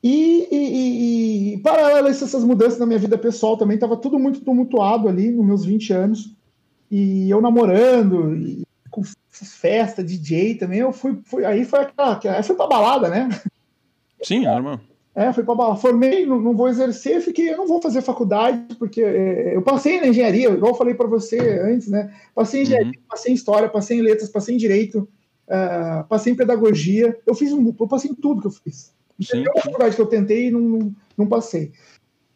E, 0.08 0.46
e, 0.52 0.56
e, 0.56 1.54
e 1.54 1.58
paralelo 1.58 2.06
a 2.06 2.10
essas 2.10 2.44
mudanças 2.44 2.78
na 2.78 2.86
minha 2.86 2.98
vida 2.98 3.18
pessoal 3.18 3.56
também, 3.56 3.74
estava 3.74 3.96
tudo 3.96 4.20
muito 4.20 4.40
tumultuado 4.40 5.08
ali 5.08 5.32
nos 5.32 5.44
meus 5.44 5.64
20 5.64 5.92
anos. 5.92 6.32
E 6.88 7.28
eu 7.28 7.40
namorando, 7.40 8.36
e 8.36 8.62
com 8.88 9.02
festa, 9.28 10.04
DJ 10.04 10.54
também, 10.54 10.78
eu 10.78 10.92
fui, 10.92 11.18
fui 11.24 11.44
aí 11.44 11.64
foi 11.64 11.80
aquela, 11.80 12.20
aí 12.36 12.42
foi 12.44 12.54
pra 12.54 12.68
balada, 12.68 13.08
né? 13.08 13.28
Sim, 14.22 14.44
normal. 14.46 14.78
É, 15.12 15.32
fui 15.32 15.42
pra 15.42 15.56
balada. 15.56 15.80
Formei, 15.80 16.24
não, 16.24 16.40
não, 16.40 16.54
vou 16.54 16.68
exercer, 16.68 17.20
fiquei, 17.20 17.52
eu 17.52 17.56
não 17.56 17.66
vou 17.66 17.82
fazer 17.82 18.00
faculdade, 18.00 18.76
porque 18.76 19.02
é, 19.02 19.56
eu 19.56 19.62
passei 19.62 20.00
na 20.00 20.06
engenharia, 20.06 20.50
igual 20.50 20.70
eu 20.70 20.78
falei 20.78 20.94
para 20.94 21.08
você 21.08 21.36
antes, 21.64 21.88
né? 21.88 22.14
Passei 22.32 22.60
em 22.60 22.62
engenharia, 22.62 22.92
uhum. 22.92 23.06
passei 23.08 23.32
em 23.32 23.34
história, 23.34 23.68
passei 23.68 23.98
em 23.98 24.02
letras, 24.02 24.28
passei 24.28 24.54
em 24.54 24.58
direito, 24.58 25.08
uh, 25.48 26.06
passei 26.08 26.32
em 26.32 26.36
pedagogia, 26.36 27.18
eu 27.26 27.34
fiz 27.34 27.52
um, 27.52 27.74
eu 27.76 27.88
passei 27.88 28.12
em 28.12 28.14
tudo 28.14 28.40
que 28.40 28.46
eu 28.46 28.52
fiz. 28.52 28.94
Sim. 29.20 29.44
Tem 29.44 29.48
uma 29.48 29.62
faculdade 29.62 29.96
que 29.96 30.02
eu 30.02 30.06
tentei 30.06 30.48
e 30.48 30.50
não, 30.50 30.60
não, 30.60 30.94
não 31.16 31.26
passei. 31.26 31.72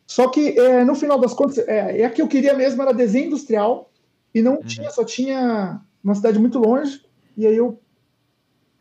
Só 0.06 0.28
que 0.28 0.58
é, 0.58 0.84
no 0.84 0.94
final 0.94 1.20
das 1.20 1.32
contas, 1.32 1.58
é, 1.58 2.00
é 2.00 2.04
a 2.04 2.10
que 2.10 2.20
eu 2.20 2.28
queria 2.28 2.54
mesmo 2.54 2.82
era 2.82 2.92
desenho 2.92 3.26
industrial 3.26 3.90
e 4.34 4.42
não 4.42 4.54
uhum. 4.54 4.62
tinha, 4.62 4.90
só 4.90 5.04
tinha 5.04 5.80
uma 6.02 6.14
cidade 6.14 6.38
muito 6.38 6.58
longe. 6.58 7.00
E 7.36 7.46
aí 7.46 7.56
eu 7.56 7.80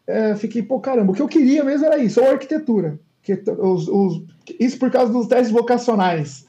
é, 0.08 0.36
fiquei, 0.36 0.64
pô, 0.64 0.80
caramba, 0.80 1.12
o 1.12 1.16
que 1.16 1.22
eu 1.22 1.28
queria 1.28 1.64
mesmo 1.64 1.86
era 1.86 2.00
isso, 2.00 2.20
ou 2.20 2.28
arquitetura. 2.28 3.00
Que, 3.22 3.34
os, 3.34 3.88
os, 3.88 4.24
isso 4.60 4.80
por 4.80 4.90
causa 4.90 5.14
dos 5.14 5.28
testes 5.28 5.52
vocacionais. 5.52 6.48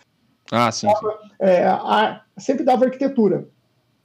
Ah, 0.50 0.72
sim. 0.72 0.88
sim. 0.88 0.94
É, 1.38 1.66
a, 1.66 2.22
sempre 2.38 2.64
dava 2.64 2.86
arquitetura. 2.86 3.46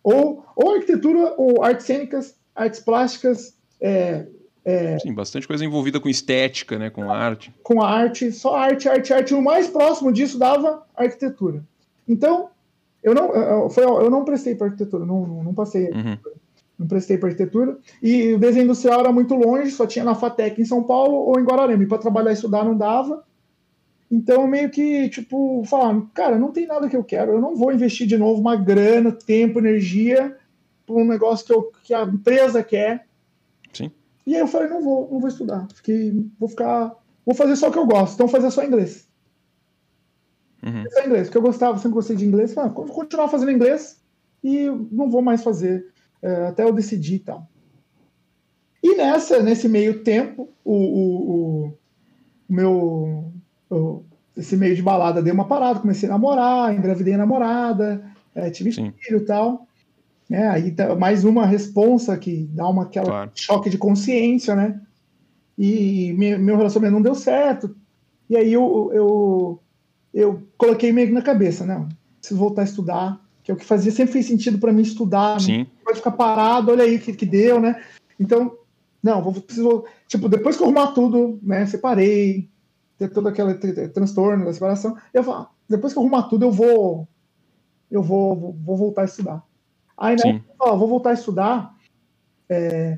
Ou, 0.04 0.46
ou 0.56 0.76
arquitetura, 0.76 1.36
ou 1.38 1.64
artes 1.64 1.86
cênicas, 1.86 2.36
artes 2.54 2.82
plásticas, 2.82 3.58
é, 3.80 4.28
é, 4.66 4.98
Sim, 4.98 5.14
bastante 5.14 5.48
coisa 5.48 5.64
envolvida 5.64 6.00
com 6.00 6.10
estética, 6.10 6.80
né, 6.80 6.90
com 6.90 7.12
arte. 7.12 7.54
Com 7.62 7.84
arte, 7.84 8.32
só 8.32 8.56
arte, 8.56 8.90
arte, 8.90 9.14
arte. 9.14 9.34
O 9.36 9.42
mais 9.42 9.68
próximo 9.68 10.12
disso 10.12 10.40
dava 10.40 10.84
arquitetura. 10.96 11.64
Então, 12.08 12.50
eu 13.04 13.14
não, 13.14 13.70
foi, 13.70 13.84
eu 13.84 14.10
não 14.10 14.26
prestei 14.26 14.56
para 14.56 14.68
arquitetura, 14.68 15.06
não, 15.06 15.44
não, 15.44 15.54
passei. 15.54 15.92
Uhum. 15.92 16.18
Não 16.80 16.88
prestei 16.88 17.18
para 17.18 17.30
arquitetura. 17.30 17.78
E 18.02 18.34
o 18.34 18.40
desenho 18.40 18.64
industrial 18.64 19.02
era 19.02 19.12
muito 19.12 19.36
longe, 19.36 19.70
só 19.70 19.86
tinha 19.86 20.04
na 20.04 20.16
FATEC 20.16 20.60
em 20.60 20.66
São 20.66 20.82
Paulo 20.84 21.14
ou 21.14 21.40
em 21.40 21.44
Guararema. 21.44 21.86
Para 21.86 22.00
trabalhar 22.00 22.32
e 22.32 22.34
estudar 22.34 22.66
não 22.66 22.76
dava. 22.76 23.24
Então, 24.12 24.48
meio 24.48 24.72
que, 24.72 25.10
tipo, 25.10 25.64
falar, 25.66 26.02
cara, 26.14 26.40
não 26.40 26.52
tem 26.52 26.66
nada 26.66 26.90
que 26.90 26.96
eu 26.96 27.04
quero, 27.04 27.34
eu 27.34 27.42
não 27.42 27.56
vou 27.56 27.72
investir 27.72 28.08
de 28.08 28.18
novo 28.18 28.42
uma 28.42 28.56
grana, 28.56 29.12
tempo, 29.12 29.60
energia 29.60 30.36
para 30.86 30.96
um 30.96 31.06
negócio 31.06 31.46
que, 31.46 31.54
eu, 31.54 31.72
que 31.84 31.94
a 31.94 32.04
empresa 32.04 32.64
quer 32.64 33.06
Sim. 33.76 33.92
E 34.26 34.34
aí 34.34 34.42
eu 34.42 34.48
falei, 34.48 34.70
não 34.70 34.82
vou, 34.82 35.10
não 35.12 35.20
vou 35.20 35.30
estudar. 35.30 35.68
Fiquei, 35.74 36.26
vou 36.40 36.50
ficar. 36.50 36.96
Vou 37.26 37.36
fazer 37.36 37.56
só 37.56 37.70
o 37.70 37.72
que 37.72 37.78
eu 37.78 37.86
gosto, 37.86 38.16
então 38.16 38.28
fazer 38.28 38.52
só 38.52 38.64
inglês. 38.64 39.08
Uhum. 40.64 40.84
Só 40.92 41.06
inglês, 41.06 41.28
porque 41.28 41.38
eu 41.38 41.42
gostava, 41.42 41.78
sempre 41.78 41.94
gostei 41.94 42.16
de 42.16 42.26
inglês. 42.26 42.54
Falei, 42.54 42.72
ah, 42.72 42.74
vou 42.74 42.88
continuar 42.88 43.28
fazendo 43.28 43.52
inglês 43.52 44.02
e 44.44 44.68
não 44.92 45.10
vou 45.10 45.22
mais 45.22 45.44
fazer 45.44 45.88
é, 46.22 46.48
até 46.48 46.64
eu 46.64 46.74
decidir 46.74 47.16
e 47.16 47.20
tal. 47.20 47.48
E 48.82 48.96
nessa, 48.96 49.42
nesse 49.42 49.68
meio 49.68 50.04
tempo, 50.04 50.50
o, 50.64 50.74
o, 50.74 51.68
o 51.68 51.74
meu. 52.48 53.32
O, 53.70 54.04
esse 54.38 54.58
meio 54.58 54.76
de 54.76 54.82
balada 54.82 55.22
deu 55.22 55.34
uma 55.34 55.48
parada, 55.48 55.80
comecei 55.80 56.10
a 56.10 56.12
namorar, 56.12 56.76
engravidei 56.76 57.14
a 57.14 57.18
namorada, 57.18 58.04
é, 58.34 58.50
tive 58.50 58.72
Sim. 58.72 58.92
filho 59.00 59.20
e 59.20 59.26
tal. 59.26 59.66
É, 60.30 60.48
aí 60.48 60.72
tá 60.72 60.96
mais 60.96 61.24
uma 61.24 61.46
responsa 61.46 62.18
que 62.18 62.50
dá 62.52 62.68
uma 62.68 62.84
aquela 62.84 63.06
claro. 63.06 63.32
choque 63.36 63.70
de 63.70 63.78
consciência, 63.78 64.56
né? 64.56 64.82
E 65.58 66.14
meu 66.14 66.58
relacionamento 66.58 66.96
não 66.96 67.02
deu 67.02 67.16
certo. 67.16 67.76
E 68.30 68.36
aí 68.36 68.52
eu, 68.52 68.92
eu, 68.94 69.60
eu 70.14 70.44
coloquei 70.58 70.92
meio 70.92 71.08
que 71.08 71.14
na 71.14 71.22
cabeça, 71.22 71.66
não, 71.66 71.88
preciso 72.20 72.40
voltar 72.40 72.64
a 72.64 72.66
estudar, 72.66 73.22
que 73.44 73.52
é 73.52 73.54
o 73.54 73.58
que 73.58 73.66
fazia, 73.66 73.92
sempre 73.92 74.14
fez 74.14 74.26
sentido 74.26 74.58
para 74.58 74.74
mim 74.74 74.82
estudar, 74.82 75.40
Sim. 75.40 75.60
não 75.60 75.84
pode 75.86 76.00
ficar 76.00 76.12
parado, 76.12 76.72
olha 76.72 76.84
aí 76.84 76.98
que, 76.98 77.14
que 77.14 77.26
deu, 77.26 77.62
né? 77.62 77.82
Então, 78.20 78.58
não, 79.04 79.22
vou, 79.22 79.34
preciso, 79.34 79.86
tipo, 80.08 80.28
depois 80.28 80.58
que 80.58 80.64
eu 80.64 80.66
arrumar 80.66 80.88
tudo, 80.88 81.40
né, 81.44 81.66
separei, 81.68 82.50
ter 82.98 83.10
todo 83.12 83.28
aquele 83.28 83.54
transtorno 83.90 84.46
da 84.46 84.54
separação, 84.54 84.98
eu 85.14 85.24
falo, 85.24 85.44
ah, 85.44 85.50
depois 85.70 85.94
que 85.94 86.00
eu 86.00 86.04
arrumar 86.04 86.24
tudo, 86.24 86.46
eu 86.46 86.52
vou, 86.52 87.08
eu 87.92 88.02
vou, 88.02 88.36
vou, 88.36 88.54
vou 88.54 88.78
voltar 88.78 89.04
a 89.04 89.06
estudar. 89.06 89.44
Aí, 89.98 90.16
né, 90.16 90.42
ó, 90.60 90.76
vou 90.76 90.88
voltar 90.88 91.12
a 91.12 91.14
estudar. 91.14 91.74
é, 92.50 92.98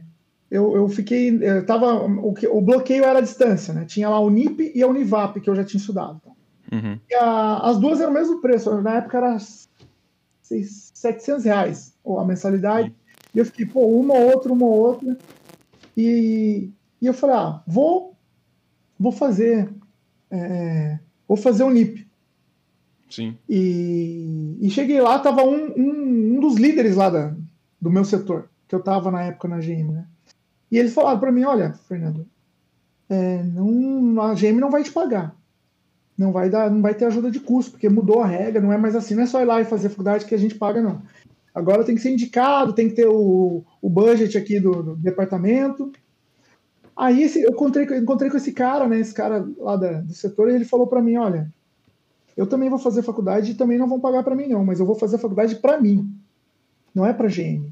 eu, 0.49 0.75
eu 0.75 0.87
fiquei. 0.89 1.37
Eu 1.41 1.65
tava, 1.65 1.93
o, 2.05 2.33
o 2.51 2.61
bloqueio 2.61 3.03
era 3.03 3.19
a 3.19 3.21
distância, 3.21 3.73
né? 3.73 3.85
Tinha 3.85 4.07
lá 4.09 4.15
a 4.15 4.21
Unip 4.21 4.71
e 4.73 4.81
a 4.81 4.87
Univap, 4.87 5.39
que 5.41 5.49
eu 5.49 5.55
já 5.55 5.63
tinha 5.65 5.79
estudado. 5.79 6.21
Uhum. 6.71 6.99
E 7.09 7.13
a- 7.15 7.59
as 7.63 7.77
duas 7.79 7.99
eram 7.99 8.11
o 8.11 8.13
mesmo 8.13 8.39
preço. 8.41 8.81
Na 8.81 8.95
época 8.95 9.17
era 9.17 9.37
seis- 10.41 10.89
700 10.93 11.43
reais 11.45 11.93
ou 12.03 12.19
a 12.19 12.25
mensalidade. 12.25 12.93
E 13.33 13.39
eu 13.39 13.45
fiquei, 13.45 13.65
pô, 13.65 13.85
uma 13.87 14.13
ou 14.13 14.31
outra, 14.33 14.51
uma 14.53 14.65
ou 14.65 14.71
outra. 14.73 15.17
E, 15.95 16.71
e 17.01 17.05
eu 17.05 17.13
falei, 17.13 17.35
ah, 17.35 17.61
vou, 17.67 18.15
vou 18.99 19.11
fazer. 19.11 19.69
é, 20.31 20.97
vou 21.27 21.37
fazer 21.37 21.63
o 21.63 21.69
NIP. 21.71 22.06
Sim. 23.09 23.37
E, 23.49 24.57
e 24.61 24.69
cheguei 24.69 24.99
lá, 25.01 25.19
tava 25.19 25.43
um, 25.43 25.67
um, 25.77 26.35
um 26.37 26.39
dos 26.39 26.55
líderes 26.57 26.95
lá 26.95 27.09
da, 27.09 27.33
do 27.81 27.89
meu 27.89 28.03
setor, 28.03 28.49
que 28.67 28.75
eu 28.75 28.83
tava 28.83 29.09
na 29.11 29.23
época 29.23 29.47
na 29.47 29.59
GM, 29.59 29.93
né? 29.93 30.05
E 30.71 30.77
eles 30.77 30.93
falaram 30.93 31.19
para 31.19 31.31
mim, 31.31 31.43
olha, 31.43 31.73
Fernando, 31.87 32.27
é, 33.09 33.43
não, 33.43 34.21
a 34.21 34.35
GM 34.35 34.59
não 34.61 34.71
vai 34.71 34.83
te 34.83 34.91
pagar. 34.91 35.35
Não 36.17 36.31
vai 36.31 36.49
dar, 36.49 36.71
não 36.71 36.81
vai 36.81 36.95
ter 36.95 37.05
ajuda 37.05 37.31
de 37.31 37.39
custo, 37.39 37.71
porque 37.71 37.89
mudou 37.89 38.21
a 38.21 38.27
regra, 38.27 38.61
não 38.61 38.73
é 38.73 38.77
mais 38.77 38.95
assim, 38.95 39.15
não 39.15 39.23
é 39.23 39.27
só 39.27 39.41
ir 39.41 39.45
lá 39.45 39.61
e 39.61 39.65
fazer 39.65 39.89
faculdade 39.89 40.25
que 40.25 40.35
a 40.35 40.37
gente 40.39 40.55
paga, 40.55 40.81
não. 40.81 41.01
Agora 41.55 41.83
tem 41.83 41.95
que 41.95 42.01
ser 42.01 42.11
indicado, 42.13 42.73
tem 42.73 42.89
que 42.89 42.95
ter 42.95 43.07
o, 43.07 43.63
o 43.81 43.89
budget 43.89 44.37
aqui 44.37 44.59
do, 44.59 44.83
do 44.83 44.95
departamento. 44.97 45.91
Aí 46.95 47.21
esse- 47.23 47.41
eu 47.43 47.51
encontrei, 47.51 47.85
encontrei 47.97 48.29
com 48.29 48.37
esse 48.37 48.51
cara, 48.51 48.87
né? 48.87 48.99
Esse 48.99 49.13
cara 49.13 49.47
lá 49.57 49.75
da- 49.75 50.01
do 50.01 50.13
setor, 50.13 50.49
e 50.49 50.55
ele 50.55 50.65
falou 50.65 50.87
para 50.87 51.01
mim, 51.01 51.15
olha, 51.17 51.51
eu 52.37 52.45
também 52.45 52.69
vou 52.69 52.77
fazer 52.77 53.01
faculdade 53.01 53.51
e 53.51 53.55
também 53.55 53.79
não 53.79 53.89
vão 53.89 53.99
pagar 53.99 54.23
para 54.23 54.35
mim 54.35 54.47
não, 54.47 54.63
mas 54.63 54.79
eu 54.79 54.85
vou 54.85 54.95
fazer 54.95 55.17
faculdade 55.17 55.55
para 55.55 55.81
mim, 55.81 56.07
não 56.93 57.05
é 57.05 57.11
para 57.11 57.27
GM. 57.27 57.65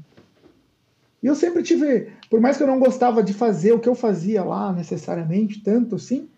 E 1.22 1.26
eu 1.26 1.34
sempre 1.34 1.62
tive, 1.62 2.12
por 2.28 2.40
mais 2.40 2.56
que 2.56 2.64
eu 2.64 2.66
não 2.66 2.78
gostava 2.78 3.22
de 3.22 3.32
fazer 3.32 3.72
o 3.72 3.78
que 3.78 3.88
eu 3.88 3.94
fazia 3.94 4.44
lá 4.44 4.72
necessariamente, 4.72 5.62
tanto 5.62 5.94
assim, 5.94 6.28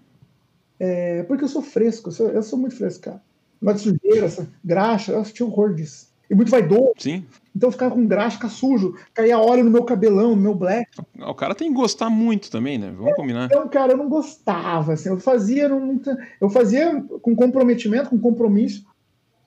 é 0.79 1.23
porque 1.25 1.45
eu 1.45 1.49
sou 1.49 1.63
fresco, 1.63 2.11
eu 2.11 2.13
sou, 2.13 2.29
eu 2.29 2.43
sou 2.43 2.59
muito 2.59 2.77
fresco, 2.77 3.05
cara. 3.05 3.23
De 3.61 3.81
sujeira, 3.81 4.29
graxa, 4.63 5.13
eu 5.13 5.25
tinha 5.25 5.47
horror 5.47 5.75
disso. 5.75 6.08
E 6.31 6.35
muito 6.35 6.51
vaidoso, 6.51 6.93
Sim. 6.99 7.25
então 7.57 7.69
eu 7.69 7.73
ficava 7.73 7.95
com 7.95 8.07
graxa, 8.07 8.37
ficar 8.37 8.51
sujo, 8.51 8.95
caía 9.15 9.39
óleo 9.39 9.65
no 9.65 9.71
meu 9.71 9.83
cabelão, 9.85 10.37
no 10.37 10.43
meu 10.43 10.55
black. 10.55 10.91
O 11.19 11.35
cara 11.35 11.55
tem 11.55 11.69
que 11.69 11.75
gostar 11.75 12.11
muito 12.11 12.51
também, 12.51 12.77
né? 12.77 12.93
Vamos 12.95 13.15
combinar. 13.15 13.47
Então, 13.47 13.67
cara, 13.69 13.93
eu 13.93 13.97
não 13.97 14.11
gostava, 14.11 14.93
assim, 14.93 15.09
eu 15.09 15.19
fazia, 15.19 15.69
não, 15.71 15.99
eu 16.39 16.51
fazia 16.51 17.03
com 17.23 17.35
comprometimento, 17.35 18.11
com 18.11 18.19
compromisso, 18.19 18.85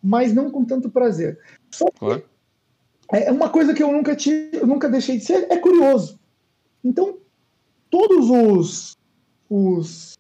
mas 0.02 0.34
não 0.34 0.50
com 0.50 0.66
tanto 0.66 0.90
prazer. 0.90 1.38
Só 1.70 1.86
que 1.86 2.00
Claro. 2.00 2.24
é 3.12 3.32
uma 3.32 3.50
coisa 3.50 3.76
que 3.76 3.84
eu 3.84 3.92
nunca 3.92 4.16
tive, 4.16 4.58
eu 4.58 4.66
nunca 4.66 4.90
deixei 4.90 5.18
de 5.18 5.26
ser, 5.26 5.46
é 5.52 5.58
curioso. 5.58 6.20
Então, 6.84 7.18
todos 7.92 8.28
os, 8.32 8.98
os 9.48 10.18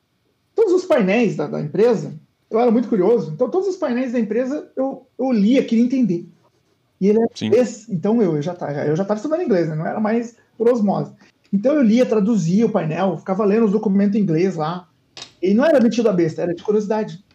todos 0.53 0.73
os 0.73 0.85
painéis 0.85 1.35
da, 1.35 1.47
da 1.47 1.59
empresa, 1.59 2.13
eu 2.51 2.59
era 2.59 2.69
muito 2.69 2.87
curioso. 2.87 3.31
Então, 3.33 3.49
todos 3.49 3.67
os 3.67 3.77
painéis 3.77 4.11
da 4.11 4.19
empresa 4.19 4.71
eu, 4.75 5.07
eu 5.17 5.31
lia, 5.31 5.65
queria 5.65 5.83
entender. 5.83 6.27
E 7.01 7.09
ele 7.09 7.17
era 7.17 7.27
Sim. 7.33 7.47
inglês, 7.47 7.89
então 7.89 8.21
eu, 8.21 8.35
eu 8.35 8.41
já 8.43 8.53
estava 8.53 8.71
eu 8.85 8.95
já 8.95 9.01
estava 9.01 9.17
estudando 9.17 9.41
inglês, 9.41 9.67
né? 9.67 9.75
não 9.75 9.87
era 9.87 9.99
mais 9.99 10.37
por 10.55 10.69
osmose. 10.69 11.11
Então 11.51 11.73
eu 11.73 11.81
lia, 11.81 12.05
traduzia 12.05 12.67
o 12.67 12.71
painel, 12.71 13.17
ficava 13.17 13.43
lendo 13.43 13.65
os 13.65 13.71
documentos 13.71 14.15
em 14.15 14.21
inglês 14.21 14.55
lá. 14.55 14.87
E 15.41 15.55
não 15.55 15.65
era 15.65 15.81
metido 15.81 16.07
a 16.07 16.13
besta, 16.13 16.43
era 16.43 16.53
de 16.53 16.61
curiosidade. 16.61 17.25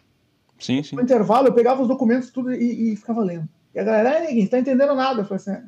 Sim, 0.57 0.81
sim. 0.81 0.95
No 0.95 1.01
intervalo, 1.01 1.49
eu 1.49 1.53
pegava 1.53 1.81
os 1.81 1.87
documentos 1.87 2.31
tudo 2.31 2.53
e, 2.53 2.93
e 2.93 2.95
ficava 2.95 3.21
lendo. 3.21 3.47
E 3.75 3.79
a 3.79 3.83
galera, 3.83 4.21
ninguém 4.21 4.45
está 4.45 4.57
entendendo 4.57 4.95
nada. 4.95 5.21
Eu 5.21 5.25
falei 5.25 5.35
assim, 5.35 5.51
"É." 5.51 5.63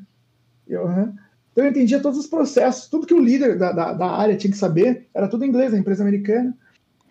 eu, 0.66 0.88
"Aham." 0.88 1.14
Então 1.52 1.66
eu 1.66 1.72
entendia 1.72 2.00
todos 2.00 2.18
os 2.18 2.28
processos, 2.28 2.88
tudo 2.88 3.06
que 3.06 3.14
o 3.14 3.20
líder 3.20 3.58
da, 3.58 3.74
da, 3.74 3.91
da 3.91 4.12
área 4.12 4.38
tinha 4.38 4.50
que 4.50 4.58
saber, 4.58 5.10
era 5.14 5.28
tudo 5.28 5.43
em 5.43 5.50
inglês, 5.50 5.74
a 5.74 5.78
empresa 5.78 6.04
americana, 6.04 6.56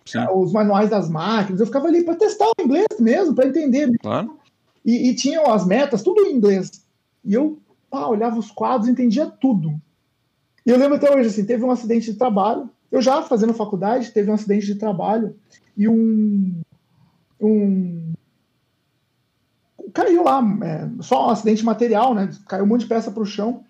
Sim. 0.05 0.25
os 0.33 0.51
manuais 0.51 0.89
das 0.89 1.07
máquinas, 1.07 1.59
eu 1.59 1.67
ficava 1.67 1.87
ali 1.87 2.03
para 2.03 2.15
testar 2.15 2.47
o 2.47 2.63
inglês 2.63 2.87
mesmo, 2.99 3.35
para 3.35 3.47
entender. 3.47 3.91
Claro. 4.01 4.38
E, 4.85 5.09
e 5.09 5.15
tinham 5.15 5.51
as 5.51 5.65
metas, 5.65 6.03
tudo 6.03 6.21
em 6.21 6.35
inglês. 6.35 6.85
E 7.23 7.33
eu 7.33 7.59
pá, 7.89 8.07
olhava 8.07 8.37
os 8.37 8.51
quadros, 8.51 8.89
entendia 8.89 9.25
tudo. 9.25 9.79
E 10.65 10.69
eu 10.69 10.77
lembro 10.77 10.95
até 10.95 11.11
hoje, 11.11 11.29
assim, 11.29 11.45
teve 11.45 11.63
um 11.63 11.71
acidente 11.71 12.11
de 12.11 12.17
trabalho. 12.17 12.69
Eu 12.91 13.01
já 13.01 13.21
fazendo 13.21 13.53
faculdade, 13.53 14.11
teve 14.11 14.29
um 14.29 14.33
acidente 14.33 14.65
de 14.65 14.75
trabalho 14.75 15.35
e 15.77 15.87
um. 15.87 16.61
um 17.41 18.13
caiu 19.93 20.23
lá, 20.23 20.41
é, 20.63 21.01
só 21.01 21.27
um 21.27 21.29
acidente 21.31 21.63
material, 21.63 22.13
né? 22.13 22.29
Caiu 22.47 22.63
um 22.63 22.67
monte 22.67 22.81
de 22.81 22.87
peça 22.87 23.11
para 23.11 23.23
o 23.23 23.25
chão. 23.25 23.63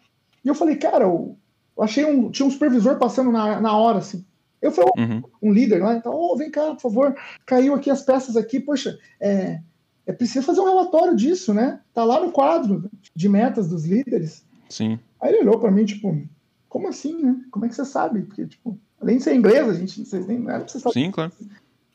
E 0.43 0.47
eu 0.47 0.55
falei, 0.55 0.75
cara, 0.75 1.03
eu, 1.05 1.37
eu 1.77 1.83
achei 1.83 2.05
um. 2.05 2.29
Tinha 2.31 2.45
um 2.47 2.51
supervisor 2.51 2.97
passando 2.97 3.31
na, 3.31 3.59
na 3.59 3.75
hora, 3.75 3.99
assim. 3.99 4.25
Eu 4.61 4.71
falei, 4.71 4.91
Uhum. 4.97 5.21
um 5.41 5.53
líder 5.53 5.81
lá, 5.81 5.95
então, 5.95 6.13
oh, 6.13 6.35
vem 6.35 6.51
cá, 6.51 6.73
por 6.73 6.81
favor, 6.81 7.15
caiu 7.45 7.73
aqui 7.73 7.89
as 7.89 8.01
peças 8.01 8.35
aqui, 8.35 8.59
poxa, 8.59 8.97
é, 9.19 9.61
é 10.09 10.11
preciso 10.11 10.43
fazer 10.43 10.59
um 10.59 10.65
relatório 10.65 11.15
disso, 11.15 11.53
né? 11.53 11.81
Tá 11.93 12.03
lá 12.03 12.19
no 12.19 12.31
quadro 12.31 12.89
de 13.15 13.29
metas 13.29 13.69
dos 13.69 13.85
líderes. 13.85 14.43
Sim. 14.67 14.97
Aí 15.21 15.31
ele 15.31 15.41
olhou 15.41 15.59
para 15.59 15.69
mim, 15.69 15.85
tipo, 15.85 16.19
como 16.67 16.87
assim, 16.87 17.21
né? 17.21 17.35
Como 17.51 17.65
é 17.65 17.69
que 17.69 17.75
você 17.75 17.85
sabe? 17.85 18.23
Porque, 18.23 18.47
tipo, 18.47 18.75
além 18.99 19.17
de 19.17 19.23
ser 19.23 19.35
inglês, 19.35 19.69
a 19.69 19.73
gente, 19.75 20.03
vocês 20.03 20.25
nem, 20.25 20.39
não 20.39 20.49
era 20.49 20.61
pra 20.61 20.67
você 20.67 20.79
saber. 20.79 20.93
Sim, 20.93 21.11
claro. 21.11 21.31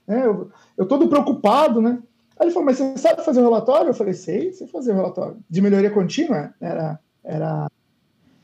É, 0.06 0.26
eu, 0.26 0.48
eu 0.76 0.86
todo 0.86 1.08
preocupado, 1.08 1.82
né? 1.82 2.00
Aí 2.38 2.46
ele 2.46 2.52
falou, 2.52 2.66
mas 2.66 2.78
você 2.78 2.96
sabe 2.98 3.24
fazer 3.24 3.40
o 3.40 3.44
relatório? 3.44 3.88
Eu 3.88 3.94
falei, 3.94 4.14
sei, 4.14 4.52
sei 4.52 4.68
fazer 4.68 4.92
o 4.92 4.96
relatório. 4.96 5.38
De 5.50 5.60
melhoria 5.60 5.90
contínua, 5.90 6.54
era, 6.60 7.00
era, 7.24 7.68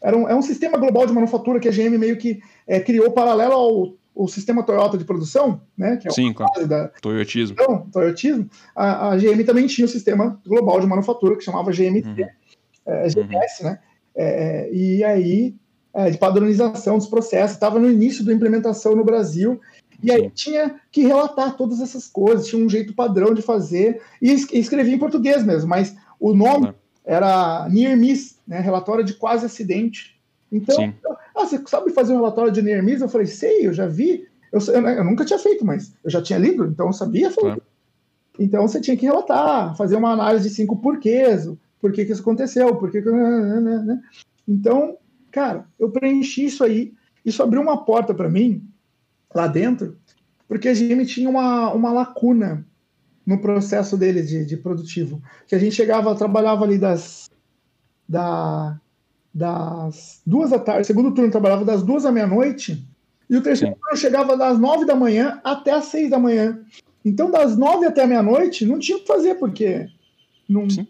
era 0.00 0.16
um, 0.16 0.28
é 0.28 0.34
um 0.34 0.42
sistema 0.42 0.78
global 0.78 1.06
de 1.06 1.12
manufatura 1.12 1.60
que 1.60 1.68
a 1.68 1.72
GM 1.72 1.96
meio 1.96 2.16
que 2.16 2.42
é, 2.66 2.80
criou 2.80 3.12
paralelo 3.12 3.52
ao, 3.52 3.94
ao 4.16 4.28
sistema 4.28 4.62
Toyota 4.62 4.98
de 4.98 5.04
produção, 5.04 5.60
né? 5.76 5.96
Que 5.96 6.08
é 6.08 6.10
o 6.10 6.14
Sim, 6.14 6.32
claro. 6.32 6.66
da, 6.66 6.88
Toyotismo. 7.00 7.56
então, 7.58 7.86
Toyotismo, 7.92 8.48
a, 8.74 9.10
a 9.10 9.16
GM 9.16 9.44
também 9.44 9.66
tinha 9.66 9.84
o 9.84 9.88
sistema 9.88 10.40
global 10.46 10.80
de 10.80 10.86
manufatura 10.86 11.36
que 11.36 11.44
chamava 11.44 11.70
GMT, 11.72 12.08
Uhum. 12.08 12.26
é, 12.86 13.08
GMS, 13.08 13.62
né? 13.64 13.78
É, 14.14 14.70
e 14.72 15.02
aí, 15.04 15.54
é, 15.94 16.10
de 16.10 16.18
padronização 16.18 16.98
dos 16.98 17.06
processos, 17.06 17.52
estava 17.56 17.78
no 17.78 17.90
início 17.90 18.24
da 18.24 18.32
implementação 18.32 18.94
no 18.96 19.04
Brasil, 19.04 19.60
e 20.02 20.10
aí 20.10 20.22
Sim. 20.24 20.30
tinha 20.34 20.74
que 20.90 21.02
relatar 21.06 21.56
todas 21.56 21.80
essas 21.80 22.06
coisas, 22.08 22.46
tinha 22.46 22.62
um 22.64 22.68
jeito 22.68 22.94
padrão 22.94 23.32
de 23.32 23.42
fazer, 23.42 24.02
e 24.20 24.32
es- 24.32 24.48
escrevia 24.52 24.94
em 24.94 24.98
português 24.98 25.44
mesmo, 25.44 25.68
mas 25.68 25.94
o 26.18 26.34
nome 26.34 26.60
Claro. 26.66 26.74
era 27.04 27.68
Near 27.70 27.96
Miss, 27.96 28.38
né? 28.46 28.58
Relatório 28.60 29.04
de 29.04 29.14
quase 29.14 29.46
acidente. 29.46 30.18
Então, 30.52 30.74
Sim. 30.74 30.94
Ah, 31.42 31.46
você 31.46 31.62
sabe 31.66 31.92
fazer 31.92 32.12
um 32.12 32.16
relatório 32.16 32.52
de 32.52 32.62
Near? 32.62 32.86
Eu 32.88 33.08
falei, 33.08 33.26
sei, 33.26 33.66
eu 33.66 33.72
já 33.72 33.86
vi. 33.86 34.26
Eu, 34.52 34.60
eu, 34.60 34.88
eu 34.88 35.04
nunca 35.04 35.24
tinha 35.24 35.38
feito, 35.38 35.64
mas 35.64 35.94
eu 36.04 36.10
já 36.10 36.20
tinha 36.20 36.38
lido, 36.38 36.66
então 36.66 36.86
eu 36.86 36.92
sabia. 36.92 37.30
Claro. 37.30 37.62
Então 38.38 38.66
você 38.66 38.80
tinha 38.80 38.96
que 38.96 39.06
relatar, 39.06 39.76
fazer 39.76 39.96
uma 39.96 40.12
análise 40.12 40.48
de 40.48 40.54
cinco 40.54 40.76
porquês, 40.76 41.46
o 41.46 41.58
porquê 41.80 42.04
que 42.04 42.12
isso 42.12 42.22
aconteceu, 42.22 42.74
porquê 42.76 43.02
que. 43.02 43.10
né, 43.10 43.60
né, 43.60 43.78
né. 43.78 44.02
Então, 44.48 44.96
cara, 45.30 45.66
eu 45.78 45.90
preenchi 45.90 46.46
isso 46.46 46.64
aí, 46.64 46.92
isso 47.24 47.42
abriu 47.42 47.60
uma 47.60 47.84
porta 47.84 48.14
para 48.14 48.28
mim 48.28 48.66
lá 49.34 49.46
dentro, 49.46 49.96
porque 50.48 50.68
a 50.68 50.74
GM 50.74 51.04
tinha 51.04 51.28
uma, 51.28 51.72
uma 51.72 51.92
lacuna 51.92 52.66
no 53.24 53.38
processo 53.40 53.96
dele 53.96 54.22
de, 54.22 54.44
de 54.44 54.56
produtivo. 54.56 55.22
Que 55.46 55.54
a 55.54 55.58
gente 55.58 55.76
chegava, 55.76 56.14
trabalhava 56.16 56.64
ali 56.64 56.78
das, 56.78 57.30
da, 58.08 58.80
das 59.32 60.20
duas 60.26 60.50
da 60.50 60.58
tarde, 60.58 60.86
segundo 60.86 61.12
turno 61.14 61.30
trabalhava 61.30 61.64
das 61.64 61.82
duas 61.82 62.04
à 62.04 62.12
meia-noite, 62.12 62.84
e 63.28 63.36
o 63.36 63.42
terceiro 63.42 63.74
Sim. 63.74 63.80
turno 63.80 63.96
chegava 63.96 64.36
das 64.36 64.58
nove 64.58 64.84
da 64.84 64.94
manhã 64.96 65.40
até 65.44 65.70
as 65.70 65.84
seis 65.86 66.10
da 66.10 66.18
manhã. 66.18 66.58
Então, 67.04 67.30
das 67.30 67.56
nove 67.56 67.86
até 67.86 68.02
a 68.02 68.06
meia-noite, 68.06 68.66
não 68.66 68.78
tinha 68.78 68.98
o 68.98 69.00
que 69.00 69.06
fazer, 69.06 69.36
porque 69.36 69.86
não 70.48 70.68
Sim. 70.68 70.86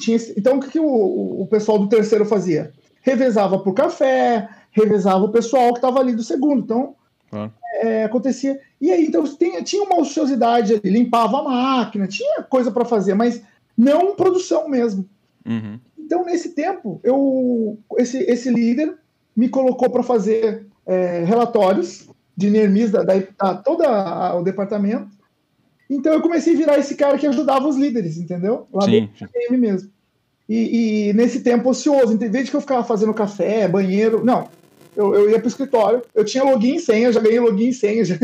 tinha. 0.00 0.18
Então, 0.36 0.58
o 0.58 0.60
que, 0.60 0.70
que 0.72 0.80
o, 0.80 1.40
o- 1.42 1.46
pessoal 1.46 1.78
do 1.78 1.88
terceiro 1.88 2.24
fazia? 2.26 2.72
Revezava 3.00 3.58
por 3.58 3.72
café, 3.72 4.48
revezava 4.70 5.24
o 5.24 5.30
pessoal 5.32 5.70
que 5.72 5.78
estava 5.78 5.98
ali 5.98 6.14
do 6.14 6.22
segundo. 6.22 6.60
Então, 6.62 6.94
Claro. 7.30 7.52
é, 7.82 8.04
acontecia. 8.04 8.58
E 8.80 8.90
aí, 8.90 9.06
então, 9.06 9.24
tinha, 9.24 9.62
tinha 9.62 9.82
uma 9.82 9.98
ociosidade 9.98 10.74
ali, 10.74 10.90
limpava 10.90 11.38
a 11.40 11.42
máquina, 11.42 12.06
tinha 12.06 12.42
coisa 12.42 12.70
para 12.70 12.84
fazer, 12.86 13.14
mas 13.14 13.42
não 13.76 14.14
produção 14.14 14.68
mesmo. 14.68 15.06
Uhum. 15.46 15.78
Então, 16.08 16.24
nesse 16.24 16.54
tempo, 16.54 16.98
eu, 17.04 17.78
esse, 17.98 18.16
esse 18.20 18.48
líder 18.48 18.94
me 19.36 19.46
colocou 19.46 19.90
para 19.90 20.02
fazer 20.02 20.64
é, 20.86 21.22
relatórios 21.22 22.08
de 22.34 22.48
NERMIS 22.48 22.90
da, 22.90 23.02
da, 23.02 23.14
da 23.38 23.54
todo 23.56 23.82
a- 23.82 24.34
o 24.34 24.42
departamento. 24.42 25.06
Então, 25.90 26.14
eu 26.14 26.22
comecei 26.22 26.54
a 26.54 26.56
virar 26.56 26.78
esse 26.78 26.94
cara 26.94 27.18
que 27.18 27.26
ajudava 27.26 27.68
os 27.68 27.76
líderes, 27.76 28.16
entendeu? 28.16 28.66
Lá 28.72 28.86
Sim, 28.86 29.10
sim. 29.18 29.26
DM 29.34 29.58
mesmo. 29.58 29.90
E, 30.48 31.08
e 31.08 31.12
nesse 31.12 31.40
tempo 31.40 31.68
ocioso, 31.68 32.14
em 32.14 32.30
vez 32.30 32.46
de 32.46 32.52
que 32.52 32.56
eu 32.56 32.62
ficava 32.62 32.82
fazendo 32.82 33.12
café, 33.12 33.68
banheiro, 33.68 34.24
não. 34.24 34.48
Eu, 34.96 35.14
eu 35.14 35.28
ia 35.30 35.38
pro 35.38 35.46
escritório, 35.48 36.02
eu 36.14 36.24
tinha 36.24 36.42
login 36.42 36.76
e 36.76 36.80
senha, 36.80 37.12
já 37.12 37.20
ganhei 37.20 37.38
login 37.38 37.68
e 37.68 37.74
senha, 37.74 38.02
já, 38.02 38.16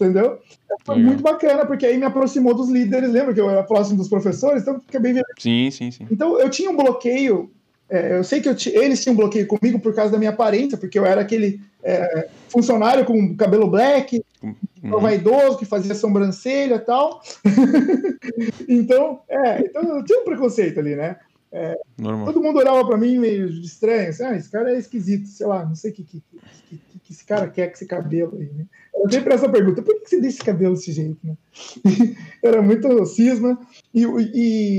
entendeu? 0.00 0.38
Foi 0.84 0.96
Legal. 0.96 1.10
muito 1.10 1.22
bacana, 1.22 1.66
porque 1.66 1.84
aí 1.84 1.98
me 1.98 2.04
aproximou 2.04 2.54
dos 2.54 2.68
líderes, 2.68 3.10
lembra 3.10 3.34
que 3.34 3.40
eu 3.40 3.50
era 3.50 3.62
próximo 3.62 3.96
dos 3.96 4.08
professores, 4.08 4.62
então 4.62 4.80
acabei 4.88 5.12
virando 5.12 5.28
Sim, 5.38 5.70
sim, 5.70 5.90
sim. 5.90 6.06
então 6.10 6.38
eu 6.38 6.48
tinha 6.48 6.70
um 6.70 6.76
bloqueio 6.76 7.50
é, 7.90 8.18
eu 8.18 8.24
sei 8.24 8.40
que 8.40 8.48
eu 8.48 8.54
eles 8.82 9.02
tinham 9.02 9.16
bloqueio 9.16 9.46
comigo 9.46 9.80
por 9.80 9.94
causa 9.94 10.12
da 10.12 10.18
minha 10.18 10.30
aparência, 10.30 10.76
porque 10.76 10.98
eu 10.98 11.06
era 11.06 11.22
aquele 11.22 11.60
é, 11.82 12.28
funcionário 12.48 13.04
com 13.04 13.34
cabelo 13.34 13.70
black, 13.70 14.22
uhum. 14.42 15.00
vaidoso, 15.00 15.56
que 15.56 15.64
fazia 15.64 15.94
sobrancelha 15.94 16.74
e 16.74 16.80
tal. 16.80 17.22
então, 18.68 19.20
é, 19.26 19.60
então 19.60 19.82
eu 19.96 20.04
tinha 20.04 20.20
um 20.20 20.24
preconceito 20.24 20.78
ali, 20.78 20.94
né? 20.94 21.16
É, 21.50 21.78
todo 22.26 22.42
mundo 22.42 22.58
olhava 22.58 22.86
para 22.86 22.98
mim 22.98 23.18
meio 23.18 23.48
estranho, 23.48 24.10
assim, 24.10 24.22
ah, 24.22 24.36
esse 24.36 24.50
cara 24.50 24.70
é 24.70 24.78
esquisito, 24.78 25.26
sei 25.28 25.46
lá, 25.46 25.64
não 25.64 25.74
sei 25.74 25.92
o 25.92 25.94
que, 25.94 26.04
que, 26.04 26.22
que, 26.68 26.78
que, 27.08 27.12
esse 27.14 27.24
cara 27.24 27.48
quer 27.48 27.68
com 27.68 27.74
esse 27.74 27.86
cabelo 27.86 28.36
aí, 28.38 28.50
né? 28.54 28.66
Eu 28.94 29.10
sempre 29.10 29.34
essa 29.34 29.48
pergunta, 29.48 29.82
por 29.82 30.00
que 30.00 30.08
você 30.08 30.20
deixa 30.20 30.36
esse 30.36 30.44
cabelo 30.44 30.74
desse 30.74 30.92
jeito, 30.92 31.18
né? 31.24 31.36
Era 32.42 32.60
muito 32.60 33.06
cisma, 33.06 33.58
e, 33.94 34.04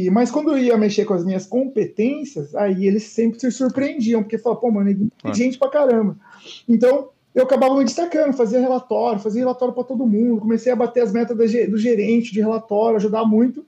e, 0.06 0.10
mas 0.12 0.30
quando 0.30 0.52
eu 0.52 0.58
ia 0.58 0.78
mexer 0.78 1.06
com 1.06 1.14
as 1.14 1.26
minhas 1.26 1.46
competências, 1.46 2.56
aí 2.56 2.86
eles 2.86 3.04
sempre 3.04 3.40
se 3.40 3.52
surpreendiam, 3.52 4.22
porque 4.22 4.38
falavam, 4.38 4.62
pô, 4.62 4.72
mano, 4.72 5.10
tem 5.24 5.34
gente 5.34 5.58
pra 5.58 5.70
caramba. 5.70 6.18
Então, 6.68 7.10
eu 7.34 7.44
acabava 7.44 7.78
me 7.78 7.86
destacando, 7.86 8.34
fazia 8.34 8.60
relatório, 8.60 9.22
fazia 9.22 9.42
relatório 9.42 9.74
para 9.74 9.84
todo 9.84 10.06
mundo, 10.06 10.42
comecei 10.42 10.72
a 10.72 10.76
bater 10.76 11.04
as 11.04 11.12
metas 11.12 11.36
do 11.36 11.78
gerente 11.78 12.32
de 12.32 12.40
relatório, 12.40 12.98
ajudar 12.98 13.26
muito, 13.26 13.66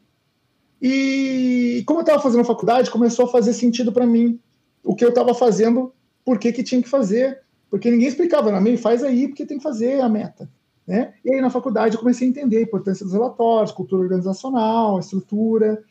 e 0.81 1.83
como 1.85 1.99
eu 1.99 2.01
estava 2.01 2.21
fazendo 2.21 2.43
faculdade, 2.43 2.89
começou 2.89 3.25
a 3.25 3.29
fazer 3.29 3.53
sentido 3.53 3.91
para 3.91 4.05
mim 4.05 4.39
o 4.83 4.95
que 4.95 5.05
eu 5.05 5.09
estava 5.09 5.35
fazendo, 5.35 5.93
por 6.25 6.39
que, 6.39 6.51
que 6.51 6.63
tinha 6.63 6.81
que 6.81 6.89
fazer, 6.89 7.40
porque 7.71 7.89
ninguém 7.89 8.09
explicava 8.09 8.51
na 8.51 8.59
mim, 8.59 8.75
faz 8.75 9.01
aí 9.01 9.29
porque 9.29 9.45
tem 9.45 9.57
que 9.57 9.63
fazer 9.63 10.01
a 10.01 10.09
meta. 10.09 10.47
Né? 10.85 11.13
E 11.23 11.33
aí 11.33 11.41
na 11.41 11.49
faculdade 11.49 11.95
eu 11.95 11.99
comecei 11.99 12.27
a 12.27 12.29
entender 12.29 12.57
a 12.57 12.61
importância 12.61 13.05
dos 13.05 13.13
relatórios, 13.13 13.71
cultura 13.71 14.03
organizacional, 14.03 14.99
estrutura. 14.99 15.81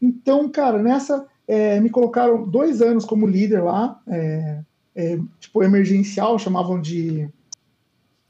Então, 0.00 0.48
cara, 0.48 0.80
nessa 0.80 1.26
é, 1.48 1.80
me 1.80 1.90
colocaram 1.90 2.48
dois 2.48 2.80
anos 2.80 3.04
como 3.04 3.26
líder 3.26 3.62
lá, 3.64 4.00
é, 4.06 4.60
é, 4.94 5.18
tipo 5.40 5.62
emergencial, 5.62 6.38
chamavam 6.38 6.80
de 6.80 7.28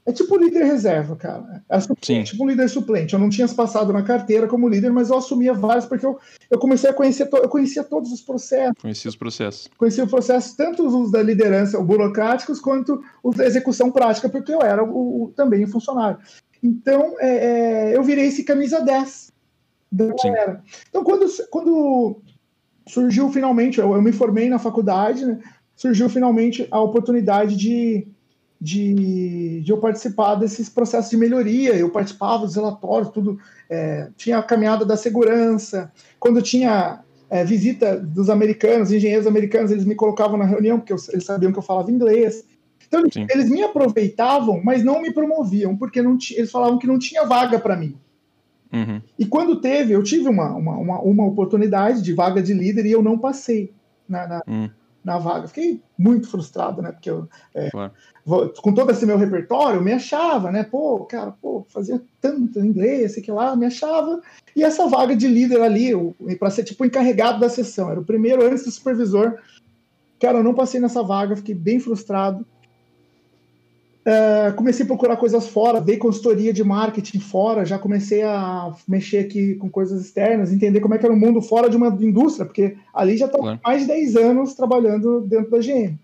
é 0.05 0.11
tipo 0.11 0.37
líder 0.37 0.65
reserva, 0.65 1.15
cara. 1.15 1.63
É 1.67 1.79
tipo 2.23 2.43
um 2.43 2.47
líder 2.47 2.69
suplente. 2.69 3.13
Eu 3.13 3.19
não 3.19 3.29
tinha 3.29 3.47
passado 3.47 3.91
na 3.91 4.03
carteira 4.03 4.47
como 4.47 4.69
líder, 4.69 4.91
mas 4.91 5.09
eu 5.09 5.17
assumia 5.17 5.51
vários 5.51 5.85
porque 5.85 6.05
eu, 6.05 6.19
eu 6.49 6.59
comecei 6.59 6.89
a 6.89 6.93
conhecer, 6.93 7.27
eu 7.31 7.49
conhecia 7.49 7.83
todos 7.83 8.11
os 8.11 8.21
processos. 8.21 8.75
Conhecia 8.79 9.09
os 9.09 9.15
processos. 9.15 9.67
Conhecia 9.75 10.03
os 10.03 10.09
processos, 10.09 10.53
tanto 10.53 10.85
os 10.85 11.11
da 11.11 11.23
liderança, 11.23 11.79
os 11.79 11.85
burocráticos, 11.85 12.59
quanto 12.59 13.01
os 13.23 13.35
da 13.35 13.45
execução 13.45 13.91
prática, 13.91 14.29
porque 14.29 14.53
eu 14.53 14.61
era 14.61 14.83
o, 14.83 15.23
o 15.23 15.33
também 15.35 15.65
um 15.65 15.67
funcionário. 15.67 16.19
Então, 16.61 17.15
é, 17.19 17.29
é, 17.91 17.97
eu 17.97 18.03
virei 18.03 18.27
esse 18.27 18.43
camisa 18.43 18.81
10 18.81 19.31
da 19.91 20.05
galera. 20.23 20.63
Então, 20.87 21.03
quando, 21.03 21.25
quando 21.49 22.21
surgiu 22.87 23.31
finalmente, 23.31 23.79
eu, 23.79 23.91
eu 23.93 24.01
me 24.03 24.11
formei 24.11 24.49
na 24.49 24.59
faculdade, 24.59 25.25
né, 25.25 25.39
surgiu 25.75 26.09
finalmente 26.09 26.67
a 26.69 26.79
oportunidade 26.79 27.55
de 27.55 28.07
de, 28.59 29.61
de 29.61 29.71
eu 29.71 29.77
participar 29.77 30.35
desses 30.35 30.69
processos 30.69 31.09
de 31.09 31.17
melhoria. 31.17 31.75
Eu 31.75 31.89
participava 31.89 32.45
dos 32.45 32.55
relatórios, 32.55 33.11
tudo. 33.11 33.39
É, 33.69 34.09
tinha 34.15 34.37
a 34.37 34.43
caminhada 34.43 34.85
da 34.85 34.97
segurança. 34.97 35.91
Quando 36.19 36.41
tinha 36.41 37.01
é, 37.29 37.43
visita 37.43 37.97
dos 37.97 38.29
americanos, 38.29 38.91
engenheiros 38.91 39.27
americanos, 39.27 39.71
eles 39.71 39.85
me 39.85 39.95
colocavam 39.95 40.37
na 40.37 40.45
reunião, 40.45 40.79
porque 40.79 40.93
eu, 40.93 40.97
eles 41.09 41.25
sabiam 41.25 41.51
que 41.51 41.59
eu 41.59 41.63
falava 41.63 41.91
inglês. 41.91 42.45
Então, 42.87 43.03
Sim. 43.11 43.25
eles 43.29 43.49
me 43.49 43.63
aproveitavam, 43.63 44.61
mas 44.63 44.83
não 44.83 45.01
me 45.01 45.11
promoviam, 45.11 45.75
porque 45.75 46.01
não 46.01 46.17
eles 46.31 46.51
falavam 46.51 46.77
que 46.77 46.87
não 46.87 46.99
tinha 46.99 47.25
vaga 47.25 47.59
para 47.59 47.75
mim. 47.75 47.97
Uhum. 48.71 49.01
E 49.17 49.25
quando 49.25 49.61
teve, 49.61 49.93
eu 49.93 50.03
tive 50.03 50.27
uma, 50.27 50.53
uma, 50.53 50.77
uma, 50.77 50.99
uma, 51.01 51.25
oportunidade 51.25 52.01
de 52.01 52.13
vaga 52.13 52.41
de 52.41 52.53
líder 52.53 52.85
e 52.85 52.91
eu 52.91 53.01
não 53.01 53.17
passei 53.17 53.71
na, 54.07 54.27
na, 54.27 54.41
uhum 54.47 54.69
na 55.05 55.19
vaga. 55.19 55.47
Fiquei 55.47 55.81
muito 55.97 56.27
frustrado, 56.27 56.81
né? 56.81 56.91
Porque 56.91 57.09
eu, 57.09 57.29
é, 57.53 57.69
claro. 57.69 57.93
com 58.61 58.73
todo 58.73 58.91
esse 58.91 59.05
meu 59.05 59.17
repertório, 59.17 59.77
eu 59.77 59.83
me 59.83 59.93
achava, 59.93 60.51
né? 60.51 60.63
Pô, 60.63 61.05
cara, 61.05 61.31
pô, 61.31 61.63
fazia 61.69 62.01
tanto 62.19 62.59
inglês, 62.59 63.13
sei 63.13 63.21
que 63.21 63.31
lá, 63.31 63.55
me 63.55 63.67
achava. 63.67 64.19
E 64.55 64.63
essa 64.63 64.87
vaga 64.87 65.15
de 65.15 65.27
líder 65.27 65.61
ali, 65.61 65.91
para 66.39 66.49
ser 66.49 66.63
tipo 66.63 66.83
encarregado 66.83 67.39
da 67.39 67.47
sessão, 67.47 67.91
era 67.91 67.99
o 67.99 68.05
primeiro 68.05 68.43
antes 68.43 68.65
do 68.65 68.71
supervisor. 68.71 69.37
Cara, 70.19 70.39
eu 70.39 70.43
não 70.43 70.55
passei 70.55 70.79
nessa 70.79 71.03
vaga, 71.03 71.35
fiquei 71.35 71.53
bem 71.53 71.79
frustrado. 71.79 72.43
Uh, 74.05 74.53
comecei 74.53 74.83
a 74.83 74.87
procurar 74.87 75.17
coisas 75.17 75.47
fora, 75.47 75.81
dei 75.81 75.97
consultoria 75.97 76.53
de 76.53 76.63
marketing 76.63 77.19
fora, 77.19 77.65
já 77.65 77.79
comecei 77.79 78.21
a 78.21 78.71
mexer 78.87 79.17
aqui 79.17 79.55
com 79.55 79.67
coisas 79.67 79.99
externas, 79.99 80.53
entender 80.53 80.79
como 80.79 80.93
é 80.93 80.99
que 80.99 81.05
era 81.05 81.13
o 81.13 81.17
mundo 81.17 81.41
fora 81.41 81.67
de 81.67 81.75
uma 81.75 81.87
indústria, 81.87 82.45
porque 82.45 82.77
ali 82.93 83.17
já 83.17 83.27
claro. 83.27 83.59
mais 83.63 83.81
de 83.81 83.87
10 83.87 84.15
anos 84.17 84.53
trabalhando 84.53 85.21
dentro 85.21 85.49
da 85.49 85.57
GM. 85.57 85.97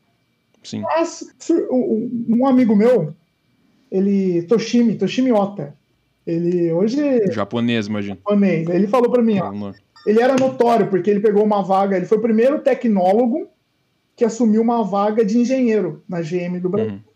Sim. 0.63 0.81
Mas 0.81 1.31
um 1.69 2.47
amigo 2.47 2.75
meu, 2.75 3.13
ele, 3.91 4.41
Toshimi, 4.43 4.95
Toshimi 4.95 5.31
Ota, 5.31 5.75
ele 6.25 6.71
hoje... 6.71 7.31
Japonês, 7.31 7.85
imagina. 7.85 8.15
Japonês. 8.15 8.67
Ele 8.67 8.87
falou 8.87 9.11
para 9.11 9.21
mim, 9.21 9.37
ó, 9.39 9.73
ele 10.07 10.19
era 10.19 10.35
notório, 10.35 10.87
porque 10.87 11.11
ele 11.11 11.19
pegou 11.19 11.43
uma 11.43 11.61
vaga, 11.61 11.97
ele 11.97 12.07
foi 12.07 12.17
o 12.17 12.21
primeiro 12.21 12.57
tecnólogo 12.61 13.47
que 14.15 14.25
assumiu 14.25 14.63
uma 14.63 14.83
vaga 14.83 15.23
de 15.23 15.37
engenheiro 15.37 16.03
na 16.09 16.21
GM 16.21 16.59
do 16.59 16.67
Brasil. 16.67 16.93
Uhum. 16.93 17.10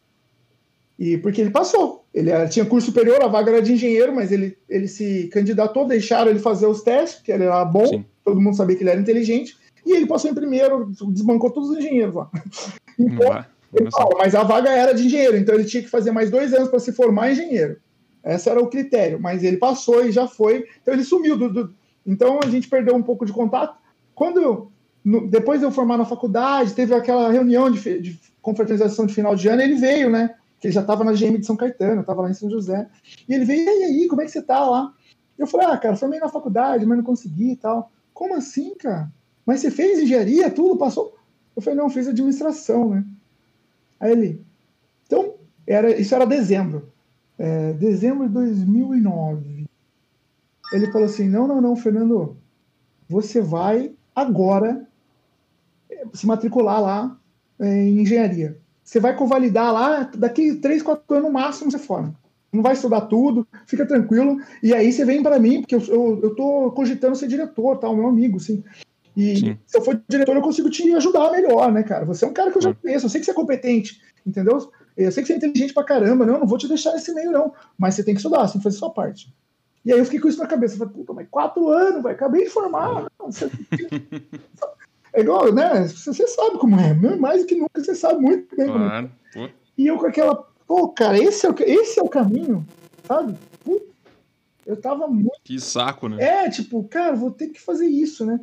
E 0.98 1.18
porque 1.18 1.42
ele 1.42 1.50
passou. 1.50 2.06
Ele 2.14 2.30
era, 2.30 2.48
tinha 2.48 2.66
curso 2.66 2.88
superior, 2.88 3.22
a 3.22 3.28
vaga 3.28 3.52
era 3.52 3.62
de 3.62 3.74
engenheiro, 3.74 4.16
mas 4.16 4.32
ele, 4.32 4.58
ele 4.70 4.88
se 4.88 5.28
candidatou, 5.28 5.86
deixaram 5.86 6.32
ele 6.32 6.40
fazer 6.40 6.66
os 6.66 6.82
testes, 6.82 7.22
que 7.22 7.32
ele 7.32 7.44
era 7.44 7.66
bom, 7.66 7.86
Sim. 7.86 8.06
todo 8.24 8.40
mundo 8.40 8.56
sabia 8.56 8.76
que 8.76 8.84
ele 8.84 8.92
era 8.92 9.02
inteligente, 9.02 9.58
e 9.86 9.92
ele 9.92 10.08
passou 10.08 10.32
em 10.32 10.34
primeiro, 10.34 10.90
desbancou 11.10 11.52
todos 11.52 11.70
os 11.70 11.78
engenheiros 11.78 12.16
lá. 12.16 12.30
Então, 12.98 13.92
fala, 13.92 14.10
mas 14.18 14.34
a 14.34 14.42
vaga 14.42 14.70
era 14.70 14.94
de 14.94 15.06
engenheiro, 15.06 15.36
então 15.36 15.54
ele 15.54 15.66
tinha 15.66 15.84
que 15.84 15.90
fazer 15.90 16.10
mais 16.10 16.32
dois 16.32 16.54
anos 16.54 16.70
para 16.70 16.80
se 16.80 16.94
formar 16.94 17.34
engenheiro. 17.34 17.76
Esse 18.24 18.50
era 18.50 18.62
o 18.62 18.68
critério, 18.68 19.20
mas 19.20 19.44
ele 19.44 19.58
passou 19.58 20.06
e 20.06 20.14
já 20.14 20.28
foi, 20.28 20.66
então 20.82 20.94
ele 20.94 21.04
sumiu. 21.04 21.36
Do, 21.36 21.52
do... 21.52 21.76
então 22.08 22.40
a 22.42 22.48
gente 22.48 22.70
perdeu 22.70 22.96
um 22.96 23.04
pouco 23.04 23.26
de 23.26 23.34
contato. 23.34 23.78
Quando 24.16 24.42
eu, 24.42 24.72
no, 25.04 25.28
depois 25.28 25.60
de 25.60 25.66
eu 25.66 25.72
formar 25.72 25.98
na 25.98 26.06
faculdade, 26.06 26.74
teve 26.74 26.94
aquela 26.96 27.30
reunião 27.30 27.70
de, 27.70 28.00
de 28.00 28.20
confraternização 28.42 29.06
de 29.06 29.14
final 29.14 29.36
de 29.36 29.50
ano, 29.50 29.62
ele 29.62 29.76
veio, 29.76 30.10
né? 30.10 30.34
Que 30.66 30.70
ele 30.70 30.74
já 30.74 30.82
estava 30.82 31.04
na 31.04 31.14
GM 31.14 31.38
de 31.38 31.46
São 31.46 31.56
Caetano, 31.56 32.02
estava 32.02 32.24
lá 32.24 32.30
em 32.30 32.34
São 32.34 32.50
José. 32.50 32.90
E 33.30 33.34
ele 33.34 33.46
veio, 33.46 33.64
e 33.64 33.84
aí, 33.84 34.08
como 34.08 34.22
é 34.22 34.26
que 34.26 34.32
você 34.32 34.42
tá 34.42 34.66
lá? 34.66 34.92
Eu 35.38 35.46
falei, 35.46 35.68
ah, 35.68 35.78
cara, 35.78 35.96
formei 35.96 36.20
na 36.20 36.28
faculdade, 36.28 36.86
mas 36.86 36.98
não 36.98 37.06
consegui 37.06 37.52
e 37.52 37.56
tal. 37.56 37.92
Como 38.14 38.34
assim, 38.34 38.74
cara? 38.76 39.12
Mas 39.46 39.60
você 39.60 39.70
fez 39.70 40.00
engenharia, 40.00 40.50
tudo, 40.50 40.78
passou? 40.78 41.16
Eu 41.56 41.62
falei, 41.62 41.78
não, 41.78 41.90
fiz 41.90 42.08
administração, 42.08 42.90
né? 42.90 43.06
Aí 44.00 44.12
ele, 44.12 44.42
então, 45.06 45.36
era, 45.68 45.96
isso 46.00 46.16
era 46.16 46.26
dezembro. 46.26 46.92
É, 47.38 47.74
dezembro 47.74 48.28
de 48.28 48.34
2009. 48.34 49.66
Ele 50.74 50.92
falou 50.92 51.06
assim, 51.06 51.30
não, 51.30 51.48
não, 51.48 51.62
não, 51.62 51.76
Fernando, 51.76 52.36
você 53.08 53.40
vai 53.40 53.94
agora 54.16 54.88
é, 55.92 56.06
se 56.12 56.26
matricular 56.26 56.82
lá 56.82 57.20
é, 57.60 57.84
em 57.84 58.02
engenharia. 58.02 58.58
Você 58.86 59.00
vai 59.00 59.16
convalidar 59.16 59.74
lá, 59.74 60.10
daqui 60.16 60.54
3, 60.54 60.84
4 60.84 61.04
anos 61.16 61.28
no 61.28 61.34
máximo 61.34 61.72
você 61.72 61.80
forma. 61.80 62.14
Não 62.54 62.62
vai 62.62 62.74
estudar 62.74 63.02
tudo, 63.02 63.46
fica 63.66 63.84
tranquilo. 63.86 64.38
E 64.62 64.74
aí 64.76 64.94
você 64.94 65.04
vem 65.04 65.24
para 65.24 65.40
mim, 65.40 65.62
porque 65.62 65.76
eu, 65.76 65.82
eu, 65.88 66.20
eu 66.22 66.36
tô 66.36 66.72
cogitando 66.72 67.16
ser 67.16 67.28
diretor, 67.28 67.78
tá? 67.78 67.90
O 67.90 67.96
meu 67.96 68.08
amigo, 68.08 68.38
assim. 68.38 68.64
E 69.18 69.38
Sim. 69.38 69.58
se 69.66 69.78
eu 69.78 69.82
for 69.82 70.00
diretor, 70.08 70.36
eu 70.36 70.42
consigo 70.42 70.70
te 70.70 70.94
ajudar 70.94 71.32
melhor, 71.32 71.72
né, 71.72 71.82
cara? 71.82 72.06
Você 72.06 72.26
é 72.26 72.28
um 72.28 72.34
cara 72.34 72.52
que 72.52 72.60
eu 72.60 72.62
já 72.62 72.74
conheço, 72.76 73.08
eu 73.08 73.10
sei 73.10 73.20
que 73.20 73.26
você 73.26 73.32
é 73.32 73.36
competente, 73.36 74.00
entendeu? 74.26 74.72
Eu 74.96 75.12
sei 75.12 75.24
que 75.24 75.28
você 75.28 75.34
é 75.34 75.38
inteligente 75.38 75.74
pra 75.74 75.84
caramba, 75.84 76.26
não, 76.26 76.40
não 76.40 76.48
vou 76.48 76.58
te 76.58 76.68
deixar 76.68 76.94
nesse 76.94 77.14
meio, 77.14 77.32
não. 77.32 77.54
Mas 77.78 77.96
você 77.96 78.04
tem 78.04 78.14
que 78.14 78.20
estudar, 78.20 78.46
você 78.46 78.54
tem 78.54 78.60
que 78.60 78.64
fazer 78.66 78.78
sua 78.78 78.92
parte. 78.92 79.34
E 79.84 79.92
aí 79.92 79.98
eu 79.98 80.06
fiquei 80.06 80.20
com 80.20 80.28
isso 80.28 80.40
na 80.40 80.48
cabeça. 80.48 80.76
Eu 80.76 80.80
falei, 80.80 80.94
puta, 80.94 81.14
mas 81.14 81.28
quatro 81.30 81.70
anos, 81.70 82.04
vai, 82.04 82.14
acabei 82.14 82.44
de 82.44 82.50
formar. 82.52 83.08
Você... 83.20 83.50
É 85.16 85.22
igual, 85.22 85.52
né? 85.54 85.88
Você 85.88 86.28
sabe 86.28 86.58
como 86.58 86.78
é. 86.80 86.94
Mais 87.18 87.42
do 87.42 87.48
que 87.48 87.56
nunca, 87.56 87.82
você 87.82 87.96
sabe 87.96 88.22
muito 88.22 88.54
bem 88.56 88.68
claro. 88.68 89.10
como 89.34 89.46
é. 89.46 89.52
E 89.78 89.88
eu 89.88 89.98
com 89.98 90.06
aquela, 90.06 90.36
pô, 90.68 90.90
cara, 90.90 91.18
esse 91.18 91.46
é 91.46 91.50
o, 91.50 91.56
esse 91.60 92.00
é 92.00 92.04
o 92.04 92.10
caminho, 92.10 92.66
sabe? 93.06 93.36
eu 94.66 94.76
tava 94.76 95.08
muito. 95.08 95.40
Que 95.44 95.60
saco, 95.60 96.10
né? 96.10 96.22
É, 96.22 96.50
tipo, 96.50 96.84
cara, 96.86 97.16
vou 97.16 97.32
ter 97.32 97.50
que 97.50 97.62
fazer 97.62 97.88
isso, 97.88 98.26
né? 98.26 98.40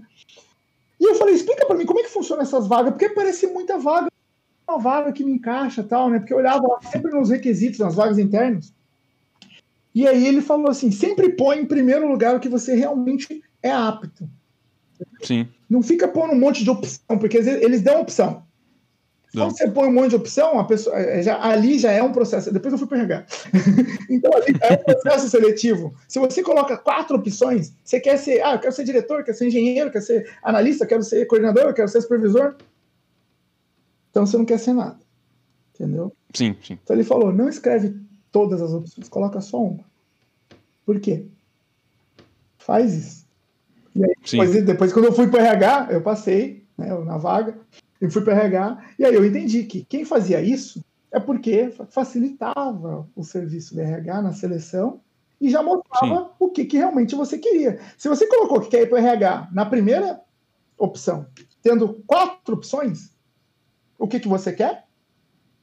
E 1.00 1.04
eu 1.04 1.14
falei, 1.16 1.34
explica 1.34 1.66
para 1.66 1.76
mim 1.76 1.84
como 1.84 2.00
é 2.00 2.04
que 2.04 2.10
funciona 2.10 2.42
essas 2.42 2.66
vagas, 2.66 2.92
porque 2.92 3.08
parece 3.08 3.48
muita 3.48 3.76
vaga, 3.76 4.08
uma 4.68 4.78
vaga 4.78 5.12
que 5.12 5.24
me 5.24 5.32
encaixa 5.32 5.82
tal, 5.82 6.08
né? 6.08 6.20
Porque 6.20 6.32
eu 6.32 6.38
olhava 6.38 6.66
lá 6.66 6.80
sempre 6.82 7.10
nos 7.10 7.28
requisitos, 7.28 7.80
nas 7.80 7.96
vagas 7.96 8.18
internas. 8.18 8.72
E 9.94 10.06
aí 10.06 10.26
ele 10.26 10.40
falou 10.40 10.70
assim: 10.70 10.90
sempre 10.92 11.30
põe 11.30 11.58
em 11.58 11.66
primeiro 11.66 12.08
lugar 12.08 12.36
o 12.36 12.40
que 12.40 12.48
você 12.48 12.74
realmente 12.74 13.42
é 13.62 13.70
apto. 13.70 14.28
Sim. 15.22 15.48
Não 15.68 15.82
fica 15.82 16.08
pondo 16.08 16.32
um 16.32 16.38
monte 16.38 16.64
de 16.64 16.70
opção, 16.70 17.18
porque 17.18 17.36
eles 17.36 17.82
dão 17.82 18.00
opção. 18.00 18.44
Quando 19.32 19.56
você 19.56 19.70
põe 19.70 19.88
um 19.88 19.92
monte 19.92 20.10
de 20.10 20.16
opção, 20.16 20.60
a 20.60 20.64
pessoa, 20.64 20.94
é, 20.98 21.22
já, 21.22 21.42
ali 21.42 21.78
já 21.78 21.90
é 21.90 22.02
um 22.02 22.12
processo. 22.12 22.52
Depois 22.52 22.72
eu 22.72 22.78
fui 22.78 22.86
pegar. 22.86 23.26
então, 24.10 24.30
ali 24.34 24.54
é 24.60 24.74
um 24.74 24.84
processo 24.84 25.28
seletivo. 25.30 25.94
Se 26.06 26.18
você 26.18 26.42
coloca 26.42 26.76
quatro 26.76 27.16
opções, 27.16 27.72
você 27.82 27.98
quer 27.98 28.18
ser, 28.18 28.42
ah, 28.44 28.54
eu 28.54 28.58
quero 28.58 28.74
ser 28.74 28.84
diretor, 28.84 29.24
quero 29.24 29.36
ser 29.36 29.46
engenheiro, 29.46 29.90
quero 29.90 30.04
ser 30.04 30.30
analista, 30.42 30.86
quero 30.86 31.02
ser 31.02 31.24
coordenador, 31.24 31.72
quero 31.72 31.88
ser 31.88 32.02
supervisor. 32.02 32.56
Então 34.10 34.26
você 34.26 34.36
não 34.36 34.44
quer 34.44 34.58
ser 34.58 34.74
nada. 34.74 34.98
Entendeu? 35.74 36.12
Sim, 36.34 36.54
sim. 36.62 36.78
Então 36.82 36.94
ele 36.94 37.04
falou: 37.04 37.32
não 37.32 37.48
escreve 37.48 37.96
todas 38.30 38.60
as 38.60 38.72
opções, 38.72 39.08
coloca 39.08 39.40
só 39.40 39.62
uma. 39.62 39.84
Por 40.84 41.00
quê? 41.00 41.24
Faz 42.58 42.92
isso. 42.92 43.21
E 43.94 44.04
aí, 44.04 44.14
Sim. 44.24 44.38
depois, 44.38 44.64
depois, 44.64 44.92
quando 44.92 45.04
eu 45.06 45.12
fui 45.12 45.28
para 45.28 45.42
RH, 45.42 45.88
eu 45.90 46.02
passei 46.02 46.64
né, 46.76 46.92
na 47.04 47.18
vaga, 47.18 47.58
e 48.00 48.10
fui 48.10 48.22
para 48.22 48.34
RH, 48.34 48.84
e 48.98 49.04
aí 49.04 49.14
eu 49.14 49.24
entendi 49.24 49.64
que 49.64 49.84
quem 49.84 50.04
fazia 50.04 50.40
isso 50.40 50.84
é 51.12 51.20
porque 51.20 51.70
fa- 51.70 51.86
facilitava 51.86 53.08
o 53.14 53.22
serviço 53.22 53.74
do 53.74 53.80
RH 53.80 54.22
na 54.22 54.32
seleção 54.32 55.00
e 55.40 55.50
já 55.50 55.62
mostrava 55.62 56.32
o 56.38 56.48
que, 56.50 56.64
que 56.64 56.78
realmente 56.78 57.14
você 57.14 57.38
queria. 57.38 57.78
Se 57.98 58.08
você 58.08 58.26
colocou 58.26 58.60
que 58.60 58.70
quer 58.70 58.82
ir 58.82 58.86
para 58.88 58.96
o 58.96 58.98
RH 58.98 59.48
na 59.52 59.66
primeira 59.66 60.20
opção, 60.78 61.26
tendo 61.62 62.02
quatro 62.06 62.54
opções, 62.54 63.12
o 63.98 64.08
que, 64.08 64.18
que 64.18 64.28
você 64.28 64.52
quer? 64.52 64.84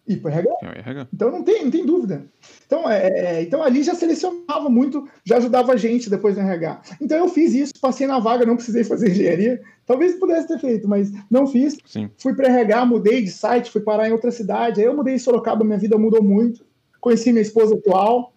Ir 0.09 0.17
para 0.17 0.31
RH. 0.31 0.49
É 0.63 0.79
RH. 0.79 1.07
Então 1.13 1.31
não 1.31 1.43
tem, 1.43 1.63
não 1.63 1.71
tem 1.71 1.85
dúvida. 1.85 2.25
Então, 2.65 2.89
é, 2.89 3.07
é, 3.07 3.41
então 3.43 3.61
ali 3.61 3.83
já 3.83 3.93
selecionava 3.93 4.67
muito, 4.67 5.07
já 5.23 5.37
ajudava 5.37 5.73
a 5.73 5.77
gente 5.77 6.09
depois 6.09 6.35
no 6.35 6.41
RH. 6.41 6.81
Então 6.99 7.17
eu 7.19 7.29
fiz 7.29 7.53
isso, 7.53 7.73
passei 7.79 8.07
na 8.07 8.17
vaga, 8.17 8.43
não 8.43 8.55
precisei 8.55 8.83
fazer 8.83 9.11
engenharia. 9.11 9.61
Talvez 9.85 10.15
pudesse 10.15 10.47
ter 10.47 10.57
feito, 10.57 10.87
mas 10.87 11.11
não 11.29 11.45
fiz. 11.45 11.77
Sim. 11.85 12.09
Fui 12.17 12.33
para 12.33 12.47
RH, 12.47 12.85
mudei 12.87 13.21
de 13.21 13.29
site, 13.29 13.71
fui 13.71 13.81
parar 13.81 14.09
em 14.09 14.11
outra 14.11 14.31
cidade. 14.31 14.81
Aí 14.81 14.87
eu 14.87 14.95
mudei 14.95 15.13
em 15.13 15.19
Sorocaba, 15.19 15.63
minha 15.63 15.77
vida 15.77 15.95
mudou 15.95 16.23
muito. 16.23 16.65
Conheci 16.99 17.31
minha 17.31 17.43
esposa 17.43 17.75
atual, 17.75 18.33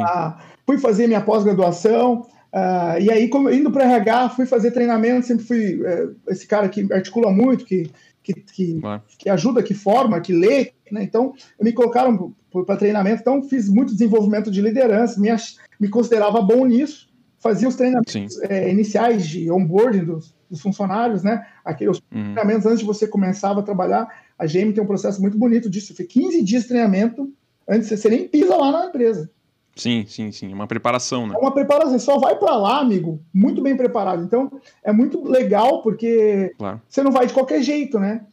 ah, 0.00 0.38
fui 0.64 0.78
fazer 0.78 1.08
minha 1.08 1.20
pós-graduação. 1.20 2.26
ah, 2.52 2.96
e 3.00 3.10
aí, 3.10 3.28
indo 3.52 3.72
para 3.72 3.84
RH, 3.84 4.30
fui 4.30 4.46
fazer 4.46 4.70
treinamento. 4.70 5.26
Sempre 5.26 5.44
fui 5.44 5.82
eh, 5.84 6.08
esse 6.28 6.46
cara 6.46 6.68
que 6.68 6.86
articula 6.92 7.32
muito, 7.32 7.64
que, 7.64 7.90
que, 8.32 8.40
que 8.40 8.80
Claro. 8.80 9.02
que 9.18 9.28
ajuda, 9.28 9.62
que 9.62 9.74
forma, 9.74 10.20
que 10.20 10.32
lê, 10.32 10.72
né? 10.90 11.02
Então, 11.02 11.32
me 11.60 11.72
colocaram 11.72 12.34
para 12.66 12.76
treinamento, 12.76 13.20
então 13.20 13.42
fiz 13.42 13.68
muito 13.68 13.92
desenvolvimento 13.92 14.50
de 14.50 14.60
liderança, 14.60 15.20
me, 15.20 15.28
ach- 15.30 15.56
me 15.78 15.88
considerava 15.88 16.40
bom 16.40 16.64
nisso, 16.66 17.08
fazia 17.38 17.68
os 17.68 17.76
treinamentos 17.76 18.14
eh, 18.42 18.70
iniciais 18.70 19.26
de 19.28 19.50
onboarding 19.50 20.04
dos, 20.04 20.34
dos 20.50 20.60
funcionários, 20.60 21.22
né? 21.22 21.46
Aqueles 21.64 21.98
Uhum. 22.12 22.32
treinamentos 22.34 22.66
antes 22.66 22.80
de 22.80 22.84
você 22.86 23.06
começar 23.06 23.50
a 23.56 23.62
trabalhar. 23.62 24.08
A 24.38 24.46
GM 24.46 24.72
tem 24.72 24.82
um 24.82 24.86
processo 24.86 25.20
muito 25.20 25.36
bonito 25.38 25.68
disso. 25.70 25.94
Foi 25.94 26.04
15 26.04 26.42
dias 26.42 26.62
de 26.62 26.68
treinamento 26.68 27.32
antes 27.68 27.88
de 27.88 27.96
você 27.96 28.08
nem 28.08 28.26
pisa 28.28 28.56
lá 28.56 28.72
na 28.72 28.86
empresa. 28.86 29.30
Sim, 29.76 30.06
sim, 30.08 30.32
sim. 30.32 30.52
Uma 30.52 30.66
preparação, 30.66 31.26
né? 31.26 31.34
É 31.36 31.38
uma 31.38 31.52
preparação, 31.52 31.98
só 31.98 32.18
vai 32.18 32.36
para 32.36 32.56
lá, 32.56 32.80
amigo, 32.80 33.20
muito 33.32 33.60
bem 33.62 33.76
preparado. 33.76 34.24
Então, 34.24 34.50
é 34.82 34.90
muito 34.90 35.22
legal 35.28 35.82
porque 35.82 36.52
Claro. 36.58 36.80
você 36.88 37.02
não 37.02 37.12
vai 37.12 37.26
de 37.26 37.34
qualquer 37.34 37.62
jeito, 37.62 37.98
né? 37.98 38.24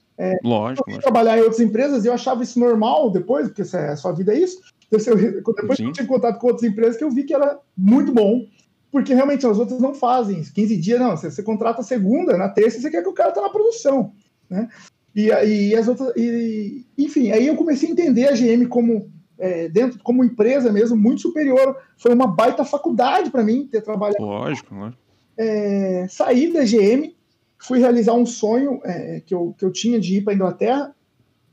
Lógico, 0.42 0.90
eu 0.90 0.94
lógico. 0.94 1.02
trabalhar 1.02 1.38
em 1.38 1.42
outras 1.42 1.60
empresas 1.60 2.06
e 2.06 2.08
eu 2.08 2.14
achava 2.14 2.44
isso 2.44 2.58
normal 2.60 3.10
depois, 3.12 3.50
porque 3.50 3.64
é- 3.76 3.90
a 3.90 3.98
sua 3.98 4.14
vida 4.14 4.34
é 4.34 4.40
isso. 4.40 4.58
Depois 4.90 5.06
eu, 5.06 5.18
depois 5.18 5.78
Sim. 5.78 5.88
eu 5.88 5.92
tive 5.92 6.08
contato 6.08 6.40
com 6.40 6.48
outras 6.48 6.64
empresas 6.70 6.96
que 6.96 7.04
eu 7.04 7.12
vi 7.12 7.24
que 7.24 7.34
era 7.34 7.60
muito 7.76 8.14
bom, 8.14 8.46
porque 8.92 9.14
realmente 9.14 9.46
as 9.46 9.58
outras 9.58 9.82
não 9.82 9.94
fazem 9.94 10.40
isso. 10.40 10.54
15 10.54 10.78
dias, 10.78 11.00
não. 11.00 11.18
Você, 11.18 11.30
você 11.30 11.44
contrata 11.44 11.82
a 11.82 11.84
segunda, 11.84 12.38
na 12.38 12.48
terça 12.48 12.80
você 12.80 12.90
quer 12.90 13.02
que 13.02 13.10
o 13.10 13.14
cara 13.14 13.32
tá 13.32 13.42
na 13.42 13.50
produção, 13.50 14.14
né? 14.50 14.70
E, 15.16 15.28
e 15.28 15.76
as 15.76 15.88
outras, 15.88 16.14
e, 16.16 16.86
enfim, 16.98 17.32
aí 17.32 17.48
eu 17.48 17.56
comecei 17.56 17.90
a 17.90 17.92
entender 17.92 18.28
a 18.28 18.34
GM 18.36 18.66
como 18.68 19.12
é, 19.44 19.68
dentro, 19.68 20.00
como 20.02 20.24
empresa 20.24 20.72
mesmo, 20.72 20.96
muito 20.96 21.22
superior. 21.22 21.78
Foi 21.98 22.14
uma 22.14 22.26
baita 22.26 22.64
faculdade 22.64 23.30
para 23.30 23.44
mim 23.44 23.68
ter 23.70 23.82
trabalhado 23.82 24.24
Lógico, 24.24 24.74
lógico. 24.74 25.02
é, 25.38 26.08
saí 26.10 26.52
da 26.54 26.64
GM, 26.64 27.14
fui 27.60 27.80
realizar 27.80 28.14
um 28.14 28.26
sonho 28.26 28.80
é, 28.86 29.20
que, 29.20 29.36
eu, 29.36 29.54
que 29.58 29.66
eu 29.66 29.72
tinha 29.72 30.00
de 30.00 30.18
ir 30.18 30.22
para 30.22 30.32
a 30.32 30.36
Inglaterra, 30.36 30.96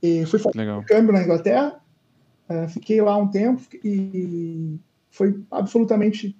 e 0.00 0.24
fui 0.24 0.38
fazer 0.38 0.56
Legal. 0.56 0.78
um 0.78 0.84
câmbio 0.84 1.12
na 1.12 1.22
Inglaterra, 1.22 1.80
é, 2.48 2.68
fiquei 2.68 3.02
lá 3.02 3.16
um 3.16 3.26
tempo 3.26 3.60
e 3.84 4.78
foi 5.10 5.42
absolutamente 5.50 6.38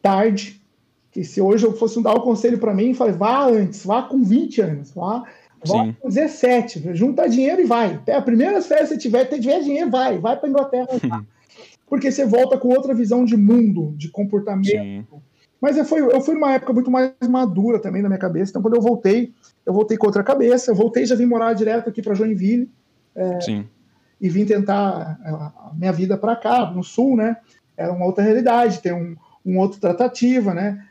tarde. 0.00 0.62
Que 1.10 1.24
se 1.24 1.40
hoje 1.40 1.66
eu 1.66 1.72
fosse 1.72 2.00
dar 2.02 2.14
o 2.14 2.20
conselho 2.20 2.58
para 2.58 2.74
mim, 2.74 2.94
falei, 2.94 3.14
vá 3.14 3.46
antes, 3.46 3.84
vá 3.84 4.02
com 4.02 4.22
20 4.22 4.60
anos, 4.60 4.92
vá, 4.92 5.24
Sim. 5.72 5.96
com 6.00 6.08
17, 6.08 6.94
junta 6.94 7.28
dinheiro 7.28 7.60
e 7.60 7.64
vai. 7.64 7.94
Até 7.94 8.14
as 8.14 8.24
primeiras 8.24 8.66
férias 8.66 8.88
que 8.88 8.94
você 8.94 9.00
tiver, 9.00 9.28
se 9.28 9.40
tiver 9.40 9.60
dinheiro, 9.60 9.90
vai, 9.90 10.18
vai 10.18 10.36
para 10.36 10.48
Inglaterra. 10.48 10.88
vá. 11.08 11.24
Porque 11.86 12.10
você 12.10 12.24
volta 12.26 12.58
com 12.58 12.68
outra 12.68 12.94
visão 12.94 13.24
de 13.24 13.36
mundo, 13.36 13.94
de 13.96 14.08
comportamento. 14.08 14.66
Sim. 14.66 15.04
Mas 15.60 15.76
eu 15.76 15.84
fui, 15.84 16.00
eu 16.00 16.20
fui 16.20 16.34
numa 16.34 16.52
época 16.52 16.72
muito 16.72 16.90
mais 16.90 17.12
madura 17.28 17.78
também 17.78 18.02
na 18.02 18.08
minha 18.08 18.18
cabeça. 18.18 18.50
Então, 18.50 18.60
quando 18.60 18.74
eu 18.74 18.82
voltei, 18.82 19.32
eu 19.64 19.72
voltei 19.72 19.96
com 19.96 20.06
outra 20.06 20.22
cabeça. 20.22 20.70
Eu 20.70 20.74
voltei 20.74 21.04
e 21.04 21.06
já 21.06 21.14
vim 21.14 21.26
morar 21.26 21.54
direto 21.54 21.88
aqui 21.88 22.02
para 22.02 22.14
Joinville 22.14 22.68
Sim. 23.40 23.66
e 24.20 24.28
vim 24.28 24.44
tentar 24.44 25.18
a 25.24 25.52
a 25.70 25.74
minha 25.74 25.92
vida 25.92 26.16
para 26.16 26.36
cá, 26.36 26.70
no 26.70 26.82
sul, 26.82 27.16
né? 27.16 27.36
Era 27.76 27.92
uma 27.92 28.04
outra 28.04 28.24
realidade, 28.24 28.80
tem 28.80 28.92
um, 28.92 29.16
um 29.44 29.58
outro 29.58 29.80
tratativa, 29.80 30.52
né? 30.52 30.84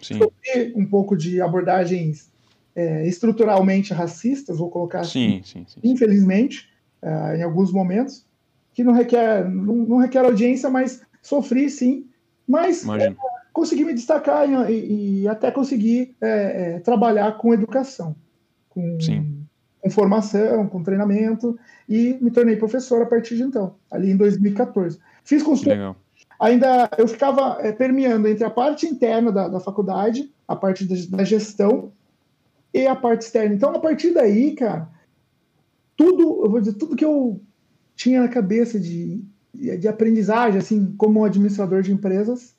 Sofri 0.00 0.72
um 0.74 0.86
pouco 0.86 1.16
de 1.16 1.40
abordagens 1.40 2.31
é, 2.74 3.06
estruturalmente 3.06 3.92
racistas, 3.92 4.58
vou 4.58 4.70
colocar 4.70 5.00
assim, 5.00 5.42
Sim, 5.42 5.42
sim, 5.44 5.64
sim. 5.68 5.80
infelizmente, 5.82 6.68
ah, 7.02 7.36
em 7.36 7.42
alguns 7.42 7.72
momentos, 7.72 8.24
que 8.72 8.82
não 8.82 8.92
requer, 8.92 9.48
não, 9.48 9.74
não 9.74 9.96
requer 9.98 10.24
audiência, 10.24 10.70
mas 10.70 11.02
sofri 11.22 11.68
sim. 11.68 12.06
Mas 12.46 12.82
Imagino. 12.82 13.16
consegui 13.52 13.84
me 13.84 13.94
destacar 13.94 14.48
e, 14.48 14.72
e- 14.72 15.20
e 15.22 15.28
até 15.28 15.50
conseguir 15.50 16.16
é, 16.20 16.74
é, 16.76 16.80
trabalhar 16.80 17.32
com 17.38 17.52
educação, 17.52 18.16
com, 18.68 18.98
Sim. 19.00 19.44
com 19.80 19.90
formação, 19.90 20.66
com 20.66 20.82
treinamento, 20.82 21.58
e 21.88 22.16
me 22.20 22.30
tornei 22.30 22.56
professor 22.56 23.02
a 23.02 23.06
partir 23.06 23.36
de 23.36 23.42
então, 23.42 23.74
ali 23.90 24.10
em 24.10 24.16
2014. 24.16 24.98
Fiz 25.24 25.42
consultoria 25.42 25.94
ainda 26.42 26.90
eu 26.98 27.06
ficava 27.06 27.58
é, 27.60 27.70
permeando 27.70 28.26
entre 28.26 28.44
a 28.44 28.50
parte 28.50 28.84
interna 28.84 29.30
da, 29.30 29.46
da 29.46 29.60
faculdade, 29.60 30.32
a 30.48 30.56
parte 30.56 30.84
da, 30.84 31.16
da 31.16 31.24
gestão 31.24 31.92
e 32.72 32.86
a 32.86 32.96
parte 32.96 33.22
externa. 33.22 33.54
Então, 33.54 33.70
a 33.70 33.78
partir 33.78 34.12
daí, 34.12 34.54
cara, 34.54 34.88
tudo, 35.96 36.44
eu 36.44 36.50
vou 36.50 36.60
dizer, 36.60 36.74
tudo 36.74 36.96
que 36.96 37.04
eu 37.04 37.40
tinha 37.94 38.22
na 38.22 38.28
cabeça 38.28 38.78
de, 38.80 39.24
de 39.52 39.86
aprendizagem, 39.88 40.58
assim, 40.58 40.94
como 40.96 41.24
administrador 41.24 41.82
de 41.82 41.92
empresas, 41.92 42.54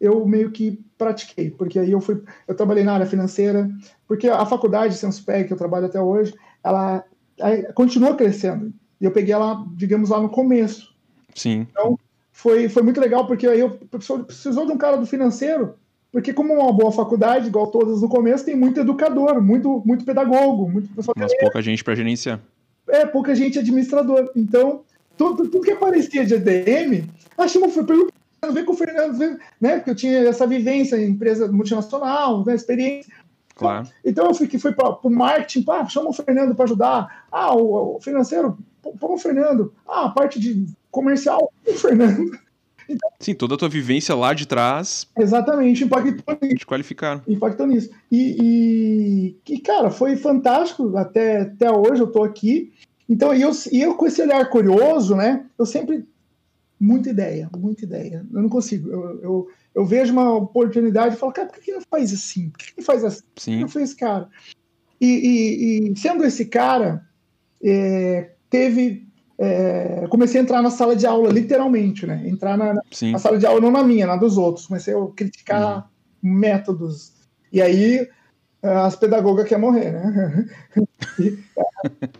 eu 0.00 0.24
meio 0.26 0.50
que 0.50 0.82
pratiquei, 0.96 1.50
porque 1.50 1.78
aí 1.78 1.90
eu 1.90 2.00
fui, 2.00 2.22
eu 2.48 2.54
trabalhei 2.54 2.84
na 2.84 2.94
área 2.94 3.06
financeira, 3.06 3.70
porque 4.06 4.28
a 4.28 4.46
faculdade 4.46 4.96
Senspec, 4.96 5.46
que 5.46 5.52
eu 5.52 5.58
trabalho 5.58 5.86
até 5.86 6.00
hoje, 6.00 6.34
ela, 6.64 7.04
ela 7.38 7.72
continua 7.72 8.14
crescendo. 8.14 8.72
E 9.00 9.04
eu 9.04 9.10
peguei 9.10 9.34
ela, 9.34 9.66
digamos, 9.74 10.10
lá 10.10 10.20
no 10.20 10.28
começo 10.28 10.94
Sim. 11.34 11.66
foi, 12.32 12.68
foi 12.68 12.82
muito 12.82 13.00
legal, 13.00 13.26
porque 13.26 13.46
aí 13.46 13.60
eu 13.60 13.70
precisou, 13.70 14.24
precisou 14.24 14.66
de 14.66 14.72
um 14.72 14.78
cara 14.78 14.96
do 14.96 15.06
financeiro, 15.06 15.74
porque 16.12 16.32
como 16.32 16.54
uma 16.54 16.72
boa 16.72 16.90
faculdade, 16.90 17.46
igual 17.46 17.68
todas 17.68 18.02
no 18.02 18.08
começo, 18.08 18.44
tem 18.44 18.56
muito 18.56 18.80
educador, 18.80 19.40
muito, 19.40 19.82
muito 19.84 20.04
pedagogo, 20.04 20.68
muito 20.68 20.88
pessoal 20.94 21.14
Mas 21.16 21.36
pouca 21.38 21.62
gente 21.62 21.84
pra 21.84 21.94
gerenciar. 21.94 22.40
é 22.88 23.06
pouca 23.06 23.34
gente 23.34 23.58
administrador. 23.58 24.30
Então, 24.34 24.82
tudo, 25.16 25.48
tudo 25.48 25.64
que 25.64 25.70
aparecia 25.70 26.24
de 26.24 26.34
ADM, 26.34 27.08
a 27.38 27.46
Chama 27.46 27.68
foi 27.68 27.84
perguntando, 27.84 28.12
ver 28.52 28.64
com 28.64 28.72
o 28.72 28.76
Fernando, 28.76 29.38
né? 29.60 29.76
Porque 29.76 29.90
eu 29.90 29.94
tinha 29.94 30.28
essa 30.28 30.46
vivência 30.46 30.96
em 30.96 31.10
empresa 31.10 31.50
multinacional, 31.50 32.44
né, 32.44 32.54
experiência. 32.54 33.12
Claro. 33.54 33.86
Então 34.04 34.26
eu 34.26 34.34
fui, 34.34 34.48
fui 34.48 34.72
para 34.72 34.98
o 35.02 35.10
marketing, 35.10 35.62
pá, 35.62 35.86
chama 35.86 36.08
o 36.08 36.12
Fernando 36.14 36.54
para 36.54 36.64
ajudar. 36.64 37.26
Ah, 37.30 37.54
o, 37.54 37.96
o 37.96 38.00
financeiro, 38.00 38.58
põe 38.82 39.14
o 39.14 39.18
Fernando. 39.18 39.72
Ah, 39.86 40.06
a 40.06 40.08
parte 40.08 40.40
de 40.40 40.66
comercial, 40.90 41.52
o 41.66 41.72
Fernando. 41.74 42.30
Sim, 43.18 43.34
toda 43.34 43.54
a 43.54 43.58
tua 43.58 43.68
vivência 43.68 44.14
lá 44.14 44.32
de 44.32 44.46
trás 44.46 45.06
Exatamente, 45.18 45.84
impactou 45.84 46.38
nisso. 46.42 46.56
te 46.56 46.66
qualificaram. 46.66 47.22
Impactou 47.28 47.66
nisso. 47.66 47.90
E, 48.10 49.36
e, 49.46 49.54
e, 49.54 49.60
cara, 49.60 49.90
foi 49.90 50.16
fantástico. 50.16 50.96
Até, 50.96 51.42
até 51.42 51.70
hoje 51.70 52.02
eu 52.02 52.06
tô 52.10 52.22
aqui. 52.22 52.72
Então, 53.08 53.34
e 53.34 53.42
eu, 53.42 53.50
e 53.72 53.80
eu 53.80 53.94
com 53.96 54.06
esse 54.06 54.22
olhar 54.22 54.48
curioso, 54.48 55.14
né? 55.16 55.44
Eu 55.58 55.66
sempre. 55.66 56.04
Muita 56.78 57.10
ideia, 57.10 57.50
muita 57.58 57.84
ideia. 57.84 58.24
Eu 58.32 58.40
não 58.42 58.48
consigo. 58.48 58.88
Eu, 58.88 59.20
eu, 59.22 59.48
eu 59.74 59.84
vejo 59.84 60.12
uma 60.14 60.32
oportunidade 60.34 61.14
e 61.14 61.18
falo, 61.18 61.32
cara, 61.32 61.48
por 61.48 61.60
que 61.60 61.72
não 61.72 61.82
faz 61.90 62.10
assim? 62.12 62.48
Por 62.48 62.58
que 62.58 62.72
não 62.78 62.84
faz 62.84 63.04
assim? 63.04 63.20
Por 63.22 63.34
que 63.34 63.42
Sim. 63.42 63.60
não 63.60 63.68
fez 63.68 63.90
esse 63.90 63.98
cara? 63.98 64.28
E, 64.98 65.06
e- 65.06 65.90
e 65.92 65.96
sendo 65.98 66.24
esse 66.24 66.46
cara, 66.46 67.04
é, 67.62 68.30
teve. 68.48 69.06
É, 69.42 70.06
comecei 70.10 70.38
a 70.38 70.44
entrar 70.44 70.60
na 70.60 70.70
sala 70.70 70.94
de 70.94 71.06
aula, 71.06 71.30
literalmente, 71.32 72.06
né? 72.06 72.22
Entrar 72.26 72.58
na, 72.58 72.74
na 73.10 73.18
sala 73.18 73.38
de 73.38 73.46
aula, 73.46 73.60
não 73.60 73.70
na 73.70 73.82
minha, 73.82 74.06
na 74.06 74.16
dos 74.16 74.36
outros. 74.36 74.66
Comecei 74.66 74.94
a 74.94 75.06
criticar 75.16 75.90
métodos. 76.22 77.12
E 77.50 77.60
aí 77.62 78.06
as 78.62 78.94
pedagogas 78.94 79.48
querem 79.48 79.62
morrer, 79.64 79.92
né? 79.92 80.46
E, 81.18 81.38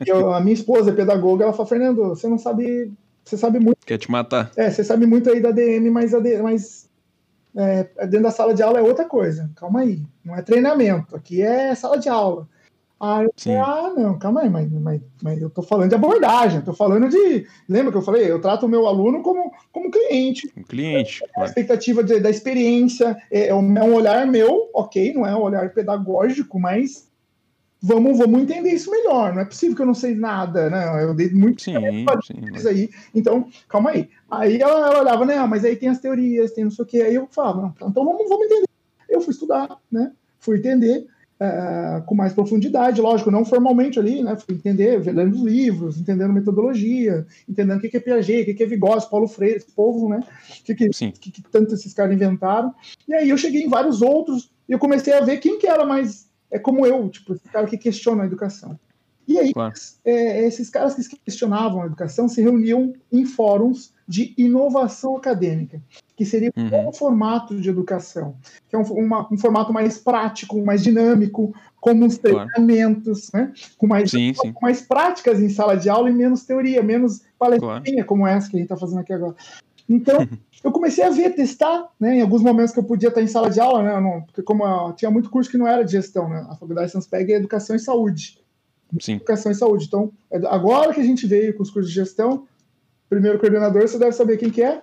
eu- 0.06 0.32
a 0.32 0.40
minha 0.40 0.54
esposa 0.54 0.90
é 0.90 0.94
pedagoga, 0.94 1.44
ela 1.44 1.52
fala, 1.52 1.68
Fernando, 1.68 2.08
você 2.08 2.26
não 2.26 2.38
sabe. 2.38 2.90
Você 3.22 3.36
sabe 3.36 3.60
muito. 3.60 3.76
Quer 3.86 3.98
te 3.98 4.10
matar. 4.10 4.50
É, 4.56 4.70
você 4.70 4.82
sabe 4.82 5.04
muito 5.04 5.30
aí 5.30 5.38
da 5.38 5.50
DM, 5.50 5.90
mas, 5.90 6.12
mas 6.42 6.88
é, 7.54 7.84
dentro 8.06 8.22
da 8.22 8.30
sala 8.30 8.54
de 8.54 8.62
aula 8.62 8.78
é 8.78 8.82
outra 8.82 9.04
coisa. 9.04 9.50
Calma 9.54 9.80
aí. 9.80 10.02
Não 10.24 10.34
é 10.34 10.40
treinamento. 10.40 11.14
Aqui 11.14 11.42
é 11.42 11.74
sala 11.74 11.98
de 11.98 12.08
aula. 12.08 12.48
Aí 13.00 13.24
eu 13.24 13.32
Sim. 13.34 13.54
falei, 13.54 13.60
ah, 13.66 13.92
não, 13.96 14.18
calma 14.18 14.42
aí, 14.42 14.50
mas, 14.50 14.70
mas, 14.70 15.00
mas 15.22 15.40
eu 15.40 15.48
tô 15.48 15.62
falando 15.62 15.88
de 15.88 15.94
abordagem, 15.94 16.58
eu 16.58 16.64
tô 16.66 16.74
falando 16.74 17.08
de. 17.08 17.46
Lembra 17.66 17.90
que 17.90 17.96
eu 17.96 18.02
falei? 18.02 18.30
Eu 18.30 18.38
trato 18.42 18.66
o 18.66 18.68
meu 18.68 18.86
aluno 18.86 19.22
como, 19.22 19.50
como 19.72 19.90
cliente, 19.90 20.52
Um 20.54 20.62
cliente, 20.62 21.24
a 21.24 21.28
claro. 21.32 21.48
expectativa 21.48 22.04
de- 22.04 22.20
da 22.20 22.28
experiência, 22.28 23.16
é, 23.30 23.48
é 23.48 23.54
um, 23.54 23.78
é 23.78 23.82
um 23.82 23.94
olhar 23.94 24.26
meu, 24.26 24.68
ok, 24.74 25.14
não 25.14 25.26
é 25.26 25.34
um 25.34 25.40
olhar 25.40 25.72
pedagógico, 25.72 26.60
mas 26.60 27.08
vamos, 27.80 28.18
vamos 28.18 28.42
entender 28.42 28.68
isso 28.68 28.90
melhor. 28.90 29.32
Não 29.32 29.40
é 29.40 29.46
possível 29.46 29.74
que 29.74 29.80
eu 29.80 29.86
não 29.86 29.94
sei 29.94 30.14
nada, 30.14 30.68
né? 30.68 31.02
Eu 31.02 31.14
dei 31.14 31.30
muito 31.30 31.62
Sim, 31.62 32.04
sim. 32.22 32.68
aí. 32.68 32.90
Então, 33.14 33.48
calma 33.66 33.92
aí. 33.92 34.10
Aí 34.30 34.60
ela, 34.60 34.88
ela 34.88 35.00
olhava, 35.00 35.24
né? 35.24 35.38
Mas 35.46 35.64
aí 35.64 35.74
tem 35.74 35.88
as 35.88 36.00
teorias, 36.00 36.52
tem 36.52 36.64
não 36.64 36.70
sei 36.70 36.84
o 36.84 36.86
quê. 36.86 37.00
Aí 37.00 37.14
eu 37.14 37.26
falava, 37.30 37.62
não, 37.62 37.88
então 37.88 38.04
vamos, 38.04 38.28
vamos 38.28 38.44
entender. 38.44 38.66
Eu 39.08 39.22
fui 39.22 39.32
estudar, 39.32 39.78
né? 39.90 40.12
Fui 40.38 40.58
entender 40.58 41.06
eh, 41.40 42.02
com 42.04 42.14
mais 42.14 42.34
profundidade, 42.34 43.00
lógico, 43.00 43.30
não 43.30 43.44
formalmente 43.46 43.98
ali, 43.98 44.22
né? 44.22 44.36
Fui 44.36 44.54
entender, 44.54 44.98
lendo 45.12 45.36
os 45.36 45.42
livros, 45.42 45.98
entendendo 45.98 46.32
metodologia, 46.32 47.26
entendendo 47.48 47.78
o 47.78 47.80
que 47.80 47.96
é 47.96 48.00
Piaget, 48.00 48.50
o 48.50 48.54
que 48.54 48.62
é 48.62 48.66
Vygotsky, 48.66 49.10
Paulo 49.10 49.26
Freire, 49.26 49.56
esse 49.56 49.72
povo, 49.72 50.08
né? 50.08 50.20
O 50.20 50.64
que, 50.64 50.74
que, 50.74 50.88
que, 50.90 51.30
que 51.30 51.42
tanto 51.50 51.74
esses 51.74 51.94
caras 51.94 52.14
inventaram. 52.14 52.74
E 53.08 53.14
aí 53.14 53.30
eu 53.30 53.38
cheguei 53.38 53.62
em 53.62 53.68
vários 53.68 54.02
outros 54.02 54.50
e 54.68 54.72
eu 54.72 54.78
comecei 54.78 55.14
a 55.14 55.20
ver 55.22 55.38
quem 55.38 55.58
que 55.58 55.66
era 55.66 55.84
mais 55.84 56.28
é 56.50 56.58
como 56.58 56.84
eu, 56.84 57.08
tipo, 57.08 57.32
esse 57.32 57.48
cara 57.48 57.66
que 57.66 57.78
questiona 57.78 58.24
a 58.24 58.26
educação. 58.26 58.78
E 59.26 59.38
aí, 59.38 59.52
Claro. 59.52 59.72
é, 60.04 60.44
esses 60.44 60.68
caras 60.68 60.94
que 60.94 61.16
questionavam 61.24 61.82
a 61.82 61.86
educação 61.86 62.28
se 62.28 62.42
reuniam 62.42 62.92
em 63.12 63.24
fóruns 63.24 63.92
de 64.06 64.34
inovação 64.36 65.16
acadêmica, 65.16 65.80
que 66.20 66.26
seria 66.26 66.52
Uhum. 66.54 66.90
um 66.90 66.92
formato 66.92 67.58
de 67.58 67.70
educação, 67.70 68.34
que 68.68 68.76
é 68.76 68.78
um, 68.78 68.82
uma- 68.82 69.26
um 69.32 69.38
formato 69.38 69.72
mais 69.72 69.96
prático, 69.96 70.62
mais 70.62 70.82
dinâmico, 70.82 71.54
com 71.80 71.92
uns 71.92 72.18
Claro. 72.18 72.46
treinamentos, 72.50 73.30
né? 73.32 73.54
com, 73.78 73.86
mais, 73.86 74.10
Sim, 74.10 74.34
sim. 74.34 74.52
com 74.52 74.60
mais 74.60 74.82
práticas 74.82 75.40
em 75.40 75.48
sala 75.48 75.78
de 75.78 75.88
aula 75.88 76.10
e 76.10 76.12
menos 76.12 76.44
teoria, 76.44 76.82
menos 76.82 77.22
palestrinha, 77.38 78.04
como 78.04 78.26
essa 78.26 78.50
que 78.50 78.56
a 78.56 78.58
gente 78.58 78.66
está 78.70 78.76
fazendo 78.76 78.98
aqui 79.00 79.14
agora. 79.14 79.34
Então, 79.88 80.18
eu 80.62 80.70
comecei 80.70 81.02
a 81.02 81.08
ver, 81.08 81.30
testar, 81.34 81.88
né, 81.98 82.16
em 82.16 82.20
alguns 82.20 82.42
momentos 82.42 82.74
que 82.74 82.78
eu 82.80 82.84
podia 82.84 83.08
estar 83.08 83.22
em 83.22 83.26
sala 83.26 83.48
de 83.48 83.58
aula, 83.58 83.82
né, 83.82 83.98
não- 83.98 84.20
porque 84.20 84.42
como 84.42 84.62
eu 84.62 84.92
tinha 84.92 85.10
muito 85.10 85.30
curso 85.30 85.50
que 85.50 85.56
não 85.56 85.66
era 85.66 85.82
de 85.82 85.92
gestão, 85.92 86.28
né, 86.28 86.46
a 86.50 86.54
faculdade 86.54 86.92
Sanspeg 86.92 87.32
é 87.32 87.36
educação 87.36 87.74
e 87.74 87.78
saúde 87.78 88.38
Sim. 89.00 89.14
educação 89.14 89.50
e 89.50 89.54
saúde. 89.54 89.86
Então, 89.86 90.12
é- 90.30 90.36
agora 90.48 90.92
que 90.92 91.00
a 91.00 91.04
gente 91.04 91.26
veio 91.26 91.56
com 91.56 91.62
os 91.62 91.70
cursos 91.70 91.90
de 91.90 91.98
gestão, 91.98 92.46
primeiro 93.08 93.38
coordenador, 93.38 93.88
você 93.88 93.98
deve 93.98 94.12
saber 94.12 94.36
quem 94.36 94.50
que 94.50 94.62
é, 94.62 94.82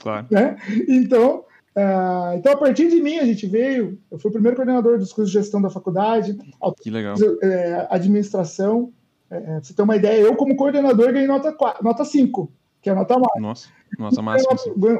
Claro. 0.00 0.26
né? 0.30 0.56
Então, 0.88 1.44
ah, 1.76 2.32
então, 2.34 2.54
a 2.54 2.56
partir 2.56 2.88
de 2.88 3.02
mim, 3.02 3.18
a 3.18 3.26
gente 3.26 3.46
veio, 3.46 3.98
eu 4.10 4.18
fui 4.18 4.30
o 4.30 4.32
primeiro 4.32 4.56
coordenador 4.56 4.98
dos 4.98 5.12
cursos 5.12 5.30
de 5.30 5.38
gestão 5.38 5.60
da 5.60 5.68
faculdade, 5.68 6.38
Que 6.82 6.90
legal. 6.90 7.14
é, 7.42 7.86
administração, 7.90 8.92
é, 9.30 9.38
pra 9.38 9.60
você 9.62 9.74
ter 9.74 9.82
uma 9.82 9.96
ideia, 9.96 10.22
eu 10.22 10.34
como 10.36 10.56
coordenador 10.56 11.12
ganhei 11.12 11.28
nota, 11.28 11.52
4, 11.52 11.84
nota 11.84 12.02
5, 12.02 12.50
que 12.80 12.88
é 12.88 12.92
a 12.92 12.96
nota 12.96 13.18
máxima. 13.18 13.48
Nossa, 13.48 13.68
nossa 13.98 14.22
máxima. 14.22 14.52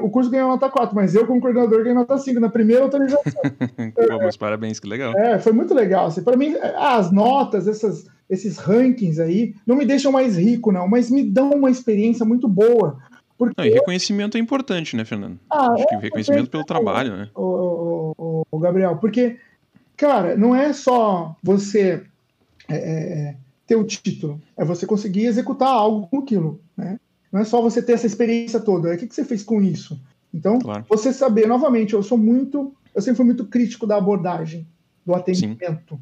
O 0.03 0.09
curso 0.11 0.29
ganhou 0.29 0.49
nota 0.49 0.69
4, 0.69 0.95
mas 0.95 1.15
eu 1.15 1.25
como 1.25 1.41
coordenador 1.41 1.79
ganhei 1.79 1.95
nota 1.95 2.15
5 2.15 2.39
na 2.39 2.49
primeira 2.49 2.83
autorização. 2.83 3.41
Pô, 3.95 4.19
meus 4.19 4.37
parabéns, 4.37 4.79
que 4.79 4.87
legal. 4.87 5.17
É, 5.17 5.39
foi 5.39 5.53
muito 5.53 5.73
legal. 5.73 6.05
Assim, 6.05 6.21
para 6.21 6.37
mim, 6.37 6.55
as 6.75 7.11
notas, 7.11 7.67
essas, 7.67 8.05
esses 8.29 8.57
rankings 8.57 9.19
aí, 9.19 9.55
não 9.65 9.75
me 9.75 9.85
deixam 9.85 10.11
mais 10.11 10.37
rico, 10.37 10.71
não, 10.71 10.87
mas 10.87 11.09
me 11.09 11.23
dão 11.23 11.51
uma 11.51 11.71
experiência 11.71 12.23
muito 12.23 12.47
boa. 12.47 12.99
Porque, 13.37 13.53
Não, 13.57 13.65
e 13.65 13.69
reconhecimento 13.69 14.35
é 14.35 14.39
importante, 14.39 14.95
né, 14.95 15.05
Fernando? 15.05 15.39
ah, 15.49 15.73
Acho 15.73 15.83
é, 15.83 15.85
que 15.87 15.95
reconhecimento 15.95 16.49
pelo 16.49 16.63
trabalho, 16.65 17.15
né? 17.15 17.29
o, 17.35 18.13
o, 18.17 18.45
o- 18.51 18.59
Gabriel, 18.59 18.97
porque, 18.97 19.37
cara, 19.95 20.35
não 20.35 20.55
é 20.55 20.73
só 20.73 21.35
você 21.43 22.03
é, 22.67 22.75
é, 22.75 23.35
ter 23.67 23.75
o 23.75 23.83
título, 23.83 24.41
é 24.57 24.65
você 24.65 24.85
conseguir 24.87 25.25
executar 25.25 25.69
algo 25.69 26.07
com 26.07 26.19
aquilo, 26.19 26.59
né? 26.75 26.99
Não 27.31 27.41
é 27.41 27.43
só 27.43 27.61
você 27.61 27.81
ter 27.81 27.93
essa 27.93 28.07
experiência 28.07 28.59
toda, 28.59 28.89
é 28.89 28.95
o 28.95 28.97
que, 28.97 29.05
que 29.05 29.13
você 29.13 29.23
fez 29.23 29.43
com 29.43 29.61
isso? 29.61 29.99
Então, 30.33 30.57
Claro. 30.59 30.85
você 30.89 31.13
saber, 31.13 31.47
novamente, 31.47 31.93
eu 31.93 32.01
sou 32.01 32.17
muito, 32.17 32.73
eu 32.95 33.01
sempre 33.01 33.17
fui 33.17 33.25
muito 33.25 33.45
crítico 33.45 33.85
da 33.85 33.97
abordagem, 33.97 34.65
do 35.05 35.13
atendimento, 35.13 35.99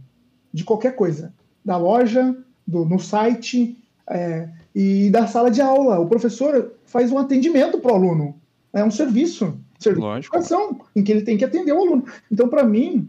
de 0.53 0.63
qualquer 0.63 0.95
coisa, 0.95 1.33
da 1.63 1.75
loja, 1.77 2.35
do, 2.65 2.85
no 2.85 2.99
site 2.99 3.77
é, 4.09 4.47
e 4.75 5.09
da 5.09 5.25
sala 5.25 5.49
de 5.49 5.61
aula. 5.61 5.99
O 5.99 6.07
professor 6.07 6.73
faz 6.85 7.11
um 7.11 7.17
atendimento 7.17 7.79
para 7.79 7.93
o 7.93 7.95
aluno, 7.95 8.35
é 8.73 8.83
um 8.83 8.91
serviço, 8.91 9.57
serviço 9.79 10.05
Lógico. 10.05 10.35
educação, 10.35 10.81
em 10.95 11.01
que 11.03 11.11
ele 11.11 11.21
tem 11.21 11.37
que 11.37 11.45
atender 11.45 11.71
o 11.71 11.81
aluno. 11.81 12.03
Então, 12.29 12.49
para 12.49 12.63
mim, 12.63 13.07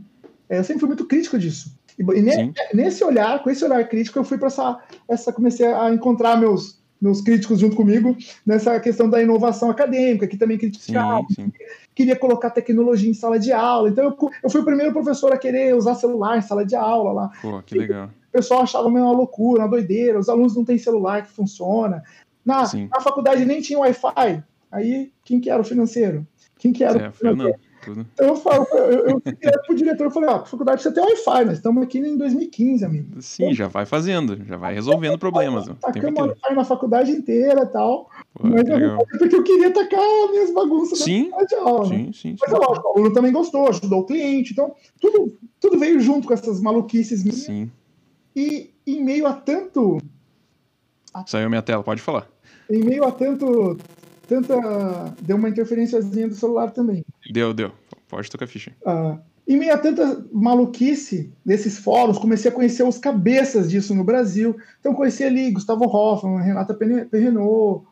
é, 0.49 0.59
eu 0.59 0.65
sempre 0.65 0.81
fui 0.81 0.89
muito 0.89 1.05
crítico 1.07 1.39
disso. 1.39 1.77
E, 1.99 2.03
e 2.03 2.23
ne- 2.23 2.33
Sim. 2.33 2.53
nesse 2.73 3.03
olhar, 3.03 3.43
com 3.43 3.51
esse 3.51 3.65
olhar 3.65 3.87
crítico, 3.89 4.19
eu 4.19 4.25
fui 4.25 4.39
para 4.39 4.47
essa, 4.47 4.79
essa, 5.09 5.33
comecei 5.33 5.67
a 5.67 5.93
encontrar 5.93 6.39
meus 6.39 6.77
meus 6.99 7.21
críticos 7.21 7.61
junto 7.61 7.77
comigo 7.77 8.17
nessa 8.45 8.81
questão 8.81 9.07
da 9.09 9.23
inovação 9.23 9.71
acadêmica, 9.71 10.27
que 10.27 10.37
também 10.39 10.57
Sim, 10.57 10.61
criticava, 10.71 11.27
sim. 11.31 11.53
queria 11.95 12.17
colocar 12.17 12.49
tecnologia 12.49 13.11
em 13.11 13.13
sala 13.13 13.39
de 13.39 13.53
aula. 13.53 13.91
Então, 13.91 14.05
eu, 14.05 14.31
eu 14.43 14.49
fui 14.49 14.63
o 14.63 14.65
primeiro 14.65 14.95
professor 14.95 15.31
a 15.31 15.37
querer 15.37 15.77
usar 15.77 15.95
celular 15.95 16.39
em 16.39 16.41
sala 16.41 16.65
de 16.65 16.75
aula 16.75 17.13
lá. 17.13 17.31
Pô, 17.43 17.63
que 17.63 17.77
legal. 17.77 18.07
O 18.07 18.26
pessoal 18.37 18.63
achava 18.63 18.91
meio 18.91 19.05
uma 19.05 19.13
loucura, 19.13 19.63
uma 19.63 19.69
doideira, 19.69 20.19
os 20.19 20.29
alunos 20.29 20.55
não 20.55 20.65
têm 20.65 20.79
celular 20.79 21.23
que 21.23 21.31
funciona. 21.33 22.03
Na, 22.45 22.65
Sim. 22.65 22.89
na 22.93 23.01
faculdade 23.01 23.45
nem 23.45 23.61
tinha 23.61 23.79
Wi-Fi. 23.79 24.43
Aí, 24.71 25.11
quem 25.25 25.41
que 25.41 25.51
era 25.51 25.61
o 25.61 25.65
financeiro? 25.65 26.27
Quem 26.59 26.73
que 26.73 26.85
era 26.85 27.07
É, 27.07 27.09
o 27.09 27.13
financeiro? 27.13 27.59
Então 27.89 28.27
eu 28.29 28.37
falo, 28.37 28.67
eu, 28.73 29.09
eu, 29.11 29.23
eu 29.25 29.63
pro 29.65 29.77
diretor 29.77 30.09
e 30.09 30.11
falei, 30.11 30.29
ó, 30.29 30.37
a 30.37 30.45
faculdade 30.45 30.83
precisa 30.83 30.93
ter 30.95 31.01
Wi-Fi, 31.09 31.45
nós 31.45 31.59
estamos 31.59 31.81
aqui 31.85 31.99
em 31.99 32.17
2015, 32.17 32.85
amigo. 32.85 33.23
Sim, 33.23 33.55
já 33.55 33.69
vai 33.69 33.87
fazendo, 33.87 34.45
já 34.45 34.57
vai 34.57 34.75
resolvendo 34.75 35.17
problemas. 35.19 35.67
Tacamos 35.81 36.11
inteiro. 36.11 36.31
Wi-Fi 36.31 36.55
na 36.55 36.65
faculdade 36.65 37.13
inteira 37.13 37.63
e 37.63 37.67
tal. 37.67 38.11
Pô, 38.35 38.49
mas 38.49 38.67
eu 38.69 38.97
porque 39.19 39.37
eu 39.37 39.45
queria 39.45 39.71
tacar 39.73 40.01
minhas 40.31 40.53
bagunças 40.53 40.99
Sim, 40.99 41.31
na 41.31 41.45
de 41.45 41.55
aula. 41.55 41.89
né? 41.89 41.97
Sim, 41.97 42.13
sim, 42.13 42.37
Mas 42.41 42.53
é 42.53 42.57
sim. 42.57 42.61
lógico, 42.67 42.89
o 42.89 42.93
aluno 42.99 43.13
também 43.15 43.33
gostou, 43.33 43.69
ajudou 43.69 44.01
o 44.01 44.05
cliente, 44.07 44.53
então 44.53 44.75
tudo, 45.01 45.39
tudo 45.61 45.79
veio 45.79 46.01
junto 46.01 46.27
com 46.27 46.35
essas 46.35 46.61
maluquices 46.61 47.23
minhas. 47.23 47.43
Sim. 47.43 47.71
E 48.37 48.71
em 48.87 49.03
meio 49.03 49.27
a 49.27 49.33
tanto, 49.33 49.99
Saiu 51.25 51.49
minha 51.49 51.63
tela, 51.63 51.83
pode 51.83 52.03
falar. 52.03 52.29
em 52.69 52.85
meio 52.85 53.05
a 53.05 53.13
tanto, 53.13 53.79
tanta, 54.29 55.15
deu 55.23 55.37
uma 55.37 55.49
interferenciazinha 55.49 56.29
do 56.29 56.35
celular 56.35 56.71
também. 56.71 57.05
Deu, 57.33 57.55
deu. 57.55 57.73
Pode 58.09 58.31
tocar 58.31 58.47
ficha. 58.47 58.73
Ah, 58.85 59.19
em 59.49 59.57
meio 59.57 59.73
a 59.73 59.79
tanta 59.79 60.27
maluquice 60.33 61.33
desses 61.45 61.79
fóruns, 61.79 62.19
comecei 62.19 62.51
a 62.51 62.55
conhecer 62.55 62.83
os 62.83 62.99
cabeças 62.99 63.71
disso 63.71 63.95
no 63.95 64.05
Brasil. 64.05 64.57
Então, 64.81 64.95
conheci 64.95 65.25
ali 65.25 65.51
Gustavo 65.53 65.85
Hoffman, 65.85 66.43
Renata 66.43 66.75
Perrenot. 66.75 67.85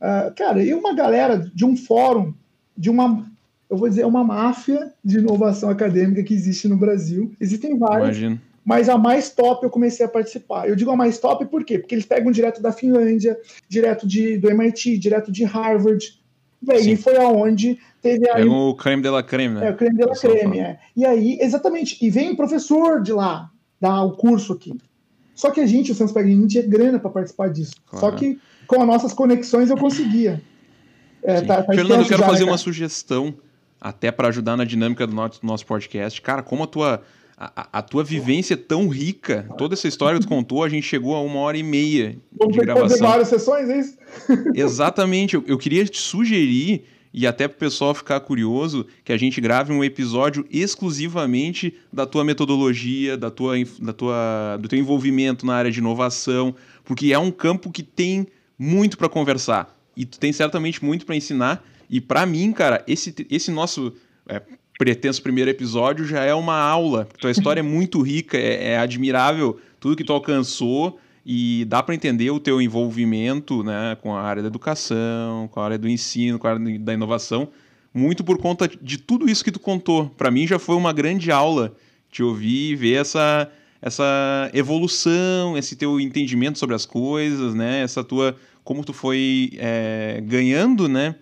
ah, 0.00 0.32
cara, 0.36 0.62
e 0.62 0.72
uma 0.72 0.94
galera 0.94 1.36
de 1.36 1.64
um 1.64 1.76
fórum, 1.76 2.32
de 2.76 2.88
uma, 2.88 3.26
eu 3.68 3.76
vou 3.76 3.88
dizer, 3.88 4.06
uma 4.06 4.24
máfia 4.24 4.92
de 5.04 5.18
inovação 5.18 5.68
acadêmica 5.68 6.22
que 6.22 6.32
existe 6.32 6.66
no 6.68 6.76
Brasil. 6.76 7.32
Existem 7.40 7.76
várias, 7.76 8.16
Imagino. 8.16 8.40
Mas 8.64 8.88
a 8.88 8.98
mais 8.98 9.30
top 9.30 9.64
eu 9.64 9.70
comecei 9.70 10.04
a 10.04 10.08
participar. 10.08 10.68
Eu 10.68 10.76
digo 10.76 10.90
a 10.90 10.96
mais 10.96 11.18
top 11.18 11.44
por 11.46 11.64
quê? 11.64 11.78
Porque 11.78 11.94
eles 11.94 12.06
pegam 12.06 12.30
direto 12.30 12.60
da 12.60 12.72
Finlândia, 12.72 13.38
direto 13.68 14.06
de, 14.06 14.36
do 14.36 14.50
MIT, 14.50 14.98
direto 14.98 15.32
de 15.32 15.44
Harvard. 15.44 16.18
Véi, 16.62 16.90
e 16.90 16.96
foi 16.96 17.16
aonde 17.16 17.78
teve 18.02 18.28
a 18.28 18.34
Pega 18.34 18.50
o 18.50 18.74
creme 18.74 19.02
de 19.02 19.08
la 19.08 19.22
creme, 19.22 19.54
né? 19.54 19.68
é, 19.68 19.70
o 19.70 19.76
creme 19.76 19.96
de 19.96 20.04
la 20.04 20.14
creme, 20.14 20.58
é. 20.58 20.78
E 20.94 21.06
aí, 21.06 21.38
exatamente, 21.40 21.96
e 22.04 22.10
vem 22.10 22.36
professor 22.36 23.00
de 23.02 23.12
lá 23.12 23.50
dar 23.80 24.02
o 24.02 24.12
curso 24.12 24.52
aqui. 24.52 24.78
Só 25.34 25.50
que 25.50 25.60
a 25.60 25.66
gente, 25.66 25.90
o 25.90 25.94
Santos 25.94 26.12
Pegrini, 26.12 26.38
não 26.38 26.46
tinha 26.46 26.66
grana 26.66 26.98
para 26.98 27.08
participar 27.08 27.48
disso. 27.48 27.72
Claro. 27.86 28.04
Só 28.04 28.12
que 28.12 28.38
com 28.66 28.82
as 28.82 28.86
nossas 28.86 29.14
conexões 29.14 29.70
eu 29.70 29.76
conseguia. 29.76 30.42
É, 31.22 31.40
tá- 31.40 31.62
tá 31.62 31.72
Fernando, 31.72 32.02
eu 32.02 32.06
quero 32.06 32.20
já, 32.20 32.26
fazer 32.26 32.44
né, 32.44 32.50
uma 32.50 32.58
sugestão, 32.58 33.34
até 33.80 34.12
para 34.12 34.28
ajudar 34.28 34.54
na 34.56 34.64
dinâmica 34.64 35.06
do 35.06 35.14
nosso, 35.14 35.40
do 35.40 35.46
nosso 35.46 35.64
podcast. 35.64 36.20
Cara, 36.20 36.42
como 36.42 36.64
a 36.64 36.66
tua, 36.66 37.02
a, 37.40 37.78
a- 37.78 37.82
tua 37.82 38.04
vivência 38.04 38.54
é 38.54 38.56
tão 38.56 38.88
rica, 38.88 39.48
toda 39.56 39.74
essa 39.74 39.88
história 39.88 40.18
que 40.20 40.26
tu 40.26 40.28
contou, 40.28 40.62
a 40.62 40.68
gente 40.68 40.86
chegou 40.86 41.14
a 41.16 41.22
uma 41.22 41.40
hora 41.40 41.56
e 41.56 41.62
meia 41.62 42.18
Vamos 42.36 42.54
de 42.54 42.60
que 42.60 42.66
fazer 42.66 42.78
gravação. 42.80 43.08
várias 43.08 43.28
sessões, 43.28 43.68
é 43.70 43.80
isso? 43.80 43.96
Exatamente, 44.54 45.34
eu, 45.34 45.44
eu 45.46 45.56
queria 45.58 45.84
te 45.86 45.98
sugerir, 45.98 46.84
e 47.12 47.26
até 47.26 47.48
para 47.48 47.56
o 47.56 47.58
pessoal 47.58 47.94
ficar 47.94 48.20
curioso, 48.20 48.86
que 49.04 49.12
a 49.12 49.16
gente 49.16 49.40
grave 49.40 49.72
um 49.72 49.82
episódio 49.82 50.44
exclusivamente 50.50 51.74
da 51.92 52.06
tua 52.06 52.24
metodologia, 52.24 53.16
da 53.16 53.30
tua, 53.30 53.54
da 53.80 53.92
tua, 53.92 54.56
do 54.60 54.68
teu 54.68 54.78
envolvimento 54.78 55.44
na 55.46 55.54
área 55.54 55.70
de 55.70 55.78
inovação, 55.78 56.54
porque 56.84 57.12
é 57.12 57.18
um 57.18 57.30
campo 57.30 57.70
que 57.70 57.82
tem 57.82 58.26
muito 58.58 58.98
para 58.98 59.08
conversar 59.08 59.76
e 59.96 60.04
tu 60.04 60.18
tem 60.20 60.32
certamente 60.32 60.84
muito 60.84 61.06
para 61.06 61.16
ensinar. 61.16 61.64
E 61.88 62.00
para 62.00 62.24
mim, 62.26 62.52
cara, 62.52 62.84
esse, 62.86 63.14
esse 63.28 63.50
nosso 63.50 63.92
é, 64.28 64.40
pretenso 64.80 65.22
primeiro 65.22 65.50
episódio 65.50 66.06
já 66.06 66.24
é 66.24 66.34
uma 66.34 66.56
aula. 66.56 67.06
Tua 67.18 67.30
história 67.30 67.60
é 67.60 67.62
muito 67.62 68.00
rica, 68.00 68.38
é, 68.38 68.68
é 68.68 68.78
admirável 68.78 69.60
tudo 69.78 69.94
que 69.94 70.02
tu 70.02 70.10
alcançou 70.10 70.98
e 71.24 71.66
dá 71.66 71.82
para 71.82 71.94
entender 71.94 72.30
o 72.30 72.40
teu 72.40 72.62
envolvimento 72.62 73.62
né, 73.62 73.94
com 74.00 74.16
a 74.16 74.22
área 74.22 74.40
da 74.40 74.48
educação, 74.48 75.48
com 75.48 75.60
a 75.60 75.64
área 75.66 75.76
do 75.76 75.86
ensino, 75.86 76.38
com 76.38 76.46
a 76.46 76.52
área 76.52 76.78
da 76.78 76.94
inovação, 76.94 77.50
muito 77.92 78.24
por 78.24 78.38
conta 78.38 78.66
de 78.66 78.96
tudo 78.96 79.28
isso 79.28 79.44
que 79.44 79.52
tu 79.52 79.60
contou. 79.60 80.08
Para 80.16 80.30
mim 80.30 80.46
já 80.46 80.58
foi 80.58 80.76
uma 80.76 80.94
grande 80.94 81.30
aula 81.30 81.74
te 82.10 82.22
ouvir 82.22 82.70
e 82.70 82.74
ver 82.74 83.02
essa, 83.02 83.52
essa 83.82 84.50
evolução, 84.54 85.58
esse 85.58 85.76
teu 85.76 86.00
entendimento 86.00 86.58
sobre 86.58 86.74
as 86.74 86.86
coisas, 86.86 87.54
né? 87.54 87.82
Essa 87.82 88.02
tua 88.02 88.34
como 88.64 88.82
tu 88.82 88.94
foi 88.94 89.50
é, 89.58 90.22
ganhando, 90.24 90.88
né? 90.88 91.16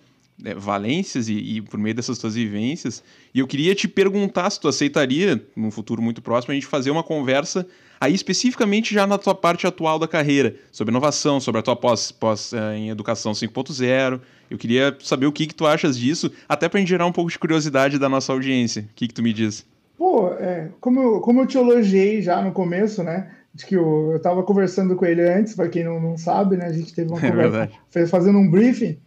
é, 0.44 0.54
valências 0.54 1.28
e, 1.28 1.34
e, 1.34 1.62
por 1.62 1.78
meio 1.78 1.94
dessas 1.94 2.18
tuas 2.18 2.34
vivências. 2.34 3.02
E 3.38 3.40
eu 3.40 3.46
queria 3.46 3.72
te 3.72 3.86
perguntar 3.86 4.50
se 4.50 4.58
tu 4.58 4.66
aceitaria, 4.66 5.40
num 5.54 5.70
futuro 5.70 6.02
muito 6.02 6.20
próximo, 6.20 6.50
a 6.50 6.54
gente 6.56 6.66
fazer 6.66 6.90
uma 6.90 7.04
conversa 7.04 7.64
aí 8.00 8.12
especificamente 8.12 8.92
já 8.92 9.06
na 9.06 9.16
tua 9.16 9.32
parte 9.32 9.64
atual 9.64 9.96
da 9.96 10.08
carreira, 10.08 10.56
sobre 10.72 10.90
inovação, 10.90 11.38
sobre 11.38 11.60
a 11.60 11.62
tua 11.62 11.76
pós, 11.76 12.10
pós 12.10 12.50
uh, 12.50 12.72
em 12.74 12.90
educação 12.90 13.30
5.0. 13.30 14.20
Eu 14.50 14.58
queria 14.58 14.96
saber 14.98 15.26
o 15.26 15.30
que, 15.30 15.46
que 15.46 15.54
tu 15.54 15.68
achas 15.68 15.96
disso, 15.96 16.32
até 16.48 16.68
para 16.68 16.84
gerar 16.84 17.06
um 17.06 17.12
pouco 17.12 17.30
de 17.30 17.38
curiosidade 17.38 17.96
da 17.96 18.08
nossa 18.08 18.32
audiência. 18.32 18.82
O 18.90 18.94
que, 18.96 19.06
que 19.06 19.14
tu 19.14 19.22
me 19.22 19.32
diz? 19.32 19.64
Pô, 19.96 20.32
é, 20.32 20.70
como, 20.80 21.00
eu, 21.00 21.20
como 21.20 21.42
eu 21.42 21.46
te 21.46 21.56
elogiei 21.56 22.20
já 22.20 22.42
no 22.42 22.50
começo, 22.50 23.04
né? 23.04 23.30
De 23.54 23.64
que 23.64 23.76
eu, 23.76 24.14
eu 24.14 24.20
tava 24.20 24.42
conversando 24.42 24.96
com 24.96 25.06
ele 25.06 25.22
antes, 25.22 25.54
para 25.54 25.68
quem 25.68 25.84
não, 25.84 26.00
não 26.00 26.16
sabe, 26.16 26.56
né? 26.56 26.66
A 26.66 26.72
gente 26.72 26.92
teve 26.92 27.08
uma 27.08 27.18
é 27.24 27.30
conversa 27.30 27.70
fazendo 28.08 28.36
um 28.40 28.50
briefing 28.50 28.98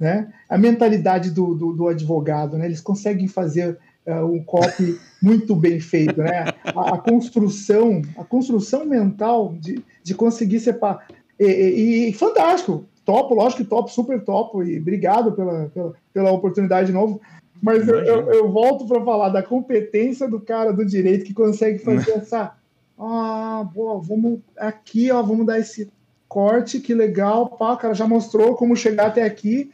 né? 0.00 0.32
A 0.48 0.56
mentalidade 0.56 1.30
do, 1.30 1.54
do, 1.54 1.72
do 1.74 1.88
advogado, 1.88 2.56
né? 2.56 2.64
Eles 2.64 2.80
conseguem 2.80 3.28
fazer 3.28 3.78
uh, 4.06 4.24
um 4.24 4.42
copy 4.42 4.98
muito 5.22 5.54
bem 5.54 5.78
feito, 5.78 6.22
né? 6.22 6.46
A, 6.64 6.94
a, 6.94 6.98
construção, 6.98 8.00
a 8.16 8.24
construção 8.24 8.86
mental 8.86 9.54
de, 9.60 9.84
de 10.02 10.14
conseguir 10.14 10.58
separar. 10.58 11.06
E, 11.38 11.44
e, 11.44 12.08
e, 12.08 12.12
fantástico, 12.14 12.86
topo, 13.04 13.34
lógico 13.34 13.62
que 13.62 13.68
topo, 13.68 13.90
super 13.90 14.24
topo, 14.24 14.62
e 14.62 14.78
obrigado 14.78 15.32
pela, 15.32 15.66
pela, 15.68 15.92
pela 16.14 16.32
oportunidade 16.32 16.86
de 16.86 16.92
novo. 16.94 17.20
Mas 17.62 17.86
eu, 17.86 17.98
eu, 18.00 18.32
eu, 18.32 18.50
volto 18.50 18.86
para 18.86 19.04
falar 19.04 19.28
da 19.28 19.42
competência 19.42 20.26
do 20.26 20.40
cara 20.40 20.72
do 20.72 20.84
direito 20.84 21.26
que 21.26 21.34
consegue 21.34 21.78
fazer 21.78 22.12
essa. 22.16 22.54
Ah, 22.98 23.68
boa, 23.74 24.00
vamos 24.00 24.40
aqui, 24.56 25.10
ó, 25.10 25.22
vamos 25.22 25.44
dar 25.44 25.58
esse 25.58 25.90
corte, 26.30 26.78
que 26.78 26.94
legal, 26.94 27.48
pá, 27.48 27.72
o 27.72 27.76
cara 27.76 27.92
já 27.92 28.06
mostrou 28.06 28.54
como 28.54 28.76
chegar 28.76 29.08
até 29.08 29.24
aqui. 29.24 29.70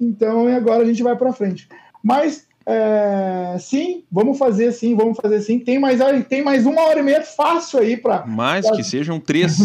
Então, 0.00 0.48
e 0.48 0.54
agora 0.54 0.82
a 0.82 0.86
gente 0.86 1.02
vai 1.02 1.14
para 1.14 1.32
frente. 1.32 1.68
Mas 2.02 2.48
é, 2.66 3.56
sim, 3.58 4.04
vamos 4.10 4.38
fazer 4.38 4.72
sim, 4.72 4.94
vamos 4.94 5.16
fazer 5.20 5.40
sim. 5.42 5.58
Tem 5.58 5.78
mais, 5.78 5.98
tem 6.28 6.42
mais 6.42 6.66
uma 6.66 6.82
hora 6.82 7.00
e 7.00 7.02
meia 7.02 7.22
fácil 7.22 7.80
aí 7.80 7.96
para. 7.96 8.24
Mais 8.26 8.66
pra... 8.66 8.76
que 8.76 8.84
sejam 8.84 9.18
três. 9.18 9.60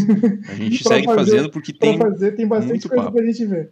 A 0.49 0.55
gente 0.55 0.83
segue 0.83 1.05
fazer, 1.05 1.31
fazendo 1.31 1.49
porque 1.49 1.71
tem. 1.71 1.97
Fazer, 1.97 2.31
tem 2.31 2.47
bastante 2.47 2.87
coisa 2.87 3.11
para 3.11 3.21
a 3.21 3.25
gente 3.25 3.45
ver. 3.45 3.69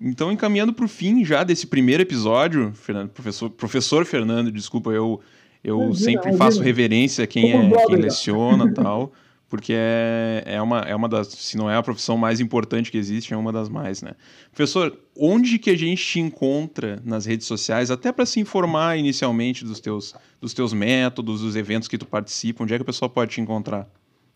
Então, 0.00 0.32
encaminhando 0.32 0.72
para 0.72 0.84
o 0.84 0.88
fim 0.88 1.24
já 1.24 1.44
desse 1.44 1.66
primeiro 1.66 2.02
episódio, 2.02 2.72
Fernando, 2.74 3.10
professor, 3.10 3.50
professor 3.50 4.06
Fernando, 4.06 4.50
desculpa, 4.50 4.90
eu, 4.90 5.20
eu 5.62 5.76
imagina, 5.76 5.94
sempre 5.94 6.28
imagina. 6.30 6.38
faço 6.38 6.62
reverência 6.62 7.24
a 7.24 7.26
quem, 7.26 7.52
é, 7.52 7.86
quem 7.86 7.96
leciona 7.96 8.72
tal 8.72 9.12
porque 9.50 9.74
é, 9.76 10.44
é, 10.46 10.62
uma, 10.62 10.78
é 10.82 10.94
uma 10.94 11.08
das, 11.08 11.26
se 11.26 11.56
não 11.56 11.68
é 11.68 11.76
a 11.76 11.82
profissão 11.82 12.16
mais 12.16 12.38
importante 12.38 12.90
que 12.90 12.96
existe, 12.96 13.34
é 13.34 13.36
uma 13.36 13.52
das 13.52 13.68
mais, 13.68 14.00
né? 14.00 14.12
Professor, 14.52 14.96
onde 15.18 15.58
que 15.58 15.70
a 15.70 15.76
gente 15.76 16.02
te 16.06 16.20
encontra 16.20 17.02
nas 17.04 17.26
redes 17.26 17.48
sociais, 17.48 17.90
até 17.90 18.12
para 18.12 18.24
se 18.24 18.38
informar 18.38 18.96
inicialmente 18.96 19.64
dos 19.64 19.80
teus, 19.80 20.14
dos 20.40 20.54
teus 20.54 20.72
métodos, 20.72 21.40
dos 21.40 21.56
eventos 21.56 21.88
que 21.88 21.98
tu 21.98 22.06
participa, 22.06 22.62
onde 22.62 22.72
é 22.72 22.78
que 22.78 22.82
o 22.82 22.86
pessoal 22.86 23.10
pode 23.10 23.32
te 23.32 23.40
encontrar? 23.40 23.88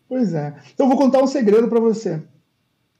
Pois 0.09 0.33
é. 0.33 0.53
Então, 0.73 0.85
eu 0.85 0.89
vou 0.89 0.97
contar 0.97 1.23
um 1.23 1.27
segredo 1.27 1.69
para 1.69 1.79
você. 1.79 2.21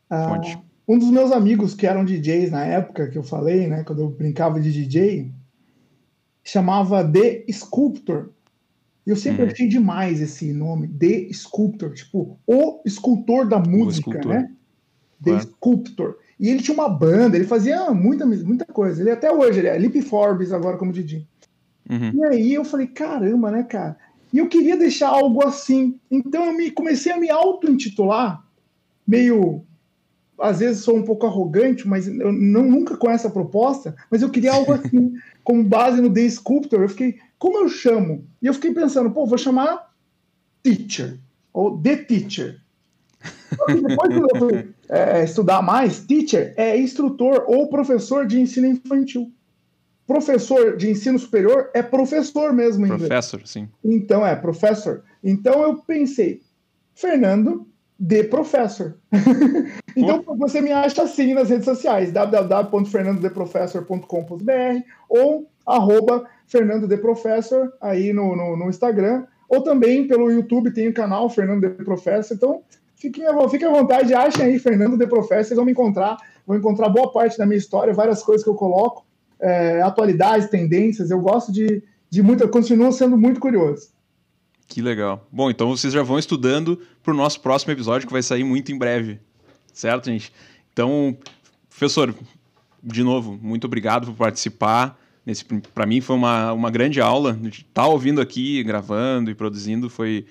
Ah, 0.10 0.40
um 0.88 0.98
dos 0.98 1.10
meus 1.10 1.34
amigos 1.34 1.74
que 1.74 1.86
eram 1.86 2.06
DJs 2.06 2.50
na 2.50 2.64
época 2.64 3.10
que 3.10 3.18
eu 3.18 3.24
falei, 3.24 3.68
né, 3.68 3.84
quando 3.84 4.00
eu 4.04 4.10
brincava 4.10 4.60
de 4.60 4.72
DJ, 4.72 5.34
chamava 6.44 7.04
The 7.04 7.44
Sculptor. 7.50 8.30
Eu 9.06 9.16
sempre 9.16 9.44
uhum. 9.44 9.52
achei 9.52 9.68
demais 9.68 10.20
esse 10.20 10.52
nome, 10.52 10.88
The 10.88 11.32
Sculptor, 11.32 11.94
tipo, 11.94 12.40
o 12.48 12.82
escultor 12.86 13.48
da 13.48 13.60
música, 13.60 14.10
escultor. 14.10 14.34
né? 14.34 14.52
The 15.24 15.32
é. 15.32 15.40
Sculptor. 15.42 16.18
E 16.40 16.50
ele 16.50 16.62
tinha 16.62 16.74
uma 16.74 16.90
banda, 16.90 17.38
ele 17.38 17.46
fazia 17.46 17.92
muita, 17.92 18.26
muita 18.26 18.66
coisa. 18.66 19.02
Ele 19.02 19.12
até 19.12 19.32
hoje, 19.32 19.60
ele 19.60 19.68
é 19.68 19.78
Lip 19.78 20.02
Forbes 20.02 20.52
agora 20.52 20.78
como 20.78 20.92
Didi. 20.92 21.28
Uhum. 21.90 22.12
E 22.14 22.26
aí 22.26 22.54
eu 22.54 22.66
falei, 22.66 22.88
caramba, 22.88 23.52
né, 23.52 23.64
cara? 23.64 23.98
E 24.34 24.38
eu 24.38 24.50
queria 24.50 24.76
deixar 24.76 25.10
algo 25.10 25.46
assim. 25.46 25.98
Então 26.12 26.46
eu 26.46 26.54
me, 26.54 26.72
comecei 26.72 27.12
a 27.12 27.18
me 27.18 27.30
auto-intitular, 27.30 28.44
meio. 29.08 29.64
Às 30.38 30.60
vezes 30.60 30.84
sou 30.84 30.98
um 30.98 31.04
pouco 31.04 31.26
arrogante, 31.26 31.88
mas 31.88 32.08
eu 32.08 32.34
não, 32.34 32.64
nunca 32.64 32.98
com 32.98 33.10
essa 33.10 33.30
proposta, 33.30 33.96
mas 34.12 34.22
eu 34.22 34.30
queria 34.30 34.52
algo 34.52 34.74
assim, 34.74 35.14
com 35.42 35.64
base 35.64 36.02
no 36.02 36.12
The 36.12 36.28
Sculptor. 36.28 36.82
Eu 36.82 36.90
fiquei, 36.90 37.16
como 37.46 37.60
eu 37.60 37.70
chamo? 37.70 38.28
E 38.42 38.48
eu 38.48 38.56
fiquei 38.56 38.74
pensando, 38.74 39.12
pô, 39.12 39.28
vou 39.28 39.38
chamar 39.38 39.94
teacher, 40.64 41.20
ou 41.54 41.80
the 41.80 41.98
teacher. 41.98 42.60
Depois 43.68 44.18
eu 44.18 44.28
fui 44.40 44.74
é, 44.90 45.24
estudar 45.24 45.62
mais, 45.62 46.00
teacher 46.00 46.56
é 46.58 46.76
instrutor 46.76 47.44
ou 47.46 47.70
professor 47.70 48.26
de 48.26 48.42
ensino 48.42 48.66
infantil. 48.66 49.32
Professor 50.08 50.76
de 50.76 50.90
ensino 50.90 51.20
superior 51.20 51.70
é 51.76 51.84
professor 51.84 52.52
mesmo. 52.52 52.88
Professor, 52.88 53.46
sim. 53.46 53.70
Então 53.84 54.26
é, 54.26 54.36
professor. 54.36 55.04
Então 55.24 55.62
eu 55.62 55.78
pensei, 55.78 56.42
Fernando 56.96 57.68
de 58.00 58.24
professor. 58.24 58.98
então 59.96 60.24
você 60.36 60.62
me 60.62 60.72
acha 60.72 61.04
assim 61.04 61.36
nas 61.36 61.52
redes 61.52 61.66
sociais, 61.66 62.12
www.fernandodeprofessor.com.br 62.12 64.82
ou 65.08 65.48
arroba 65.66 66.26
Fernando 66.48 66.88
de 66.88 66.98
Professor 66.98 67.74
aí 67.82 68.14
no, 68.14 68.36
no, 68.36 68.56
no, 68.56 68.70
Instagram, 68.70 69.26
ou 69.50 69.62
também 69.62 70.08
pelo 70.08 70.32
YouTube 70.32 70.72
tem 70.72 70.88
o 70.88 70.94
canal 70.94 71.30
Fernando 71.30 71.68
de 71.68 71.84
Professor. 71.84 72.36
Então, 72.36 72.62
fiquem, 72.96 73.26
fiquem 73.50 73.68
à 73.68 73.72
vontade, 73.72 74.14
achem 74.14 74.46
aí 74.46 74.60
Fernando 74.60 74.98
de 74.98 75.08
Professor, 75.08 75.44
vocês 75.44 75.56
vão 75.56 75.66
me 75.66 75.72
encontrar, 75.72 76.18
vão 76.46 76.58
encontrar 76.58 76.90
boa 76.90 77.12
parte 77.12 77.38
da 77.38 77.46
minha 77.46 77.58
história, 77.58 77.94
várias 77.94 78.22
coisas 78.22 78.44
que 78.44 78.50
eu 78.50 78.56
coloco, 78.56 79.06
é, 79.40 79.82
atualidades, 79.82 80.50
tendências. 80.50 81.10
Eu 81.10 81.20
gosto 81.20 81.52
de, 81.52 81.84
de 82.10 82.22
muito, 82.22 82.44
eu 82.44 82.50
continuo 82.50 82.92
sendo 82.92 83.18
muito 83.18 83.40
curioso. 83.40 83.90
Que 84.68 84.82
legal. 84.82 85.28
Bom, 85.32 85.50
então 85.50 85.70
vocês 85.70 85.94
já 85.94 86.02
vão 86.02 86.18
estudando 86.18 86.80
para 87.04 87.14
o 87.14 87.18
nosso 87.18 87.40
próximo 87.40 87.72
episódio 87.72 88.08
que 88.08 88.14
vai 88.14 88.24
sair 88.24 88.44
muito 88.44 88.72
em 88.72 88.78
breve. 88.78 89.20
Certo, 89.72 90.06
gente? 90.06 90.34
Então, 90.74 91.16
professor, 91.70 92.16
de 92.84 93.04
novo, 93.04 93.38
muito 93.42 93.66
obrigado 93.66 94.08
por 94.08 94.16
participar 94.16 94.98
para 95.74 95.86
mim 95.86 96.02
foi 96.02 96.16
uma, 96.16 96.54
uma 96.54 96.70
grande 96.70 97.02
aula. 97.02 97.38
Estar 97.44 97.64
tá 97.74 97.88
ouvindo 97.88 98.22
aqui, 98.22 98.64
gravando 98.64 99.32
e 99.32 99.36
produzindo 99.36 99.90
foi 99.90 100.26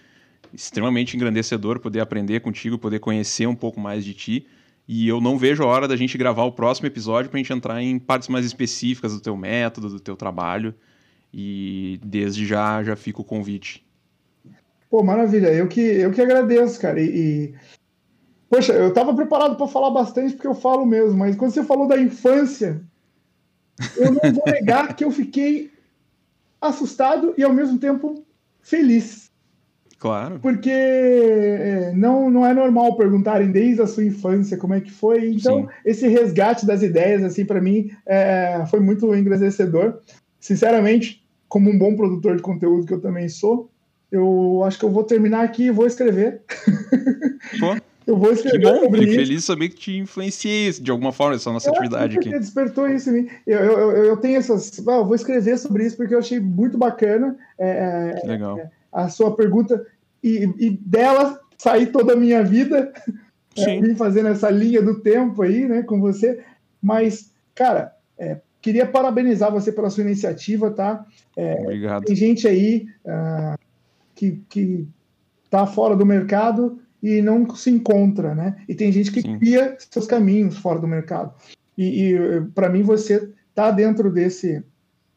extremamente 0.52 1.16
engrandecedor 1.16 1.80
poder 1.80 2.00
aprender 2.00 2.40
contigo, 2.40 2.78
poder 2.78 3.00
conhecer 3.00 3.46
um 3.46 3.56
pouco 3.56 3.80
mais 3.80 4.04
de 4.04 4.14
ti. 4.14 4.46
E 4.86 5.08
eu 5.08 5.20
não 5.20 5.38
vejo 5.38 5.62
a 5.62 5.66
hora 5.66 5.88
da 5.88 5.96
gente 5.96 6.16
gravar 6.16 6.44
o 6.44 6.52
próximo 6.52 6.86
episódio 6.86 7.30
para 7.30 7.38
a 7.38 7.42
gente 7.42 7.52
entrar 7.52 7.82
em 7.82 7.98
partes 7.98 8.28
mais 8.28 8.44
específicas 8.44 9.12
do 9.12 9.20
teu 9.20 9.36
método, 9.36 9.88
do 9.88 10.00
teu 10.00 10.14
trabalho. 10.14 10.74
E 11.32 11.98
desde 12.04 12.46
já 12.46 12.82
já 12.84 12.94
fica 12.94 13.20
o 13.20 13.24
convite. 13.24 13.84
Pô, 14.88 15.02
maravilha. 15.02 15.48
Eu 15.48 15.66
que, 15.66 15.80
eu 15.80 16.12
que 16.12 16.20
agradeço, 16.20 16.80
cara. 16.80 17.00
E, 17.00 17.06
e... 17.06 17.54
Poxa, 18.48 18.72
eu 18.72 18.88
estava 18.88 19.12
preparado 19.12 19.56
para 19.56 19.66
falar 19.66 19.90
bastante 19.90 20.34
porque 20.34 20.46
eu 20.46 20.54
falo 20.54 20.86
mesmo, 20.86 21.18
mas 21.18 21.34
quando 21.34 21.50
você 21.50 21.64
falou 21.64 21.88
da 21.88 22.00
infância, 22.00 22.80
eu 23.96 24.12
não 24.12 24.32
vou 24.32 24.44
negar 24.46 24.94
que 24.94 25.04
eu 25.04 25.10
fiquei 25.10 25.70
assustado 26.60 27.34
e 27.36 27.42
ao 27.42 27.52
mesmo 27.52 27.78
tempo 27.78 28.24
feliz. 28.60 29.30
Claro. 29.98 30.38
Porque 30.40 30.70
é, 30.70 31.92
não, 31.94 32.30
não 32.30 32.44
é 32.44 32.52
normal 32.52 32.96
perguntarem 32.96 33.50
desde 33.50 33.80
a 33.80 33.86
sua 33.86 34.04
infância 34.04 34.56
como 34.56 34.74
é 34.74 34.80
que 34.80 34.90
foi. 34.90 35.30
Então, 35.30 35.62
Sim. 35.62 35.68
esse 35.84 36.08
resgate 36.08 36.66
das 36.66 36.82
ideias, 36.82 37.22
assim, 37.22 37.44
para 37.44 37.60
mim, 37.60 37.90
é, 38.04 38.64
foi 38.68 38.80
muito 38.80 39.14
engrandecedor. 39.14 40.00
Sinceramente, 40.38 41.26
como 41.48 41.70
um 41.70 41.78
bom 41.78 41.96
produtor 41.96 42.36
de 42.36 42.42
conteúdo 42.42 42.86
que 42.86 42.92
eu 42.92 43.00
também 43.00 43.28
sou, 43.30 43.70
eu 44.12 44.62
acho 44.64 44.78
que 44.78 44.84
eu 44.84 44.90
vou 44.90 45.04
terminar 45.04 45.42
aqui 45.42 45.64
e 45.64 45.70
vou 45.70 45.86
escrever. 45.86 46.42
Pô. 47.58 47.74
Eu 48.06 48.16
vou 48.16 48.32
escrever 48.32 48.80
fico 48.80 48.96
isso. 48.96 49.14
feliz 49.14 49.44
saber 49.44 49.68
que 49.70 49.76
te 49.76 49.96
influenciei 49.96 50.70
de 50.72 50.90
alguma 50.90 51.12
forma 51.12 51.36
essa 51.36 51.50
nossa 51.50 51.70
é, 51.70 51.72
atividade 51.72 52.18
aqui. 52.18 52.30
Despertou 52.30 52.88
isso 52.88 53.10
em 53.10 53.12
mim. 53.12 53.28
Eu, 53.46 53.58
eu, 53.58 53.90
eu 54.04 54.16
tenho 54.18 54.36
essas. 54.36 54.78
Ah, 54.86 54.96
eu 54.96 55.06
vou 55.06 55.14
escrever 55.14 55.58
sobre 55.58 55.86
isso 55.86 55.96
porque 55.96 56.14
eu 56.14 56.18
achei 56.18 56.38
muito 56.38 56.76
bacana. 56.76 57.36
É, 57.58 58.12
é 58.14 58.20
que 58.20 58.26
legal. 58.26 58.58
É, 58.58 58.70
a 58.92 59.08
sua 59.08 59.34
pergunta 59.34 59.86
e, 60.22 60.48
e, 60.58 60.70
dela 60.70 61.40
sair 61.56 61.86
toda 61.86 62.12
a 62.12 62.16
minha 62.16 62.42
vida. 62.42 62.92
É, 63.56 63.66
Sim. 63.66 63.82
vim 63.82 63.94
fazendo 63.94 64.30
essa 64.30 64.50
linha 64.50 64.82
do 64.82 64.98
tempo 64.98 65.40
aí, 65.40 65.64
né, 65.64 65.84
com 65.84 66.00
você. 66.00 66.42
Mas, 66.82 67.32
cara, 67.54 67.94
é, 68.18 68.38
queria 68.60 68.84
parabenizar 68.84 69.52
você 69.52 69.70
pela 69.70 69.90
sua 69.90 70.02
iniciativa, 70.02 70.72
tá? 70.72 71.06
Obrigado. 71.60 72.02
Tem 72.02 72.16
gente 72.16 72.48
aí 72.48 72.88
uh, 73.04 73.56
que, 74.12 74.42
que 74.48 74.88
tá 75.48 75.68
fora 75.68 75.94
do 75.94 76.04
mercado 76.04 76.80
e 77.04 77.22
não 77.22 77.54
se 77.54 77.70
encontra, 77.70 78.34
né? 78.34 78.56
E 78.68 78.74
tem 78.74 78.90
gente 78.90 79.12
que 79.12 79.20
Sim. 79.20 79.38
cria 79.38 79.76
seus 79.90 80.06
caminhos 80.06 80.56
fora 80.56 80.78
do 80.78 80.88
mercado. 80.88 81.34
E, 81.76 82.14
e 82.14 82.40
para 82.54 82.68
mim 82.68 82.82
você 82.82 83.30
tá 83.54 83.70
dentro 83.70 84.10
desse 84.10 84.64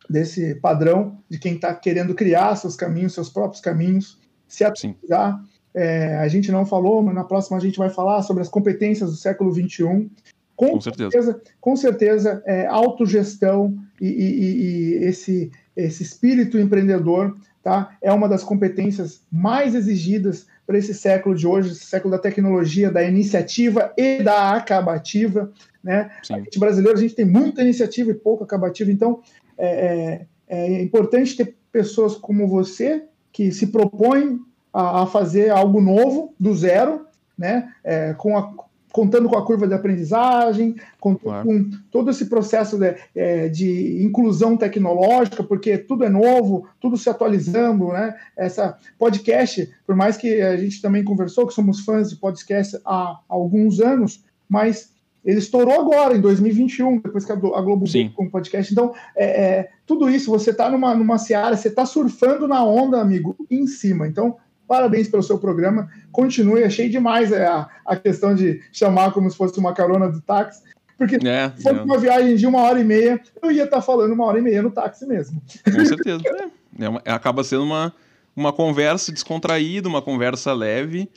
desse 0.10 0.56
padrão 0.56 1.18
de 1.30 1.38
quem 1.38 1.56
está 1.56 1.74
querendo 1.74 2.16
criar 2.16 2.56
seus 2.56 2.78
caminhos, 2.78 3.14
seus 3.14 3.30
próprios 3.30 3.62
caminhos, 3.62 4.18
se 4.48 4.64
atualizar 4.64 5.42
é, 5.78 6.18
a 6.18 6.28
gente 6.28 6.52
não 6.52 6.66
falou, 6.66 7.04
mas 7.04 7.14
na 7.14 7.24
próxima 7.24 7.56
a 7.56 7.60
gente 7.60 7.78
vai 7.78 7.90
falar 7.90 8.24
sobre 8.24 8.42
as 8.42 8.50
competências 8.50 9.12
do 9.12 9.16
século 9.16 9.54
XXI. 9.54 10.10
Com, 10.56 10.72
com 10.72 10.82
certeza. 10.82 11.12
certeza. 11.12 11.42
Com 11.62 11.76
certeza, 11.76 12.44
é, 12.48 12.66
autogestão 12.66 13.78
e, 14.02 14.08
e, 14.08 14.64
e 14.64 14.94
esse, 15.04 15.52
esse 15.76 16.02
espírito 16.02 16.58
empreendedor 16.58 17.38
tá, 17.62 17.96
é 18.02 18.12
uma 18.12 18.28
das 18.28 18.44
competências 18.44 19.22
mais 19.32 19.76
exigidas 19.76 20.48
para 20.68 20.78
esse 20.78 20.94
século 20.94 21.34
de 21.34 21.48
hoje, 21.48 21.72
esse 21.72 21.86
século 21.86 22.12
da 22.12 22.20
tecnologia, 22.20 22.92
da 22.92 23.02
iniciativa 23.02 23.94
e 23.98 24.22
da 24.22 24.52
acabativa. 24.52 25.50
Né? 25.82 26.12
A 26.30 26.40
gente 26.40 26.60
brasileiro, 26.60 26.98
a 26.98 27.02
gente 27.02 27.16
tem 27.16 27.26
muita 27.26 27.62
iniciativa 27.62 28.12
e 28.12 28.14
pouca 28.14 28.44
acabativa, 28.44 28.92
então 28.92 29.22
é, 29.58 30.26
é, 30.50 30.78
é 30.78 30.82
importante 30.84 31.38
ter 31.38 31.56
pessoas 31.72 32.16
como 32.16 32.46
você 32.50 33.06
que 33.32 33.50
se 33.52 33.68
propõem 33.68 34.42
a, 34.74 35.04
a 35.04 35.08
fazer 35.08 35.50
algo 35.50 35.80
novo, 35.80 36.36
do 36.38 36.54
zero, 36.54 37.08
né? 37.38 37.72
É, 37.84 38.14
com 38.14 38.38
a, 38.38 38.54
contando 38.98 39.30
com 39.30 39.38
a 39.38 39.46
curva 39.46 39.68
de 39.68 39.76
aprendizagem, 39.76 40.76
com, 41.00 41.16
claro. 41.16 41.48
com 41.48 41.70
todo 41.92 42.10
esse 42.10 42.26
processo 42.26 42.80
de, 42.80 42.96
é, 43.14 43.48
de, 43.48 44.04
inclusão 44.04 44.58
tecnológica, 44.58 45.44
porque 45.44 45.78
tudo 45.78 46.04
é 46.04 46.10
novo, 46.10 46.68
tudo 46.80 46.98
se 46.98 47.08
atualizando, 47.08 47.90
né? 47.90 48.16
Essa 48.36 48.76
podcast, 48.98 49.70
por 49.86 49.96
mais 49.96 50.18
que 50.18 50.42
a 50.42 50.58
gente 50.58 50.82
também 50.82 51.04
conversou, 51.04 51.46
que 51.46 51.54
somos 51.54 51.82
fãs 51.82 52.10
de 52.10 52.16
podcast 52.16 52.76
há 52.84 53.20
alguns 53.30 53.80
anos, 53.80 54.24
mas 54.50 54.92
ele 55.24 55.38
estourou 55.38 55.80
agora, 55.80 56.18
em 56.18 56.22
2021, 56.22 56.98
depois 56.98 57.24
que 57.24 57.32
a 57.32 57.36
Globo 57.36 57.86
veio 57.86 58.12
com 58.14 58.24
o 58.26 58.32
podcast. 58.32 58.74
Então, 58.74 58.96
é, 59.16 59.26
é, 59.26 59.70
tudo 59.86 60.10
isso, 60.10 60.32
você 60.32 60.50
está 60.50 60.72
numa, 60.72 60.96
numa 60.96 61.20
seara, 61.20 61.56
você 61.56 61.68
está 61.68 61.86
surfando 61.86 62.48
na 62.48 62.66
onda, 62.66 63.00
amigo, 63.00 63.36
em 63.52 63.68
cima. 63.68 64.08
Então, 64.08 64.38
Parabéns 64.68 65.08
pelo 65.08 65.24
seu 65.24 65.38
programa. 65.38 65.90
Continue, 66.12 66.64
achei 66.64 66.90
demais 66.90 67.32
é, 67.32 67.46
a, 67.46 67.70
a 67.86 67.96
questão 67.96 68.36
de 68.36 68.62
chamar 68.72 69.12
como 69.12 69.30
se 69.30 69.38
fosse 69.38 69.58
uma 69.60 69.74
carona 69.74 70.10
do 70.10 70.22
táxi. 70.22 70.62
Porque 70.98 71.16
é, 71.28 71.52
se 71.56 71.64
fosse 71.64 71.80
é. 71.80 71.82
uma 71.82 71.98
viagem 71.98 72.36
de 72.36 72.48
uma 72.48 72.62
hora 72.62 72.80
e 72.80 72.84
meia, 72.84 73.22
eu 73.42 73.52
ia 73.52 73.64
estar 73.64 73.78
tá 73.78 73.82
falando 73.82 74.12
uma 74.12 74.26
hora 74.26 74.40
e 74.40 74.42
meia 74.42 74.62
no 74.62 74.72
táxi 74.72 75.06
mesmo. 75.06 75.42
Com 75.64 75.86
certeza. 75.86 76.22
é. 76.26 76.84
é 76.86 76.90
uma, 76.90 77.02
acaba 77.06 77.44
sendo 77.44 77.64
uma, 77.64 77.94
uma 78.36 78.52
conversa 78.52 79.12
descontraída, 79.12 79.88
uma 79.88 80.02
conversa 80.02 80.54
leve. 80.54 81.10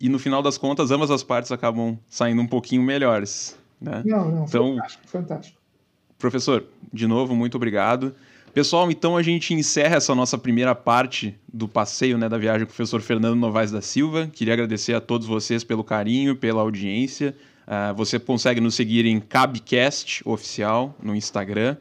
E 0.00 0.08
no 0.08 0.18
final 0.18 0.42
das 0.42 0.56
contas, 0.56 0.90
ambas 0.90 1.10
as 1.10 1.22
partes 1.22 1.52
acabam 1.52 1.98
saindo 2.08 2.40
um 2.40 2.46
pouquinho 2.46 2.82
melhores. 2.82 3.56
Né? 3.78 4.02
Não, 4.04 4.30
não, 4.30 4.44
então, 4.44 4.74
fantástico, 4.74 5.08
fantástico. 5.08 5.58
Professor, 6.18 6.64
de 6.92 7.06
novo, 7.06 7.34
muito 7.34 7.56
obrigado. 7.56 8.14
Pessoal, 8.52 8.90
então 8.90 9.16
a 9.16 9.22
gente 9.22 9.54
encerra 9.54 9.96
essa 9.96 10.12
nossa 10.12 10.36
primeira 10.36 10.74
parte 10.74 11.36
do 11.52 11.68
passeio 11.68 12.18
né, 12.18 12.28
da 12.28 12.36
viagem 12.36 12.66
com 12.66 12.72
o 12.72 12.74
professor 12.74 13.00
Fernando 13.00 13.36
Novaes 13.36 13.70
da 13.70 13.80
Silva. 13.80 14.26
Queria 14.26 14.54
agradecer 14.54 14.92
a 14.92 15.00
todos 15.00 15.24
vocês 15.24 15.62
pelo 15.62 15.84
carinho, 15.84 16.34
pela 16.34 16.60
audiência. 16.60 17.36
Uh, 17.64 17.94
você 17.94 18.18
consegue 18.18 18.60
nos 18.60 18.74
seguir 18.74 19.06
em 19.06 19.20
Cabcast 19.20 20.22
Oficial 20.24 20.96
no 21.00 21.14
Instagram. 21.14 21.76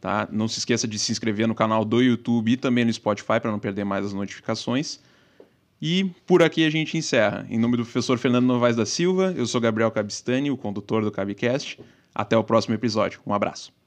Tá? 0.00 0.26
Não 0.32 0.48
se 0.48 0.58
esqueça 0.58 0.88
de 0.88 0.98
se 0.98 1.12
inscrever 1.12 1.46
no 1.46 1.54
canal 1.54 1.84
do 1.84 2.00
YouTube 2.00 2.52
e 2.52 2.56
também 2.56 2.86
no 2.86 2.92
Spotify 2.92 3.38
para 3.38 3.50
não 3.50 3.58
perder 3.58 3.84
mais 3.84 4.06
as 4.06 4.14
notificações. 4.14 5.00
E 5.80 6.04
por 6.26 6.42
aqui 6.42 6.64
a 6.64 6.70
gente 6.70 6.96
encerra. 6.96 7.46
Em 7.50 7.58
nome 7.58 7.76
do 7.76 7.84
professor 7.84 8.16
Fernando 8.16 8.46
Novaes 8.46 8.76
da 8.76 8.86
Silva, 8.86 9.34
eu 9.36 9.46
sou 9.46 9.60
Gabriel 9.60 9.90
Cabistani, 9.90 10.50
o 10.50 10.56
condutor 10.56 11.04
do 11.04 11.12
Cabcast. 11.12 11.78
Até 12.14 12.34
o 12.34 12.44
próximo 12.44 12.74
episódio. 12.74 13.20
Um 13.26 13.34
abraço. 13.34 13.83